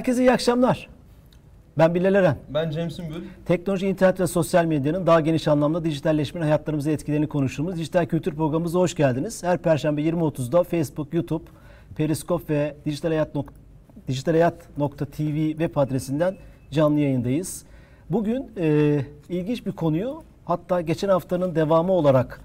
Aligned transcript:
Herkese 0.00 0.22
iyi 0.22 0.32
akşamlar. 0.32 0.88
Ben 1.78 1.94
Bilal 1.94 2.14
Eren. 2.14 2.36
Ben 2.48 2.70
Cem 2.70 2.90
Sümbül. 2.90 3.24
Teknoloji, 3.46 3.86
internet 3.86 4.20
ve 4.20 4.26
sosyal 4.26 4.64
medyanın 4.64 5.06
daha 5.06 5.20
geniş 5.20 5.48
anlamda 5.48 5.84
dijitalleşmenin 5.84 6.44
hayatlarımıza 6.44 6.90
etkilerini 6.90 7.28
konuştuğumuz 7.28 7.76
Dijital 7.76 8.06
Kültür 8.06 8.34
Programımıza 8.34 8.78
hoş 8.78 8.94
geldiniz. 8.94 9.42
Her 9.42 9.58
Perşembe 9.58 10.02
20.30'da 10.02 10.62
Facebook, 10.62 11.14
YouTube, 11.14 11.44
Periskop 11.96 12.50
ve 12.50 12.76
Dijital 12.86 13.08
Hayat 13.08 13.28
dijitalhayat.tv 14.08 15.48
web 15.50 15.76
adresinden 15.76 16.36
canlı 16.70 17.00
yayındayız. 17.00 17.64
Bugün 18.10 18.50
e, 18.58 19.00
ilginç 19.28 19.66
bir 19.66 19.72
konuyu 19.72 20.22
hatta 20.44 20.80
geçen 20.80 21.08
haftanın 21.08 21.54
devamı 21.54 21.92
olarak 21.92 22.40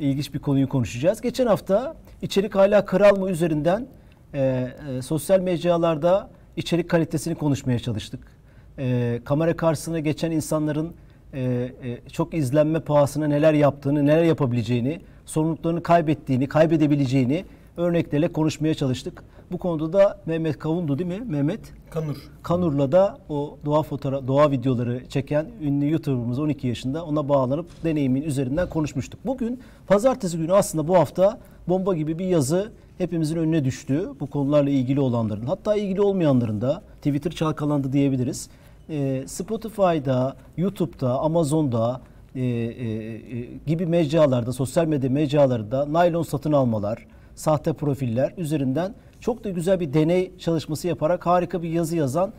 ilginç 0.00 0.34
bir 0.34 0.38
konuyu 0.38 0.68
konuşacağız. 0.68 1.20
Geçen 1.20 1.46
hafta 1.46 1.96
içerik 2.22 2.54
hala 2.54 2.84
kral 2.84 3.16
mı 3.16 3.30
üzerinden 3.30 3.86
e, 4.34 4.68
e, 4.88 5.02
sosyal 5.02 5.40
mecralarda 5.40 6.35
içerik 6.56 6.90
kalitesini 6.90 7.34
konuşmaya 7.34 7.78
çalıştık. 7.78 8.20
E, 8.78 9.20
kamera 9.24 9.56
karşısına 9.56 9.98
geçen 9.98 10.30
insanların 10.30 10.92
e, 11.34 11.40
e, 11.42 11.70
çok 12.12 12.34
izlenme 12.34 12.80
pahasına 12.80 13.26
neler 13.26 13.52
yaptığını, 13.52 14.06
neler 14.06 14.22
yapabileceğini, 14.22 15.00
sorumluluklarını 15.26 15.82
kaybettiğini, 15.82 16.48
kaybedebileceğini 16.48 17.44
örneklerle 17.76 18.28
konuşmaya 18.28 18.74
çalıştık. 18.74 19.24
Bu 19.52 19.58
konuda 19.58 19.92
da 19.92 20.20
Mehmet 20.26 20.58
Kavundu 20.58 20.98
değil 20.98 21.10
mi? 21.10 21.22
Mehmet 21.26 21.60
Kanur. 21.90 22.16
Kanur'la 22.42 22.92
da 22.92 23.18
o 23.28 23.58
doğa 23.64 23.82
fotoğraf, 23.82 24.26
doğa 24.26 24.50
videoları 24.50 25.08
çeken 25.08 25.46
ünlü 25.62 25.90
YouTuber'ımız 25.90 26.38
12 26.38 26.66
yaşında 26.66 27.04
ona 27.04 27.28
bağlanıp 27.28 27.84
deneyimin 27.84 28.22
üzerinden 28.22 28.68
konuşmuştuk. 28.68 29.20
Bugün 29.26 29.60
pazartesi 29.86 30.38
günü 30.38 30.52
aslında 30.52 30.88
bu 30.88 30.96
hafta 30.96 31.38
bomba 31.68 31.94
gibi 31.94 32.18
bir 32.18 32.26
yazı 32.26 32.72
hepimizin 32.98 33.36
önüne 33.36 33.64
düştü. 33.64 34.08
Bu 34.20 34.26
konularla 34.26 34.70
ilgili 34.70 35.00
olanların 35.00 35.46
hatta 35.46 35.76
ilgili 35.76 36.00
olmayanların 36.00 36.60
da 36.60 36.82
Twitter 36.96 37.30
çalkalandı 37.30 37.92
diyebiliriz. 37.92 38.48
Ee, 38.90 39.24
Spotify'da, 39.26 40.36
YouTube'da, 40.56 41.18
Amazon'da 41.18 42.00
e, 42.34 42.40
e, 42.40 42.88
e, 43.38 43.48
gibi 43.66 43.86
mecralarda, 43.86 44.52
sosyal 44.52 44.86
medya 44.86 45.10
mecralarında 45.10 45.92
naylon 45.92 46.22
satın 46.22 46.52
almalar, 46.52 47.06
sahte 47.36 47.72
profiller 47.72 48.34
üzerinden 48.36 48.94
çok 49.20 49.44
da 49.44 49.50
güzel 49.50 49.80
bir 49.80 49.92
deney 49.92 50.32
çalışması 50.38 50.88
yaparak 50.88 51.26
harika 51.26 51.62
bir 51.62 51.68
yazı 51.68 51.96
yazan 51.96 52.32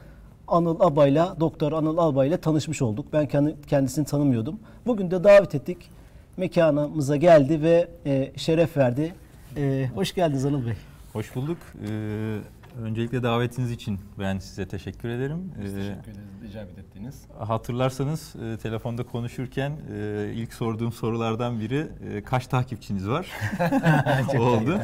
Anıl 0.47 0.79
Abay'la, 0.79 1.35
Doktor 1.39 1.71
Anıl 1.71 1.97
Abay'la 1.97 2.37
tanışmış 2.37 2.81
olduk. 2.81 3.05
Ben 3.13 3.25
kendi, 3.27 3.55
kendisini 3.67 4.05
tanımıyordum. 4.05 4.59
Bugün 4.85 5.11
de 5.11 5.23
davet 5.23 5.55
ettik. 5.55 5.89
Mekanımıza 6.37 7.15
geldi 7.15 7.61
ve 7.61 7.87
e, 8.05 8.31
şeref 8.35 8.77
verdi. 8.77 9.13
E, 9.57 9.89
hoş 9.95 10.13
geldiniz 10.15 10.45
Anıl 10.45 10.65
Bey. 10.65 10.73
Hoş 11.13 11.35
bulduk. 11.35 11.57
Ee, 11.89 12.37
öncelikle 12.83 13.23
davetiniz 13.23 13.71
için 13.71 13.99
ben 14.19 14.37
size 14.39 14.67
teşekkür 14.67 15.09
ederim. 15.09 15.51
Biz 15.63 15.73
Ee, 15.73 15.77
teşekkür 15.77 16.11
ederiz 16.11 16.36
icabet 16.49 16.77
ettiğiniz. 16.77 17.15
hatırlarsanız 17.39 18.35
e, 18.35 18.57
telefonda 18.57 19.03
konuşurken 19.03 19.71
e, 19.95 20.29
ilk 20.33 20.53
sorduğum 20.53 20.91
sorulardan 20.91 21.59
biri 21.59 21.87
e, 22.13 22.23
kaç 22.23 22.47
takipçiniz 22.47 23.09
var? 23.09 23.27
oldu. 24.39 24.79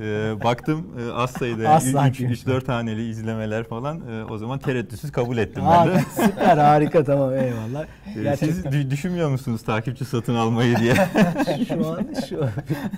Ee, 0.00 0.34
baktım 0.44 0.86
e, 1.00 1.12
az 1.12 1.30
sayıda 1.30 1.68
Az 1.70 1.92
takip. 1.92 2.30
3-4 2.30 2.66
haneli 2.66 3.08
izlemeler 3.08 3.64
falan 3.64 4.00
e, 4.10 4.24
o 4.24 4.38
zaman 4.38 4.58
tereddütsüz 4.58 5.12
kabul 5.12 5.38
ettim 5.38 5.66
Aa, 5.66 5.86
ben 5.86 5.94
de. 5.94 6.00
süper 6.24 6.56
harika 6.58 7.04
tamam 7.04 7.32
eyvallah. 7.32 7.84
Ee, 8.16 8.36
Siz 8.36 8.64
dü- 8.64 8.90
düşünmüyor 8.90 9.30
musunuz 9.30 9.62
takipçi 9.62 10.04
satın 10.04 10.34
almayı 10.34 10.76
diye? 10.76 10.94
şu 11.68 11.86
an 11.92 12.06
şu 12.28 12.46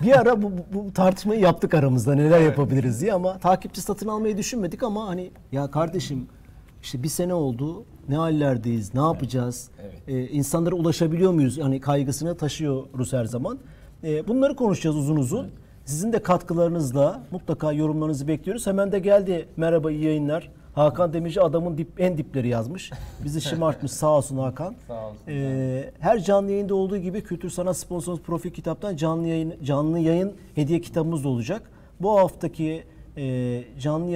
bir 0.03 0.19
ara 0.19 0.43
bu, 0.43 0.53
bu 0.73 0.93
tartışmayı 0.93 1.41
yaptık 1.41 1.75
aramızda 1.75 2.15
neler 2.15 2.41
yapabiliriz 2.41 3.01
diye 3.01 3.13
ama 3.13 3.39
takipçi 3.39 3.81
satın 3.81 4.09
almayı 4.09 4.37
düşünmedik 4.39 4.83
ama 4.83 5.09
hani 5.09 5.31
ya 5.53 5.71
kardeşim 5.71 6.29
işte 6.89 7.03
bir 7.03 7.09
sene 7.09 7.35
oldu 7.35 7.85
ne 8.09 8.17
hallerdeyiz 8.17 8.95
ne 8.95 9.01
yapacağız 9.01 9.71
evet. 9.83 10.03
Ee, 10.09 10.29
insanlara 10.29 10.75
ulaşabiliyor 10.75 11.33
muyuz 11.33 11.59
hani 11.59 11.81
kaygısını 11.81 12.37
taşıyoruz 12.37 13.13
her 13.13 13.25
zaman 13.25 13.59
Ee, 14.05 14.29
bunları 14.29 14.57
konuşacağız 14.57 14.97
uzun 14.97 15.17
uzun 15.17 15.47
sizin 15.85 16.13
de 16.13 16.23
katkılarınızla 16.23 17.23
mutlaka 17.31 17.73
yorumlarınızı 17.73 18.29
bekliyoruz 18.29 18.67
hemen 18.67 18.93
de 18.93 18.99
geldi 18.99 19.49
merhaba 19.57 19.91
iyi 19.91 20.05
yayınlar 20.05 20.51
Hakan 20.75 21.13
Demirci 21.13 21.41
adamın 21.41 21.79
dip, 21.79 22.01
en 22.01 22.19
dipleri 22.19 22.49
yazmış. 22.49 22.91
Bizi 23.25 23.41
şımartmış 23.41 23.93
sağ 24.01 24.11
olsun 24.11 24.39
Hakan. 24.39 24.75
Sağ 24.87 25.07
olsun. 25.07 25.19
Ee, 25.29 25.91
her 25.99 26.23
canlı 26.23 26.51
yayında 26.51 26.75
olduğu 26.75 26.97
gibi 26.97 27.23
Kültür 27.23 27.51
Sanat 27.51 27.77
Sponsorumuz 27.77 28.23
Profil 28.23 28.51
Kitap'tan 28.51 28.97
canlı 28.97 29.27
yayın 29.27 29.55
canlı 29.65 29.99
yayın 29.99 30.33
hediye 30.55 30.81
kitabımız 30.81 31.25
da 31.25 31.29
olacak. 31.29 31.71
Bu 32.01 32.19
haftaki 32.19 32.85
e, 33.17 33.65
canlı 33.81 34.11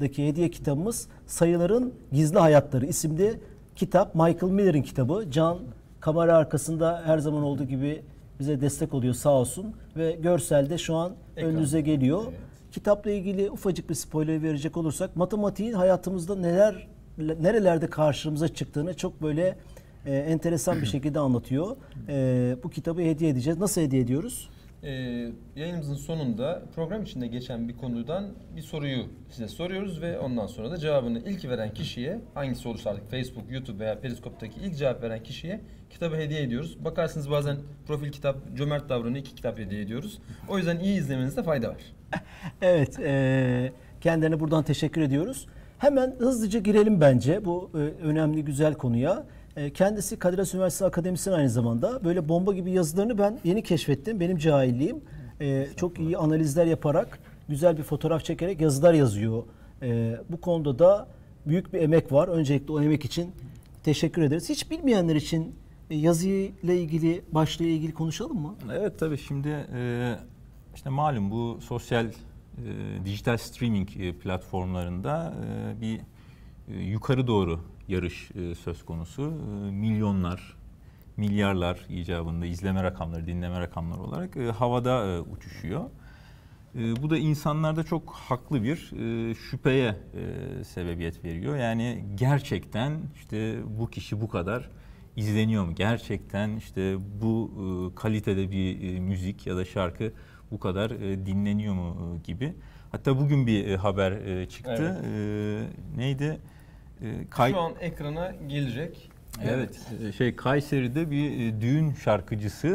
yayındaki 0.00 0.28
hediye 0.28 0.50
kitabımız 0.50 1.08
Sayıların 1.26 1.92
Gizli 2.12 2.38
Hayatları 2.38 2.86
isimli 2.86 3.40
kitap. 3.76 4.14
Michael 4.14 4.52
Miller'in 4.52 4.82
kitabı. 4.82 5.24
Can 5.30 5.58
kamera 6.00 6.36
arkasında 6.36 7.02
her 7.04 7.18
zaman 7.18 7.42
olduğu 7.42 7.64
gibi 7.64 8.02
bize 8.40 8.60
destek 8.60 8.94
oluyor 8.94 9.14
sağ 9.14 9.30
olsun 9.30 9.74
ve 9.96 10.12
görselde 10.12 10.78
şu 10.78 10.94
an 10.94 11.12
Ekran. 11.36 11.50
önünüze 11.50 11.80
geliyor. 11.80 12.22
Evet. 12.28 12.38
Kitapla 12.72 13.10
ilgili 13.10 13.50
ufacık 13.50 13.90
bir 13.90 13.94
spoiler 13.94 14.42
verecek 14.42 14.76
olursak 14.76 15.16
matematiğin 15.16 15.72
hayatımızda 15.72 16.36
neler 16.36 16.88
nerelerde 17.18 17.86
karşımıza 17.86 18.48
çıktığını 18.48 18.94
çok 18.94 19.22
böyle 19.22 19.56
e, 20.06 20.16
enteresan 20.16 20.80
bir 20.80 20.86
şekilde 20.94 21.18
anlatıyor. 21.18 21.76
E, 22.08 22.56
bu 22.62 22.70
kitabı 22.70 23.00
hediye 23.00 23.30
edeceğiz. 23.30 23.58
Nasıl 23.58 23.80
hediye 23.80 24.02
ediyoruz? 24.02 24.48
Ee, 24.84 25.28
yayınımızın 25.56 25.94
sonunda 25.94 26.62
program 26.74 27.02
içinde 27.02 27.26
geçen 27.26 27.68
bir 27.68 27.76
konudan 27.76 28.28
bir 28.56 28.62
soruyu 28.62 29.06
size 29.30 29.48
soruyoruz 29.48 30.02
ve 30.02 30.18
ondan 30.18 30.46
sonra 30.46 30.70
da 30.70 30.78
cevabını 30.78 31.18
ilk 31.18 31.44
veren 31.44 31.74
kişiye 31.74 32.20
hangisi 32.34 32.68
olursa 32.68 32.90
artık 32.90 33.10
Facebook, 33.10 33.50
YouTube 33.50 33.84
veya 33.84 34.00
Periskop'taki 34.00 34.60
ilk 34.60 34.76
cevap 34.76 35.02
veren 35.02 35.22
kişiye 35.22 35.60
kitabı 35.90 36.16
hediye 36.16 36.42
ediyoruz. 36.42 36.84
Bakarsınız 36.84 37.30
bazen 37.30 37.56
profil 37.86 38.12
kitap 38.12 38.36
cömert 38.56 38.88
davranıyor 38.88 39.24
iki 39.24 39.34
kitap 39.34 39.58
hediye 39.58 39.82
ediyoruz. 39.82 40.18
O 40.48 40.58
yüzden 40.58 40.78
iyi 40.78 40.98
izlemenizde 40.98 41.42
fayda 41.42 41.68
var. 41.68 41.82
Evet, 42.62 43.00
e, 43.00 43.72
kendilerine 44.00 44.40
buradan 44.40 44.62
teşekkür 44.62 45.00
ediyoruz. 45.00 45.46
Hemen 45.78 46.14
hızlıca 46.18 46.58
girelim 46.60 47.00
bence 47.00 47.44
bu 47.44 47.70
e, 47.74 47.78
önemli 47.78 48.44
güzel 48.44 48.74
konuya. 48.74 49.24
E, 49.60 49.72
kendisi 49.72 50.18
Kadir 50.18 50.38
Has 50.38 50.54
Üniversitesi 50.54 50.84
akademisyen 50.84 51.32
aynı 51.32 51.50
zamanda. 51.50 52.04
Böyle 52.04 52.28
bomba 52.28 52.52
gibi 52.52 52.70
yazılarını 52.70 53.18
ben 53.18 53.38
yeni 53.44 53.62
keşfettim. 53.62 54.20
Benim 54.20 54.38
cahilliğim. 54.38 55.00
E, 55.40 55.66
çok 55.76 55.98
iyi 55.98 56.18
analizler 56.18 56.66
yaparak, 56.66 57.18
güzel 57.48 57.78
bir 57.78 57.82
fotoğraf 57.82 58.24
çekerek 58.24 58.60
yazılar 58.60 58.94
yazıyor. 58.94 59.42
E, 59.82 60.16
bu 60.28 60.40
konuda 60.40 60.78
da 60.78 61.08
büyük 61.46 61.72
bir 61.72 61.80
emek 61.80 62.12
var. 62.12 62.28
Öncelikle 62.28 62.72
o 62.72 62.82
emek 62.82 63.04
için 63.04 63.32
teşekkür 63.84 64.22
ederiz. 64.22 64.48
Hiç 64.48 64.70
bilmeyenler 64.70 65.16
için 65.16 65.54
e, 65.90 65.96
yazıyla 65.96 66.74
ilgili, 66.74 67.22
başlığı 67.32 67.64
ilgili 67.64 67.94
konuşalım 67.94 68.40
mı? 68.40 68.54
Evet 68.72 68.98
tabii 68.98 69.18
şimdi 69.18 69.66
e, 69.74 70.14
işte 70.74 70.90
malum 70.90 71.30
bu 71.30 71.58
sosyal 71.60 72.12
dijital 73.04 73.36
streaming 73.36 73.88
platformlarında 74.22 75.34
bir 75.80 76.00
yukarı 76.68 77.26
doğru 77.26 77.60
yarış 77.90 78.30
e, 78.30 78.54
söz 78.54 78.84
konusu. 78.84 79.22
E, 79.22 79.70
milyonlar, 79.70 80.56
milyarlar 81.16 81.86
icabında 81.88 82.46
izleme 82.46 82.82
rakamları, 82.82 83.26
dinleme 83.26 83.60
rakamları 83.60 84.00
olarak 84.00 84.36
e, 84.36 84.50
havada 84.50 85.06
e, 85.06 85.20
uçuşuyor. 85.20 85.84
E, 86.74 87.02
bu 87.02 87.10
da 87.10 87.18
insanlarda 87.18 87.84
çok 87.84 88.12
haklı 88.12 88.62
bir 88.62 88.92
e, 89.30 89.34
şüpheye 89.34 89.88
e, 89.88 90.64
sebebiyet 90.64 91.24
veriyor. 91.24 91.56
Yani 91.56 92.04
gerçekten 92.14 92.92
işte 93.14 93.58
bu 93.78 93.90
kişi 93.90 94.20
bu 94.20 94.28
kadar 94.28 94.70
izleniyor 95.16 95.64
mu? 95.64 95.74
Gerçekten 95.74 96.56
işte 96.56 96.96
bu 97.22 97.50
e, 97.56 97.94
kalitede 97.94 98.50
bir 98.50 98.94
e, 98.94 99.00
müzik 99.00 99.46
ya 99.46 99.56
da 99.56 99.64
şarkı 99.64 100.12
bu 100.50 100.60
kadar 100.60 100.90
e, 100.90 101.26
dinleniyor 101.26 101.74
mu 101.74 102.16
e, 102.16 102.18
gibi. 102.32 102.54
Hatta 102.92 103.18
bugün 103.18 103.46
bir 103.46 103.66
e, 103.66 103.76
haber 103.76 104.12
e, 104.12 104.48
çıktı. 104.48 105.02
E, 105.04 105.98
neydi? 105.98 106.40
E, 107.02 107.26
Kay- 107.30 107.52
Şu 107.52 107.60
an 107.60 107.72
ekrana 107.80 108.32
gelecek. 108.48 109.10
Evet, 109.44 109.80
e, 110.08 110.12
şey 110.12 110.36
Kayseri'de 110.36 111.10
bir 111.10 111.40
e, 111.40 111.60
düğün 111.60 111.92
şarkıcısı 111.94 112.68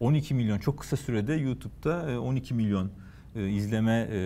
e, 0.00 0.04
12 0.04 0.34
milyon 0.34 0.58
çok 0.58 0.78
kısa 0.78 0.96
sürede 0.96 1.34
YouTube'da 1.34 2.10
e, 2.10 2.18
12 2.18 2.54
milyon 2.54 2.90
e, 3.36 3.48
izleme 3.48 3.92
e, 4.12 4.18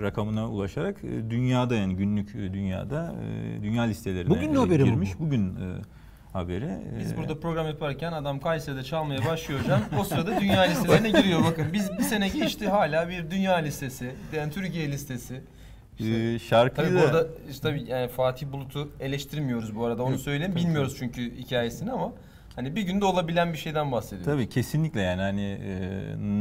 rakamına 0.00 0.48
ulaşarak 0.50 1.04
e, 1.04 1.30
dünyada 1.30 1.74
yani 1.74 1.96
günlük 1.96 2.34
e, 2.34 2.52
dünyada 2.52 3.14
e, 3.58 3.62
dünya 3.62 3.82
listelerine 3.82 4.30
Bugün 4.30 4.54
e, 4.54 4.58
haberi 4.58 4.82
mi 4.84 4.90
girmiş. 4.90 5.10
bu? 5.18 5.24
Bugün 5.26 5.46
e, 5.48 5.58
haberi. 6.32 6.68
Biz 6.98 7.12
E, 7.12 7.16
burada 7.16 7.40
program 7.40 7.66
yaparken 7.66 8.12
adam 8.12 8.40
Kayseri'de 8.40 8.82
çalmaya 8.84 9.24
başlıyor 9.24 9.60
hocam. 9.60 9.80
O 10.00 10.04
sırada 10.04 10.40
dünya 10.40 10.60
listelerine 10.60 11.10
giriyor 11.10 11.44
bakın. 11.44 11.66
Biz 11.72 11.90
bir 11.98 12.02
sene 12.04 12.28
geçti 12.28 12.68
hala 12.68 13.08
bir 13.08 13.30
dünya 13.30 13.54
listesi, 13.56 14.10
yani 14.36 14.52
Türkiye 14.52 14.92
listesi. 14.92 15.42
E, 16.00 16.38
şarkıyı 16.38 16.88
Tabii 16.88 16.98
da- 16.98 17.04
arada 17.04 17.26
işte 17.50 17.68
tabii 17.68 17.90
yani 17.90 18.08
Fatih 18.08 18.52
Bulut'u 18.52 18.88
eleştirmiyoruz 19.00 19.76
bu 19.76 19.84
arada 19.84 20.02
onu 20.02 20.18
söyleyeyim. 20.18 20.56
Bilmiyoruz 20.56 20.96
çünkü 20.98 21.36
hikayesini 21.36 21.92
ama 21.92 22.12
Hani 22.56 22.76
bir 22.76 22.82
günde 22.82 23.04
olabilen 23.04 23.52
bir 23.52 23.58
şeyden 23.58 23.92
bahsediyoruz. 23.92 24.26
Tabii 24.26 24.48
kesinlikle 24.48 25.00
yani 25.00 25.20
hani 25.20 25.42
e, 25.42 25.80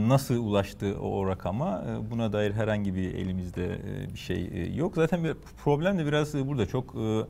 nasıl 0.10 0.36
ulaştı 0.36 0.96
o, 1.02 1.18
o 1.18 1.28
rakama 1.28 1.84
e, 1.90 2.12
buna 2.12 2.34
dair 2.34 2.52
herhangi 2.52 2.96
bir 2.96 3.14
elimizde 3.14 3.66
e, 3.66 4.14
bir 4.14 4.20
şey 4.20 4.50
e, 4.54 4.76
yok. 4.76 4.96
Zaten 4.96 5.24
bir 5.24 5.34
problem 5.64 5.98
de 5.98 6.06
biraz 6.06 6.36
e, 6.36 6.48
burada 6.48 6.66
çok 6.66 6.96
e, 6.96 7.22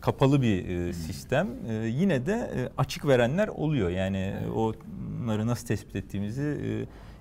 kapalı 0.00 0.42
bir 0.42 0.68
e, 0.68 0.92
sistem. 0.92 1.48
E, 1.68 1.72
yine 1.74 2.26
de 2.26 2.32
e, 2.32 2.68
açık 2.78 3.06
verenler 3.06 3.48
oluyor. 3.48 3.90
Yani 3.90 4.34
e, 4.46 4.50
onları 4.50 5.46
nasıl 5.46 5.66
tespit 5.66 5.96
ettiğimizi 5.96 6.42
e, 6.42 6.68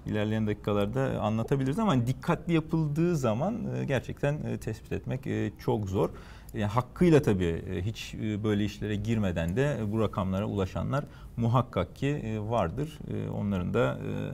ilerleyen 0.05 0.47
dakikalarda 0.47 1.21
anlatabiliriz 1.21 1.79
ama 1.79 1.91
hani 1.91 2.07
dikkatli 2.07 2.53
yapıldığı 2.53 3.17
zaman 3.17 3.55
e, 3.75 3.85
gerçekten 3.85 4.33
e, 4.33 4.57
tespit 4.57 4.91
etmek 4.91 5.27
e, 5.27 5.51
çok 5.59 5.89
zor. 5.89 6.09
E, 6.55 6.63
hakkıyla 6.63 7.21
tabii 7.21 7.63
e, 7.73 7.81
hiç 7.81 8.13
e, 8.13 8.43
böyle 8.43 8.65
işlere 8.65 8.95
girmeden 8.95 9.55
de 9.55 9.77
e, 9.81 9.91
bu 9.91 9.99
rakamlara 9.99 10.45
ulaşanlar 10.45 11.05
muhakkak 11.37 11.95
ki 11.95 12.07
e, 12.07 12.39
vardır. 12.39 12.99
E, 13.13 13.29
onların 13.29 13.73
da 13.73 13.97
e, 13.97 14.33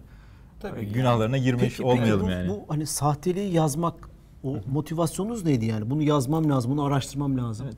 Tabii 0.59 0.79
e, 0.79 0.83
yani. 0.83 0.93
günahlarına 0.93 1.37
girmiş 1.37 1.61
Peki, 1.61 1.75
peki 1.77 1.83
olmayalım 1.83 2.27
bu, 2.27 2.31
yani. 2.31 2.49
bu 2.49 2.65
hani 2.67 2.85
sahteliği 2.85 3.53
yazmak 3.53 4.09
o 4.43 4.55
motivasyonunuz 4.71 5.45
neydi 5.45 5.65
yani? 5.65 5.89
Bunu 5.89 6.01
yazmam 6.03 6.49
lazım, 6.49 6.71
bunu 6.71 6.83
araştırmam 6.83 7.37
lazım. 7.37 7.67
Evet. 7.67 7.77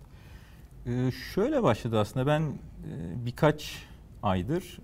Ee, 0.87 1.11
şöyle 1.33 1.63
başladı 1.63 1.99
aslında 1.99 2.27
ben 2.27 2.41
e, 2.41 3.25
birkaç 3.25 3.85
aydır 4.23 4.79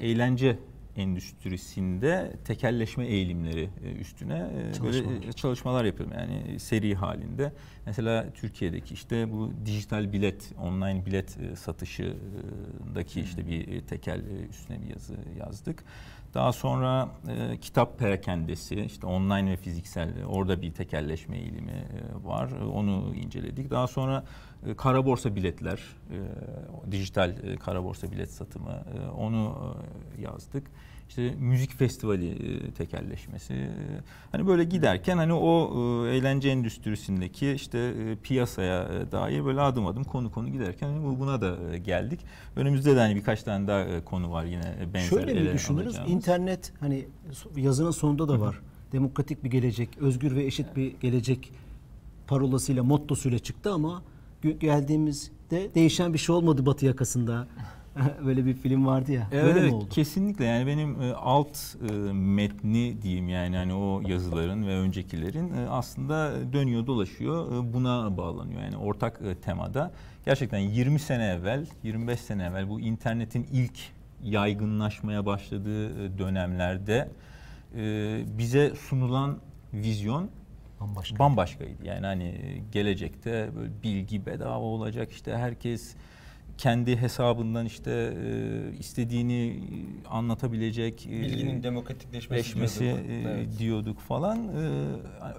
e, 0.00 0.08
eğlence 0.08 0.58
endüstrisinde 0.98 2.36
tekelleşme 2.44 3.06
eğilimleri 3.06 3.70
e, 3.84 3.92
üstüne 3.92 4.34
e, 4.34 4.56
böyle 4.56 4.72
Çalışmalar. 4.72 5.28
e, 5.28 5.32
çalışmalar 5.32 5.84
yapıyorum 5.84 6.16
yani 6.18 6.60
seri 6.60 6.94
halinde. 6.94 7.52
Mesela 7.86 8.26
Türkiye'deki 8.34 8.94
işte 8.94 9.32
bu 9.32 9.52
dijital 9.66 10.12
bilet, 10.12 10.52
online 10.62 11.06
bilet 11.06 11.38
e, 11.38 11.56
satışındaki 11.56 13.20
işte 13.20 13.46
bir 13.46 13.80
tekel 13.80 14.22
üstüne 14.50 14.82
bir 14.82 14.88
yazı 14.88 15.14
yazdık. 15.38 15.84
Daha 16.34 16.52
sonra 16.52 17.08
e, 17.28 17.56
kitap 17.60 17.98
perakendesi, 17.98 18.80
işte 18.80 19.06
online 19.06 19.50
ve 19.50 19.56
fiziksel 19.56 20.24
orada 20.26 20.62
bir 20.62 20.72
tekelleşme 20.72 21.38
eğilimi 21.38 21.70
e, 21.70 22.28
var. 22.28 22.50
Onu 22.52 23.14
inceledik. 23.14 23.70
Daha 23.70 23.86
sonra 23.86 24.24
e, 24.66 24.74
kara 24.74 25.06
borsa 25.06 25.36
biletler, 25.36 25.80
e, 26.10 26.92
dijital 26.92 27.30
e, 27.30 27.56
kara 27.56 27.84
borsa 27.84 28.10
bilet 28.12 28.30
satımı 28.30 28.70
e, 28.70 29.08
onu 29.10 29.74
e, 30.18 30.22
yazdık. 30.22 30.70
İşte 31.08 31.34
müzik 31.38 31.72
festivali 31.78 32.28
e, 32.30 32.70
tekelleşmesi. 32.70 33.54
e, 33.54 33.68
Hani 34.32 34.46
böyle 34.46 34.64
giderken 34.64 35.16
hani 35.18 35.32
o 35.32 35.72
e, 36.06 36.10
eğlence 36.16 36.48
endüstrisindeki 36.48 37.50
işte 37.52 37.92
piyasaya 38.22 38.88
dair 39.12 39.44
böyle 39.44 39.60
adım 39.60 39.86
adım 39.86 40.04
konu 40.04 40.32
konu 40.32 40.48
giderken 40.48 40.88
hani 40.88 41.04
bu- 41.04 41.20
buna 41.20 41.40
da 41.40 41.76
geldik. 41.76 42.20
Önümüzde 42.56 42.96
de 42.96 43.00
hani 43.00 43.16
birkaç 43.16 43.42
tane 43.42 43.68
daha 43.68 44.04
konu 44.04 44.30
var 44.32 44.44
yine 44.44 44.62
benzer 44.94 45.08
Şöyle 45.08 45.34
mi 45.42 45.52
düşünürüz? 45.52 45.86
alacağımız. 45.86 46.12
İnternet 46.12 46.72
hani 46.80 47.06
yazının 47.56 47.90
sonunda 47.90 48.28
da 48.28 48.40
var. 48.40 48.60
Demokratik 48.92 49.44
bir 49.44 49.50
gelecek, 49.50 49.88
özgür 49.98 50.36
ve 50.36 50.44
eşit 50.44 50.76
bir 50.76 50.92
gelecek 51.00 51.52
parolasıyla, 52.26 52.82
mottosuyla 52.82 53.38
çıktı 53.38 53.72
ama 53.72 54.02
geldiğimizde 54.60 55.74
değişen 55.74 56.12
bir 56.14 56.18
şey 56.18 56.34
olmadı 56.34 56.66
Batı 56.66 56.86
yakasında. 56.86 57.48
Böyle 58.26 58.46
bir 58.46 58.54
film 58.54 58.86
vardı 58.86 59.12
ya. 59.12 59.28
Evet, 59.32 59.44
Böyle 59.44 59.66
mi 59.68 59.74
oldu? 59.74 59.88
kesinlikle 59.90 60.44
yani 60.44 60.66
benim 60.66 61.02
e, 61.02 61.12
alt 61.12 61.58
e, 61.90 61.92
metni 62.12 63.02
diyeyim 63.02 63.28
yani 63.28 63.56
hani 63.56 63.74
o 63.74 64.02
yazıların 64.06 64.66
ve 64.66 64.74
öncekilerin 64.74 65.52
e, 65.54 65.68
aslında 65.68 66.32
dönüyor 66.52 66.86
dolaşıyor 66.86 67.64
buna 67.72 68.16
bağlanıyor 68.16 68.62
yani 68.62 68.76
ortak 68.76 69.20
temada 69.42 69.92
gerçekten 70.24 70.58
20 70.58 70.98
sene 70.98 71.24
evvel 71.26 71.66
25 71.82 72.20
sene 72.20 72.44
evvel 72.44 72.68
bu 72.68 72.80
internetin 72.80 73.46
ilk 73.52 73.78
yaygınlaşmaya 74.24 75.26
başladığı 75.26 76.18
dönemlerde 76.18 77.08
bize 78.38 78.74
sunulan 78.74 79.38
vizyon 79.72 80.30
Bambaşka. 80.80 81.18
bambaşkaydı. 81.18 81.84
Yani 81.84 82.06
hani 82.06 82.34
gelecekte 82.72 83.50
böyle 83.56 83.70
bilgi 83.82 84.26
bedava 84.26 84.58
olacak 84.64 85.10
işte 85.12 85.36
herkes 85.36 85.94
kendi 86.58 86.96
hesabından 86.96 87.66
işte 87.66 88.14
e, 88.24 88.78
istediğini 88.78 89.60
anlatabilecek 90.10 91.06
e, 91.06 91.10
Bilginin 91.10 91.62
demokratikleşmesi 91.62 92.38
leşmesi 92.38 92.80
diyorduk. 92.80 93.10
e, 93.10 93.30
Evet. 93.30 93.58
diyorduk 93.58 94.00
falan. 94.00 94.38
E, 94.38 94.86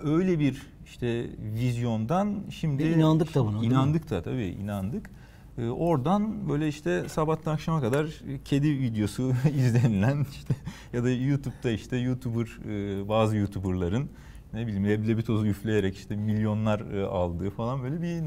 öyle 0.03 0.39
bir 0.39 0.61
işte 0.85 1.25
vizyondan 1.39 2.43
şimdi 2.49 2.83
Ve 2.83 2.93
inandık 2.93 3.35
da 3.35 3.45
buna? 3.45 3.65
İnandık 3.65 4.09
da 4.09 4.21
tabii 4.21 4.45
inandık. 4.45 5.09
E, 5.57 5.67
oradan 5.69 6.49
böyle 6.49 6.67
işte 6.67 7.03
sabahtan 7.09 7.53
akşama 7.53 7.81
kadar 7.81 8.05
kedi 8.45 8.79
videosu 8.79 9.33
izlenilen 9.57 10.25
işte 10.31 10.55
ya 10.93 11.03
da 11.03 11.11
YouTube'da 11.11 11.71
işte 11.71 11.97
YouTuber 11.97 12.47
e, 12.69 13.09
bazı 13.09 13.37
YouTuber'ların 13.37 14.09
ne 14.53 14.67
bileyim 14.67 14.87
leblebi 14.87 15.23
tozu 15.23 15.45
üfleyerek 15.45 15.97
işte 15.97 16.15
milyonlar 16.15 16.79
e, 16.79 17.05
aldığı 17.05 17.49
falan 17.49 17.83
böyle 17.83 18.01
bir 18.01 18.23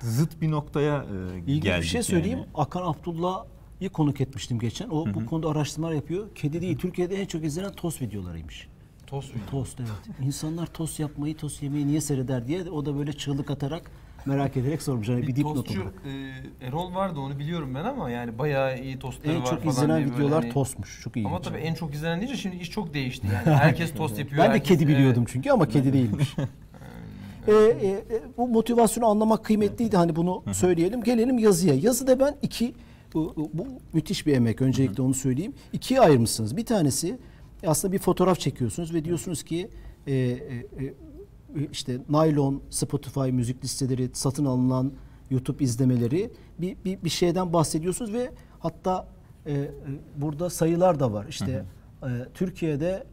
zıt 0.00 0.40
bir 0.40 0.50
noktaya 0.50 1.04
e, 1.34 1.38
İlginç 1.38 1.62
geldik. 1.62 1.82
bir 1.82 1.88
şey 1.88 2.02
söyleyeyim. 2.02 2.38
yani. 2.38 2.48
Akan 2.54 2.82
Abdullah'ı 2.82 3.88
konuk 3.92 4.20
etmiştim 4.20 4.58
geçen. 4.58 4.88
O 4.88 5.14
bu 5.14 5.26
konuda 5.26 5.48
araştırmalar 5.50 5.92
yapıyor. 5.94 6.34
Kedi 6.34 6.60
değil, 6.60 6.78
Türkiye'de 6.78 7.16
en 7.20 7.26
çok 7.26 7.44
izlenen 7.44 7.72
tost 7.72 8.02
videolarıymış. 8.02 8.68
Tost 9.06 9.30
video. 9.34 9.46
Tost 9.50 9.80
evet. 9.80 10.18
İnsanlar 10.26 10.66
tost 10.66 11.00
yapmayı, 11.00 11.36
tost 11.36 11.62
yemeyi 11.62 11.86
niye 11.86 12.00
seyreder 12.00 12.46
diye 12.48 12.70
o 12.70 12.86
da 12.86 12.98
böyle 12.98 13.12
çığlık 13.12 13.50
atarak 13.50 13.90
merak 14.26 14.56
ederek 14.56 14.82
sormuş. 14.82 15.08
Hani 15.08 15.22
bir, 15.22 15.26
Bir 15.26 15.36
dipnot 15.36 15.70
olarak. 15.70 15.92
e, 16.60 16.66
Erol 16.66 16.94
vardı 16.94 17.20
onu 17.20 17.38
biliyorum 17.38 17.74
ben 17.74 17.84
ama 17.84 18.10
yani 18.10 18.38
bayağı 18.38 18.78
iyi 18.82 18.98
tostları 18.98 19.32
En 19.34 19.40
var 19.40 19.46
çok 19.46 19.58
falan 19.62 19.70
izlenen 19.74 20.04
videolar 20.14 20.42
hani- 20.42 20.52
tostmuş. 20.52 21.00
Çok 21.04 21.16
iyi. 21.16 21.26
Ama 21.26 21.40
tabii 21.40 21.58
en 21.58 21.74
çok 21.74 21.94
izlenen 21.94 22.20
deyince 22.20 22.36
şimdi 22.36 22.56
iş 22.56 22.70
çok 22.70 22.94
değişti 22.94 23.26
yani. 23.34 23.56
Herkes 23.58 23.94
tost 23.94 24.18
yapıyor. 24.18 24.38
Ben 24.42 24.48
de 24.50 24.54
herkes- 24.54 24.68
kedi 24.68 24.88
biliyordum 24.88 25.22
Evet. 25.22 25.30
çünkü 25.32 25.50
ama 25.50 25.68
kedi 25.68 25.92
değilmiş. 25.92 26.36
Ee, 27.48 27.52
e, 27.52 27.88
e, 27.88 28.22
bu 28.36 28.48
motivasyonu 28.48 29.06
anlamak 29.06 29.44
kıymetliydi 29.44 29.96
hani 29.96 30.16
bunu 30.16 30.42
söyleyelim. 30.52 31.02
Gelelim 31.02 31.38
yazıya. 31.38 31.74
Yazıda 31.74 32.20
ben 32.20 32.36
iki 32.42 32.74
bu, 33.14 33.50
bu 33.54 33.66
müthiş 33.92 34.26
bir 34.26 34.32
emek 34.34 34.62
öncelikle 34.62 35.02
onu 35.02 35.14
söyleyeyim. 35.14 35.54
İkiye 35.72 36.00
ayırmışsınız. 36.00 36.56
Bir 36.56 36.66
tanesi 36.66 37.18
aslında 37.66 37.92
bir 37.92 37.98
fotoğraf 37.98 38.38
çekiyorsunuz 38.38 38.94
ve 38.94 39.04
diyorsunuz 39.04 39.42
ki 39.42 39.70
e, 40.06 40.14
e, 40.14 40.26
e, 40.26 40.94
işte 41.72 41.98
naylon, 42.08 42.62
Spotify 42.70 43.20
müzik 43.20 43.64
listeleri, 43.64 44.10
satın 44.12 44.44
alınan 44.44 44.92
YouTube 45.30 45.64
izlemeleri 45.64 46.30
bir, 46.58 46.76
bir, 46.84 47.04
bir 47.04 47.08
şeyden 47.08 47.52
bahsediyorsunuz 47.52 48.12
ve 48.12 48.30
hatta 48.58 49.08
e, 49.46 49.52
e, 49.52 49.70
burada 50.16 50.50
sayılar 50.50 51.00
da 51.00 51.12
var. 51.12 51.26
İşte 51.28 51.64
e, 52.02 52.08
Türkiye'de 52.34 53.04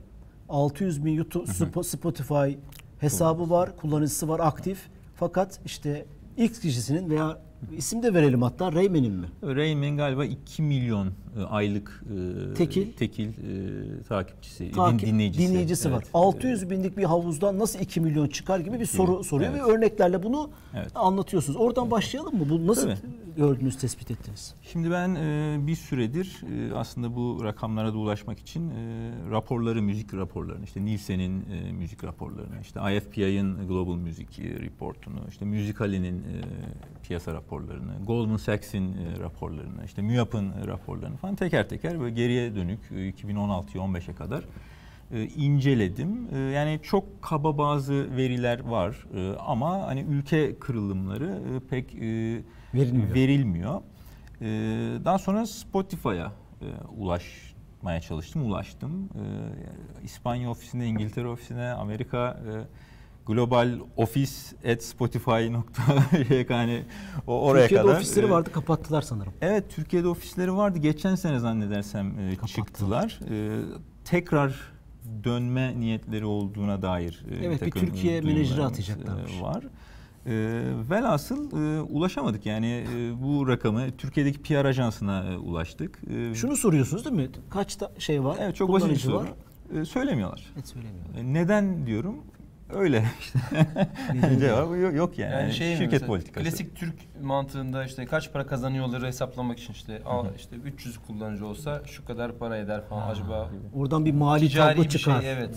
600 0.50 1.06
bin 1.06 1.12
YouTube 1.12 1.46
Spo- 1.46 1.84
Spotify 1.84 2.58
hesabı 3.04 3.50
var, 3.50 3.78
kullanıcısı 3.78 4.28
var 4.28 4.40
aktif. 4.40 4.80
Fakat 5.16 5.60
işte 5.66 6.06
X 6.38 6.60
kişisinin 6.60 7.10
veya 7.10 7.38
isim 7.78 8.04
de 8.04 8.14
verelim 8.14 8.42
hatta 8.42 8.74
Rayman'in 8.74 9.14
mi? 9.14 9.28
Rayman 9.44 9.98
galiba 9.98 10.26
2 10.26 10.62
milyon 10.62 11.08
aylık 11.50 12.04
e, 12.52 12.54
Tekil. 12.54 12.94
tekil 12.94 13.28
e, 13.30 14.04
takipçisi, 14.04 14.72
Takip, 14.72 15.10
dinleyicisi, 15.10 15.48
dinleyicisi 15.50 15.92
var. 15.92 15.98
Evet. 15.98 16.10
600 16.14 16.70
binlik 16.70 16.98
bir 16.98 17.04
havuzdan 17.04 17.60
nasıl 17.60 17.80
2 17.80 18.02
milyon 18.02 18.28
çıkar 18.28 18.60
gibi 18.60 18.80
bir 18.80 18.86
soru 18.86 19.24
soruyor 19.24 19.52
Evet. 19.52 19.62
ve 19.62 19.72
örneklerle 19.72 20.24
bunu 20.24 20.50
Evet. 20.76 20.92
anlatıyorsunuz. 20.96 21.58
Oradan 21.60 21.92
başlayalım 21.92 22.36
mı? 22.38 22.46
Bu 22.50 22.68
nasıl 22.68 22.82
Tabii. 22.90 22.98
gördünüz, 23.38 23.78
tespit 23.78 24.12
ettiniz? 24.12 24.56
Şimdi 24.62 24.92
ben 24.92 25.16
e, 25.16 25.58
bir 25.68 25.76
süredir 25.76 26.42
e, 26.72 26.74
aslında 26.74 27.16
bu 27.16 27.40
rakamlara 27.44 27.94
da 27.94 27.98
ulaşmak 27.98 28.40
için 28.40 28.70
e, 28.70 28.74
raporları, 29.32 29.82
müzik 29.82 30.14
raporlarını, 30.14 30.64
işte 30.64 30.86
Nielsen'in 30.86 31.46
e, 31.52 31.72
müzik 31.72 32.04
raporlarını, 32.04 32.62
işte 32.62 32.80
IFPI'nin 32.98 33.68
Global 33.68 33.96
Music 33.96 34.44
e, 34.44 34.60
Report'unu, 34.60 35.20
işte 35.30 35.46
Musicali'nin 35.46 36.18
e, 36.20 36.42
piyasa 37.04 37.34
raporlarını, 37.34 37.92
Goldman 38.08 38.38
Sachs'in 38.38 38.94
e, 38.94 39.20
raporlarını, 39.20 39.86
işte 39.86 40.02
MÜYAP'ın 40.02 40.52
e, 40.52 40.68
raporlarını 40.68 41.18
falan 41.24 41.36
teker 41.36 41.70
teker 41.70 42.00
böyle 42.00 42.16
geriye 42.16 42.56
dönük 42.56 42.80
e, 42.92 42.96
2016'ya 43.10 43.84
15'e 43.84 44.16
kadar 44.16 44.44
e, 45.12 45.24
inceledim. 45.24 46.28
E, 46.36 46.38
yani 46.38 46.80
çok 46.84 47.22
kaba 47.22 47.58
bazı 47.58 48.18
veriler 48.18 48.60
var 48.60 49.06
e, 49.16 49.36
ama 49.38 49.88
hani 49.88 50.02
ülke 50.02 50.60
kırılımları 50.60 51.26
e, 51.56 51.60
pek 51.70 51.96
e, 51.96 52.00
Verilmiyor. 52.74 53.16
verilmiyor. 53.16 53.82
E, 54.42 54.46
daha 55.06 55.18
sonra 55.18 55.46
Spotify'a 55.46 56.32
e, 56.62 56.66
ulaşmaya 56.98 58.02
çalıştım, 58.02 58.46
ulaştım. 58.46 59.10
E, 59.16 59.24
İspanya 60.04 60.50
ofisine, 60.50 60.88
İngiltere 60.88 61.28
ofisine, 61.28 61.72
Amerika 61.72 62.40
e, 62.48 62.52
global 63.28 63.80
office 63.98 64.32
at 64.74 64.84
spotify.com 64.84 65.64
hani 66.50 66.84
o 67.28 67.42
oraya 67.42 67.62
Türkiye'de 67.62 67.86
kadar. 67.88 67.98
ofisleri 67.98 68.26
e, 68.26 68.30
vardı 68.30 68.52
kapattılar 68.52 69.02
sanırım. 69.02 69.34
Evet 69.42 69.64
Türkiye'de 69.76 70.08
ofisleri 70.08 70.56
vardı. 70.56 70.78
Geçen 70.80 71.16
sene 71.16 71.40
zannedersem 71.40 72.20
e, 72.20 72.36
Kapattılar. 72.36 72.48
çıktılar. 72.66 73.20
E, 73.32 73.60
tekrar 74.06 74.74
dönme 75.24 75.80
niyetleri 75.80 76.26
olduğuna 76.26 76.82
dair 76.82 77.26
e, 77.32 77.46
Evet, 77.46 77.62
bir 77.66 77.72
Türkiye 77.72 78.18
e, 78.18 78.22
menajeri 78.22 78.46
duyumlarımız, 78.48 78.72
atacaklarmış. 78.80 79.32
e, 79.40 79.42
var. 79.42 79.64
E, 80.26 80.32
velhasıl 80.90 81.52
e, 81.78 81.82
ulaşamadık 81.82 82.46
yani 82.46 82.86
e, 82.96 83.24
bu 83.24 83.48
rakamı 83.48 83.92
Türkiye'deki 83.98 84.42
PR 84.42 84.66
ajansına 84.66 85.24
e, 85.34 85.38
ulaştık. 85.38 86.00
E, 86.10 86.36
Şunu 86.36 86.58
soruyorsunuz 86.58 87.06
değil 87.06 87.16
mi? 87.16 87.30
Kaçta 87.50 87.92
şey 88.00 88.24
var? 88.24 88.38
evet 88.42 88.56
çok 88.56 88.72
basit 88.72 88.90
bir 88.90 88.96
soru. 88.96 89.16
var? 89.16 89.34
E, 89.82 89.86
söylemiyorlar. 89.86 90.44
Evet 90.56 90.68
söylemiyor. 90.68 91.06
E, 91.18 91.34
Neden 91.34 91.86
diyorum? 91.86 92.16
Öyle 92.76 93.04
işte. 93.20 93.40
Cevabı 94.40 94.78
yok, 94.78 94.94
yok 94.96 95.18
yani. 95.20 95.32
Yani 95.34 95.54
şey 95.54 95.72
Şirket 95.76 95.92
mesela, 95.92 96.08
politikası. 96.08 96.44
Klasik 96.50 96.76
Türk 96.76 96.96
mantığında 97.24 97.86
işte 97.86 98.06
kaç 98.06 98.34
para 98.34 98.48
kazanıyorları 98.48 99.06
hesaplamak 99.08 99.60
için 99.60 99.74
işte 99.74 100.02
al 100.06 100.26
işte 100.38 100.56
300 100.56 100.98
kullanıcı 100.98 101.46
olsa 101.48 101.82
şu 101.86 102.06
kadar 102.06 102.38
para 102.38 102.58
eder 102.58 102.82
falan 102.90 103.10
acaba 103.10 103.50
Oradan 103.76 104.06
bir 104.06 104.14
mali 104.14 104.50
tablo 104.54 104.84
bir 104.84 104.90
çıkar. 104.90 105.22
şey 105.22 105.32
evet. 105.34 105.56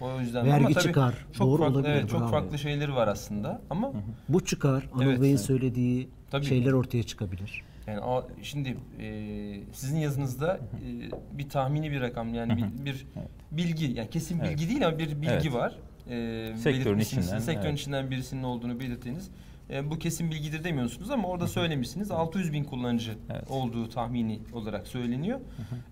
O 0.00 0.20
yüzden 0.20 0.46
Vergi 0.46 0.66
ama 0.66 0.74
çıkar. 0.80 1.14
Çok 1.32 1.46
Doğru 1.46 1.58
farklı, 1.62 1.74
olabilir, 1.78 1.94
Evet, 1.94 2.10
çok 2.10 2.30
farklı 2.30 2.58
şeyleri 2.58 2.94
var 2.94 3.08
aslında 3.08 3.60
ama 3.70 3.92
Bu 4.28 4.44
çıkar. 4.44 4.88
Anıl 4.94 5.02
Evet. 5.10 5.22
Bey'in 5.22 5.36
söylediği 5.36 6.08
Tabii. 6.30 6.44
şeyler 6.44 6.72
ortaya 6.72 7.02
çıkabilir. 7.02 7.62
yani 7.86 8.00
a- 8.00 8.24
şimdi 8.42 8.76
e, 9.00 9.06
sizin 9.72 9.96
yazınızda 9.98 10.54
e, 10.56 11.38
bir 11.38 11.48
tahmini 11.48 11.90
bir 11.90 12.00
rakam 12.00 12.34
yani 12.34 12.56
bir, 12.56 12.84
bir 12.84 13.06
bilgi 13.52 13.84
yani 13.98 14.10
kesin 14.10 14.38
bilgi 14.42 14.50
Evet. 14.50 14.68
değil 14.68 14.86
ama 14.86 14.98
bir 14.98 15.08
bilgi 15.10 15.26
Evet. 15.32 15.52
var. 15.54 15.74
E, 16.10 16.52
Sektörün 16.56 16.98
içinden, 16.98 17.38
Sektörün 17.38 17.68
evet. 17.68 17.80
içinden 17.80 18.10
birisinin 18.10 18.42
olduğunu 18.42 18.80
belirttiğiniz. 18.80 19.30
E, 19.70 19.90
bu 19.90 19.98
kesin 19.98 20.30
bilgidir 20.30 20.64
demiyorsunuz 20.64 21.10
ama 21.10 21.28
orada 21.28 21.48
söylemişsiniz 21.48 22.10
600 22.10 22.52
bin 22.52 22.64
kullanıcı 22.64 23.18
Evet. 23.30 23.50
olduğu 23.50 23.88
tahmini 23.88 24.40
olarak 24.52 24.86
söyleniyor. 24.86 25.40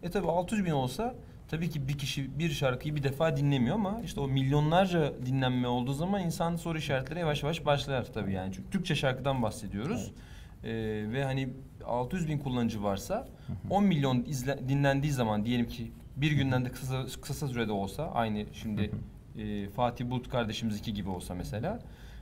E 0.02 0.10
tabi 0.10 0.26
600 0.26 0.64
bin 0.64 0.70
olsa 0.70 1.14
tabii 1.48 1.70
ki 1.70 1.88
bir 1.88 1.98
kişi 1.98 2.38
bir 2.38 2.50
şarkıyı 2.50 2.96
bir 2.96 3.02
defa 3.02 3.36
dinlemiyor 3.36 3.74
ama 3.74 4.00
işte 4.04 4.20
o 4.20 4.28
milyonlarca 4.28 5.12
dinlenme 5.26 5.68
olduğu 5.68 5.92
zaman 5.92 6.22
insan 6.22 6.56
soru 6.56 6.78
işaretleri 6.78 7.18
yavaş 7.20 7.42
yavaş 7.42 7.66
başlar 7.66 8.12
tabii 8.12 8.32
yani. 8.32 8.52
Çünkü 8.54 8.70
Türkçe 8.70 8.94
şarkıdan 8.94 9.42
bahsediyoruz. 9.42 10.12
E, 10.64 10.70
ve 11.12 11.24
hani 11.24 11.48
600 11.84 12.28
bin 12.28 12.38
kullanıcı 12.38 12.82
varsa 12.82 13.28
10 13.70 13.84
milyon 13.84 14.24
izle, 14.26 14.68
dinlendiği 14.68 15.12
zaman 15.12 15.44
diyelim 15.44 15.68
ki 15.68 15.92
bir 16.16 16.32
günden 16.32 16.64
de 16.64 16.68
kısa, 16.72 17.06
kısa 17.22 17.48
sürede 17.48 17.72
olsa 17.72 18.10
aynı 18.10 18.44
şimdi 18.52 18.90
e, 19.38 19.68
Fatih 19.68 20.10
Bulut 20.10 20.28
kardeşimizdeki 20.28 20.94
gibi 20.94 21.08
olsa 21.08 21.34
mesela 21.34 21.78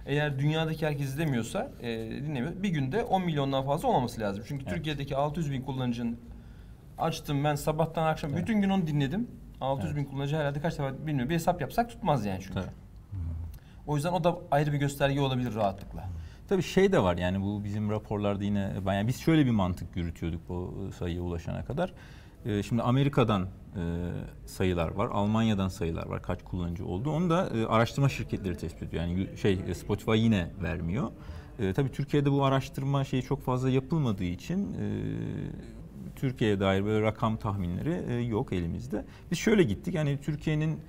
eğer 0.07 0.38
dünyadaki 0.38 0.87
herkes 0.87 1.07
izlemiyorsa 1.07 1.71
e, 1.81 1.88
dinlemiyor. 2.11 2.62
Bir 2.62 2.69
günde 2.69 3.05
10 3.05 3.25
milyondan 3.25 3.64
fazla 3.64 3.88
olmaması 3.88 4.21
lazım. 4.21 4.45
Çünkü 4.49 4.64
Türkiye'deki 4.64 5.17
600 5.17 5.52
bin 5.52 5.62
kullanıcının 5.62 6.19
açtım 6.99 7.45
ben 7.45 7.55
sabahtan 7.55 8.07
akşam 8.07 8.37
bütün 8.37 8.61
gün 8.61 8.71
onu 8.71 8.87
dinledim. 8.87 9.29
600 9.61 9.97
bin 9.97 10.05
kullanıcı 10.05 10.37
herhalde 10.37 10.61
kaç 10.61 10.79
defa 10.79 11.07
bilmiyorum. 11.07 11.31
Bir 11.31 11.35
hesap 11.35 11.61
yapsak 11.61 11.90
tutmaz 11.90 12.26
yani 12.26 12.40
çünkü. 12.40 12.55
Tabii. 12.55 12.71
O 13.87 13.97
yüzden 13.97 14.12
o 14.12 14.25
da 14.25 14.38
ayrı 14.50 14.73
bir 14.73 14.79
gösterge 14.79 15.21
olabilir 15.21 15.55
rahatlıkla. 15.55 16.09
Tabii 16.49 16.62
şey 16.62 16.93
de 16.93 17.02
var 17.02 17.17
yani 17.17 17.40
bu 17.40 17.64
bizim 17.64 17.90
raporlarda 17.90 18.45
yine 18.45 18.73
ben 18.87 18.95
yani 18.95 19.09
biz 19.09 19.21
şöyle 19.21 19.47
bir 19.47 19.50
mantık 19.50 19.97
yürütüyorduk 19.97 20.49
bu 20.49 20.90
sayıya 20.99 21.23
ulaşana 21.23 21.64
kadar. 21.64 21.93
Ee, 22.47 22.62
şimdi 22.62 22.83
Amerika'dan 22.83 23.49
e, 23.76 24.10
sayılar 24.46 24.88
var, 24.88 25.08
Almanya'dan 25.12 25.68
sayılar 25.68 26.06
var 26.06 26.22
kaç 26.22 26.42
kullanıcı 26.44 26.86
oldu. 26.86 27.10
Onu 27.10 27.30
da 27.30 27.50
e, 27.54 27.66
araştırma 27.66 28.08
şirketleri 28.08 28.56
tespit 28.56 28.82
ediyor. 28.82 29.02
Yani 29.02 29.28
şey 29.36 29.60
e, 29.68 29.74
Spotify 29.74 30.16
yine 30.16 30.50
vermiyor. 30.62 31.10
E, 31.58 31.72
tabii 31.72 31.92
Türkiye'de 31.92 32.32
bu 32.32 32.44
araştırma 32.44 33.04
şeyi 33.04 33.22
çok 33.22 33.42
fazla 33.42 33.70
yapılmadığı 33.70 34.24
için 34.24 34.74
e, 34.74 35.04
Türkiye'ye 36.16 36.60
dair 36.60 36.84
böyle 36.84 37.02
rakam 37.02 37.36
tahminleri 37.36 38.04
e, 38.08 38.14
yok 38.14 38.52
elimizde. 38.52 39.04
Biz 39.30 39.38
şöyle 39.38 39.62
gittik 39.62 39.94
yani 39.94 40.18
Türkiye'nin 40.22 40.80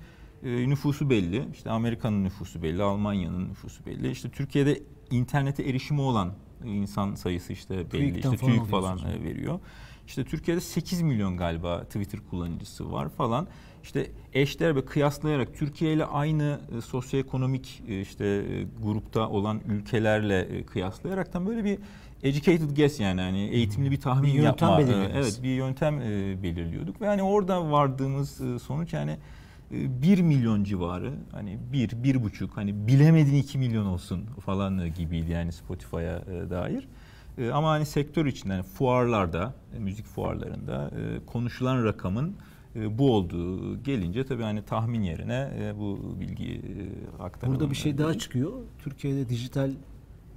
e, 0.42 0.68
nüfusu 0.68 1.10
belli, 1.10 1.44
işte 1.52 1.70
Amerika'nın 1.70 2.24
nüfusu 2.24 2.62
belli, 2.62 2.82
Almanya'nın 2.82 3.48
nüfusu 3.48 3.86
belli. 3.86 4.10
İşte 4.10 4.28
Türkiye'de 4.28 4.82
internete 5.10 5.62
erişimi 5.62 6.00
olan 6.00 6.32
insan 6.64 7.14
sayısı 7.14 7.52
işte 7.52 7.76
belli, 7.76 7.88
TÜİK'ten 7.88 8.32
işte 8.32 8.36
falan 8.36 8.56
TÜİK 8.56 8.70
falan 8.70 8.92
alıyorsunuz. 8.92 9.14
e, 9.14 9.24
veriyor. 9.24 9.60
İşte 10.06 10.24
Türkiye'de 10.24 10.60
8 10.60 11.02
milyon 11.02 11.36
galiba 11.36 11.84
Twitter 11.84 12.20
kullanıcısı 12.30 12.92
var 12.92 13.08
falan. 13.08 13.46
İşte 13.82 14.06
eşler 14.32 14.76
ve 14.76 14.84
kıyaslayarak 14.84 15.54
Türkiye 15.54 15.92
ile 15.92 16.04
aynı 16.04 16.60
e, 16.78 16.80
sosyoekonomik 16.80 17.82
e, 17.88 18.00
işte 18.00 18.24
e, 18.26 18.66
grupta 18.82 19.28
olan 19.28 19.60
ülkelerle 19.68 20.40
e, 20.40 20.66
kıyaslayaraktan 20.66 21.46
böyle 21.46 21.64
bir 21.64 21.78
educated 22.22 22.76
guess 22.76 23.00
yani 23.00 23.20
hani 23.20 23.40
eğitimli 23.48 23.90
bir 23.90 24.00
tahmin 24.00 24.22
Bir 24.34 24.42
yöntem 24.42 24.68
yapma. 24.68 24.92
e. 24.94 25.10
Evet 25.14 25.40
bir 25.42 25.54
yöntem 25.54 26.00
e, 26.00 26.42
belirliyorduk 26.42 27.00
ve 27.00 27.06
hani 27.06 27.22
orada 27.22 27.70
vardığımız 27.70 28.40
e, 28.40 28.58
sonuç 28.58 28.92
yani 28.92 29.16
e, 29.72 30.02
1 30.02 30.20
milyon 30.20 30.64
civarı 30.64 31.12
hani 31.32 31.58
1 31.72 31.90
bir, 32.04 32.22
buçuk 32.24 32.56
hani 32.56 32.86
bilemedin 32.86 33.34
2 33.34 33.58
milyon 33.58 33.86
olsun 33.86 34.24
falan 34.46 34.78
e, 34.78 34.88
gibiydi 34.88 35.30
yani 35.30 35.52
Spotify'a 35.52 36.18
e, 36.18 36.50
dair. 36.50 36.88
E, 37.38 37.50
ama 37.50 37.70
hani 37.70 37.86
sektör 37.86 38.26
içinden 38.26 38.54
yani 38.54 38.64
fuarlarda, 38.64 39.54
e, 39.76 39.78
müzik 39.78 40.06
fuarlarında 40.06 40.90
e, 40.96 41.26
konuşulan 41.26 41.84
rakamın 41.84 42.36
e, 42.76 42.98
bu 42.98 43.14
olduğu 43.14 43.82
gelince 43.82 44.26
tabii 44.26 44.42
hani 44.42 44.62
tahmin 44.62 45.02
yerine 45.02 45.52
e, 45.58 45.78
bu 45.78 46.16
bilgiyi 46.20 46.56
e, 46.56 47.22
aktaralım. 47.22 47.58
Burada 47.58 47.70
bir 47.70 47.76
şey 47.76 47.98
daha 47.98 48.08
dedik. 48.08 48.20
çıkıyor. 48.20 48.52
Türkiye'de 48.78 49.28
dijital 49.28 49.70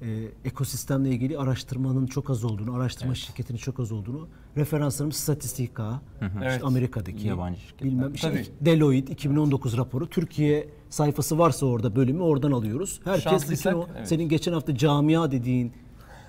e, 0.01 0.07
ekosistemle 0.45 1.09
ilgili 1.09 1.37
araştırmanın 1.37 2.05
çok 2.05 2.29
az 2.29 2.43
olduğunu, 2.43 2.75
araştırma 2.75 3.15
şirketinin 3.15 3.57
çok 3.57 3.79
az 3.79 3.91
olduğunu, 3.91 4.27
referanslarımız 4.57 5.15
Statistika, 5.15 6.01
işte 6.21 6.39
Evet. 6.43 6.63
Amerika'daki, 6.63 7.27
Yabancı 7.27 7.59
şirketler. 7.59 7.91
bilmem 7.91 8.13
işte 8.13 8.29
Tabii. 8.29 8.45
Deloitte 8.61 9.13
2019 9.13 9.77
raporu, 9.77 10.09
Türkiye 10.09 10.69
sayfası 10.89 11.37
varsa 11.37 11.65
orada 11.65 11.95
bölümü 11.95 12.21
oradan 12.21 12.51
alıyoruz. 12.51 12.99
Herkes 13.03 13.49
bütün 13.49 13.73
o 13.73 13.87
evet. 13.97 14.07
senin 14.07 14.29
geçen 14.29 14.53
hafta 14.53 14.75
camia 14.75 15.31
dediğin 15.31 15.73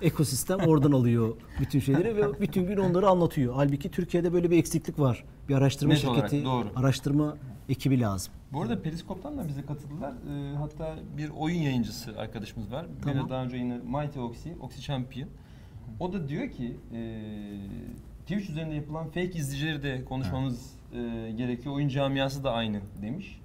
ekosistem 0.01 0.59
oradan 0.59 0.91
alıyor 0.91 1.35
bütün 1.59 1.79
şeyleri 1.79 2.15
ve 2.15 2.39
bütün 2.41 2.67
gün 2.67 2.77
onları 2.77 3.07
anlatıyor. 3.07 3.53
Halbuki 3.55 3.91
Türkiye'de 3.91 4.33
böyle 4.33 4.51
bir 4.51 4.57
eksiklik 4.57 4.99
var. 4.99 5.23
Bir 5.49 5.55
araştırma 5.55 5.93
Net 5.93 6.05
olarak, 6.05 6.29
şirketi, 6.29 6.45
doğru. 6.45 6.67
araştırma 6.75 7.37
ekibi 7.69 7.99
lazım. 7.99 8.33
Bu 8.53 8.61
arada 8.61 8.81
Periskop'tan 8.81 9.37
da 9.37 9.47
bize 9.47 9.61
katıldılar. 9.61 10.11
Ee, 10.11 10.55
hatta 10.55 10.95
bir 11.17 11.29
oyun 11.29 11.61
yayıncısı 11.61 12.19
arkadaşımız 12.19 12.71
var. 12.71 12.85
Bir 12.97 13.03
Tamam. 13.03 13.25
de 13.25 13.29
daha 13.29 13.43
önce 13.43 13.57
yine 13.57 13.77
Mighty 13.77 14.19
Oxy, 14.19 14.49
Oxy 14.61 14.81
Champion. 14.81 15.29
O 15.99 16.13
da 16.13 16.27
diyor 16.29 16.51
ki 16.51 16.77
e, 16.93 17.21
Twitch 18.21 18.49
üzerinde 18.49 18.75
yapılan 18.75 19.05
fake 19.05 19.31
izleyicileri 19.31 19.83
de 19.83 20.05
konuşmamız 20.05 20.71
e, 20.93 21.31
gerekiyor. 21.37 21.75
Oyun 21.75 21.87
camiası 21.87 22.43
da 22.43 22.51
aynı 22.51 22.79
demiş. 23.01 23.41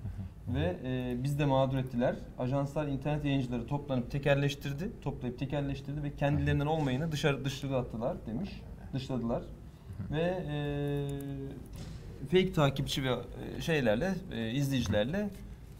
Ve 0.48 0.76
e, 0.84 1.16
biz 1.22 1.38
de 1.38 1.44
mağdur 1.44 1.76
ettiler. 1.76 2.14
Ajanslar 2.38 2.86
internet 2.86 3.24
yayıncıları 3.24 3.66
toplanıp 3.66 4.10
tekerleştirdi, 4.10 4.90
toplayıp 5.02 5.38
tekerleştirdi 5.38 6.02
ve 6.02 6.16
kendilerinden 6.16 6.66
olmayanı 6.66 7.12
dışarı 7.12 7.44
dışladılar 7.44 8.16
demiş. 8.26 8.50
Dışladılar. 8.92 9.42
Ve 10.10 10.20
e, 10.20 10.58
fake 12.30 12.52
takipçi 12.52 13.04
ve 13.04 13.08
e, 13.08 13.60
şeylerle, 13.60 14.14
e, 14.32 14.50
izleyicilerle 14.50 15.30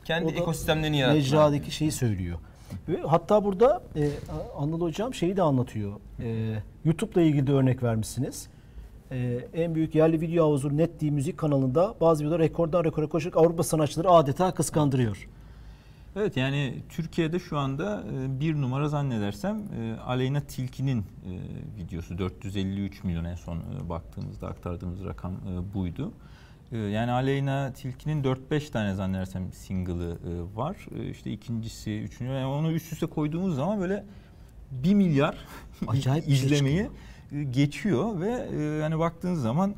kendi 0.04 0.26
O 0.26 0.30
ekosistemlerini 0.30 0.98
yarattılar. 0.98 1.22
Mecradaki 1.22 1.70
şeyi 1.70 1.92
söylüyor. 1.92 2.38
Ve 2.88 3.00
hatta 3.00 3.44
burada 3.44 3.82
e, 3.96 4.10
Anıl 4.56 4.80
Hocam 4.80 5.14
şeyi 5.14 5.36
de 5.36 5.42
anlatıyor. 5.42 6.00
E, 6.22 6.54
YouTube'la 6.84 7.22
ilgili 7.22 7.46
de 7.46 7.52
örnek 7.52 7.82
vermişsiniz. 7.82 8.48
E, 9.12 9.48
en 9.54 9.74
büyük 9.74 9.94
yerli 9.94 10.20
video 10.20 10.44
havuzu 10.44 10.76
Net 10.76 11.00
D 11.00 11.10
Müzik 11.10 11.38
kanalında 11.38 11.94
bazı 12.00 12.24
videolar 12.24 12.40
rekordan 12.40 12.84
rekora 12.84 13.06
koşarak 13.06 13.36
Avrupa 13.36 13.62
sanatçıları 13.62 14.10
adeta 14.10 14.54
kıskandırıyor. 14.54 15.28
Evet 16.16 16.36
yani 16.36 16.74
Türkiye'de 16.88 17.38
şu 17.38 17.58
anda 17.58 18.02
e, 18.12 18.40
bir 18.40 18.54
numara 18.54 18.88
zannedersem 18.88 19.56
e, 19.56 20.00
Aleyna 20.00 20.40
Tilki'nin 20.40 20.98
e, 20.98 21.04
videosu 21.78 22.18
453 22.18 23.04
milyon 23.04 23.24
en 23.24 23.34
son 23.34 23.58
baktığımızda 23.88 24.48
aktardığımız 24.48 25.04
rakam 25.04 25.32
buydu. 25.74 26.12
Yani 26.72 27.10
Aleyna 27.10 27.72
Tilki'nin 27.72 28.22
4-5 28.22 28.70
tane 28.70 28.94
zannedersem 28.94 29.52
single'ı 29.52 30.18
var. 30.56 30.76
İşte 31.10 31.32
ikincisi, 31.32 32.00
üçüncü 32.00 32.32
yani 32.32 32.46
onu 32.46 32.72
üst 32.72 32.92
üste 32.92 33.06
koyduğumuz 33.06 33.56
zaman 33.56 33.80
böyle 33.80 34.04
1 34.70 34.94
milyar 34.94 35.36
Acayip 35.88 36.24
şey 36.24 36.34
izlemeyi 36.34 36.80
e, 36.80 36.88
geçiyor 37.50 38.20
ve 38.20 38.30
e, 38.30 38.82
hani 38.82 38.98
baktığınız 38.98 39.42
zaman 39.42 39.74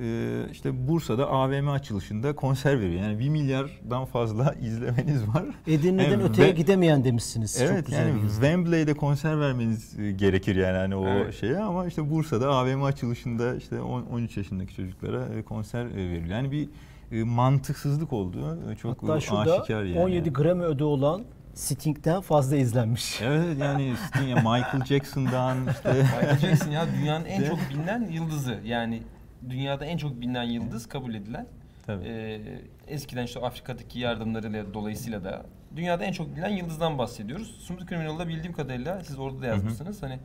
e, 0.00 0.40
işte 0.52 0.88
Bursa'da 0.88 1.26
AVM 1.30 1.68
açılışında 1.68 2.36
konser 2.36 2.80
veriyor. 2.80 3.02
Yani 3.02 3.18
1 3.18 3.28
milyardan 3.28 4.04
fazla 4.04 4.54
izlemeniz 4.62 5.28
var. 5.28 5.44
Edirne'den 5.66 6.10
Yani 6.10 6.22
öteye 6.22 6.48
ve- 6.48 6.52
gidemeyen 6.52 7.04
demişsiniz. 7.04 7.58
Çok 7.58 7.68
Evet 7.70 7.86
güzel 7.86 8.08
yani. 8.08 8.20
Wembley'de 8.30 8.94
konser 8.94 9.40
vermeniz 9.40 9.98
e, 9.98 10.12
gerekir 10.12 10.56
yani 10.56 10.76
hani 10.76 10.96
o 10.96 11.06
Evet. 11.08 11.34
şeye 11.40 11.58
ama 11.58 11.86
işte 11.86 12.10
Bursa'da 12.10 12.48
AVM 12.48 12.82
açılışında 12.82 13.54
işte 13.56 13.80
on- 13.80 14.02
13 14.12 14.36
yaşındaki 14.36 14.74
çocuklara 14.76 15.24
e, 15.38 15.42
konser 15.42 15.84
e, 15.86 15.94
veriliyor. 15.96 16.36
Yani 16.36 16.50
bir 16.52 16.68
e, 17.12 17.24
mantıksızlık 17.24 18.12
olduğu 18.12 18.58
e, 18.72 18.76
çok 18.76 19.02
Hatta 19.02 19.16
e, 19.16 19.20
şurada 19.20 19.58
aşikar 19.60 19.82
yani. 19.84 20.00
17 20.00 20.30
Grammy 20.32 20.64
ödülü 20.64 20.84
olan 20.84 21.22
Sting'den 21.54 22.20
fazla 22.20 22.56
izlenmiş. 22.56 23.20
Evet 23.22 23.58
yani 23.58 23.94
Sting, 24.06 24.28
ya 24.28 24.36
Michael 24.36 24.84
Jackson'dan 24.84 25.68
işte 25.70 25.92
Michael 25.92 26.38
Jackson 26.38 26.70
ya 26.70 26.86
dünyanın 27.00 27.24
en 27.24 27.44
çok 27.44 27.58
bilinen 27.70 28.10
yıldızı. 28.10 28.60
Yani 28.64 29.02
dünyada 29.50 29.84
en 29.84 29.96
çok 29.96 30.20
bilinen 30.20 30.42
yıldız 30.42 30.88
kabul 30.88 31.14
edilen. 31.14 31.46
Tabii. 31.86 32.04
Ee, 32.04 32.40
eskiden 32.88 33.24
işte 33.24 33.40
Afrika'daki 33.40 33.98
yardımlarıyla 33.98 34.74
dolayısıyla 34.74 35.24
da 35.24 35.42
dünyada 35.76 36.04
en 36.04 36.12
çok 36.12 36.28
dinlenen 36.36 36.56
yıldızdan 36.56 36.98
bahsediyoruz. 36.98 37.56
Smooth 37.66 37.86
Criminal'da 37.88 38.28
bildiğim 38.28 38.52
kadarıyla 38.52 39.04
siz 39.04 39.18
orada 39.18 39.42
da 39.42 39.46
yazmışsınız. 39.46 40.02
Hani 40.02 40.18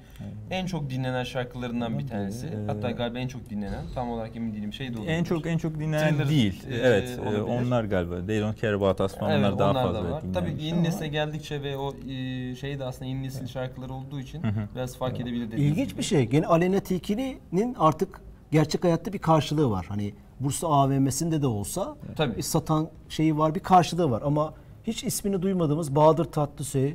en 0.52 0.66
çok 0.66 0.90
dinlenen 0.90 1.24
şarkılarından 1.24 2.00
bir 2.00 2.08
tanesi. 2.08 2.48
Ee, 2.48 2.66
Hatta 2.68 2.92
galiba 2.92 3.20
en 3.20 3.28
çok 3.28 3.50
dinlenen. 3.50 3.84
Tam 3.96 4.10
olarak 4.10 4.36
emin 4.36 4.54
değilim. 4.54 4.74
Şey 4.74 4.94
de 4.94 4.98
olabilir. 4.98 5.12
En 5.14 5.24
çok 5.24 5.46
en 5.46 5.58
çok 5.58 5.80
dinlenen 5.80 6.10
Thriller, 6.10 6.30
değil. 6.30 6.64
e, 6.70 6.76
evet, 6.76 7.18
e, 7.18 7.22
olabilir. 7.22 7.42
onlar 7.42 7.84
galiba. 7.84 8.26
They 8.26 8.42
Don't 8.42 8.62
Care 8.62 8.76
About 8.76 9.02
Us 9.02 9.16
falan 9.16 9.40
onlar 9.40 9.60
daha 9.60 9.72
onlar 9.72 9.84
fazla 9.84 10.04
da 10.04 10.12
var. 10.12 10.24
Tabii 10.34 10.56
yeni 10.64 10.74
ama- 10.74 10.82
nesile 10.82 11.08
geldikçe 11.08 11.64
ve 11.64 11.78
o 11.78 11.94
e, 12.10 12.56
şey 12.56 12.80
de 12.80 12.84
aslında 12.86 13.06
yeni 13.06 13.24
nesil 13.24 13.48
şarkıları 13.48 13.94
olduğu 13.94 14.20
için 14.20 14.42
biraz 14.76 14.98
fark 14.98 15.20
edebilir 15.20 15.52
dediğiniz 15.52 15.72
İlginç 15.72 15.90
gibi. 15.90 15.98
bir 16.00 16.04
şey. 16.04 16.26
Gene 16.26 16.46
Aleyna 16.48 16.80
Tilki'nin 16.80 17.76
artık 17.80 18.22
gerçek 18.52 18.84
hayatta 18.84 19.14
bir 19.14 19.20
karşılığı 19.20 19.70
var. 19.70 19.86
Hani 19.90 20.14
Bursa 20.40 20.68
AVM'sinde 20.68 21.42
de 21.42 21.48
olsa 21.48 21.96
Tabii. 22.16 22.38
bir 22.38 22.42
satan 22.42 22.90
şeyi 23.10 23.38
var, 23.38 23.56
bir 23.56 23.60
karşılığı 23.60 24.12
var. 24.12 24.22
Ama 24.26 24.54
hiç 24.88 25.04
ismini 25.04 25.42
duymadığımız 25.42 25.96
Bahadır 25.96 26.26
Tatlıses, 26.26 26.94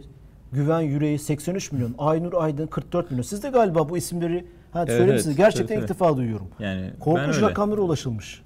Güven 0.52 0.80
Yüreği 0.80 1.18
83 1.18 1.72
milyon, 1.72 1.94
Aynur 1.99 2.32
Aydın 2.32 2.66
44 2.66 3.11
milyon. 3.11 3.22
Siz 3.22 3.42
de 3.42 3.49
galiba 3.49 3.88
bu 3.88 3.96
isimleri 3.96 4.46
ha, 4.72 4.84
Evet, 4.87 4.99
söylemişsiniz. 4.99 5.37
Gerçekten 5.37 5.75
tabii, 5.75 5.84
ilk 5.84 5.88
defa 5.88 6.16
duyuyorum. 6.16 6.46
Yani 6.58 6.90
Korkunç 7.00 7.42
rakamlara 7.42 7.80
ulaşılmış. 7.80 8.42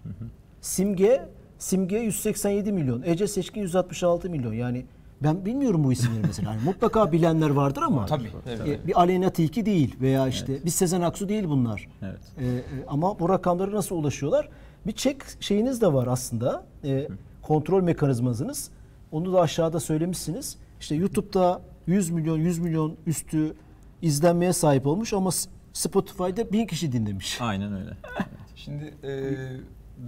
Simge, 0.60 1.22
Simge 1.58 1.98
187 1.98 2.72
milyon, 2.72 3.02
Ece 3.02 3.26
Seçkin 3.26 3.60
166 3.60 4.30
milyon. 4.30 4.52
Yani 4.52 4.84
ben 5.22 5.44
bilmiyorum 5.44 5.84
bu 5.84 5.92
isimleri 5.92 6.22
mesela. 6.26 6.52
Yani 6.52 6.64
mutlaka 6.64 7.12
bilenler 7.12 7.50
vardır 7.50 7.82
ama 7.82 8.06
Tabii, 8.06 8.30
evet. 8.46 8.80
e, 8.84 8.86
bir 8.86 9.00
Aleyna 9.00 9.30
Tilki 9.30 9.66
değil 9.66 9.96
veya 10.00 10.28
işte 10.28 10.64
bir 10.64 10.70
Sezen 10.70 11.00
Aksu 11.00 11.28
değil 11.28 11.44
bunlar. 11.48 11.88
Evet. 12.02 12.20
E, 12.38 12.46
e, 12.46 12.62
ama 12.86 13.18
bu 13.18 13.28
rakamlara 13.28 13.72
nasıl 13.72 13.96
ulaşıyorlar? 13.96 14.48
Bir 14.86 14.92
çek 14.92 15.16
şeyiniz 15.40 15.82
de 15.82 15.92
var 15.92 16.06
aslında. 16.06 16.64
E, 16.84 17.08
kontrol 17.42 17.82
mekanizmanız. 17.82 18.70
Onu 19.16 19.32
da 19.32 19.40
aşağıda 19.40 19.80
söylemişsiniz. 19.80 20.58
İşte 20.80 20.94
YouTube'da 20.94 21.60
100 21.86 22.10
milyon 22.10 22.38
100 22.38 22.58
milyon 22.58 22.96
üstü 23.06 23.54
izlenmeye 24.02 24.52
sahip 24.52 24.86
olmuş 24.86 25.12
ama 25.12 25.30
Spotify'da 25.72 26.52
1000 26.52 26.66
kişi 26.66 26.92
dinlemiş. 26.92 27.40
Aynen 27.40 27.72
öyle. 27.76 27.90
Şimdi 28.56 28.94
e, 29.04 29.12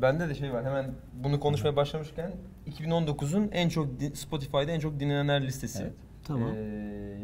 bende 0.02 0.28
de 0.28 0.34
şey 0.34 0.52
var. 0.52 0.64
Hemen 0.64 0.90
bunu 1.14 1.40
konuşmaya 1.40 1.76
başlamışken 1.76 2.32
2019'un 2.70 3.48
en 3.52 3.68
çok 3.68 3.88
Spotify'da 4.14 4.72
en 4.72 4.80
çok 4.80 5.00
dinlenenler 5.00 5.46
listesi 5.46 5.82
Evet. 5.82 5.92
Tamam. 6.24 6.52
e, 6.56 6.60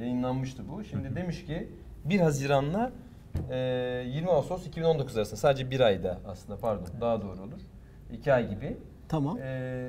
yayınlanmıştı 0.01 0.63
bu. 0.69 0.85
Şimdi 0.85 1.17
demiş 1.17 1.45
ki 1.45 1.69
1 2.05 2.21
Haziran'la 2.21 2.93
e, 3.51 3.57
20 4.07 4.31
Ağustos 4.31 4.67
2019 4.67 5.17
arasında 5.17 5.37
sadece 5.37 5.71
bir 5.71 5.81
ayda 5.81 6.21
aslında 6.27 6.59
pardon 6.59 6.87
daha 7.01 7.23
doğru 7.23 7.43
olur. 7.43 7.61
2 8.13 8.33
ay 8.33 8.51
gibi. 8.51 8.77
Tamam. 9.09 9.39
E, 9.39 9.43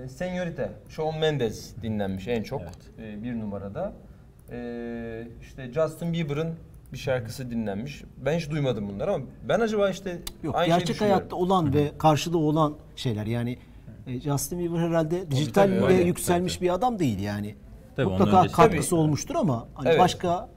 Señorita, 0.08 0.70
Shawn 0.90 1.20
Mendes 1.20 1.76
dinlenmiş 1.82 2.28
en 2.28 2.44
çok 2.44 2.62
e, 3.00 3.24
bir 3.24 3.40
numarada. 3.40 3.94
E, 4.52 5.28
işte 5.42 5.74
Justin 5.74 6.14
Bieber'ın 6.14 6.56
bir 6.94 6.98
şarkısı 6.98 7.52
dinlenmiş. 7.52 8.04
Ben 8.26 8.38
hiç 8.38 8.50
duymadım 8.50 8.90
bunları 8.90 9.14
ama 9.14 9.26
ben 9.50 9.60
acaba 9.60 9.90
işte 9.90 10.20
Yok 10.44 10.56
aynı 10.56 10.78
gerçek 10.78 11.02
hayatta 11.02 11.36
olan 11.36 11.74
ve 11.74 11.92
karşılığı 11.98 12.38
olan 12.38 12.76
şeyler 12.96 13.26
yani 13.26 13.58
e, 14.08 14.20
Justin 14.20 14.60
Bieber 14.60 14.80
herhalde 14.80 15.32
dijital 15.32 15.64
tabii, 15.64 15.94
öyle. 15.94 16.04
yükselmiş 16.04 16.62
bir 16.62 16.74
adam 16.74 17.00
değil 17.00 17.20
yani. 17.20 17.56
Tabii, 17.96 18.08
onun 18.08 18.20
Mutlaka 18.20 18.52
katkısı 18.52 18.90
Tabii. 18.90 19.00
olmuştur 19.00 19.36
ama 19.36 19.68
hani 19.74 19.90
Evet. 19.90 20.00
başka 20.00 20.50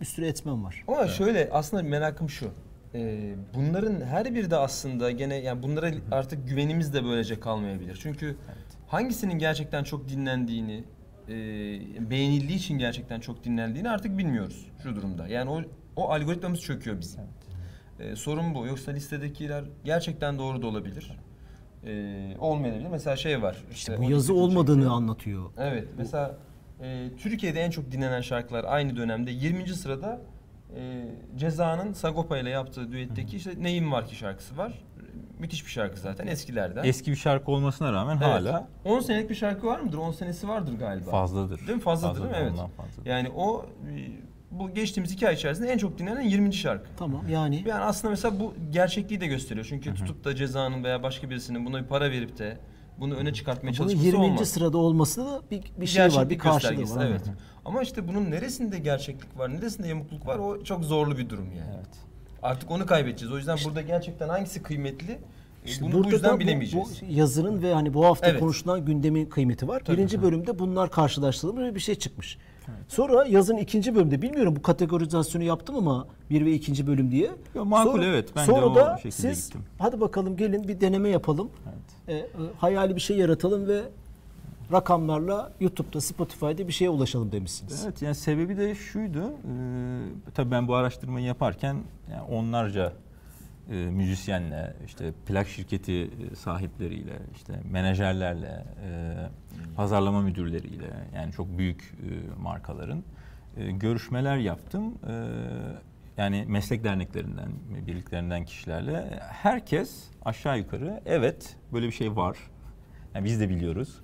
bir 0.00 0.06
sürü 0.06 0.26
etmen 0.26 0.64
var. 0.64 0.84
Ama 0.88 1.08
şöyle 1.08 1.48
aslında 1.52 1.82
merakım 1.82 2.30
şu. 2.30 2.50
Ee, 2.94 3.34
bunların 3.54 4.00
her 4.00 4.34
biri 4.34 4.50
de 4.50 4.56
aslında 4.56 5.10
gene 5.10 5.34
yani 5.34 5.62
bunlara 5.62 5.90
artık 6.10 6.48
güvenimiz 6.48 6.94
de 6.94 7.04
böylece 7.04 7.40
kalmayabilir. 7.40 7.98
Çünkü 8.02 8.36
hangisinin 8.86 9.38
gerçekten 9.38 9.84
çok 9.84 10.08
dinlendiğini, 10.08 10.84
e, 11.28 11.34
beğenildiği 12.10 12.58
için 12.58 12.78
gerçekten 12.78 13.20
çok 13.20 13.44
dinlendiğini 13.44 13.90
artık 13.90 14.18
bilmiyoruz 14.18 14.66
şu 14.82 14.96
durumda. 14.96 15.26
Yani 15.26 15.50
o 15.50 15.62
o 15.96 16.10
algoritmamız 16.10 16.60
çöküyor 16.60 17.00
bizim. 17.00 17.20
Ee, 18.00 18.16
sorun 18.16 18.54
bu. 18.54 18.66
Yoksa 18.66 18.92
listedekiler 18.92 19.64
gerçekten 19.84 20.38
doğru 20.38 20.62
da 20.62 20.66
olabilir. 20.66 21.18
Ee, 21.84 22.36
olmayabilir. 22.38 22.88
Mesela 22.90 23.16
şey 23.16 23.42
var. 23.42 23.64
İşte 23.72 23.96
o 23.96 24.02
bu 24.02 24.10
yazı 24.10 24.34
olmadığını 24.34 24.76
çekiyor. 24.76 24.96
anlatıyor. 24.96 25.50
Evet. 25.58 25.88
Mesela 25.98 26.38
e, 26.80 27.08
Türkiye'de 27.18 27.60
en 27.60 27.70
çok 27.70 27.92
dinlenen 27.92 28.20
şarkılar 28.20 28.64
aynı 28.68 28.96
dönemde 28.96 29.30
20. 29.30 29.68
sırada 29.68 30.20
e, 30.76 31.04
Ceza'nın 31.36 31.92
Sagopa 31.92 32.38
ile 32.38 32.50
yaptığı 32.50 32.92
düetteki 32.92 33.36
işte 33.36 33.50
Neyim 33.58 33.92
Var 33.92 34.06
Ki 34.06 34.16
şarkısı 34.16 34.56
var. 34.56 34.72
Müthiş 35.38 35.66
bir 35.66 35.70
şarkı 35.70 36.00
zaten 36.00 36.26
eskilerden. 36.26 36.84
Eski 36.84 37.10
bir 37.10 37.16
şarkı 37.16 37.50
olmasına 37.50 37.92
rağmen 37.92 38.16
Evet. 38.16 38.26
hala 38.26 38.68
10 38.84 39.00
senelik 39.00 39.30
bir 39.30 39.34
şarkı 39.34 39.66
var 39.66 39.80
mıdır? 39.80 39.98
10 39.98 40.12
senesi 40.12 40.48
vardır 40.48 40.72
galiba. 40.78 41.10
fazladır. 41.10 41.58
Değil 41.58 41.74
mi? 41.74 41.80
Fazladır, 41.80 42.20
değil 42.20 42.30
mi? 42.30 42.36
Evet. 42.40 42.52
fazladır. 42.76 43.10
Yani 43.10 43.28
o 43.36 43.66
e, 43.90 43.92
bu 44.50 44.74
geçtiğimiz 44.74 45.12
iki 45.12 45.28
ay 45.28 45.34
içerisinde 45.34 45.68
en 45.68 45.78
çok 45.78 45.98
dinlenen 45.98 46.22
20. 46.22 46.54
şarkı. 46.54 46.86
Tamam 46.96 47.28
yani 47.28 47.62
Yani 47.66 47.84
aslında 47.84 48.10
mesela 48.10 48.40
bu 48.40 48.54
gerçekliği 48.70 49.20
de 49.20 49.26
gösteriyor. 49.26 49.66
Çünkü 49.68 49.94
tutup 49.94 50.24
da 50.24 50.36
Ceza'nın 50.36 50.84
veya 50.84 51.02
başka 51.02 51.30
birisinin 51.30 51.66
buna 51.66 51.82
bir 51.82 51.86
para 51.88 52.10
verip 52.10 52.38
de 52.38 52.58
bunu 53.02 53.14
öne 53.14 53.32
çıkartmaya 53.32 53.68
bunun 53.68 53.76
çalışması 53.76 54.06
20. 54.06 54.18
olmaz. 54.24 54.48
sırada 54.48 54.78
olması 54.78 55.20
da 55.26 55.42
bir, 55.50 55.62
bir 55.80 55.86
şey 55.86 56.04
var, 56.12 56.30
bir 56.30 56.38
karşılığı 56.38 56.96
var. 56.96 57.06
Evet. 57.06 57.22
Ama 57.64 57.82
işte 57.82 58.08
bunun 58.08 58.30
neresinde 58.30 58.78
gerçeklik 58.78 59.38
var, 59.38 59.54
neresinde 59.54 59.88
yamukluk 59.88 60.26
var 60.26 60.38
o 60.38 60.64
çok 60.64 60.84
zorlu 60.84 61.18
bir 61.18 61.28
durum 61.30 61.46
yani. 61.58 61.70
Evet. 61.76 61.88
Artık 62.42 62.70
onu 62.70 62.86
kaybedeceğiz. 62.86 63.32
O 63.34 63.36
yüzden 63.38 63.58
burada 63.64 63.80
gerçekten 63.82 64.28
hangisi 64.28 64.62
kıymetli? 64.62 65.12
e, 65.12 65.18
İşte 65.66 65.84
bunu 65.84 65.92
bu 65.92 65.96
burada 65.98 66.10
yüzden 66.14 66.30
da 66.30 66.34
bu, 66.36 66.40
bilemeyeceğiz. 66.40 67.02
bu 67.02 67.12
yazının 67.12 67.62
ve 67.62 67.74
hani 67.74 67.94
bu 67.94 68.04
hafta 68.04 68.26
Evet. 68.26 68.40
konuşulan 68.40 68.84
gündemin 68.84 69.26
kıymeti 69.26 69.68
var. 69.68 69.82
Tabii. 69.84 69.96
Birinci 69.96 70.22
bölümde 70.22 70.58
bunlar 70.58 70.90
karşılaştırılmış 70.90 71.62
ve 71.64 71.74
bir 71.74 71.80
şey 71.80 71.94
çıkmış. 71.94 72.38
Sonra 72.88 73.24
yazın 73.26 73.56
ikinci 73.56 73.94
bölümde 73.94 74.22
bilmiyorum 74.22 74.56
bu 74.56 74.62
kategorizasyonu 74.62 75.44
yaptım 75.44 75.76
ama 75.76 76.06
bir 76.30 76.46
ve 76.46 76.52
ikinci 76.52 76.86
bölüm 76.86 77.10
diye. 77.10 77.30
Yo, 77.54 77.64
makul, 77.64 77.90
Sonra- 77.92 78.04
evet. 78.04 78.28
Ben 78.36 78.42
de 78.42 78.50
sonra 78.50 78.66
o 78.66 78.74
da 78.74 78.96
şekilde 79.02 79.12
siz 79.34 79.46
gittim. 79.46 79.62
hadi 79.78 80.00
bakalım 80.00 80.36
gelin 80.36 80.68
bir 80.68 80.80
deneme 80.80 81.08
yapalım. 81.08 81.50
Evet. 81.66 81.76
E, 82.12 82.26
hayali 82.58 82.96
bir 82.96 83.00
şey 83.00 83.16
yaratalım 83.16 83.68
ve 83.68 83.82
rakamlarla 84.72 85.52
YouTube'da, 85.60 86.00
Spotify'da 86.00 86.68
bir 86.68 86.72
şeye 86.72 86.90
ulaşalım 86.90 87.32
demişsiniz. 87.32 87.84
Evet 87.84 88.02
yani 88.02 88.14
sebebi 88.14 88.56
de 88.56 88.74
şuydu. 88.74 89.28
E, 89.28 90.32
tabii 90.34 90.50
ben 90.50 90.68
bu 90.68 90.74
araştırmayı 90.74 91.26
yaparken 91.26 91.76
yani 92.10 92.22
onlarca 92.22 92.92
e, 93.70 93.74
müzisyenle, 93.74 94.74
işte 94.86 95.12
plak 95.26 95.48
şirketi 95.48 95.92
e, 96.32 96.36
sahipleriyle, 96.36 97.18
işte 97.36 97.52
menajerlerle, 97.70 98.64
e, 98.86 99.14
pazarlama 99.76 100.20
müdürleriyle 100.20 100.90
yani 101.14 101.32
çok 101.32 101.58
büyük 101.58 101.80
e, 101.82 102.40
markaların 102.42 103.02
e, 103.56 103.70
görüşmeler 103.70 104.36
yaptım. 104.36 104.94
E, 105.08 105.14
yani 106.16 106.44
meslek 106.48 106.84
derneklerinden, 106.84 107.48
birliklerinden 107.86 108.44
kişilerle 108.44 109.20
herkes 109.20 110.04
aşağı 110.24 110.58
yukarı 110.58 111.00
evet 111.06 111.56
böyle 111.72 111.86
bir 111.86 111.92
şey 111.92 112.16
var. 112.16 112.36
Yani 113.14 113.24
biz 113.24 113.40
de 113.40 113.48
biliyoruz. 113.48 114.00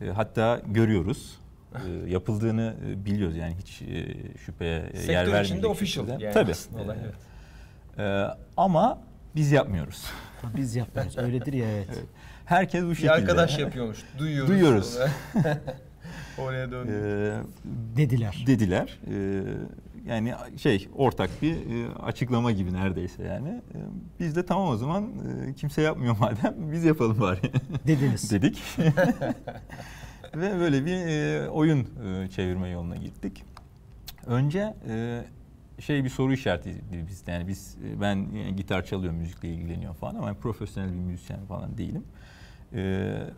E, 0.00 0.06
hatta 0.08 0.62
görüyoruz. 0.66 1.38
E, 1.74 2.10
yapıldığını 2.10 2.74
e, 2.86 3.04
biliyoruz 3.04 3.36
yani 3.36 3.54
hiç 3.58 3.82
e, 3.82 4.06
şüpheye 4.38 4.78
e, 4.78 4.82
yer 4.82 4.92
Sektör 4.94 5.14
vermeyecek 5.14 5.50
içinde 5.50 5.66
official 5.66 6.08
yani 6.08 6.30
Tabii. 6.32 6.50
aslında 6.50 6.82
olay, 6.82 6.98
evet. 7.04 7.14
e, 7.98 8.36
ama 8.56 9.00
biz 9.36 9.52
yapmıyoruz. 9.52 10.04
Biz 10.56 10.76
yapmıyoruz. 10.76 11.18
Öyledir 11.18 11.52
ya 11.52 11.70
evet. 11.70 11.88
Herkes 12.44 12.84
bu 12.84 12.90
Bir 12.90 12.94
şekilde. 12.94 13.12
arkadaş 13.12 13.58
yapıyormuş. 13.58 13.98
Duyuyoruz. 14.18 14.50
Duyuyoruz. 14.50 14.98
Oraya 16.38 16.70
döndü. 16.70 16.92
E, 16.92 17.96
Dediler. 17.96 18.44
dediler. 18.46 18.98
E, 19.06 19.42
yani 20.08 20.34
şey 20.56 20.88
ortak 20.94 21.30
bir 21.42 21.54
e, 21.54 21.94
açıklama 21.94 22.52
gibi 22.52 22.72
neredeyse 22.72 23.22
yani. 23.22 23.48
E, 23.48 23.78
biz 24.20 24.36
de 24.36 24.46
tamam 24.46 24.68
o 24.68 24.76
zaman 24.76 25.04
e, 25.04 25.54
kimse 25.54 25.82
yapmıyor 25.82 26.16
madem 26.20 26.72
biz 26.72 26.84
yapalım 26.84 27.20
bari 27.20 27.40
Dediniz. 27.86 28.30
dedik. 28.32 28.62
Ve 30.34 30.58
böyle 30.58 30.86
bir 30.86 31.06
e, 31.06 31.48
oyun 31.48 31.86
e, 32.06 32.28
çevirme 32.28 32.68
yoluna 32.68 32.96
gittik. 32.96 33.44
Önce 34.26 34.74
e, 34.88 35.24
şey 35.80 36.04
bir 36.04 36.08
soru 36.08 36.32
işaretiydi 36.32 36.80
bizde. 37.08 37.30
Yani 37.30 37.48
biz 37.48 37.76
e, 37.84 38.00
ben 38.00 38.16
yani 38.16 38.56
gitar 38.56 38.84
çalıyorum, 38.84 39.18
müzikle 39.18 39.48
ilgileniyorum 39.48 39.96
falan 39.96 40.14
ama 40.14 40.26
ben 40.26 40.34
profesyonel 40.34 40.92
bir 40.92 40.98
müzisyen 40.98 41.46
falan 41.46 41.78
değilim. 41.78 42.04
E, 42.72 42.80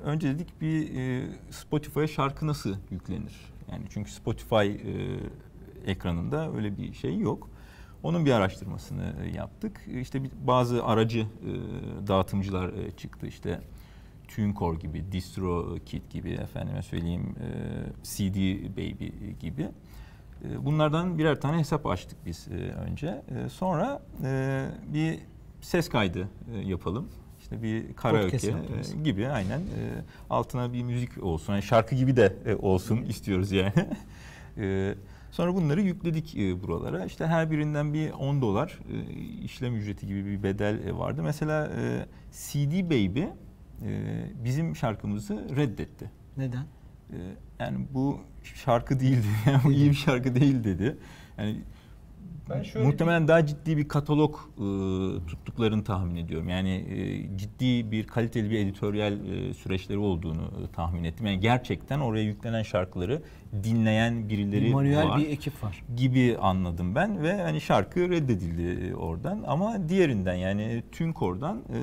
önce 0.04 0.34
dedik 0.34 0.60
bir 0.60 0.98
e, 0.98 1.26
Spotify'a 1.50 2.06
şarkı 2.06 2.46
nasıl 2.46 2.76
yüklenir? 2.90 3.34
Yani 3.72 3.84
çünkü 3.90 4.10
Spotify 4.10 4.56
e, 4.56 5.20
ekranında 5.86 6.52
öyle 6.56 6.78
bir 6.78 6.92
şey 6.92 7.18
yok. 7.18 7.50
Onun 8.02 8.26
bir 8.26 8.32
araştırmasını 8.32 9.14
e, 9.24 9.36
yaptık. 9.36 9.80
İşte 10.00 10.22
bazı 10.46 10.84
aracı 10.84 11.20
e, 11.20 11.26
dağıtımcılar 12.06 12.68
e, 12.68 12.90
çıktı. 12.90 13.26
İşte 13.26 13.60
TuneCore 14.28 14.78
gibi, 14.78 15.12
DistroKid 15.12 16.02
gibi, 16.10 16.30
efendime 16.30 16.82
söyleyeyim 16.82 17.34
CD 18.02 18.36
Baby 18.76 19.06
gibi. 19.40 19.68
Bunlardan 20.58 21.18
birer 21.18 21.40
tane 21.40 21.58
hesap 21.58 21.86
açtık 21.86 22.18
biz 22.26 22.48
önce. 22.86 23.22
Sonra 23.48 24.02
bir 24.86 25.18
ses 25.60 25.88
kaydı 25.88 26.28
yapalım. 26.64 27.08
İşte 27.40 27.62
bir 27.62 27.94
karaoke 27.94 28.38
gibi 29.04 29.28
aynen 29.28 29.60
altına 30.30 30.72
bir 30.72 30.82
müzik 30.82 31.24
olsun. 31.24 31.52
Yani 31.52 31.62
şarkı 31.62 31.94
gibi 31.94 32.16
de 32.16 32.56
olsun 32.62 32.96
istiyoruz 32.96 33.52
yani. 33.52 33.72
Sonra 35.30 35.54
bunları 35.54 35.80
yükledik 35.80 36.36
e, 36.36 36.62
buralara. 36.62 37.04
İşte 37.04 37.26
her 37.26 37.50
birinden 37.50 37.94
bir 37.94 38.12
10 38.12 38.42
dolar 38.42 38.78
e, 38.92 39.12
işlem 39.44 39.76
ücreti 39.76 40.06
gibi 40.06 40.26
bir 40.26 40.42
bedel 40.42 40.86
e, 40.86 40.96
vardı. 40.96 41.22
Mesela 41.22 41.66
e, 41.66 42.06
CD 42.32 42.84
Baby 42.84 43.20
e, 43.20 43.30
bizim 44.44 44.76
şarkımızı 44.76 45.56
reddetti. 45.56 46.10
Neden? 46.36 46.64
E, 47.10 47.16
yani 47.58 47.86
bu 47.94 48.20
şarkı 48.42 49.00
değildi. 49.00 49.26
Yani 49.46 49.60
bu 49.64 49.72
iyi 49.72 49.90
bir 49.90 49.94
şarkı 49.94 50.34
değil 50.34 50.64
dedi. 50.64 50.96
Yani 51.38 51.62
Ben 52.50 52.62
şöyle 52.62 52.86
muhtemelen 52.86 53.28
daha 53.28 53.46
ciddi 53.46 53.76
bir 53.76 53.88
katalog 53.88 54.34
e, 54.36 54.64
tuttuklarını 55.26 55.84
tahmin 55.84 56.16
ediyorum. 56.16 56.48
Yani 56.48 56.70
e, 56.70 57.38
ciddi 57.38 57.90
bir 57.90 58.06
kaliteli 58.06 58.50
bir 58.50 58.58
editoryal 58.58 59.12
e, 59.12 59.54
süreçleri 59.54 59.98
olduğunu 59.98 60.42
e, 60.42 60.72
tahmin 60.72 61.04
ettim. 61.04 61.26
Yani 61.26 61.40
gerçekten 61.40 62.00
oraya 62.00 62.22
yüklenen 62.24 62.62
şarkıları 62.62 63.22
dinleyen 63.64 64.28
birileri 64.28 64.64
Bir 64.64 64.72
manuel 64.72 65.08
var 65.08 65.18
bir 65.20 65.28
ekip 65.28 65.64
var. 65.64 65.82
gibi 65.96 66.36
anladım 66.40 66.94
ben 66.94 67.22
ve 67.22 67.42
hani 67.42 67.60
şarkı 67.60 68.10
reddedildi 68.10 68.86
e, 68.86 68.94
oradan 68.94 69.44
ama 69.46 69.88
diğerinden 69.88 70.34
yani 70.34 70.82
TuneCore'dan 70.92 71.56
e, 71.56 71.80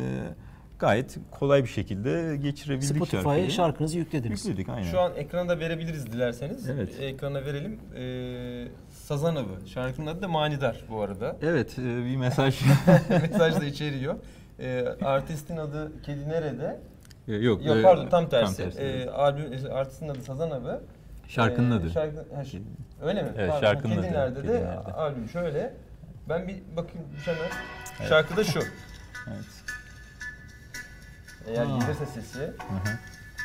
gayet 0.79 1.17
kolay 1.31 1.63
bir 1.63 1.69
şekilde 1.69 2.37
geçirebildik 2.37 2.95
Spotify'a 2.95 3.21
şarkıyı. 3.23 3.51
şarkınızı 3.51 3.97
yüklediniz. 3.97 4.45
Yükledik 4.45 4.69
aynen. 4.69 4.91
Şu 4.91 4.99
an 4.99 5.11
ekrana 5.15 5.49
da 5.49 5.59
verebiliriz 5.59 6.11
dilerseniz. 6.13 6.69
Evet. 6.69 6.99
Ekrana 7.01 7.45
verelim. 7.45 7.79
Ee, 7.97 8.67
Sazan 9.07 9.35
Avı. 9.35 9.67
Şarkının 9.67 10.07
adı 10.07 10.21
da 10.21 10.27
Manidar 10.27 10.83
bu 10.89 11.01
arada. 11.01 11.35
Evet 11.41 11.79
e, 11.79 11.81
bir 12.05 12.15
mesaj 12.17 12.61
Mesaj 13.09 13.59
da 13.61 13.65
içeriyor. 13.65 14.15
Ee, 14.59 14.85
artistin 15.01 15.57
adı 15.57 16.01
Kedi 16.01 16.29
Nerede? 16.29 16.79
E, 17.27 17.33
yok. 17.35 17.65
Yok 17.65 17.77
e, 17.77 17.81
pardon 17.81 18.09
tam 18.09 18.29
tersi. 18.29 18.57
tersi, 18.57 18.79
Ee, 18.81 18.85
evet. 18.87 19.09
albüm, 19.13 19.71
artistin 19.73 20.07
adı 20.09 20.21
Sazan 20.23 20.51
Avı. 20.51 20.81
Şarkının 21.27 21.71
Ee, 21.71 21.75
adı. 21.79 21.89
Şarkı, 21.89 22.25
ha, 22.35 22.45
ş- 22.45 22.61
öyle 23.01 23.23
mi? 23.23 23.29
Evet, 23.37 23.49
Pardon, 23.49 23.67
şarkının 23.67 23.95
Kedi 23.95 24.07
adı. 24.07 24.13
Nerede 24.17 24.41
Kedi 24.41 24.47
de 24.47 24.53
Nerede. 24.53 24.67
albüm 24.93 25.29
şöyle. 25.29 25.73
Ben 26.29 26.47
bir 26.47 26.55
bakayım 26.77 27.07
bir 27.17 27.21
şey 27.21 27.33
hemen. 27.35 28.09
Şarkı 28.09 28.37
da 28.37 28.43
şu. 28.43 28.59
Evet. 29.27 29.45
Eğer 31.47 31.65
gelirse 31.65 32.05
sesi. 32.05 32.39
Hı 32.39 32.43
hı. 32.43 32.97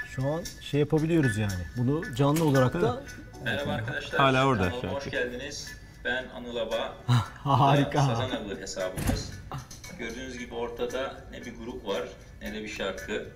Şu 0.08 0.26
an 0.32 0.42
şey 0.60 0.80
yapabiliyoruz 0.80 1.38
yani. 1.38 1.52
Bunu 1.76 2.14
canlı 2.14 2.44
olarak 2.44 2.74
da 2.74 3.00
Merhaba 3.44 3.70
arkadaşlar. 3.70 4.20
Hala 4.20 4.46
orada 4.46 4.70
Kanalıma 4.70 4.92
hoş 4.92 5.10
geldiniz. 5.10 5.68
Ben 6.04 6.24
Anıl 6.34 6.56
Aba. 6.56 6.94
harika. 7.44 8.02
Sazan 8.02 8.30
Avı 8.30 8.60
hesabımız. 8.60 9.32
Gördüğünüz 9.98 10.38
gibi 10.38 10.54
ortada 10.54 11.24
ne 11.30 11.44
bir 11.44 11.54
grup 11.56 11.86
var 11.86 12.02
ne 12.42 12.54
de 12.54 12.62
bir 12.62 12.68
şarkı. 12.68 13.28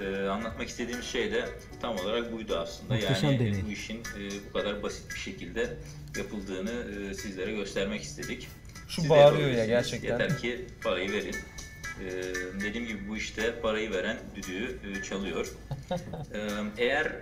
Ee, 0.00 0.28
anlatmak 0.28 0.68
istediğimiz 0.68 1.06
şey 1.06 1.32
de 1.32 1.48
tam 1.82 1.96
olarak 1.98 2.32
buydu 2.32 2.56
aslında. 2.58 2.94
Muhteşem 2.94 3.30
yani 3.30 3.38
deney. 3.40 3.64
bu 3.66 3.70
işin 3.70 3.96
e, 3.96 4.30
bu 4.48 4.52
kadar 4.52 4.82
basit 4.82 5.14
bir 5.14 5.18
şekilde 5.18 5.76
yapıldığını 6.16 6.70
e, 7.10 7.14
sizlere 7.14 7.52
göstermek 7.52 8.02
istedik. 8.02 8.48
Şu 8.88 9.00
Siz 9.00 9.10
bağırıyor 9.10 9.50
ya 9.50 9.66
gerçekten. 9.66 10.08
Yeter 10.08 10.38
ki 10.38 10.66
parayı 10.82 11.12
verin. 11.12 11.36
Ee, 12.00 12.10
dediğim 12.60 12.86
gibi 12.86 13.08
bu 13.08 13.16
işte 13.16 13.60
parayı 13.60 13.90
veren 13.92 14.16
düdüğü 14.36 14.78
e, 14.90 15.02
çalıyor. 15.02 15.46
Ee, 16.34 16.48
eğer 16.78 17.12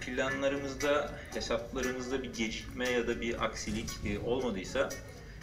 planlarımızda, 0.00 1.10
hesaplarımızda 1.34 2.22
bir 2.22 2.32
gecikme 2.32 2.88
ya 2.90 3.08
da 3.08 3.20
bir 3.20 3.44
aksilik 3.44 3.90
e, 4.04 4.18
olmadıysa 4.18 4.88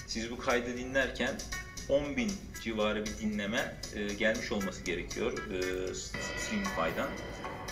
siz 0.08 0.32
bu 0.32 0.38
kaydı 0.38 0.78
dinlerken 0.78 1.36
10.000 1.90 2.30
civarı 2.64 3.06
bir 3.06 3.18
dinleme 3.22 3.76
e, 3.96 4.14
gelmiş 4.14 4.52
olması 4.52 4.84
gerekiyor 4.84 5.32
e, 5.34 5.62
Streamify'dan. 5.96 7.08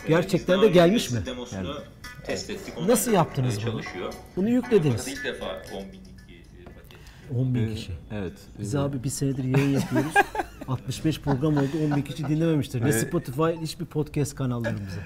Gerçekten 0.08 0.62
de 0.62 0.68
gelmiş 0.68 1.12
mi? 1.12 1.26
Demosunu 1.26 1.84
test 2.26 2.50
ettik. 2.50 2.74
Nasıl 2.88 3.12
yaptınız 3.12 3.58
e, 3.58 3.62
bunu? 3.62 3.72
Çalışıyor. 3.72 4.14
Bunu 4.36 4.50
yüklediniz. 4.50 4.98
Fakat 5.06 5.14
ilk 5.18 5.24
defa 5.24 5.46
10.000'lik 5.46 6.28
bir 6.28 6.40
e, 6.40 6.64
paket. 6.64 7.38
10 7.38 7.56
bin 7.56 7.68
E, 7.72 7.76
kişi. 7.76 7.92
Evet. 8.12 8.34
Biz 8.60 8.76
e, 8.76 8.80
abi 8.80 9.04
bir 9.04 9.10
senedir 9.10 9.44
yayın 9.44 9.80
yapıyoruz. 9.80 10.14
65 10.68 11.20
program 11.22 11.58
oldu 11.58 11.70
10 11.92 11.96
bin 11.96 12.02
kişi 12.02 12.28
dinlememiştir. 12.28 12.82
Ne 12.82 12.90
Evet. 12.90 13.08
Spotify 13.08 13.62
hiçbir 13.62 13.86
podcast 13.86 14.36
kanallarımıza. 14.36 15.02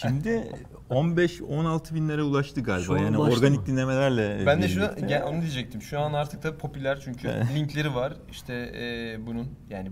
Şimdi 0.00 0.50
15-16 0.90 1.94
binlere 1.94 2.22
ulaştı 2.22 2.60
galiba. 2.62 2.84
Şu 2.84 2.94
an 2.94 2.98
yani 2.98 3.18
ulaştı 3.18 3.38
organik 3.40 3.60
mı? 3.60 3.66
dinlemelerle. 3.66 4.46
Ben 4.46 4.62
de 4.62 4.68
şunu 4.68 4.84
birlikte. 4.84 5.06
gel- 5.06 5.22
onu 5.22 5.40
diyecektim. 5.40 5.82
Şu 5.82 6.00
an 6.00 6.12
artık 6.12 6.42
tabii 6.42 6.58
popüler 6.58 7.00
çünkü 7.04 7.28
linkleri 7.54 7.94
var. 7.94 8.12
İşte 8.30 8.54
e, 8.54 9.16
bunun 9.26 9.48
yani 9.70 9.90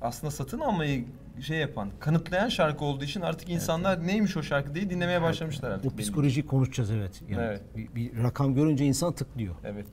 aslında 0.00 0.30
satın 0.30 0.60
almayı 0.60 1.04
şey 1.40 1.58
yapan, 1.58 1.90
kanıtlayan 2.00 2.48
şarkı 2.48 2.84
olduğu 2.84 3.04
için 3.04 3.20
artık 3.20 3.48
insanlar 3.48 4.06
neymiş 4.06 4.36
o 4.36 4.42
şarkı 4.42 4.74
diye 4.74 4.90
dinlemeye 4.90 5.22
başlamışlar 5.22 5.70
artık. 5.70 5.92
Belli. 5.92 6.02
psikolojiyi 6.02 6.46
konuşacağız 6.46 6.90
evet. 6.90 7.22
Yani 7.28 7.42
Evet. 7.42 7.62
Bir, 7.76 7.94
bir 7.94 8.22
rakam 8.22 8.54
görünce 8.54 8.84
insan 8.84 9.12
tıklıyor. 9.12 9.54
Evet. 9.64 9.86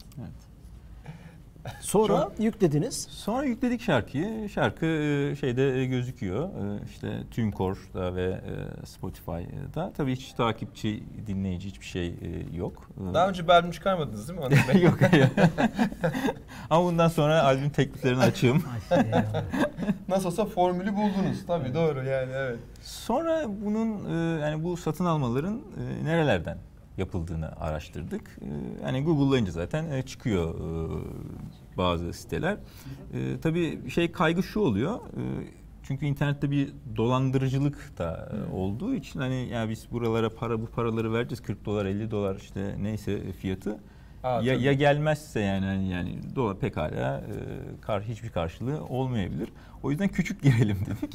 Sonra 1.81 2.31
yüklediniz. 2.39 3.07
Sonra 3.11 3.45
yükledik 3.45 3.81
şarkıyı. 3.81 4.49
Şarkı 4.49 4.85
e, 4.85 5.35
şeyde 5.35 5.79
e, 5.79 5.85
gözüküyor. 5.85 6.49
E, 6.49 6.85
İşte 6.85 7.23
TuneCore'da 7.35 8.15
ve 8.15 8.41
Spotify'da. 8.85 9.93
Tabii 9.97 10.11
hiç 10.15 10.33
takipçi, 10.33 11.03
dinleyici 11.27 11.67
hiçbir 11.69 11.85
şey 11.85 12.15
yok. 12.53 12.89
Daha 13.13 13.29
önce 13.29 13.43
bir 13.43 13.49
albüm 13.49 13.71
çıkarmadınız 13.71 14.29
değil 14.29 14.39
mi? 14.39 14.45
Yok 14.83 14.97
hayır. 15.11 15.29
Ama 16.69 16.85
bundan 16.85 17.07
sonra 17.07 17.43
albüm 17.43 17.69
tekliflerini 17.69 18.19
açığım. 18.19 18.63
Eyvallah. 18.91 19.43
Nasıl 20.07 20.27
olsa 20.27 20.45
formülü 20.45 20.95
buldunuz. 20.95 21.45
Tabii 21.47 21.73
doğru 21.73 21.97
yani 22.05 22.31
evet. 22.35 22.59
Sonra 22.81 23.45
bunun 23.65 24.09
yani 24.39 24.63
bu 24.63 24.77
satın 24.77 25.05
almaların 25.05 25.61
nerelerden 26.03 26.57
yapıldığını 26.97 27.51
araştırdık. 27.59 28.37
E, 28.41 28.47
Yani 28.85 29.03
Google'layınca 29.03 29.51
zaten 29.51 29.91
e, 29.91 30.01
çıkıyor 30.01 30.55
e, 30.55 31.77
bazı 31.77 32.13
siteler. 32.13 32.57
E, 33.13 33.39
Tabii 33.41 33.89
şey 33.89 34.11
kaygı 34.11 34.43
şu 34.43 34.59
oluyor. 34.59 34.99
Çünkü 35.83 36.05
internette 36.05 36.51
bir 36.51 36.69
dolandırıcılık 36.95 37.97
da 37.97 38.31
e, 38.33 38.53
olduğu 38.53 38.95
için 38.95 39.19
hani 39.19 39.49
ya 39.49 39.69
biz 39.69 39.91
buralara 39.91 40.29
para 40.29 40.61
bu 40.61 40.65
paraları 40.65 41.13
vereceğiz 41.13 41.41
40 41.41 41.65
dolar 41.65 41.85
50 41.85 42.11
dolar 42.11 42.35
işte 42.35 42.75
neyse 42.81 43.31
fiyatı. 43.31 43.79
Aa, 44.23 44.41
ya, 44.41 44.53
tabii. 44.53 44.63
ya 44.63 44.73
gelmezse 44.73 45.39
yani 45.39 45.65
hani 45.65 45.89
yani 45.89 46.19
dolar 46.35 46.59
pekala 46.59 47.17
e, 47.17 47.33
kar 47.81 48.03
hiçbir 48.03 48.29
karşılığı 48.29 48.85
olmayabilir. 48.85 49.49
O 49.83 49.91
yüzden 49.91 50.07
küçük 50.07 50.41
girelim 50.41 50.77
dedik. 50.85 51.13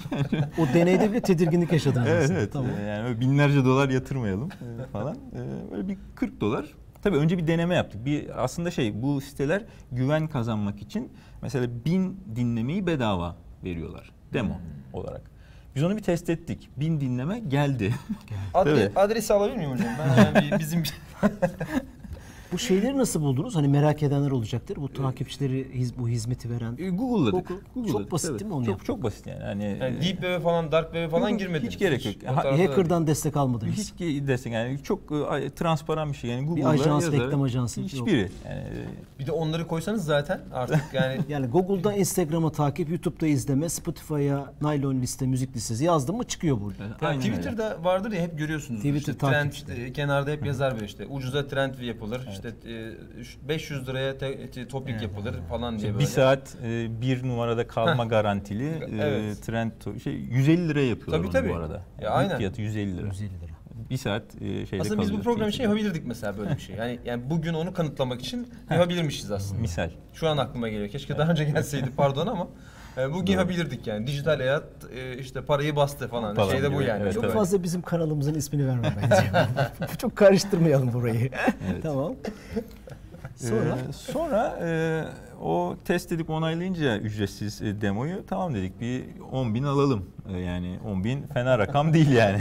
O 0.59 0.75
deneyde 0.75 1.11
bile 1.11 1.21
tedirginlik 1.21 1.73
yaşadınız 1.73 2.09
Evet 2.09 2.23
aslında. 2.25 2.39
evet. 2.39 2.53
Tamam. 2.53 2.71
Yani 2.87 3.21
binlerce 3.21 3.65
dolar 3.65 3.89
yatırmayalım 3.89 4.49
e, 4.49 4.87
falan. 4.93 5.17
Ee, 5.17 5.71
Böyle 5.73 5.89
bir 5.89 5.99
40 6.15 6.41
dolar. 6.41 6.67
Tabii 7.03 7.17
önce 7.17 7.39
bir 7.39 7.47
deneme 7.47 7.75
yaptık. 7.75 8.05
Bir 8.05 8.45
aslında 8.45 8.71
şey 8.71 9.03
bu 9.03 9.21
siteler 9.21 9.65
güven 9.93 10.27
kazanmak 10.29 10.83
için 10.83 11.13
mesela 11.43 11.67
bin 11.85 12.21
dinlemeyi 12.37 12.87
bedava 12.87 13.37
veriyorlar 13.65 14.13
demo 14.33 14.55
Hmm. 14.55 14.61
olarak. 14.93 15.31
Biz 15.75 15.83
onu 15.83 15.97
bir 15.97 16.03
test 16.03 16.31
ettik. 16.31 16.71
Bin 16.77 17.01
dinleme 17.01 17.39
geldi. 17.39 17.95
Adre- 18.55 18.93
adresi 18.97 19.35
alabilir 19.35 19.57
miyim 19.57 19.71
hocam? 19.71 19.89
Ben 20.35 20.43
bir 20.43 20.59
bizim 20.59 20.83
Bu 22.53 22.59
şeyleri 22.59 22.99
nasıl 22.99 23.21
buldunuz? 23.21 23.57
Hani 23.57 23.69
merak 23.69 24.03
edenler 24.03 24.31
olacaktır. 24.31 24.77
Bu 24.77 24.93
takipçileri 24.93 25.69
hiz- 25.75 25.99
bu 25.99 26.09
hizmeti 26.09 26.51
veren. 26.51 26.75
E, 26.79 26.89
Google'ladık. 26.91 27.49
Çok- 27.49 27.75
Google'ladık, 27.75 28.03
çok 28.03 28.13
basit 28.13 28.29
tabii. 28.29 28.39
değil 28.39 28.49
mi 28.49 28.55
onu 28.55 28.65
Çok 28.65 28.71
yapmak? 28.73 28.87
çok 28.87 29.03
basit 29.03 29.27
yani. 29.27 29.43
Hani 29.43 29.65
yani 29.65 29.97
e, 29.97 30.01
Deep 30.03 30.03
Web'e 30.03 30.41
falan, 30.41 30.73
Dark 30.73 30.87
Web'e 30.87 31.09
falan 31.09 31.29
Yok, 31.29 31.39
girmediniz. 31.39 31.73
hiç 31.73 31.79
gerek 31.79 32.07
yok. 32.07 32.15
O 32.33 32.37
Hacker'dan 32.37 33.07
destek 33.07 33.37
almadınız. 33.37 33.75
hiç 33.77 33.93
destek 34.29 34.53
yani 34.53 34.79
çok 34.83 35.01
e, 35.43 35.51
transparan 35.51 36.13
bir 36.13 36.17
şey. 36.17 36.31
Yani 36.31 36.47
Google'da 36.47 36.69
ajans, 36.69 37.05
yazarak 37.05 37.27
reklam 37.27 37.43
ajansı 37.43 37.81
yok. 37.81 37.91
hiçbiri. 37.91 38.31
Yani, 38.49 38.61
e, 38.61 39.19
Bir 39.19 39.27
de 39.27 39.33
onları 39.33 39.67
koysanız 39.67 40.05
zaten 40.05 40.41
artık 40.53 40.81
yani 40.93 41.19
Yani 41.29 41.47
Google'da 41.47 41.93
Instagram'a 41.93 42.53
takip, 42.53 42.91
YouTube'da 42.91 43.27
izleme, 43.27 43.69
Spotify'a 43.69 44.53
naylon 44.61 45.01
liste, 45.01 45.27
müzik 45.27 45.57
listesi 45.57 45.85
yazdım 45.85 46.17
mı 46.17 46.25
çıkıyor 46.25 46.61
burada. 46.61 46.97
Aynen 47.01 47.23
öyle. 47.23 47.31
Twitter'da 47.33 47.85
vardır 47.85 48.13
ya 48.13 48.21
hep 48.23 48.39
görüyorsunuz. 48.39 48.81
Twitter 48.81 48.99
işte 49.01 49.19
trend 49.19 49.33
takipçileri. 49.33 49.81
e, 49.83 49.93
kenarda 49.93 50.31
hep 50.31 50.47
yazar 50.47 50.75
böyle 50.75 50.87
işte 50.87 51.07
ucuza 51.07 51.47
trend 51.47 51.79
yapılır. 51.79 52.21
işte 52.33 52.38
e, 52.45 53.25
şu 53.25 53.49
500 53.49 53.89
liraya 53.89 54.19
te, 54.19 54.51
te- 54.51 54.69
topik 54.69 55.03
yapılır 55.03 55.35
falan 55.49 55.79
diye 55.79 55.93
böyle. 55.93 55.99
Bir 56.05 56.09
saat 56.09 56.57
e, 56.65 57.01
bir 57.01 57.23
numarada 57.29 57.67
kalma 57.67 58.05
garantili 58.05 58.69
e, 58.69 58.89
Evet. 59.01 59.43
trend 59.43 59.73
to- 59.85 60.01
şey 60.01 60.13
150 60.15 60.69
liraya 60.69 60.87
yapıyorlar 60.89 61.19
Tabii, 61.19 61.31
tabii. 61.33 61.49
bu 61.49 61.55
arada. 61.55 61.83
Ya, 62.03 62.11
aynen. 62.11 62.39
Fiyatı 62.39 62.63
150 62.63 62.97
lira. 62.99 63.07
150 63.07 63.29
lira. 63.29 63.49
Bir 63.91 63.97
saat 63.97 64.23
e, 64.43 64.67
şeyde 64.67 64.83
Aslında 64.83 65.03
biz 65.03 65.13
bu 65.13 65.21
programı 65.23 65.53
şey 65.53 65.65
yapabilirdik 65.65 66.07
mesela 66.07 66.39
böyle 66.39 66.57
bir 66.57 66.61
şey. 66.61 66.77
Yani 66.77 66.99
yani 67.05 67.31
bugün 67.31 67.55
onu 67.55 67.73
kanıtlamak 67.73 68.21
için 68.21 68.49
yapabilirmişiz 68.71 69.31
aslında. 69.31 69.61
Misal. 69.61 69.91
Şu 70.13 70.29
an 70.29 70.37
aklıma 70.37 70.69
geliyor. 70.69 70.89
Keşke 70.89 71.19
daha 71.19 71.31
önce 71.31 71.45
gelseydi 71.45 71.91
pardon 71.97 72.27
ama 72.27 72.49
e, 72.99 73.13
bugün 73.13 73.33
yapabilirdik 73.33 73.87
yani. 73.87 74.07
Dijital 74.07 74.37
hayat 74.37 74.65
e, 74.95 75.19
işte 75.19 75.43
parayı 75.43 75.77
bastı 75.77 76.09
falan. 76.09 76.35
Falan 76.35 76.51
Şeyde 76.51 76.75
bu 76.75 76.83
yani. 76.83 77.03
evet, 77.03 77.15
Çok 77.15 77.25
evet. 77.25 77.35
fazla 77.35 77.63
bizim 77.63 77.83
kanalımızın 77.83 78.35
ismini 78.35 78.69
verme 78.69 78.93
bence. 79.03 79.31
Çok 79.99 80.17
karıştırmayalım 80.17 80.93
burayı. 80.93 81.31
tamam. 81.83 82.15
Sonra? 83.37 83.79
Ee, 83.89 83.93
sonra 83.93 84.59
e, 84.63 85.05
o 85.43 85.77
test 85.85 86.13
edip 86.13 86.31
onaylayınca 86.31 86.99
ücretsiz 86.99 87.63
e, 87.63 87.81
demoyu 87.81 88.27
tamam 88.27 88.55
dedik 88.55 88.81
bir 88.81 89.05
10 89.33 89.55
bin 89.55 89.63
alalım. 89.63 90.11
E, 90.35 90.39
yani 90.39 90.79
10 90.87 91.05
bin 91.05 91.23
fena 91.23 91.59
rakam 91.59 91.95
değil 91.95 92.11
yani. 92.11 92.41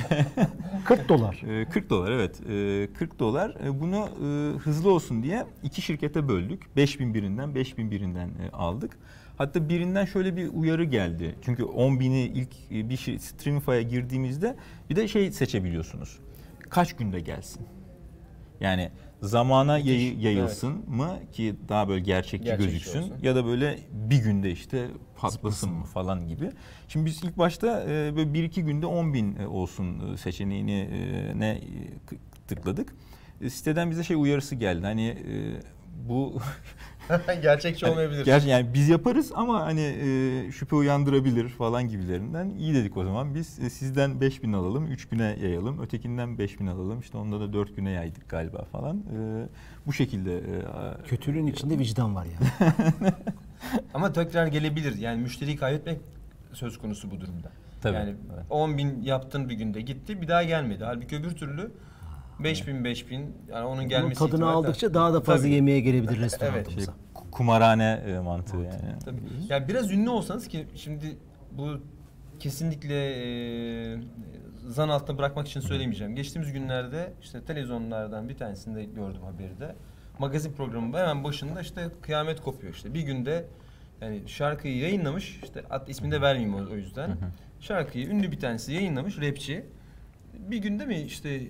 40 0.85 1.09
dolar. 1.09 1.41
E, 1.61 1.65
40 1.65 1.89
dolar 1.89 2.11
evet. 2.11 2.41
E, 2.49 2.93
40 2.93 3.19
dolar. 3.19 3.55
E, 3.65 3.79
bunu 3.79 4.09
e, 4.25 4.57
hızlı 4.57 4.93
olsun 4.93 5.23
diye 5.23 5.45
iki 5.63 5.81
şirkete 5.81 6.27
böldük. 6.27 6.75
5000 6.75 7.13
birinden 7.13 7.55
5000 7.55 7.91
birinden 7.91 8.27
e, 8.27 8.49
aldık. 8.53 8.97
Hatta 9.37 9.69
birinden 9.69 10.05
şöyle 10.05 10.35
bir 10.35 10.47
uyarı 10.53 10.83
geldi. 10.83 11.35
Çünkü 11.41 11.63
10 11.63 11.99
bini 11.99 12.21
ilk 12.21 12.49
e, 12.71 12.89
bir 12.89 12.97
şey, 12.97 13.19
Streamify'a 13.19 13.81
girdiğimizde 13.81 14.55
bir 14.89 14.95
de 14.95 15.07
şey 15.07 15.31
seçebiliyorsunuz. 15.31 16.19
Kaç 16.69 16.95
günde 16.95 17.19
gelsin? 17.19 17.61
Yani 18.59 18.91
zamana 19.21 19.77
yayı- 19.77 20.19
yayılsın 20.19 20.89
mı 20.89 21.19
ki 21.33 21.55
daha 21.69 21.87
böyle 21.89 21.99
gerçekçi, 22.01 22.45
Gerçekçi 22.45 22.71
gözüksün 22.73 22.99
olsun. 23.01 23.13
ya 23.21 23.35
da 23.35 23.45
böyle 23.45 23.79
bir 23.91 24.17
günde 24.17 24.51
işte 24.51 24.87
patlasın 25.17 25.71
mı 25.73 25.83
falan 25.85 26.27
gibi. 26.27 26.51
Şimdi 26.87 27.05
biz 27.05 27.23
ilk 27.23 27.37
başta 27.37 27.83
e, 27.83 28.15
böyle 28.15 28.33
bir 28.33 28.43
iki 28.43 28.63
günde 28.63 28.85
10 28.85 29.13
bin 29.13 29.35
e, 29.35 29.47
olsun 29.47 30.15
seçeneğini 30.15 30.89
ne 31.39 31.61
tıkladık. 32.47 32.95
Siteden 33.49 33.91
bize 33.91 34.03
şey 34.03 34.15
uyarısı 34.17 34.55
geldi. 34.55 34.81
Hani 34.85 35.17
bu 36.09 36.33
Gerçekçi 37.41 37.85
olmayabilir. 37.85 38.25
Gerçi 38.25 38.49
yani 38.49 38.73
biz 38.73 38.89
yaparız 38.89 39.31
ama 39.35 39.65
hani 39.65 39.81
e, 39.81 40.51
şüphe 40.51 40.75
uyandırabilir 40.75 41.49
falan 41.49 41.89
gibilerinden. 41.89 42.49
İyi 42.49 42.73
dedik 42.73 42.97
o 42.97 43.03
zaman 43.03 43.35
biz 43.35 43.59
e, 43.59 43.69
sizden 43.69 44.21
5000 44.21 44.53
alalım, 44.53 44.87
3 44.91 45.09
güne 45.09 45.37
yayalım. 45.41 45.81
Ötekinden 45.81 46.37
5000 46.37 46.67
alalım. 46.67 46.99
İşte 46.99 47.17
onda 47.17 47.39
da 47.39 47.53
4 47.53 47.75
güne 47.75 47.91
yaydık 47.91 48.29
galiba 48.29 48.63
falan. 48.71 48.97
E, 48.97 49.47
bu 49.87 49.93
şekilde 49.93 50.37
e, 50.37 50.43
Kötülüğün 51.07 51.47
içinde 51.47 51.79
vicdan 51.79 52.15
var 52.15 52.25
yani. 52.25 53.11
Ama 53.93 54.13
tekrar 54.13 54.47
gelebilir. 54.47 54.97
Yani 54.97 55.21
müşteriyi 55.21 55.57
kaybetmek 55.57 55.99
söz 56.53 56.77
konusu 56.77 57.11
bu 57.11 57.21
durumda. 57.21 57.51
Tabii, 57.81 57.95
Yani 57.95 58.15
evet. 58.35 58.45
10 58.49 58.77
bin 58.77 59.01
yaptın 59.01 59.49
bir 59.49 59.55
günde 59.55 59.81
gitti 59.81 60.21
bir 60.21 60.27
daha 60.27 60.43
gelmedi. 60.43 60.83
Halbuki 60.83 61.15
öbür 61.15 61.31
türlü 61.31 61.71
5 62.39 62.67
bin 62.67 62.83
5 62.83 63.11
bin 63.11 63.35
yani 63.51 63.65
onun 63.65 63.77
Bunun 63.77 63.89
gelmesi 63.89 64.19
tadını 64.19 64.35
ihtimali- 64.45 64.51
aldıkça 64.53 64.93
daha 64.93 65.13
da 65.13 65.21
fazla 65.21 65.43
Tabii. 65.43 65.53
yemeğe 65.53 65.79
gelebilir 65.79 66.13
şey, 66.15 66.23
restoranımıza. 66.23 66.91
ku- 67.15 67.31
kumarhane 67.31 68.03
e, 68.07 68.19
mantığı 68.19 68.57
yani. 68.57 68.99
Tabii. 69.05 69.17
Yani 69.49 69.67
biraz 69.67 69.91
ünlü 69.91 70.09
olsanız 70.09 70.47
ki 70.47 70.67
şimdi 70.75 71.17
bu 71.51 71.67
kesinlikle 72.39 72.95
e, 73.11 73.97
zan 74.67 74.89
altında 74.89 75.17
bırakmak 75.17 75.47
için 75.47 75.59
söylemeyeceğim. 75.59 76.15
Geçtiğimiz 76.15 76.51
günlerde 76.53 77.13
işte 77.21 77.41
televizyonlardan 77.43 78.29
bir 78.29 78.37
tanesinde 78.37 78.83
gördüm 78.83 79.21
haberi 79.23 79.59
de. 79.59 79.75
Magazin 80.19 80.53
programında 80.53 80.99
hemen 80.99 81.23
başında 81.23 81.61
işte 81.61 81.87
kıyamet 82.01 82.41
kopuyor 82.41 82.73
işte. 82.73 82.93
Bir 82.93 83.01
günde 83.01 83.45
yani 84.01 84.21
şarkıyı 84.27 84.77
yayınlamış 84.77 85.39
işte 85.43 85.63
at 85.69 85.89
ismini 85.89 86.11
de 86.11 86.21
vermeyeyim 86.21 86.55
o, 86.55 86.71
o 86.71 86.75
yüzden. 86.75 87.11
Şarkıyı 87.59 88.07
ünlü 88.07 88.31
bir 88.31 88.39
tanesi 88.39 88.73
yayınlamış 88.73 89.17
rapçi. 89.21 89.65
Bir 90.51 90.57
günde 90.57 90.85
mi 90.85 90.95
işte 91.01 91.41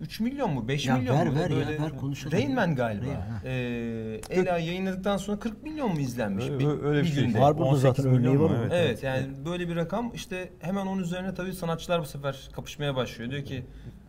3 0.00 0.20
milyon 0.20 0.50
mu 0.54 0.68
5 0.68 0.86
Ya 0.86 0.96
milyon 0.96 1.16
ver, 1.16 1.28
mu? 1.28 1.34
ver 1.36 1.50
ya, 1.50 1.68
ver, 1.82 1.96
konuşalım. 1.98 2.38
Rain 2.38 2.54
Man 2.54 2.74
galiba. 2.74 3.06
Ha. 3.06 3.40
Ee, 3.44 4.20
Ela 4.30 4.58
yayınladıktan 4.58 5.16
sonra 5.16 5.38
40 5.38 5.62
milyon 5.62 5.92
mu 5.94 6.00
izlenmiş? 6.00 6.44
Öyle- 6.44 6.58
bir, 6.58 6.84
öyle 6.84 7.02
bir 7.02 7.06
şey. 7.06 7.24
günde. 7.26 7.40
Var 7.40 7.58
burada 7.58 7.70
18 7.70 7.82
zaten 7.82 8.06
örneği 8.12 8.40
var? 8.40 8.50
Evet, 8.60 8.72
Evet 8.74 9.02
yani 9.02 9.26
böyle 9.46 9.68
bir 9.68 9.76
rakam 9.76 10.10
işte 10.14 10.52
hemen 10.60 10.86
onun 10.86 11.02
üzerine 11.02 11.34
tabii 11.34 11.52
sanatçılar 11.52 12.00
bu 12.00 12.04
sefer 12.06 12.48
kapışmaya 12.52 12.96
başlıyor. 12.96 13.30
Diyor 13.30 13.44
ki 13.44 13.64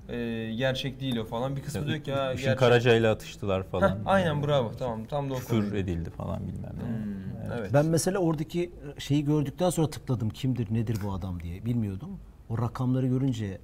e, 0.09 0.15
gerçek 0.57 0.99
değil 0.99 1.17
o 1.17 1.25
falan. 1.25 1.55
Bir 1.55 1.61
kısmı 1.61 1.87
diyor 1.87 1.99
ki 2.03 2.09
ya 2.09 2.33
Işın 2.33 2.45
gerçek. 2.45 2.59
Karaca 2.59 2.95
ile 2.95 3.07
atıştılar 3.07 3.63
Heh, 3.63 3.67
falan. 3.69 3.99
aynen 4.05 4.43
bravo 4.47 4.71
tamam 4.79 5.05
tam 5.05 5.29
da 5.29 5.33
o 5.33 5.37
Küfür 5.37 5.69
konu. 5.69 5.77
edildi 5.77 6.09
falan 6.09 6.39
bilmem 6.47 6.73
ne. 6.77 6.83
Hmm, 7.05 7.51
evet. 7.59 7.71
Ben 7.73 7.85
mesela 7.85 8.19
oradaki 8.19 8.71
şeyi 8.97 9.25
gördükten 9.25 9.69
sonra 9.69 9.89
tıkladım 9.89 10.29
kimdir 10.29 10.73
nedir 10.73 10.97
bu 11.03 11.13
adam 11.13 11.39
diye 11.43 11.65
bilmiyordum. 11.65 12.09
O 12.49 12.57
rakamları 12.57 13.07
görünce 13.07 13.57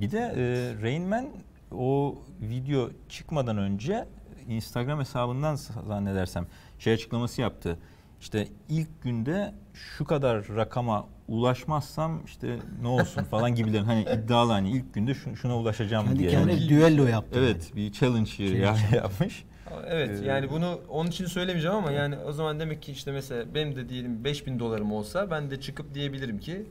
Bir 0.00 0.10
de 0.10 0.18
e, 0.36 0.42
Rain 0.82 1.02
Man 1.08 1.26
o 1.72 2.18
video 2.40 2.90
çıkmadan 3.08 3.58
önce 3.58 4.08
Instagram 4.48 5.00
hesabından 5.00 5.54
zannedersem 5.88 6.46
şey 6.78 6.92
açıklaması 6.92 7.40
yaptı. 7.40 7.78
İşte 8.20 8.48
ilk 8.68 9.02
günde 9.02 9.54
şu 9.74 10.04
kadar 10.04 10.48
rakama 10.48 11.06
ulaşmazsam 11.28 12.22
işte 12.24 12.58
ne 12.82 12.88
olsun 12.88 13.22
falan 13.24 13.54
gibilerin 13.54 13.84
hani 13.84 14.02
iddialı 14.02 14.52
hani 14.52 14.70
ilk 14.70 14.94
günde 14.94 15.14
şu- 15.14 15.36
şuna 15.36 15.58
ulaşacağım 15.58 16.06
kendi 16.06 16.18
diye. 16.18 16.30
kendine 16.30 16.52
Yani- 16.52 16.68
düello 16.68 17.06
yaptı. 17.06 17.38
Evet 17.42 17.72
bir 17.76 17.92
challenge 17.92 18.44
ya, 18.44 18.76
yapmış. 18.94 19.44
Evet 19.86 20.22
Ee, 20.22 20.26
yani 20.26 20.50
bunu 20.50 20.80
onun 20.88 21.08
için 21.10 21.26
söylemeyeceğim 21.26 21.76
ama 21.76 21.90
yani 21.90 22.16
o 22.18 22.32
zaman 22.32 22.60
demek 22.60 22.82
ki 22.82 22.92
işte 22.92 23.12
mesela 23.12 23.54
benim 23.54 23.76
de 23.76 23.88
diyelim 23.88 24.24
5000 24.24 24.58
dolarım 24.58 24.92
olsa 24.92 25.30
ben 25.30 25.50
de 25.50 25.60
çıkıp 25.60 25.94
diyebilirim 25.94 26.38
ki 26.38 26.66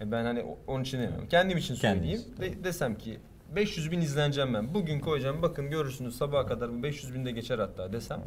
e, 0.00 0.10
ben 0.12 0.24
hani 0.24 0.44
onun 0.66 0.82
için 0.82 0.98
demiyorum. 1.02 1.28
Kendim 1.28 1.58
için 1.58 1.74
söyleyeyim. 1.74 2.20
De- 2.40 2.64
desem 2.64 2.94
ki 2.98 3.18
500 3.56 3.90
bin 3.90 4.00
izleneceğim 4.00 4.54
ben. 4.54 4.74
Bugün 4.74 5.00
koyacağım 5.00 5.42
bakın 5.42 5.70
görürsünüz 5.70 6.16
sabaha 6.16 6.46
kadar 6.46 6.72
bu 6.78 6.82
500 6.82 7.14
bin 7.14 7.24
de 7.24 7.30
geçer 7.30 7.58
hatta 7.58 7.92
desem. 7.92 8.20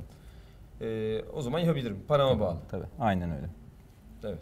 e, 0.81 1.19
o 1.33 1.41
zaman 1.41 1.59
yapabilirim. 1.59 1.97
Parama 2.07 2.39
bağlı. 2.39 2.57
Tabii 2.71 2.85
aynen 2.99 3.31
öyle. 3.31 3.45
Evet. 4.23 4.39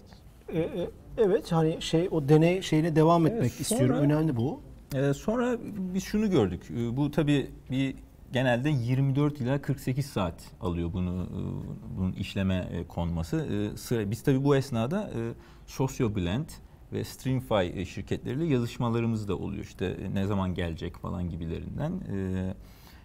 E, 0.53 0.59
e, 0.81 0.89
evet 1.17 1.51
hani 1.51 1.81
şey 1.81 2.07
o 2.11 2.29
deney 2.29 2.61
şeyine 2.61 2.95
devam 2.95 3.27
etmek 3.27 3.41
Evet, 3.41 3.51
sonra- 3.51 3.61
istiyorum. 3.61 3.95
Önemli 3.95 4.35
bu. 4.35 4.61
Ee, 4.95 5.13
sonra 5.13 5.57
biz 5.93 6.03
şunu 6.03 6.29
gördük. 6.29 6.61
Ee, 6.71 6.97
bu 6.97 7.11
tabii 7.11 7.51
bir 7.71 7.95
genelde 8.33 8.69
24 8.69 9.41
ila 9.41 9.61
48 9.61 10.05
saat 10.05 10.43
alıyor 10.61 10.93
bunu 10.93 11.23
e, 11.23 11.97
bunun 11.97 12.11
işleme 12.11 12.69
e, 12.71 12.87
konması. 12.87 13.37
Ee, 13.37 13.77
sıra 13.77 14.11
biz 14.11 14.23
tabii 14.23 14.43
bu 14.43 14.55
esnada 14.55 15.11
e, 15.15 15.19
SocioBlend 15.67 16.49
ve 16.93 17.03
Streamify 17.03 17.81
e, 17.81 17.85
şirketleriyle 17.85 18.45
yazışmalarımız 18.45 19.27
da 19.27 19.35
oluyor. 19.35 19.63
İşte 19.63 19.85
e, 19.85 20.15
ne 20.15 20.25
zaman 20.25 20.53
gelecek 20.53 20.97
falan 20.97 21.29
gibilerinden 21.29 21.91
e, 21.91 22.53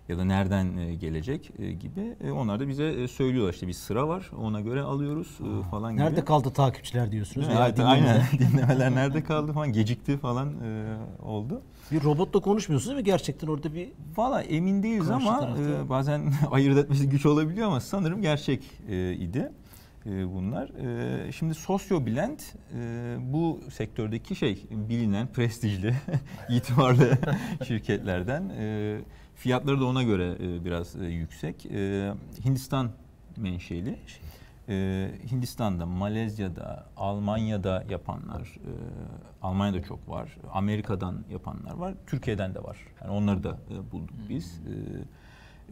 ya 0.09 0.19
da 0.19 0.25
nereden 0.25 0.77
e, 0.77 0.95
gelecek 0.95 1.51
e, 1.59 1.73
gibi. 1.73 2.17
E, 2.25 2.31
onlar 2.31 2.61
da 2.61 2.69
bize 2.69 2.85
e, 2.85 3.09
söylüyorlar 3.09 3.53
işte 3.53 3.69
bir 3.69 3.73
sıra 3.73 4.09
var. 4.09 4.31
Ona 4.39 4.61
göre 4.61 4.83
alıyoruz 4.83 5.39
e, 5.41 5.71
falan 5.71 5.93
gibi. 5.93 6.05
Nerede 6.05 6.25
kaldı 6.25 6.51
takipçiler 6.51 7.13
diyorsunuz? 7.13 7.47
Evet, 7.59 7.81
aynen 7.81 8.23
dinlemeler 8.39 8.95
nerede 8.95 9.25
kaldı 9.25 9.53
falan 9.53 9.73
gecikti 9.73 10.19
falan 10.19 10.49
e, 10.49 10.97
oldu. 11.23 11.63
Bir 11.93 12.03
robotla 12.03 12.41
konuşmuyorsunuz 12.41 12.91
değil 12.91 12.99
mi? 13.05 13.05
Gerçekten 13.05 13.49
orada 13.49 13.75
bir 13.75 13.89
Valla 14.17 14.43
emin 14.43 14.83
değiliz 14.83 15.09
Karşı 15.09 15.29
ama 15.29 15.41
tarafta. 15.41 15.63
e, 15.63 15.89
bazen 15.89 16.33
ayırt 16.51 16.79
etmesi 16.79 17.09
güç 17.09 17.27
olabiliyor 17.27 17.67
ama 17.67 17.81
sanırım 17.81 18.23
gerçek 18.23 18.63
e, 18.89 19.13
idi 19.13 19.53
e, 20.07 20.35
bunlar. 20.35 20.69
E, 21.29 21.33
şimdi 21.33 21.55
SocioBlend 21.55 22.41
e, 22.79 23.17
bu 23.21 23.61
sektördeki 23.73 24.37
şey 24.37 24.67
bilinen 24.71 25.27
prestijli, 25.27 25.95
itibarlı 26.49 27.19
şirketlerden. 27.67 28.49
E, 28.59 28.99
fiyatları 29.35 29.81
da 29.81 29.85
ona 29.85 30.03
göre 30.03 30.37
e, 30.43 30.65
biraz 30.65 30.97
e, 30.97 31.05
yüksek. 31.05 31.67
E, 31.67 32.13
Hindistan 32.45 32.91
menşeli. 33.37 33.99
E, 34.69 35.11
Hindistan'da, 35.31 35.87
Malezya'da, 35.87 36.87
Almanya'da 36.97 37.85
yapanlar, 37.91 38.41
e, 38.41 38.73
Almanya'da 39.43 39.83
çok 39.83 40.09
var. 40.09 40.37
Amerika'dan 40.53 41.25
yapanlar 41.31 41.75
var. 41.75 41.95
Türkiye'den 42.07 42.55
de 42.55 42.65
var. 42.65 42.77
Yani 43.03 43.13
onları 43.13 43.45
da 43.45 43.59
e, 43.71 43.93
bulduk 43.93 44.17
biz. 44.29 44.61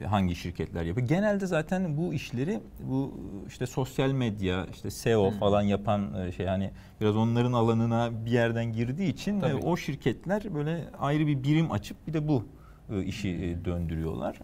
E, 0.00 0.04
hangi 0.04 0.34
şirketler 0.34 0.84
yapıyor? 0.84 1.08
Genelde 1.08 1.46
zaten 1.46 1.96
bu 1.96 2.14
işleri 2.14 2.60
bu 2.82 3.14
işte 3.48 3.66
sosyal 3.66 4.10
medya, 4.10 4.66
işte 4.72 4.90
SEO 4.90 5.30
falan 5.30 5.62
yapan 5.62 6.14
e, 6.14 6.32
şey 6.32 6.46
hani 6.46 6.70
biraz 7.00 7.16
onların 7.16 7.52
alanına 7.52 8.24
bir 8.26 8.30
yerden 8.30 8.72
girdiği 8.72 9.08
için 9.08 9.36
e, 9.36 9.40
Tabii. 9.40 9.54
o 9.54 9.76
şirketler 9.76 10.54
böyle 10.54 10.84
ayrı 10.98 11.26
bir 11.26 11.42
birim 11.42 11.72
açıp 11.72 12.06
bir 12.06 12.12
de 12.12 12.28
bu 12.28 12.44
e, 12.90 13.02
işi 13.02 13.58
döndürüyorlar. 13.64 14.38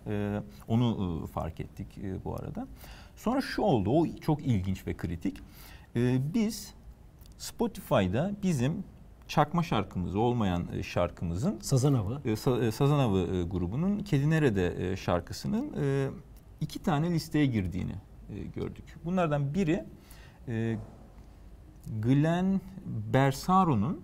Onu 0.68 1.26
fark 1.26 1.60
ettik 1.60 1.86
bu 2.24 2.34
arada. 2.34 2.66
Sonra 3.18 3.40
şu 3.40 3.62
oldu, 3.62 3.90
o 3.90 4.06
çok 4.20 4.46
ilginç 4.46 4.86
ve 4.86 4.96
kritik. 4.96 5.38
E, 5.96 6.20
biz 6.34 6.74
Spotify'da 7.38 8.32
bizim 8.42 8.84
çakma 9.28 9.62
şarkımız 9.62 10.16
olmayan 10.16 10.68
e, 10.72 10.82
şarkımızın 10.82 11.58
sazan 11.60 11.94
avı. 11.94 12.20
e, 12.24 12.30
e, 12.30 12.70
Sazan 12.70 12.98
Avı 12.98 13.36
e, 13.36 13.42
grubunun 13.42 13.98
Kedi 13.98 14.30
Nerede 14.30 14.92
e, 14.92 14.96
şarkısının 14.96 15.72
e, 15.82 16.10
iki 16.60 16.78
tane 16.78 17.10
listeye 17.10 17.46
girdiğini 17.46 17.94
e, 18.30 18.38
gördük. 18.38 18.96
Bunlardan 19.04 19.54
biri 19.54 19.84
e, 20.48 20.78
Glenn 22.00 22.60
Bersaro'nun 23.12 24.00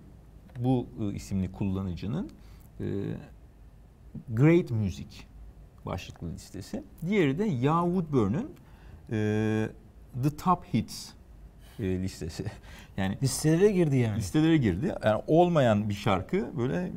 bu 0.58 0.86
e, 1.00 1.14
isimli 1.14 1.52
kullanıcının 1.52 2.30
e, 2.80 2.84
Great 4.28 4.70
Music 4.70 5.08
başlıklı 5.86 6.32
listesi. 6.32 6.84
Diğeri 7.06 7.38
de 7.38 7.44
Ya 7.44 7.82
Woodburn'un 7.84 8.50
e, 9.12 9.68
The 10.22 10.36
Top 10.36 10.74
Hits 10.74 11.08
e, 11.80 11.82
listesi. 11.82 12.44
Yani 12.96 13.18
Listelere 13.22 13.72
girdi 13.72 13.96
yani. 13.96 14.16
listelere 14.18 14.56
girdi. 14.56 14.94
Yani 15.04 15.22
olmayan 15.26 15.88
bir 15.88 15.94
şarkı 15.94 16.56
böyle 16.56 16.92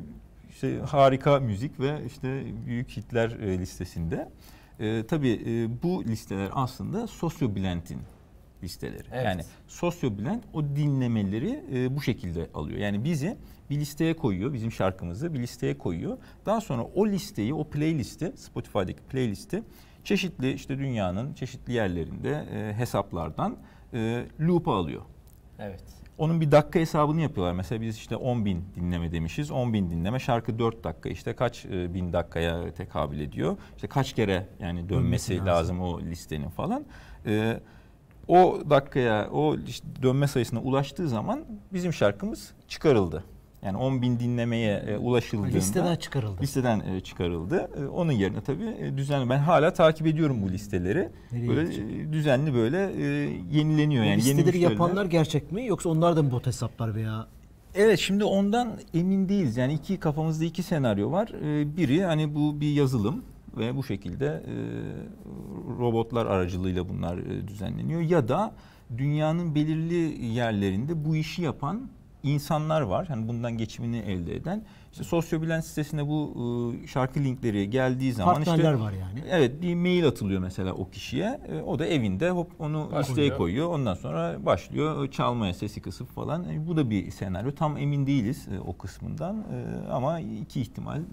işte 0.50 0.78
harika 0.78 1.40
müzik 1.40 1.80
ve 1.80 2.04
işte 2.06 2.44
büyük 2.66 2.90
hitler 2.90 3.30
e, 3.30 3.58
listesinde. 3.58 4.28
E, 4.80 5.06
tabii 5.06 5.42
e, 5.46 5.82
bu 5.82 6.04
listeler 6.04 6.48
aslında 6.52 7.06
sosyoblendin 7.06 7.98
listeleri. 8.62 9.08
Evet. 9.12 9.24
Yani 9.24 9.42
sosyoblend 9.66 10.42
o 10.52 10.62
dinlemeleri 10.62 11.64
e, 11.72 11.96
bu 11.96 12.02
şekilde 12.02 12.50
alıyor. 12.54 12.78
Yani 12.78 13.04
bizi 13.04 13.36
bir 13.70 13.80
listeye 13.80 14.16
koyuyor, 14.16 14.52
bizim 14.52 14.72
şarkımızı 14.72 15.34
bir 15.34 15.38
listeye 15.38 15.78
koyuyor. 15.78 16.18
Daha 16.46 16.60
sonra 16.60 16.82
o 16.82 17.06
listeyi, 17.06 17.54
o 17.54 17.64
playlisti, 17.64 18.32
Spotify'daki 18.36 19.02
playlisti 19.02 19.62
çeşitli 20.08 20.52
işte 20.52 20.78
dünyanın 20.78 21.34
çeşitli 21.34 21.72
yerlerinde 21.72 22.46
e, 22.54 22.74
hesaplardan 22.74 23.56
e, 23.94 24.24
loop'a 24.40 24.74
alıyor. 24.76 25.02
Evet. 25.58 25.84
Onun 26.18 26.40
bir 26.40 26.50
dakika 26.50 26.78
hesabını 26.78 27.20
yapıyorlar. 27.20 27.52
Mesela 27.54 27.80
biz 27.80 27.96
işte 27.96 28.16
10 28.16 28.44
bin 28.44 28.64
dinleme 28.76 29.12
demişiz. 29.12 29.50
10 29.50 29.72
bin 29.72 29.90
dinleme 29.90 30.18
şarkı 30.18 30.58
4 30.58 30.84
dakika 30.84 31.08
işte 31.08 31.32
kaç 31.32 31.64
e, 31.66 31.94
bin 31.94 32.12
dakikaya 32.12 32.72
tekabül 32.72 33.20
ediyor. 33.20 33.56
İşte 33.76 33.88
kaç 33.88 34.12
kere 34.12 34.48
yani 34.60 34.88
dönmesi 34.88 35.30
Dönmesi 35.30 35.46
lazım. 35.46 35.80
o 35.80 36.00
listenin 36.00 36.48
falan. 36.48 36.84
E, 37.26 37.60
o 38.28 38.58
dakikaya 38.70 39.30
o 39.30 39.56
işte 39.56 39.86
dönme 40.02 40.26
sayısına 40.26 40.60
ulaştığı 40.60 41.08
zaman 41.08 41.44
bizim 41.72 41.92
şarkımız 41.92 42.52
çıkarıldı. 42.68 43.24
Yani 43.62 43.76
10 43.76 44.02
bin 44.02 44.18
dinlemeye 44.20 44.76
e, 44.76 44.96
ulaşıldığında 44.98 45.46
Listeden 45.56 45.96
çıkarıldı. 45.96 46.42
listeden 46.42 46.80
e, 46.80 47.00
çıkarıldı. 47.00 47.70
E, 47.82 47.86
onun 47.86 48.12
yerine 48.12 48.40
tabii 48.40 48.64
e, 48.80 48.96
düzenli 48.96 49.30
ben 49.30 49.38
hala 49.38 49.72
takip 49.72 50.06
ediyorum 50.06 50.42
bu 50.42 50.50
listeleri. 50.50 51.08
Nereye 51.32 51.48
böyle 51.48 51.74
e, 51.74 52.12
düzenli 52.12 52.54
böyle 52.54 52.92
e, 52.92 53.04
yenileniyor 53.52 54.04
Bu 54.04 54.08
yani 54.08 54.26
yeni 54.26 54.38
listeleri 54.38 54.56
müşteriler- 54.56 54.70
yapanlar 54.70 55.06
gerçek 55.06 55.52
mi 55.52 55.66
yoksa 55.66 55.88
onlar 55.88 56.16
da 56.16 56.22
mı 56.22 56.30
bot 56.30 56.46
hesaplar 56.46 56.94
veya 56.94 57.26
Evet 57.74 57.98
şimdi 57.98 58.24
ondan 58.24 58.78
emin 58.94 59.28
değiliz. 59.28 59.56
Yani 59.56 59.72
iki 59.74 59.96
kafamızda 59.96 60.44
iki 60.44 60.62
senaryo 60.62 61.10
var. 61.12 61.28
Ee, 61.44 61.76
biri 61.76 62.04
hani 62.04 62.34
bu 62.34 62.60
bir 62.60 62.72
yazılım 62.72 63.24
ve 63.56 63.76
bu 63.76 63.84
şekilde 63.84 64.26
e, 64.26 64.54
robotlar 65.78 66.26
aracılığıyla 66.26 66.88
bunlar 66.88 67.18
e, 67.18 67.48
düzenleniyor 67.48 68.00
ya 68.00 68.28
da 68.28 68.52
dünyanın 68.98 69.54
belirli 69.54 70.24
yerlerinde 70.26 71.04
bu 71.04 71.16
işi 71.16 71.42
yapan 71.42 71.88
insanlar 72.22 72.80
var. 72.80 73.06
Hani 73.08 73.28
bundan 73.28 73.58
geçimini 73.58 73.96
elde 73.98 74.36
eden. 74.36 74.62
İşte 74.92 75.04
Sosyobilen 75.04 75.60
sitesine 75.60 76.08
bu 76.08 76.34
e, 76.84 76.86
şarkı 76.86 77.20
linkleri 77.20 77.70
geldiği 77.70 78.12
zaman 78.12 78.34
partnerler 78.34 78.72
işte 78.72 78.80
var 78.84 78.92
yani? 78.92 79.22
Evet 79.30 79.62
bir 79.62 79.74
mail 79.74 80.06
atılıyor 80.06 80.40
mesela 80.40 80.72
o 80.72 80.90
kişiye. 80.90 81.40
E, 81.48 81.62
O 81.62 81.78
da 81.78 81.86
evinde 81.86 82.30
hop 82.30 82.52
onu 82.58 82.84
Başlıyor. 82.84 83.04
listeye 83.04 83.34
koyuyor. 83.36 83.68
Ondan 83.68 83.94
sonra 83.94 84.46
başlıyor 84.46 85.10
çalmaya 85.10 85.54
sesi 85.54 85.80
kısıp 85.80 86.08
falan. 86.14 86.48
E, 86.48 86.66
Bu 86.66 86.76
da 86.76 86.90
bir 86.90 87.10
senaryo. 87.10 87.52
Tam 87.52 87.76
emin 87.76 88.06
değiliz 88.06 88.48
e, 88.48 88.60
o 88.60 88.76
kısmından. 88.78 89.36
E, 89.38 89.88
Ama 89.90 90.20
iki 90.20 90.60
ihtimal 90.60 90.98
e, 91.00 91.04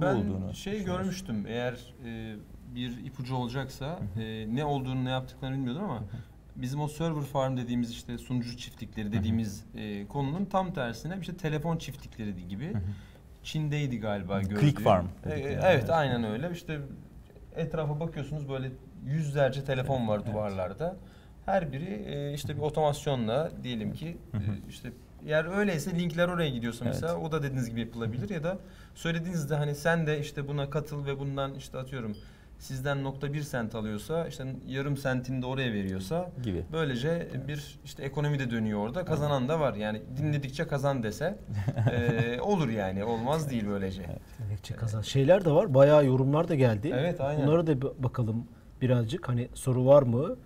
Ben 0.00 0.14
olduğunu 0.14 0.54
şey 0.54 0.84
görmüştüm. 0.84 1.44
Eğer 1.48 1.94
e, 2.06 2.34
bir 2.74 3.04
ipucu 3.04 3.34
olacaksa 3.34 3.98
e, 4.20 4.54
ne 4.54 4.64
olduğunu 4.64 5.04
ne 5.04 5.10
yaptıklarını 5.10 5.56
bilmiyordum 5.56 5.84
ama 5.84 6.00
bizim 6.56 6.80
o 6.80 6.88
server 6.88 7.22
farm 7.22 7.56
dediğimiz 7.56 7.90
işte 7.90 8.18
sunucu 8.18 8.56
çiftlikleri 8.56 9.12
dediğimiz 9.12 9.64
e, 9.76 10.06
konunun 10.06 10.44
tam 10.44 10.72
tersine 10.74 11.18
işte 11.20 11.36
telefon 11.36 11.76
çiftlikleri 11.76 12.48
gibi. 12.48 12.72
Çin'deydi 13.42 14.00
galiba 14.00 14.40
gördüğüm. 14.42 14.60
Click 14.60 14.80
farm 14.80 15.06
E, 15.06 15.30
evet, 15.30 15.58
evet. 15.64 15.90
aynen 15.90 16.24
öyle. 16.24 16.50
İşte 16.52 16.80
etrafa 17.56 18.00
bakıyorsunuz 18.00 18.48
böyle 18.48 18.70
yüzlerce 19.06 19.64
telefon 19.64 20.08
var 20.08 20.20
Evet. 20.24 20.32
duvarlarda. 20.32 20.96
Her 21.46 21.72
biri 21.72 22.04
e, 22.06 22.34
işte 22.34 22.56
bir 22.56 22.60
otomasyonla 22.62 23.50
diyelim 23.62 23.92
ki 23.92 24.16
e, 24.34 24.38
işte 24.68 24.92
eğer 25.26 25.58
öyleyse 25.58 25.98
linkler 25.98 26.28
oraya 26.28 26.48
gidiyorsa 26.50 26.84
Evet. 26.84 26.94
mesela 26.94 27.16
o 27.18 27.32
da 27.32 27.42
dediğiniz 27.42 27.70
gibi 27.70 27.80
yapılabilir 27.80 28.30
ya 28.30 28.42
da 28.42 28.58
söylediğinizde 28.94 29.54
hani 29.54 29.74
sen 29.74 30.06
de 30.06 30.20
işte 30.20 30.48
buna 30.48 30.70
katıl 30.70 31.06
ve 31.06 31.18
bundan 31.18 31.54
işte 31.54 31.78
atıyorum 31.78 32.16
sizden 32.58 33.04
nokta 33.04 33.32
bir 33.32 33.42
sent 33.42 33.74
alıyorsa 33.74 34.28
işte 34.28 34.46
yarım 34.66 34.96
sentini 34.96 35.42
de 35.42 35.46
oraya 35.46 35.72
veriyorsa 35.72 36.30
gibi. 36.42 36.64
böylece 36.72 37.28
bir 37.48 37.78
işte 37.84 38.02
ekonomi 38.02 38.38
de 38.38 38.50
dönüyor 38.50 38.78
orada 38.78 39.04
kazanan 39.04 39.48
da 39.48 39.60
var 39.60 39.74
yani 39.74 40.02
dinledikçe 40.16 40.66
kazan 40.66 41.02
dese 41.02 41.38
e, 41.92 42.40
olur 42.40 42.68
yani 42.68 43.04
olmaz 43.04 43.50
değil 43.50 43.64
böylece. 43.68 44.02
Dilekçe 44.38 44.74
kazan. 44.74 45.02
Şeyler 45.02 45.44
de 45.44 45.50
var. 45.50 45.74
Bayağı 45.74 46.06
yorumlar 46.06 46.48
da 46.48 46.54
geldi. 46.54 46.92
Evet, 46.94 47.20
aynen. 47.20 47.46
Bunlara 47.46 47.66
da 47.66 48.02
bakalım 48.02 48.46
birazcık. 48.82 49.28
Hani 49.28 49.48
soru 49.54 49.86
var 49.86 50.02
mı? 50.02 50.36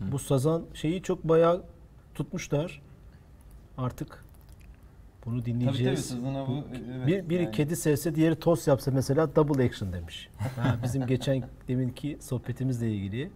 Bu 0.00 0.18
sazan 0.18 0.64
şeyi 0.74 1.02
çok 1.02 1.24
bayağı 1.24 1.62
tutmuşlar. 2.14 2.82
Artık 3.78 4.24
bunu 5.30 5.40
Tabii 5.40 5.52
tabii 5.52 5.60
dinleyeceğiz. 5.60 6.04
sızına 6.04 6.46
bu 6.48 6.64
evet, 6.96 7.06
bir 7.06 7.28
biri 7.28 7.42
yani. 7.42 7.54
kedi 7.54 7.76
sevse 7.76 8.14
diğeri 8.14 8.36
toz 8.36 8.66
yapsa 8.66 8.90
mesela 8.90 9.36
double 9.36 9.64
action 9.64 9.92
demiş. 9.92 10.28
Ha, 10.38 10.76
bizim 10.82 11.06
geçen 11.06 11.42
deminki 11.68 12.18
sohbetimizle 12.20 12.92
ilgili. 12.92 13.30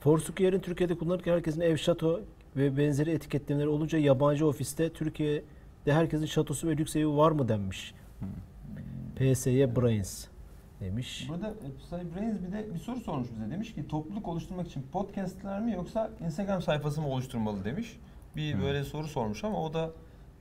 Foursquare'in 0.00 0.60
Türkiye'de 0.60 0.98
kullanırken 0.98 1.32
herkesin 1.32 1.60
ev, 1.60 1.76
şato 1.76 2.20
ve 2.56 2.76
benzeri 2.76 3.10
etiketlemeleri 3.10 3.68
olunca 3.68 3.98
yabancı 3.98 4.46
ofiste 4.46 4.92
Türkiye'de 4.92 5.92
herkesin 5.92 6.26
şatosu 6.26 6.68
ve 6.68 6.76
lüks 6.76 6.96
evi 6.96 7.08
var 7.08 7.30
mı 7.30 7.48
denmiş. 7.48 7.94
PSY 9.16 9.64
Brains 9.64 10.26
demiş. 10.80 11.26
Burada 11.28 11.48
e, 11.48 11.78
Psy 11.78 12.16
Brains 12.16 12.36
bir 12.46 12.52
de 12.52 12.74
bir 12.74 12.78
soru 12.78 13.00
sormuş 13.00 13.28
bize. 13.34 13.50
Demiş 13.50 13.74
ki 13.74 13.88
topluluk 13.88 14.28
oluşturmak 14.28 14.66
için 14.66 14.82
podcastler 14.92 15.60
mi 15.60 15.72
yoksa 15.72 16.10
Instagram 16.24 16.62
sayfası 16.62 17.00
mı 17.00 17.08
oluşturmalı 17.08 17.64
demiş. 17.64 17.96
Bir 18.36 18.62
böyle 18.62 18.84
soru 18.84 19.06
sormuş 19.08 19.44
ama 19.44 19.64
o 19.64 19.74
da 19.74 19.90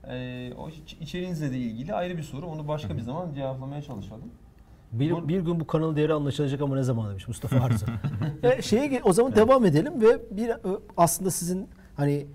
e, 0.10 0.52
o 0.58 0.70
iç- 0.70 0.98
içeriğinizle 1.02 1.52
de 1.52 1.58
ilgili 1.58 1.94
ayrı 1.94 2.18
bir 2.18 2.24
soru. 2.24 2.46
Onu 2.48 2.68
başka 2.68 2.98
bir 2.98 3.02
zaman 3.02 3.34
cevaplamaya 3.34 3.82
çalışalım. 3.82 4.24
Bir, 4.92 5.12
Bu- 5.12 5.28
bir 5.28 5.40
gün 5.42 5.60
bu 5.60 5.68
kanalın 5.68 5.96
değeri 5.96 6.14
anlaşılacak 6.14 6.62
ama 6.62 6.76
ne 6.76 6.84
zaman 6.84 7.10
demiş 7.10 7.28
Mustafa 7.28 7.56
Arzu. 7.66 7.86
e, 8.44 8.62
şeye 8.62 9.02
o 9.04 9.14
zaman 9.14 9.36
devam 9.36 9.66
edelim 9.66 10.02
ve 10.02 10.20
bir 10.32 10.52
aslında 10.98 11.32
sizin 11.32 11.68
hani 11.96 12.26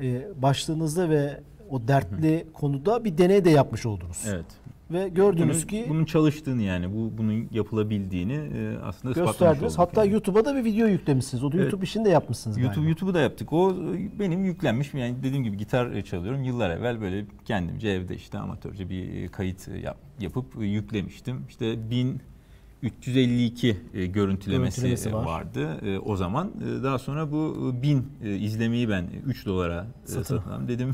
e, 0.00 0.28
başlığınızda 0.42 1.10
ve 1.10 1.40
o 1.70 1.88
dertli 1.88 2.46
konuda 2.52 3.04
bir 3.04 3.18
deney 3.18 3.44
de 3.44 3.50
yapmış 3.50 3.86
oldunuz. 3.86 4.24
Evet. 4.28 4.44
Ve 4.90 5.08
gördünüz 5.08 5.56
Bunun- 5.56 5.66
ki 5.66 5.86
bunun 5.88 6.04
çalıştığını 6.04 6.62
yani 6.62 6.92
bu 6.94 7.18
bunun 7.18 7.48
yapılabildiğini 7.50 8.32
e, 8.32 8.78
aslında 8.84 9.14
gösterdiniz. 9.20 9.78
Hatta 9.78 10.04
yani. 10.04 10.12
YouTube'a 10.12 10.44
da 10.44 10.56
bir 10.56 10.64
video 10.64 10.86
yüklemişsiniz. 10.86 11.44
O 11.44 11.52
da 11.52 11.56
Evet. 11.56 11.64
YouTube 11.64 11.84
işini 11.84 12.04
de 12.04 12.08
yapmışsınız 12.10 12.58
YouTube 12.58 12.74
galiba. 12.74 12.88
YouTube'u 12.88 13.14
da 13.14 13.20
yaptık. 13.20 13.52
O 13.52 13.70
e, 13.72 14.18
benim 14.18 14.44
yüklenmiş 14.44 14.94
yani 14.94 15.16
dediğim 15.22 15.44
gibi 15.44 15.56
gitar 15.56 16.02
çalıyorum. 16.02 16.42
Yıllar 16.42 16.70
evvel 16.70 17.00
böyle 17.00 17.26
kendimce 17.44 17.88
evde 17.88 18.16
işte 18.16 18.38
amatörce 18.38 18.90
bir 18.90 19.14
e, 19.22 19.28
kayıt 19.28 19.68
yap, 19.84 19.96
yapıp 20.20 20.62
e, 20.62 20.66
yüklemiştim. 20.66 21.44
İşte 21.48 21.90
1352 21.90 23.76
e, 23.94 24.06
görüntülemesi, 24.06 24.80
Görüntülemesi 24.80 25.08
e, 25.08 25.12
var. 25.12 25.24
vardı 25.24 25.78
e, 25.86 25.98
o 25.98 26.16
zaman. 26.16 26.50
E, 26.80 26.82
Daha 26.82 26.98
sonra 26.98 27.32
bu 27.32 27.72
e, 27.78 27.82
1000 27.82 28.08
e, 28.24 28.36
izlemeyi 28.36 28.88
ben 28.88 29.04
3 29.26 29.46
dolara 29.46 29.86
e, 30.04 30.08
satın 30.08 30.38
aldım. 30.38 30.68
Dedim 30.68 30.92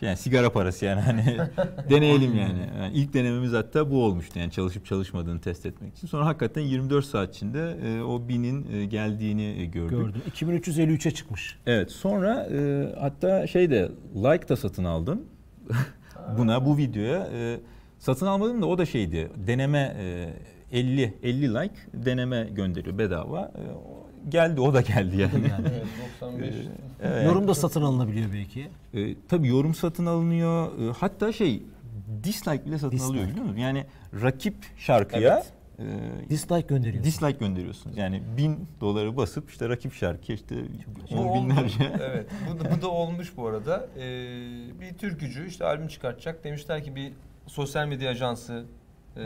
yani 0.00 0.16
sigara 0.16 0.52
parası 0.52 0.84
yani 0.84 1.00
hani 1.00 1.24
deneyelim 1.90 2.38
yani. 2.38 2.58
yani. 2.78 2.92
İlk 2.94 3.14
denememiz 3.14 3.52
hatta 3.52 3.90
bu 3.90 4.04
olmuştu 4.04 4.38
yani 4.38 4.50
çalışıp 4.50 4.86
çalışmadığını 4.86 5.40
test 5.40 5.66
etmek 5.66 5.96
için. 5.96 6.06
Sonra 6.06 6.26
hakikaten 6.26 6.62
24 6.62 7.04
saat 7.04 7.34
içinde 7.34 7.76
e, 7.84 8.02
o 8.02 8.20
1000'in 8.20 8.72
e, 8.72 8.84
geldiğini 8.84 9.42
e, 9.42 9.64
gördük. 9.64 9.90
Gördüm. 9.90 10.22
2353'e 10.34 11.10
çıkmış. 11.10 11.58
Evet 11.66 11.90
sonra 11.90 12.48
e, 12.52 12.88
hatta 13.00 13.46
şey 13.46 13.70
de 13.70 13.90
like 14.14 14.48
da 14.48 14.56
satın 14.56 14.84
aldım. 14.84 15.22
Buna 16.38 16.66
bu 16.66 16.76
videoya 16.76 17.28
e, 17.32 17.60
satın 17.98 18.26
almadım 18.26 18.62
da 18.62 18.66
o 18.66 18.78
da 18.78 18.86
şeydi. 18.86 19.30
Deneme 19.36 19.96
e, 19.98 20.78
50 20.78 21.14
50 21.22 21.54
like 21.54 21.74
deneme 21.94 22.48
gönderiyor 22.52 22.98
bedava. 22.98 23.40
E, 23.40 23.62
geldi 24.28 24.60
o 24.60 24.74
da 24.74 24.80
geldi 24.80 25.16
yani. 25.16 25.48
Yani. 25.48 25.68
Evet 25.74 25.86
95. 26.20 26.54
Evet. 27.02 27.24
Yorum 27.26 27.48
da 27.48 27.54
satın 27.54 27.82
alınabiliyor 27.82 28.32
belki. 28.32 28.68
E, 28.94 29.14
tabii 29.28 29.48
yorum 29.48 29.74
satın 29.74 30.06
alınıyor. 30.06 30.78
E, 30.88 30.92
hatta 30.92 31.32
şey 31.32 31.62
dislike 32.24 32.66
bile 32.66 32.78
satın 32.78 32.96
Dislike. 32.96 33.10
alıyor 33.12 33.28
biliyor 33.28 33.44
musun? 33.44 33.58
Yani 33.58 33.84
rakip 34.22 34.54
şarkıya 34.76 35.44
e, 35.78 35.84
Dislike 36.30 36.66
gönderiyor. 36.66 37.04
dislike 37.04 37.38
gönderiyorsunuz. 37.38 37.96
Yani 37.96 38.22
bin 38.36 38.68
doları 38.80 39.16
basıp 39.16 39.50
işte 39.50 39.68
rakip 39.68 39.94
şarkıya 39.94 40.36
işte 40.36 40.54
Bu 41.10 41.20
on 41.20 41.50
binlerce. 41.50 41.92
evet. 42.02 42.26
Bu 42.50 42.64
da, 42.64 42.76
bu 42.76 42.82
da 42.82 42.88
olmuş 42.90 43.32
bu 43.36 43.46
arada. 43.46 43.88
Ee, 43.96 44.00
bir 44.80 44.94
türkücü 44.98 45.48
işte 45.48 45.64
albüm 45.64 45.88
çıkartacak. 45.88 46.44
Demişler 46.44 46.84
ki 46.84 46.96
bir 46.96 47.12
sosyal 47.46 47.86
medya 47.86 48.10
ajansı 48.10 48.64
e, 49.16 49.22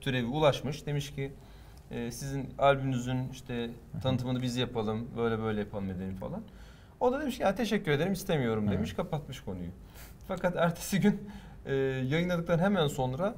türevi 0.00 0.26
ulaşmış. 0.26 0.86
Demiş 0.86 1.10
ki 1.14 1.32
e, 1.92 2.10
sizin 2.10 2.54
albümünüzün 2.58 3.28
işte 3.32 3.70
tanıtımını 4.02 4.42
biz 4.42 4.56
yapalım. 4.56 5.08
Böyle 5.16 5.38
böyle 5.38 5.60
yapalım 5.60 5.90
edelim 5.90 6.16
falan. 6.16 6.42
O 7.00 7.12
da 7.12 7.20
demiş 7.20 7.36
ki 7.36 7.42
ya 7.42 7.54
teşekkür 7.54 7.90
ederim 7.90 8.12
istemiyorum 8.12 8.70
demiş. 8.70 8.92
Kapatmış 8.92 9.40
konuyu. 9.40 9.70
Fakat 10.28 10.56
ertesi 10.56 11.00
gün 11.00 11.28
e, 11.66 11.74
yayınladıktan 11.74 12.58
hemen 12.58 12.86
sonra 12.86 13.34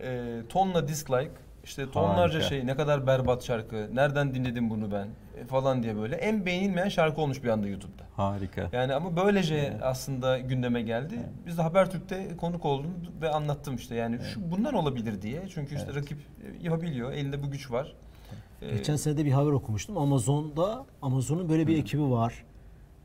e, 0.00 0.40
tonla 0.48 0.88
dislike 0.88 1.30
işte 1.64 1.90
tonlarca 1.90 2.34
Harika. 2.34 2.48
şey 2.48 2.66
ne 2.66 2.76
kadar 2.76 3.06
berbat 3.06 3.44
şarkı 3.44 3.90
nereden 3.94 4.34
dinledim 4.34 4.70
bunu 4.70 4.92
ben 4.92 5.08
e, 5.40 5.44
falan 5.46 5.82
diye 5.82 5.96
böyle 5.96 6.16
en 6.16 6.46
beğenilmeyen 6.46 6.88
şarkı 6.88 7.20
olmuş 7.20 7.42
bir 7.44 7.48
anda 7.48 7.68
YouTube'da. 7.68 8.02
Harika. 8.16 8.68
Yani 8.72 8.94
ama 8.94 9.16
böylece 9.16 9.78
aslında 9.82 10.38
gündeme 10.38 10.82
geldi. 10.82 11.18
Biz 11.46 11.58
de 11.58 11.62
Habertürk'te 11.62 12.36
konuk 12.36 12.64
oldum 12.64 12.90
ve 13.20 13.28
anlattım 13.30 13.76
işte 13.76 13.94
yani 13.94 14.18
şu 14.34 14.50
bundan 14.50 14.74
olabilir 14.74 15.22
diye. 15.22 15.42
Çünkü 15.54 15.74
işte 15.74 15.86
Evet. 15.92 16.02
rakip 16.02 16.18
e, 16.18 16.64
yapabiliyor. 16.64 17.12
Elinde 17.12 17.42
bu 17.42 17.50
güç 17.50 17.70
var. 17.70 17.94
Ee, 18.62 18.70
Geçen 18.76 18.96
sene 18.96 19.16
de 19.16 19.24
bir 19.24 19.32
haber 19.32 19.50
okumuştum. 19.52 19.98
Amazon'da 19.98 20.86
Amazon'un 21.02 21.48
böyle 21.48 21.66
bir 21.66 21.78
ekibi 21.78 22.02
var. 22.10 22.44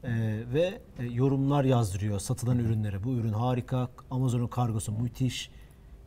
Ee, 0.03 0.09
ve 0.53 0.79
e, 0.99 1.03
yorumlar 1.05 1.63
yazdırıyor 1.63 2.19
satılan 2.19 2.59
ürünlere. 2.59 3.03
Bu 3.03 3.13
ürün 3.13 3.33
harika. 3.33 3.87
Amazon'un 4.11 4.47
kargosu 4.47 4.91
müthiş. 4.91 5.51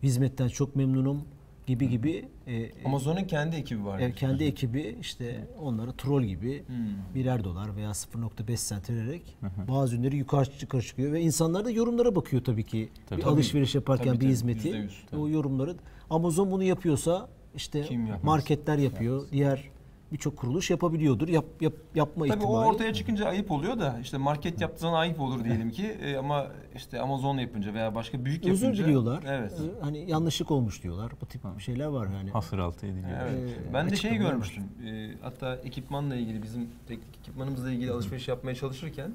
Hizmetten 0.03 0.49
çok 0.49 0.77
memnunum 0.77 1.25
gibi 1.67 1.89
gibi 1.89 2.29
e, 2.47 2.71
Amazon'un 2.85 3.25
kendi 3.25 3.57
ekibi 3.57 3.85
var. 3.85 3.99
e, 4.01 4.13
kendi 4.13 4.45
ekibi 4.45 4.97
işte 5.01 5.49
onları 5.61 5.93
troll 5.93 6.23
gibi 6.23 6.63
Hmm. 6.67 7.15
birer 7.15 7.45
dolar 7.45 7.77
veya 7.77 7.91
0.5 7.95 8.57
sent 8.57 8.91
vererek 8.91 9.37
bazı 9.69 9.95
ürünleri 9.95 10.17
yukarı 10.17 10.49
yukarı 10.61 10.83
çıkıyor 10.83 11.13
ve 11.13 11.21
insanlar 11.21 11.65
da 11.65 11.71
yorumlara 11.71 12.15
bakıyor 12.17 12.45
tabii 12.45 12.65
ki. 12.65 12.89
Tabii. 13.07 13.19
bir 13.19 13.23
Tabii. 13.25 13.33
alışveriş 13.35 13.75
yaparken 13.75 14.05
Tabii, 14.07 14.17
bir 14.17 14.21
tabii. 14.21 14.33
hizmeti 14.33 14.69
Yüzde 14.69 14.79
yüz, 14.79 15.03
o 15.19 15.29
yorumları 15.29 15.77
Amazon 16.11 16.51
bunu 16.51 16.63
yapıyorsa 16.63 17.29
işte 17.57 17.85
marketler 18.23 18.79
yapıyor. 18.79 19.29
Diğer 19.33 19.69
birçok 20.13 20.37
kuruluş 20.37 20.71
yapabiliyordur. 20.71 21.29
Yap, 21.29 21.45
yap, 21.61 21.73
yapma 21.95 22.27
Tabii 22.27 22.33
o 22.33 22.37
ihtimali. 22.37 22.67
ortaya 22.67 22.95
çıkınca 22.95 23.27
ayıp 23.29 23.51
oluyor 23.51 23.81
da 23.81 23.99
işte 24.03 24.19
market 24.19 24.61
yaptığı 24.61 24.81
zaman 24.81 25.01
ayıp 25.01 25.21
olur 25.21 25.45
diyelim 25.45 25.71
ki 25.71 25.87
E, 26.03 26.17
ama 26.17 26.47
işte 26.77 27.01
Amazon 27.01 27.39
yapınca 27.39 27.75
veya 27.75 27.95
başka 27.95 28.25
büyük 28.25 28.45
yapınca 28.47 28.69
Özür 28.71 28.85
diliyorlar. 28.85 29.25
Evet. 29.27 29.53
Ee, 29.53 29.81
Hani 29.85 30.11
yanlışlık 30.11 30.51
olmuş 30.51 30.83
diyorlar. 30.83 31.13
Bu 31.21 31.27
tip 31.27 31.43
şeyler 31.61 31.87
var 31.87 32.07
yani. 32.07 32.31
Hasır 32.31 32.59
altı 32.59 32.87
ediliyor. 32.87 33.19
Evet. 33.23 33.59
Ee, 33.71 33.75
ben 33.75 33.91
de 33.91 33.97
şey 33.97 34.17
görmüştüm. 34.17 34.65
E, 34.87 35.11
hatta 35.23 35.57
ekipmanla 35.57 36.17
ilgili 36.17 36.43
bizim 36.43 36.69
teknik 36.89 37.19
ekipmanımızla 37.19 37.71
ilgili 37.73 37.91
alışveriş 37.91 38.29
yapmaya 38.29 38.55
çalışırken 38.55 39.11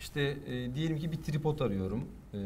işte 0.00 0.36
e, 0.46 0.74
diyelim 0.74 0.98
ki 0.98 1.12
bir 1.12 1.16
tripod 1.16 1.60
arıyorum. 1.60 2.04
E, 2.34 2.38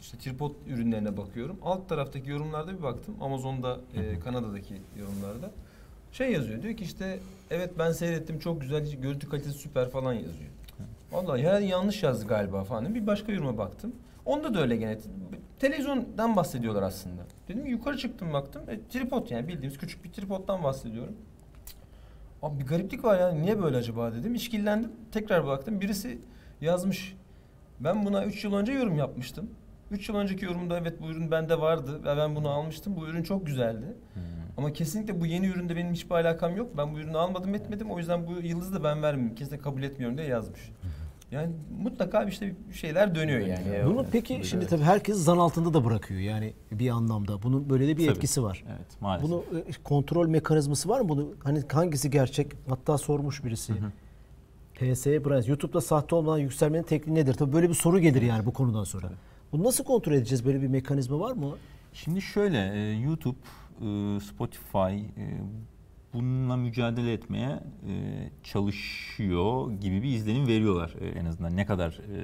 işte 0.00 0.18
tripod 0.18 0.52
ürünlerine 0.68 1.16
bakıyorum. 1.16 1.56
Alt 1.62 1.88
taraftaki 1.88 2.30
yorumlarda 2.30 2.78
bir 2.78 2.82
baktım. 2.82 3.14
Amazon'da, 3.20 3.80
e, 3.94 4.20
Kanada'daki 4.20 4.74
yorumlarda. 4.98 5.50
Şey 6.12 6.32
yazıyor. 6.32 6.62
Diyor 6.62 6.76
ki 6.76 6.84
işte 6.84 7.18
evet 7.50 7.70
ben 7.78 7.92
seyrettim 7.92 8.38
çok 8.38 8.60
güzel 8.60 8.92
görüntü 8.92 9.28
kalitesi 9.28 9.58
süper 9.58 9.90
falan 9.90 10.12
yazıyor. 10.12 10.50
Vallahi 11.12 11.42
herhalde 11.42 11.64
yanlış 11.64 12.02
yazdı 12.02 12.26
galiba 12.26 12.64
falan. 12.64 12.94
Bir 12.94 13.06
başka 13.06 13.32
yoruma 13.32 13.58
baktım. 13.58 13.92
Onda 14.26 14.54
da 14.54 14.60
öyle 14.60 14.76
gene. 14.76 14.98
Televizyondan 15.58 16.36
bahsediyorlar 16.36 16.82
aslında. 16.82 17.22
Dedim 17.48 17.66
yukarı 17.66 17.96
çıktım 17.98 18.32
baktım. 18.32 18.62
E, 18.68 18.80
tripod 18.88 19.30
yani 19.30 19.48
bildiğimiz 19.48 19.78
küçük 19.78 20.04
bir 20.04 20.12
tripoddan 20.12 20.64
bahsediyorum. 20.64 21.16
Abi 22.42 22.60
bir 22.60 22.66
gariplik 22.66 23.04
var 23.04 23.20
yani 23.20 23.42
niye 23.42 23.62
böyle 23.62 23.76
acaba 23.76 24.12
dedim. 24.14 24.34
İşkillendim. 24.34 24.92
Tekrar 25.12 25.46
baktım. 25.46 25.80
Birisi 25.80 26.18
yazmış. 26.60 27.16
Ben 27.80 28.06
buna 28.06 28.24
3 28.24 28.44
yıl 28.44 28.54
önce 28.54 28.72
yorum 28.72 28.98
yapmıştım. 28.98 29.50
3 29.90 30.08
yıl 30.08 30.16
önceki 30.16 30.44
yorumda 30.44 30.78
evet 30.78 31.02
bu 31.02 31.08
ürün 31.10 31.30
bende 31.30 31.60
vardı 31.60 32.04
ve 32.04 32.16
ben 32.16 32.36
bunu 32.36 32.48
almıştım. 32.48 32.96
Bu 32.96 33.06
ürün 33.06 33.22
çok 33.22 33.46
güzeldi. 33.46 33.86
Ama 34.60 34.72
kesinlikle 34.72 35.20
bu 35.20 35.26
yeni 35.26 35.46
üründe 35.46 35.76
benim 35.76 35.92
hiçbir 35.92 36.14
alakam 36.14 36.56
yok. 36.56 36.70
Ben 36.76 36.94
bu 36.94 36.98
ürünü 36.98 37.16
almadım 37.16 37.54
etmedim. 37.54 37.90
O 37.90 37.98
yüzden 37.98 38.26
bu 38.26 38.32
yıldızı 38.32 38.74
da 38.74 38.84
ben 38.84 39.02
vermiyorum. 39.02 39.34
Kesinlikle 39.34 39.62
kabul 39.62 39.82
etmiyorum 39.82 40.18
diye 40.18 40.26
yazmış. 40.28 40.60
Yani 41.30 41.52
mutlaka 41.82 42.24
işte 42.24 42.54
bir 42.68 42.74
şeyler 42.74 43.14
dönüyor 43.14 43.40
yani. 43.40 43.86
Bunu 43.86 44.06
peki 44.12 44.40
şimdi 44.44 44.66
tabii 44.66 44.82
herkes 44.82 45.16
zan 45.16 45.38
altında 45.38 45.74
da 45.74 45.84
bırakıyor 45.84 46.20
yani 46.20 46.52
bir 46.72 46.90
anlamda. 46.90 47.42
Bunun 47.42 47.70
böyle 47.70 47.88
de 47.88 47.96
bir 47.96 48.06
Tabii. 48.06 48.16
etkisi 48.16 48.42
var. 48.42 48.64
Evet 48.68 48.86
maalesef. 49.00 49.30
Bunu 49.30 49.44
e, 49.68 49.72
kontrol 49.84 50.28
mekanizması 50.28 50.88
var 50.88 51.00
mı? 51.00 51.08
Bunu 51.08 51.28
hani 51.44 51.62
hangisi 51.72 52.10
gerçek? 52.10 52.52
Hatta 52.68 52.98
sormuş 52.98 53.44
birisi. 53.44 53.72
PS'ye 54.74 55.24
Brands. 55.24 55.48
YouTube'da 55.48 55.80
sahte 55.80 56.14
olmadan 56.14 56.38
yükselmenin 56.38 56.82
tekniği 56.82 57.14
nedir? 57.14 57.34
Tabii 57.34 57.52
böyle 57.52 57.68
bir 57.68 57.74
soru 57.74 57.98
gelir 57.98 58.22
yani 58.22 58.46
bu 58.46 58.52
konudan 58.52 58.84
sonra. 58.84 59.06
Bunu 59.52 59.64
nasıl 59.64 59.84
kontrol 59.84 60.12
edeceğiz? 60.12 60.44
Böyle 60.46 60.62
bir 60.62 60.68
mekanizma 60.68 61.20
var 61.20 61.32
mı? 61.32 61.54
Şimdi 61.92 62.22
şöyle 62.22 62.74
e, 62.74 62.92
YouTube, 62.92 63.36
Spotify 64.20 64.78
e, 64.96 65.40
bununla 66.14 66.56
mücadele 66.56 67.12
etmeye 67.12 67.60
e, 67.88 67.92
çalışıyor 68.42 69.72
gibi 69.72 70.02
bir 70.02 70.08
izlenim 70.08 70.46
veriyorlar 70.46 70.94
e, 71.00 71.06
en 71.08 71.24
azından. 71.24 71.56
Ne 71.56 71.66
kadar 71.66 71.90
e, 71.90 72.20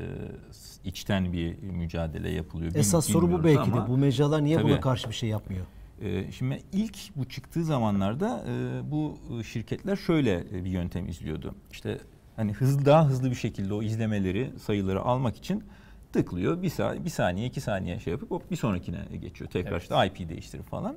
içten 0.84 1.32
bir 1.32 1.58
mücadele 1.62 2.30
yapılıyor. 2.30 2.72
Esas 2.74 3.06
soru 3.06 3.32
bu 3.32 3.44
belki 3.44 3.72
de. 3.72 3.88
Bu 3.88 3.96
mecralar 3.96 4.44
niye 4.44 4.62
buna 4.62 4.70
Tabii. 4.72 4.80
karşı 4.80 5.08
bir 5.08 5.14
şey 5.14 5.28
yapmıyor? 5.28 5.66
e, 6.02 6.32
şimdi 6.32 6.62
ilk 6.72 6.96
bu 7.16 7.24
çıktığı 7.28 7.64
zamanlarda 7.64 8.44
e, 8.48 8.80
bu 8.90 9.18
e, 9.40 9.42
şirketler 9.42 9.96
şöyle 9.96 10.34
e, 10.34 10.64
bir 10.64 10.70
yöntem 10.70 11.08
izliyordu. 11.08 11.54
İşte 11.72 11.98
hani 12.36 12.52
hızlı 12.52 12.84
daha 12.86 13.06
hızlı 13.08 13.30
bir 13.30 13.36
şekilde 13.36 13.74
o 13.74 13.82
izlemeleri, 13.82 14.50
sayıları 14.58 15.02
almak 15.02 15.36
için 15.36 15.64
tıklıyor. 16.12 16.62
Bir, 16.62 16.70
sa- 16.70 17.04
bir 17.04 17.10
saniye, 17.10 17.46
iki 17.46 17.60
saniye 17.60 18.00
şey 18.00 18.10
yapıp 18.10 18.30
hop 18.30 18.50
bir 18.50 18.56
sonrakine 18.56 18.98
geçiyor. 19.20 19.50
Tekrar 19.50 19.72
Evet. 19.72 19.82
işte 19.82 20.06
IP 20.06 20.28
değiştirip 20.28 20.66
falan. 20.68 20.96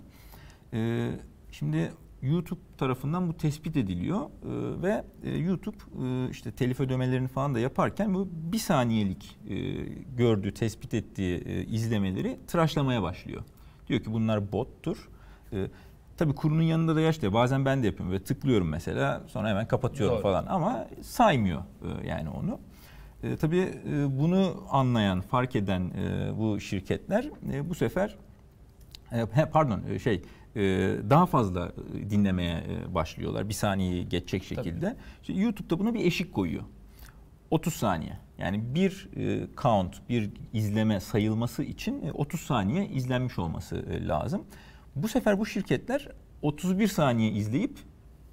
E, 0.74 1.10
şimdi 1.52 1.92
YouTube 2.22 2.60
tarafından 2.78 3.28
bu 3.28 3.38
tespit 3.38 3.78
ediliyor 3.78 4.20
e, 4.22 4.28
ve 4.82 5.04
e, 5.24 5.38
YouTube 5.38 5.78
e, 6.04 6.30
işte 6.30 6.52
telif 6.52 6.80
ödemelerini 6.80 7.28
falan 7.28 7.56
da 7.56 7.60
yaparken 7.60 8.14
bu 8.14 8.30
bir 8.32 8.58
saniyelik 8.58 9.38
e, 9.50 9.56
gördüğü, 10.18 10.54
tespit 10.54 10.94
ettiği 10.94 11.38
e, 11.38 11.64
izlemeleri 11.64 12.40
tıraşlamaya 12.48 13.04
başlıyor. 13.04 13.44
Diyor 13.88 14.00
ki 14.00 14.14
bunlar 14.14 14.52
bottur. 14.52 15.10
E, 15.54 15.68
tabii 16.18 16.36
kurunun 16.36 16.62
yanında 16.62 16.96
da 16.96 17.02
yaşlıyor. 17.02 17.34
Bazen 17.34 17.66
ben 17.66 17.84
de 17.84 17.88
yapıyorum 17.88 18.16
ve 18.16 18.24
tıklıyorum 18.24 18.70
mesela 18.70 19.24
sonra 19.28 19.50
hemen 19.50 19.68
kapatıyorum 19.68 20.16
Doğru. 20.16 20.24
falan 20.24 20.46
ama 20.46 20.88
saymıyor 21.02 21.62
e, 21.62 22.08
yani 22.08 22.30
onu. 22.30 22.60
E, 23.24 23.36
tabii 23.36 23.74
e, 23.94 24.20
bunu 24.20 24.64
anlayan, 24.70 25.22
fark 25.22 25.56
eden 25.56 25.82
e, 25.82 26.38
bu 26.38 26.60
şirketler 26.60 27.30
e, 27.54 27.70
bu 27.70 27.76
sefer 27.76 28.16
e, 29.12 29.26
pardon 29.52 29.82
e, 29.90 30.00
şey 30.00 30.22
daha 31.10 31.26
fazla 31.26 31.72
e, 31.96 32.10
dinlemeye 32.10 32.64
e, 32.70 32.94
başlıyorlar. 32.94 33.50
Bir 33.50 33.54
saniyeyi 33.54 34.10
geçecek 34.10 34.44
şekilde. 34.44 34.96
İşte 35.22 35.34
YouTube'da 35.34 35.80
buna 35.80 35.94
bir 35.94 36.06
eşik 36.06 36.34
koyuyor. 36.34 36.64
30 37.52 37.74
saniye. 37.74 38.18
Yani 38.38 38.76
bir 38.76 39.10
e, 39.16 39.48
count, 39.62 40.10
bir 40.10 40.30
izleme 40.54 41.00
sayılması 41.00 41.64
için 41.64 42.06
e, 42.06 42.12
30 42.12 42.42
saniye 42.42 42.88
izlenmiş 42.88 43.40
olması 43.40 43.86
lazım. 44.08 44.44
Bu 44.96 45.08
sefer 45.08 45.40
bu 45.40 45.46
şirketler 45.46 46.10
31 46.42 46.88
saniye 46.88 47.32
izleyip 47.32 47.78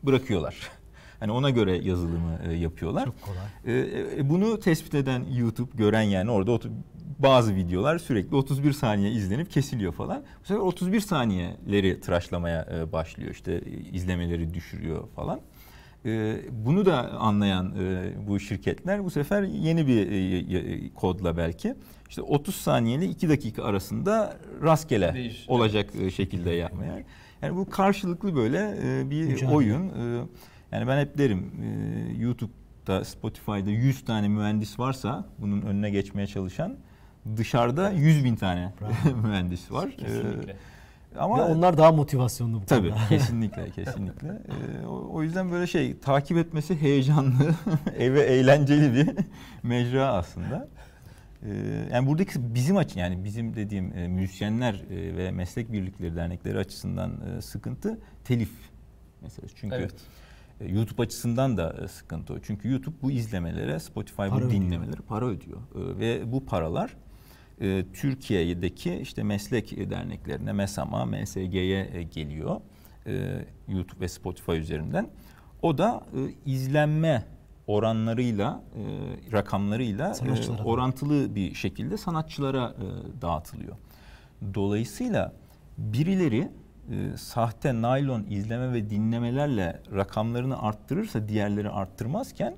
bırakıyorlar. 0.03 0.57
Hani 1.21 1.33
ona 1.33 1.51
göre 1.51 1.77
yazılımı 1.77 2.39
e, 2.49 2.53
yapıyorlar. 2.53 3.05
Çok 3.05 3.15
kolay. 3.23 3.77
E, 3.79 3.87
e, 4.19 4.31
bunu 4.31 4.61
tespit 4.61 4.95
eden 4.95 5.25
YouTube 5.39 5.71
gören 5.75 6.03
yani 6.03 6.31
orada 6.31 6.51
otu- 6.53 6.71
bazı 7.19 7.55
videolar 7.57 7.99
sürekli 7.99 8.37
31 8.37 8.73
saniye 8.73 9.11
izlenip 9.11 9.51
kesiliyor 9.51 9.93
falan. 9.93 10.23
Bu 10.43 10.47
sefer 10.47 10.61
31 10.61 11.01
saniyeleri 11.01 12.01
tıraşlamaya 12.01 12.69
e, 12.79 12.93
başlıyor 12.93 13.31
işte 13.31 13.53
e, 13.53 13.71
izlemeleri 13.93 14.55
düşürüyor 14.55 15.09
falan. 15.17 15.41
E, 16.07 16.37
bunu 16.53 16.87
da 16.87 17.11
anlayan 17.13 17.75
e, 17.81 18.13
bu 18.29 18.41
şirketler 18.41 19.05
bu 19.05 19.11
sefer 19.11 19.43
yeni 19.43 19.87
bir 19.87 20.13
e, 20.13 20.95
kodla 20.95 21.37
belki 21.37 21.75
işte 22.09 22.23
30 22.23 22.55
saniye 22.55 22.97
ile 22.99 23.07
2 23.07 23.29
dakika 23.29 23.63
arasında 23.65 24.37
rastgele 24.63 25.13
Değiş- 25.15 25.45
olacak 25.49 25.91
e, 26.01 26.11
şekilde 26.11 26.51
yapmaya. 26.51 27.03
Yani 27.43 27.57
bu 27.57 27.71
karşılıklı 27.71 28.37
böyle 28.37 28.79
e, 28.85 29.11
bir 29.11 29.25
Mücadele. 29.25 29.55
oyun. 29.55 29.91
Yani 30.73 30.87
ben 30.89 31.01
hep 31.01 31.19
derim 31.19 31.53
e, 31.63 32.23
YouTube'da, 32.23 33.05
Spotify'da 33.05 33.71
100 33.71 34.05
tane 34.05 34.29
mühendis 34.29 34.79
varsa 34.79 35.25
bunun 35.39 35.63
önüne 35.63 35.91
geçmeye 35.91 36.27
çalışan 36.27 36.77
dışarıda 37.37 37.91
100 37.91 38.25
bin 38.25 38.37
tane 38.37 38.73
mühendis 39.23 39.73
var. 39.73 39.91
Kesinlikle. 39.91 40.57
ama 41.19 41.39
Ve 41.39 41.43
onlar 41.43 41.79
daha 41.79 41.93
motivasyonlu 41.93 42.61
bu 42.61 42.67
Tabii 42.67 42.89
konuda. 42.89 43.05
kesinlikle 43.09 43.71
kesinlikle. 43.71 44.29
Ee, 44.29 44.87
o, 44.87 45.09
o 45.13 45.23
yüzden 45.23 45.51
böyle 45.51 45.67
şey 45.67 45.99
takip 45.99 46.39
etmesi 46.39 46.81
heyecanlı 46.81 47.55
ve 47.99 48.21
eğlenceli 48.21 48.95
bir 48.95 49.25
mecra 49.63 50.07
aslında. 50.07 50.69
Ee, 51.43 51.49
yani 51.93 52.07
buradaki 52.07 52.55
bizim 52.55 52.77
açı 52.77 52.99
yani 52.99 53.25
bizim 53.25 53.57
dediğim 53.57 53.99
e, 53.99 54.09
müzisyenler 54.09 54.75
e, 54.75 55.17
ve 55.17 55.31
meslek 55.31 55.73
birlikleri 55.73 56.17
dernekleri 56.17 56.59
açısından 56.59 57.13
e, 57.39 57.43
sıkıntı 57.43 57.99
telif 58.25 58.51
meselesi. 59.23 59.55
Çünkü 59.57 59.77
Evet. 59.77 59.95
E, 60.61 60.69
YouTube 60.73 61.03
açısından 61.03 61.57
da 61.57 61.77
e, 61.85 61.89
sıkıntı 61.89 62.33
o. 62.35 62.39
Çünkü 62.39 62.71
YouTube 62.71 62.97
bu 63.03 63.11
izlemelere, 63.11 63.79
Spotify 63.79 64.17
Para 64.17 64.31
bu 64.31 64.37
ödüyor. 64.37 64.51
dinlemelere 64.51 65.01
para 65.09 65.27
ödüyor. 65.27 65.59
E, 65.59 65.99
Ve 65.99 66.33
bu 66.33 66.45
paralar 66.47 66.97
Türkiye'deki 67.93 68.95
işte 68.95 69.23
meslek 69.23 69.91
derneklerine, 69.91 70.53
MESAM'a, 70.53 71.05
MSG'ye 71.07 72.03
geliyor. 72.15 72.61
YouTube 73.69 74.01
ve 74.01 74.09
Spotify 74.09 74.53
üzerinden. 74.53 75.09
O 75.63 75.79
da 75.79 76.05
izlenme 76.47 77.25
oranlarıyla, 77.67 78.63
rakamlarıyla 79.33 80.15
orantılı 80.65 81.35
bir 81.35 81.55
şekilde 81.55 81.97
sanatçılara 81.97 82.75
dağıtılıyor. 83.23 83.77
Dolayısıyla 84.55 85.33
birileri 85.79 86.49
e, 86.91 87.17
sahte 87.17 87.83
naylon 87.83 88.27
izleme 88.31 88.73
ve 88.73 88.91
dinlemelerle 88.91 89.81
rakamlarını 89.95 90.63
arttırırsa 90.63 91.29
diğerleri 91.29 91.71
arttırmazken 91.71 92.55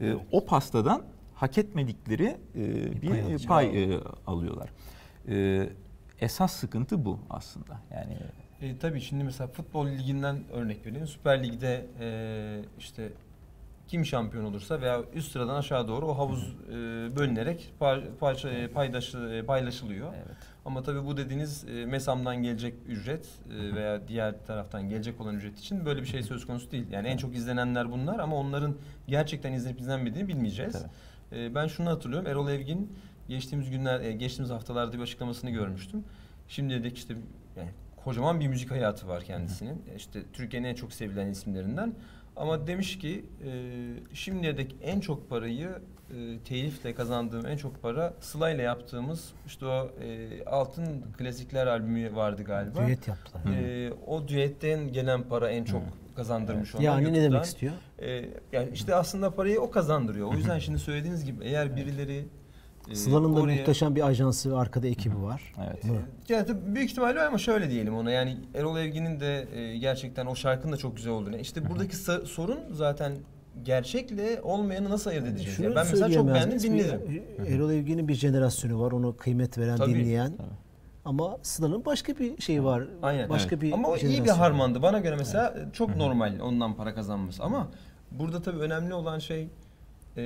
e, 0.00 0.14
o 0.32 0.44
pastadan 0.44 1.02
hak 1.34 1.58
etmedikleri 1.58 2.36
e, 2.54 3.02
bir 3.02 3.08
pay 3.08 3.34
e, 3.34 3.38
pay 3.46 3.94
e, 3.94 4.00
alıyorlar. 4.26 4.70
E, 5.28 5.68
esas 6.20 6.52
sıkıntı 6.52 7.04
bu 7.04 7.18
aslında. 7.30 7.80
Yani 7.94 8.16
E, 8.60 8.78
tabii 8.78 9.00
şimdi 9.00 9.24
mesela 9.24 9.48
futbol 9.48 9.86
liginden 9.86 10.38
örnek 10.52 10.86
vereyim. 10.86 11.06
Süper 11.06 11.44
Lig'de 11.44 11.86
e, 12.00 12.08
işte 12.78 13.12
kim 13.88 14.06
şampiyon 14.06 14.44
olursa 14.44 14.80
veya 14.80 15.02
üst 15.14 15.32
sıradan 15.32 15.54
aşağı 15.54 15.88
doğru 15.88 16.06
o 16.06 16.18
havuz 16.18 16.54
e, 16.68 16.72
bölünerek 17.16 17.72
par, 17.78 18.00
parça, 18.20 18.50
e, 18.50 18.68
paydaş, 18.68 19.14
e, 19.14 19.42
paylaşılıyor. 19.46 20.14
Evet. 20.14 20.36
Ama 20.64 20.82
tabii 20.82 21.04
bu 21.06 21.16
dediğiniz 21.16 21.64
e, 21.68 21.86
MESAM'dan 21.86 22.42
gelecek 22.42 22.74
ücret 22.88 23.26
e, 23.50 23.74
veya 23.74 24.08
diğer 24.08 24.34
taraftan 24.46 24.88
gelecek 24.88 25.20
olan 25.20 25.36
ücret 25.36 25.58
için 25.58 25.86
böyle 25.86 26.02
bir 26.02 26.06
şey 26.06 26.22
söz 26.22 26.46
konusu 26.46 26.70
değil. 26.70 26.86
Yani 26.90 27.08
en 27.08 27.16
çok 27.16 27.34
izlenenler 27.36 27.92
bunlar 27.92 28.18
ama 28.18 28.36
onların 28.36 28.76
gerçekten 29.08 29.52
izlenip 29.52 29.80
izlenmediğini 29.80 30.28
bilmeyeceğiz. 30.28 30.72
Tabii. 30.72 31.40
E, 31.40 31.54
ben 31.54 31.66
şunu 31.66 31.90
hatırlıyorum. 31.90 32.26
Erol 32.26 32.48
Evgin 32.48 32.92
geçtiğimiz 33.28 33.70
günler, 33.70 34.00
e, 34.00 34.12
geçtiğimiz 34.12 34.50
haftalarda 34.50 34.92
bir 34.96 35.02
açıklamasını 35.02 35.50
görmüştüm. 35.50 36.04
Şimdi 36.48 36.74
dedik 36.74 36.98
işte 36.98 37.14
yani 37.56 37.70
kocaman 38.04 38.40
bir 38.40 38.48
müzik 38.48 38.70
hayatı 38.70 39.08
var 39.08 39.24
kendisinin. 39.24 39.82
E, 39.92 39.96
İşte 39.96 40.22
Türkiye'nin 40.32 40.68
en 40.68 40.74
çok 40.74 40.92
sevilen 40.92 41.26
isimlerinden. 41.26 41.94
Ama 42.36 42.66
demiş 42.66 42.98
ki 42.98 43.24
e, 43.44 43.80
şimdiye 44.14 44.56
dek 44.58 44.76
en 44.82 45.00
çok 45.00 45.30
parayı 45.30 45.70
e, 46.10 46.38
telifle 46.38 46.94
kazandığım 46.94 47.46
en 47.46 47.56
çok 47.56 47.82
para 47.82 48.14
Sıla 48.20 48.50
ile 48.50 48.62
yaptığımız 48.62 49.32
işte 49.46 49.66
o 49.66 49.90
e, 50.02 50.44
Altın 50.44 51.02
Klasikler 51.18 51.66
albümü 51.66 52.16
vardı 52.16 52.42
galiba. 52.44 52.86
Düet 52.86 53.08
yaptılar. 53.08 53.42
E, 53.54 53.92
o 54.06 54.28
düetten 54.28 54.92
gelen 54.92 55.22
para 55.22 55.50
en 55.50 55.64
çok 55.64 55.82
kazandırmış 56.16 56.74
ona. 56.74 56.82
Yani 56.82 56.98
ne 56.98 57.02
YouTube'dan. 57.02 57.32
demek 57.32 57.44
istiyor? 57.44 57.72
E, 57.98 58.28
yani 58.52 58.68
işte 58.72 58.94
aslında 58.94 59.30
parayı 59.34 59.60
o 59.60 59.70
kazandırıyor. 59.70 60.32
O 60.32 60.36
yüzden 60.36 60.58
şimdi 60.58 60.78
söylediğiniz 60.78 61.24
gibi 61.24 61.44
eğer 61.44 61.76
birileri 61.76 62.24
e, 62.90 62.94
Sıla'nın 62.94 63.36
da 63.36 63.40
oraya- 63.40 63.56
muhteşem 63.56 63.96
bir 63.96 64.06
ajansı, 64.06 64.58
arkada 64.58 64.86
ekibi 64.86 65.22
var. 65.22 65.54
Evet. 65.66 65.84
Mi? 65.84 65.90
yani 66.28 66.46
tabii 66.46 66.74
büyük 66.74 66.90
ihtimalle 66.90 67.22
ama 67.22 67.38
şöyle 67.38 67.70
diyelim 67.70 67.94
ona 67.96 68.10
yani 68.10 68.36
Erol 68.54 68.78
Evgin'in 68.78 69.20
de 69.20 69.48
e, 69.54 69.78
gerçekten 69.78 70.26
o 70.26 70.34
şarkının 70.34 70.72
da 70.72 70.76
çok 70.76 70.96
güzel 70.96 71.12
olduğunu. 71.12 71.36
İşte 71.36 71.70
buradaki 71.70 71.96
sorun 72.26 72.60
zaten 72.72 73.12
gerçekle 73.64 74.40
olmayanı 74.42 74.90
nasıl 74.90 75.10
ayırt 75.10 75.26
edeceğiz? 75.26 75.56
Şunu 75.56 75.66
Yani 75.66 75.76
ben 75.76 75.86
mesela 75.90 76.10
çok 76.10 76.34
beğendim 76.34 76.60
dinledim. 76.60 77.00
Bir- 77.08 77.46
Erol 77.52 77.70
Evgin'in 77.70 78.08
bir 78.08 78.14
jenerasyonu 78.14 78.80
var. 78.80 78.92
Ona 78.92 79.12
kıymet 79.16 79.58
veren, 79.58 79.76
Tabii. 79.76 79.94
dinleyen. 79.94 80.32
Ama 81.04 81.38
Sıla'nın 81.42 81.84
başka 81.84 82.16
bir 82.18 82.40
şeyi 82.42 82.64
var. 82.64 82.84
Aynen. 83.02 83.28
Başka 83.28 83.60
bir 83.60 83.72
Ama 83.72 83.88
o 83.88 83.96
iyi 83.96 84.24
bir 84.24 84.28
harmandı. 84.28 84.82
Bana 84.82 84.98
göre 84.98 85.16
mesela 85.16 85.54
çok 85.72 85.96
normal 85.96 86.40
ondan 86.40 86.74
para 86.76 86.94
kazanması. 86.94 87.42
Ama 87.42 87.68
burada 88.10 88.42
tabii 88.42 88.58
önemli 88.58 88.94
olan 88.94 89.18
şey 89.18 89.48
e, 90.16 90.22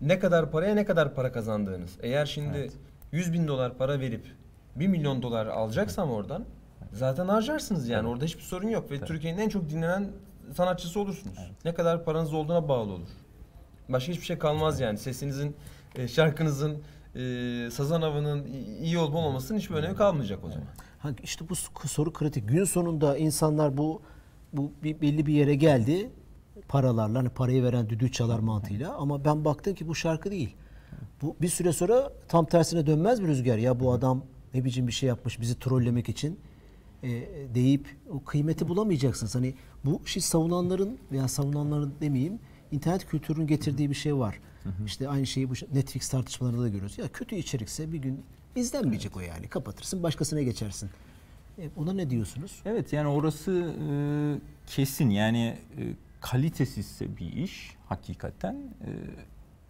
ne 0.00 0.18
kadar 0.18 0.50
paraya 0.50 0.74
ne 0.74 0.84
kadar 0.84 1.14
para 1.14 1.32
kazandığınız. 1.32 1.90
Eğer 2.02 2.26
şimdi 2.26 2.58
Evet. 2.58 2.72
100 3.12 3.32
bin 3.32 3.48
dolar 3.48 3.78
para 3.78 4.00
verip 4.00 4.24
1 4.76 4.86
milyon 4.88 5.22
dolar 5.22 5.46
alacaksam 5.46 6.10
oradan 6.10 6.44
zaten 6.92 7.28
harcarsınız 7.28 7.88
yani. 7.88 8.08
Orada 8.08 8.24
hiçbir 8.24 8.42
sorun 8.42 8.68
yok. 8.68 8.90
Ve 8.90 9.00
Türkiye'nin 9.00 9.38
en 9.38 9.48
çok 9.48 9.70
dinlenen 9.70 10.08
sanatçısı 10.54 11.00
olursunuz. 11.00 11.36
Ne 11.64 11.74
kadar 11.74 12.04
paranız 12.04 12.34
olduğuna 12.34 12.68
bağlı 12.68 12.92
olur. 12.92 13.08
Başka 13.88 14.12
hiçbir 14.12 14.24
şey 14.24 14.38
kalmaz 14.38 14.80
yani. 14.80 14.98
Sesinizin, 14.98 15.56
e, 15.94 16.08
şarkınızın, 16.08 16.82
e, 17.14 17.70
sazan 17.70 18.02
avının 18.02 18.46
iyi 18.82 18.98
olup 18.98 19.14
olmamasının 19.14 19.58
hiçbir 19.58 19.74
önemi 19.74 19.96
kalmayacak 19.96 20.44
o 20.44 20.48
zaman. 20.48 20.66
Ha, 20.98 21.10
işte 21.22 21.44
bu 21.48 21.54
soru 21.88 22.12
kritik. 22.12 22.48
Gün 22.48 22.64
sonunda 22.64 23.16
insanlar 23.16 23.76
bu 23.76 24.02
bu 24.52 24.72
bir, 24.82 25.00
belli 25.00 25.26
bir 25.26 25.34
yere 25.34 25.54
geldi 25.54 26.10
paralarla 26.68 27.18
hani 27.18 27.28
parayı 27.28 27.62
veren 27.62 27.88
düdüğü 27.88 28.12
çalar 28.12 28.38
mantığıyla 28.38 28.94
ama 28.94 29.24
ben 29.24 29.44
baktım 29.44 29.74
ki 29.74 29.88
bu 29.88 29.94
şarkı 29.94 30.30
değil. 30.30 30.56
Bu 31.22 31.36
bir 31.40 31.48
süre 31.48 31.72
sonra 31.72 32.12
tam 32.28 32.46
tersine 32.46 32.86
dönmez 32.86 33.20
mi 33.20 33.28
rüzgar? 33.28 33.58
Ya 33.58 33.80
bu 33.80 33.92
adam 33.92 34.24
ne 34.54 34.64
biçim 34.64 34.86
bir 34.86 34.92
şey 34.92 35.08
yapmış 35.08 35.40
bizi 35.40 35.58
trollemek 35.58 36.08
için 36.08 36.40
e, 37.02 37.08
deyip 37.54 37.96
o 38.10 38.24
kıymeti 38.24 38.68
bulamayacaksınız. 38.68 39.34
Hani 39.34 39.54
bu 39.84 40.00
şey 40.06 40.22
savunanların 40.22 40.98
veya 41.12 41.28
savunanların 41.28 41.94
demeyeyim 42.00 42.38
internet 42.72 43.06
kültürünün 43.06 43.46
getirdiği 43.46 43.90
bir 43.90 43.94
şey 43.94 44.16
var. 44.16 44.40
İşte 44.86 45.08
aynı 45.08 45.26
şeyi 45.26 45.50
bu 45.50 45.52
Netflix 45.74 46.08
tartışmalarında 46.08 46.62
da 46.62 46.68
görüyoruz. 46.68 46.98
Ya 46.98 47.08
kötü 47.08 47.36
içerikse 47.36 47.92
bir 47.92 47.98
gün 47.98 48.22
izlenmeyecek 48.56 49.16
o 49.16 49.20
yani. 49.20 49.48
Kapatırsın 49.48 50.02
başkasına 50.02 50.42
geçersin. 50.42 50.90
E, 51.58 51.68
ona 51.76 51.92
ne 51.92 52.10
diyorsunuz? 52.10 52.62
Evet 52.64 52.92
yani 52.92 53.08
orası 53.08 53.74
e, 53.90 53.94
kesin 54.66 55.10
yani 55.10 55.58
e, 55.78 55.82
kalitesizse 56.20 57.16
bir 57.16 57.32
iş 57.32 57.76
hakikaten 57.88 58.54
e, 58.54 58.90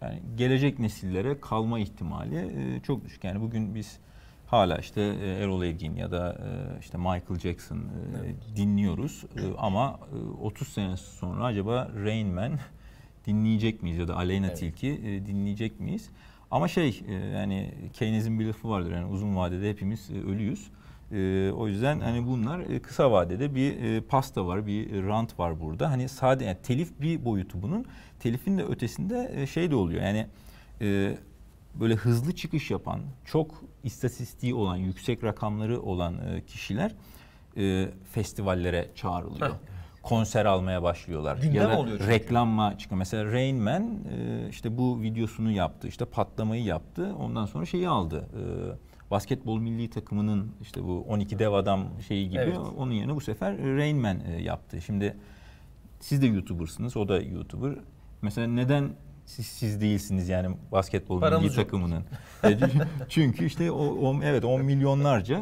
yani 0.01 0.21
gelecek 0.37 0.79
nesillere 0.79 1.39
kalma 1.41 1.79
ihtimali 1.79 2.35
e, 2.35 2.79
çok 2.79 3.05
düşük. 3.05 3.23
Yani 3.23 3.41
bugün 3.41 3.75
biz 3.75 3.97
hala 4.53 4.77
işte 4.77 5.01
e, 5.01 5.43
Erol 5.43 5.63
Evgin 5.63 5.95
ya 5.95 6.11
da 6.11 6.31
e, 6.31 6.79
işte 6.79 6.97
Michael 6.97 7.39
Jackson 7.39 7.77
e, 7.77 8.55
dinliyoruz 8.55 9.23
E, 9.37 9.41
ama 9.57 9.99
e, 10.41 10.43
30 10.43 10.67
sene 10.67 10.97
sonra 10.97 11.43
acaba 11.43 11.91
Rain 12.05 12.27
Man 12.27 12.51
dinleyecek 13.25 13.83
miyiz 13.83 13.97
ya 13.97 14.07
da 14.07 14.15
Aleyna 14.15 14.47
Evet. 14.47 14.57
Tilki 14.57 15.23
dinleyecek 15.27 15.79
miyiz? 15.79 16.09
Ama 16.51 16.67
şey 16.67 17.03
yani 17.33 17.73
Keynes'in 17.93 18.39
bir 18.39 18.45
lafı 18.45 18.69
vardır 18.69 18.91
yani 18.91 19.05
uzun 19.05 19.35
vadede 19.35 19.69
hepimiz 19.69 20.09
ölüyüz. 20.11 20.67
O 21.57 21.67
yüzden 21.67 21.99
hani 21.99 22.27
bunlar 22.27 22.79
kısa 22.79 23.11
vadede 23.11 23.55
bir 23.55 24.01
pasta 24.01 24.47
var, 24.47 24.67
bir 24.67 25.03
rant 25.03 25.39
var 25.39 25.61
burada. 25.61 25.91
Hani 25.91 26.09
sadece 26.09 26.45
yani 26.45 26.57
telif 26.63 27.01
bir 27.01 27.25
boyutu 27.25 27.61
bunun. 27.61 27.85
Telifin 28.19 28.57
de 28.57 28.63
ötesinde 28.63 29.47
şey 29.47 29.71
de 29.71 29.75
oluyor. 29.75 30.01
Yani 30.01 30.27
böyle 31.75 31.95
hızlı 31.95 32.35
çıkış 32.35 32.71
yapan, 32.71 32.99
çok 33.25 33.63
istatistiği 33.83 34.53
olan, 34.53 34.75
yüksek 34.75 35.23
rakamları 35.23 35.81
olan 35.81 36.13
e, 36.27 36.45
kişiler 36.45 36.95
e, 37.57 37.89
festivallere 38.11 38.89
çağrılıyor. 38.95 39.49
Heh. 39.49 39.55
Konser 40.03 40.45
almaya 40.45 40.83
başlıyorlar. 40.83 41.37
Gündem 41.37 41.55
ya 41.55 41.69
da 41.69 41.77
oluyor 41.79 41.97
çünkü. 41.97 42.11
çıkıyor. 42.77 42.99
Mesela 42.99 43.31
Rain 43.31 43.55
Man 43.55 43.83
e, 43.83 44.49
işte 44.49 44.77
bu 44.77 45.01
videosunu 45.01 45.51
yaptı. 45.51 45.87
işte 45.87 46.05
patlamayı 46.05 46.63
yaptı. 46.63 47.15
Ondan 47.19 47.45
sonra 47.45 47.65
şeyi 47.65 47.89
aldı. 47.89 48.27
E, 48.39 48.41
basketbol 49.11 49.59
milli 49.59 49.89
takımının 49.89 50.51
işte 50.61 50.83
bu 50.83 51.05
12 51.07 51.39
dev 51.39 51.51
adam 51.53 51.87
şeyi 52.07 52.29
gibi 52.29 52.39
Evet. 52.39 52.57
onun 52.77 52.91
yerine 52.91 53.15
bu 53.15 53.21
sefer 53.21 53.57
Rain 53.57 53.97
Man 53.97 54.19
e, 54.25 54.41
yaptı. 54.41 54.81
Şimdi 54.81 55.17
siz 55.99 56.21
de 56.21 56.25
YouTuber'sınız, 56.25 56.97
o 56.97 57.07
da 57.07 57.21
YouTuber. 57.21 57.75
Mesela 58.21 58.47
neden 58.47 58.89
siz, 59.25 59.45
siz 59.45 59.81
değilsiniz 59.81 60.29
yani 60.29 60.55
basketbol 60.71 61.19
Paramız 61.19 61.43
milli 61.51 61.59
yok. 61.59 61.65
takımının? 61.65 62.03
E, 62.43 62.57
çünkü 63.09 63.45
işte 63.45 63.71
o, 63.71 63.77
o- 63.85 64.23
evet 64.23 64.45
10 64.45 64.65
milyonlarca 64.65 65.41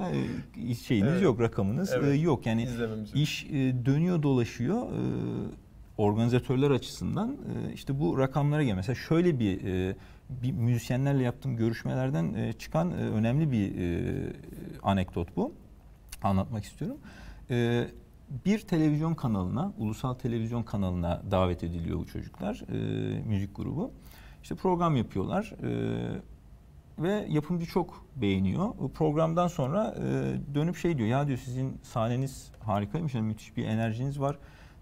e, 0.70 0.76
şeyiniz 0.76 1.12
Evet. 1.12 1.24
yok, 1.24 1.40
rakamınız 1.42 1.94
e, 1.94 1.96
Evet. 1.96 2.24
yok. 2.24 2.46
Yani 2.46 2.64
İzlememiz 2.64 3.10
yok. 3.10 3.18
iş 3.24 3.44
e, 3.46 3.50
dönüyor 3.86 4.24
dolaşıyor. 4.24 4.88
Organizatörler 5.98 6.72
açısından 6.72 7.38
işte 7.74 8.00
bu 8.00 8.18
rakamlara 8.20 8.64
gel. 8.64 8.76
Mesela 8.76 8.96
şöyle 8.96 9.40
bir 9.40 9.60
bir 10.30 10.52
müzisyenlerle 10.52 11.24
yaptığım 11.24 11.58
görüşmelerden 11.58 12.54
çıkan 12.60 12.92
önemli 12.94 13.52
bir 13.52 13.74
anekdot 14.84 15.36
bu. 15.36 15.54
Anlatmak 16.24 16.64
istiyorum. 16.64 16.98
Bir 18.46 18.60
televizyon 18.60 19.14
kanalına, 19.14 19.74
ulusal 19.78 20.14
televizyon 20.14 20.64
kanalına 20.64 21.22
davet 21.32 21.64
ediliyor 21.64 22.00
bu 22.00 22.06
çocuklar, 22.06 22.64
e, 22.70 23.24
müzik 23.24 23.56
grubu. 23.56 23.92
İşte 24.44 24.56
program 24.56 24.96
yapıyorlar 24.96 25.54
e, 25.64 25.72
ve 27.00 27.26
yapımcı 27.30 27.66
çok 27.66 28.06
beğeniyor. 28.16 28.70
Bu 28.80 28.92
programdan 28.92 29.48
sonra 29.48 29.96
e, 29.98 30.36
dönüp 30.56 30.76
şey 30.76 30.98
diyor, 30.98 31.10
ya 31.10 31.28
diyor 31.28 31.38
sizin 31.38 31.78
sahneniz 31.84 32.52
harikaymış, 32.60 33.14
yani 33.14 33.28
müthiş 33.28 33.58
bir 33.58 33.66
enerjiniz 33.66 34.20
var. 34.20 34.38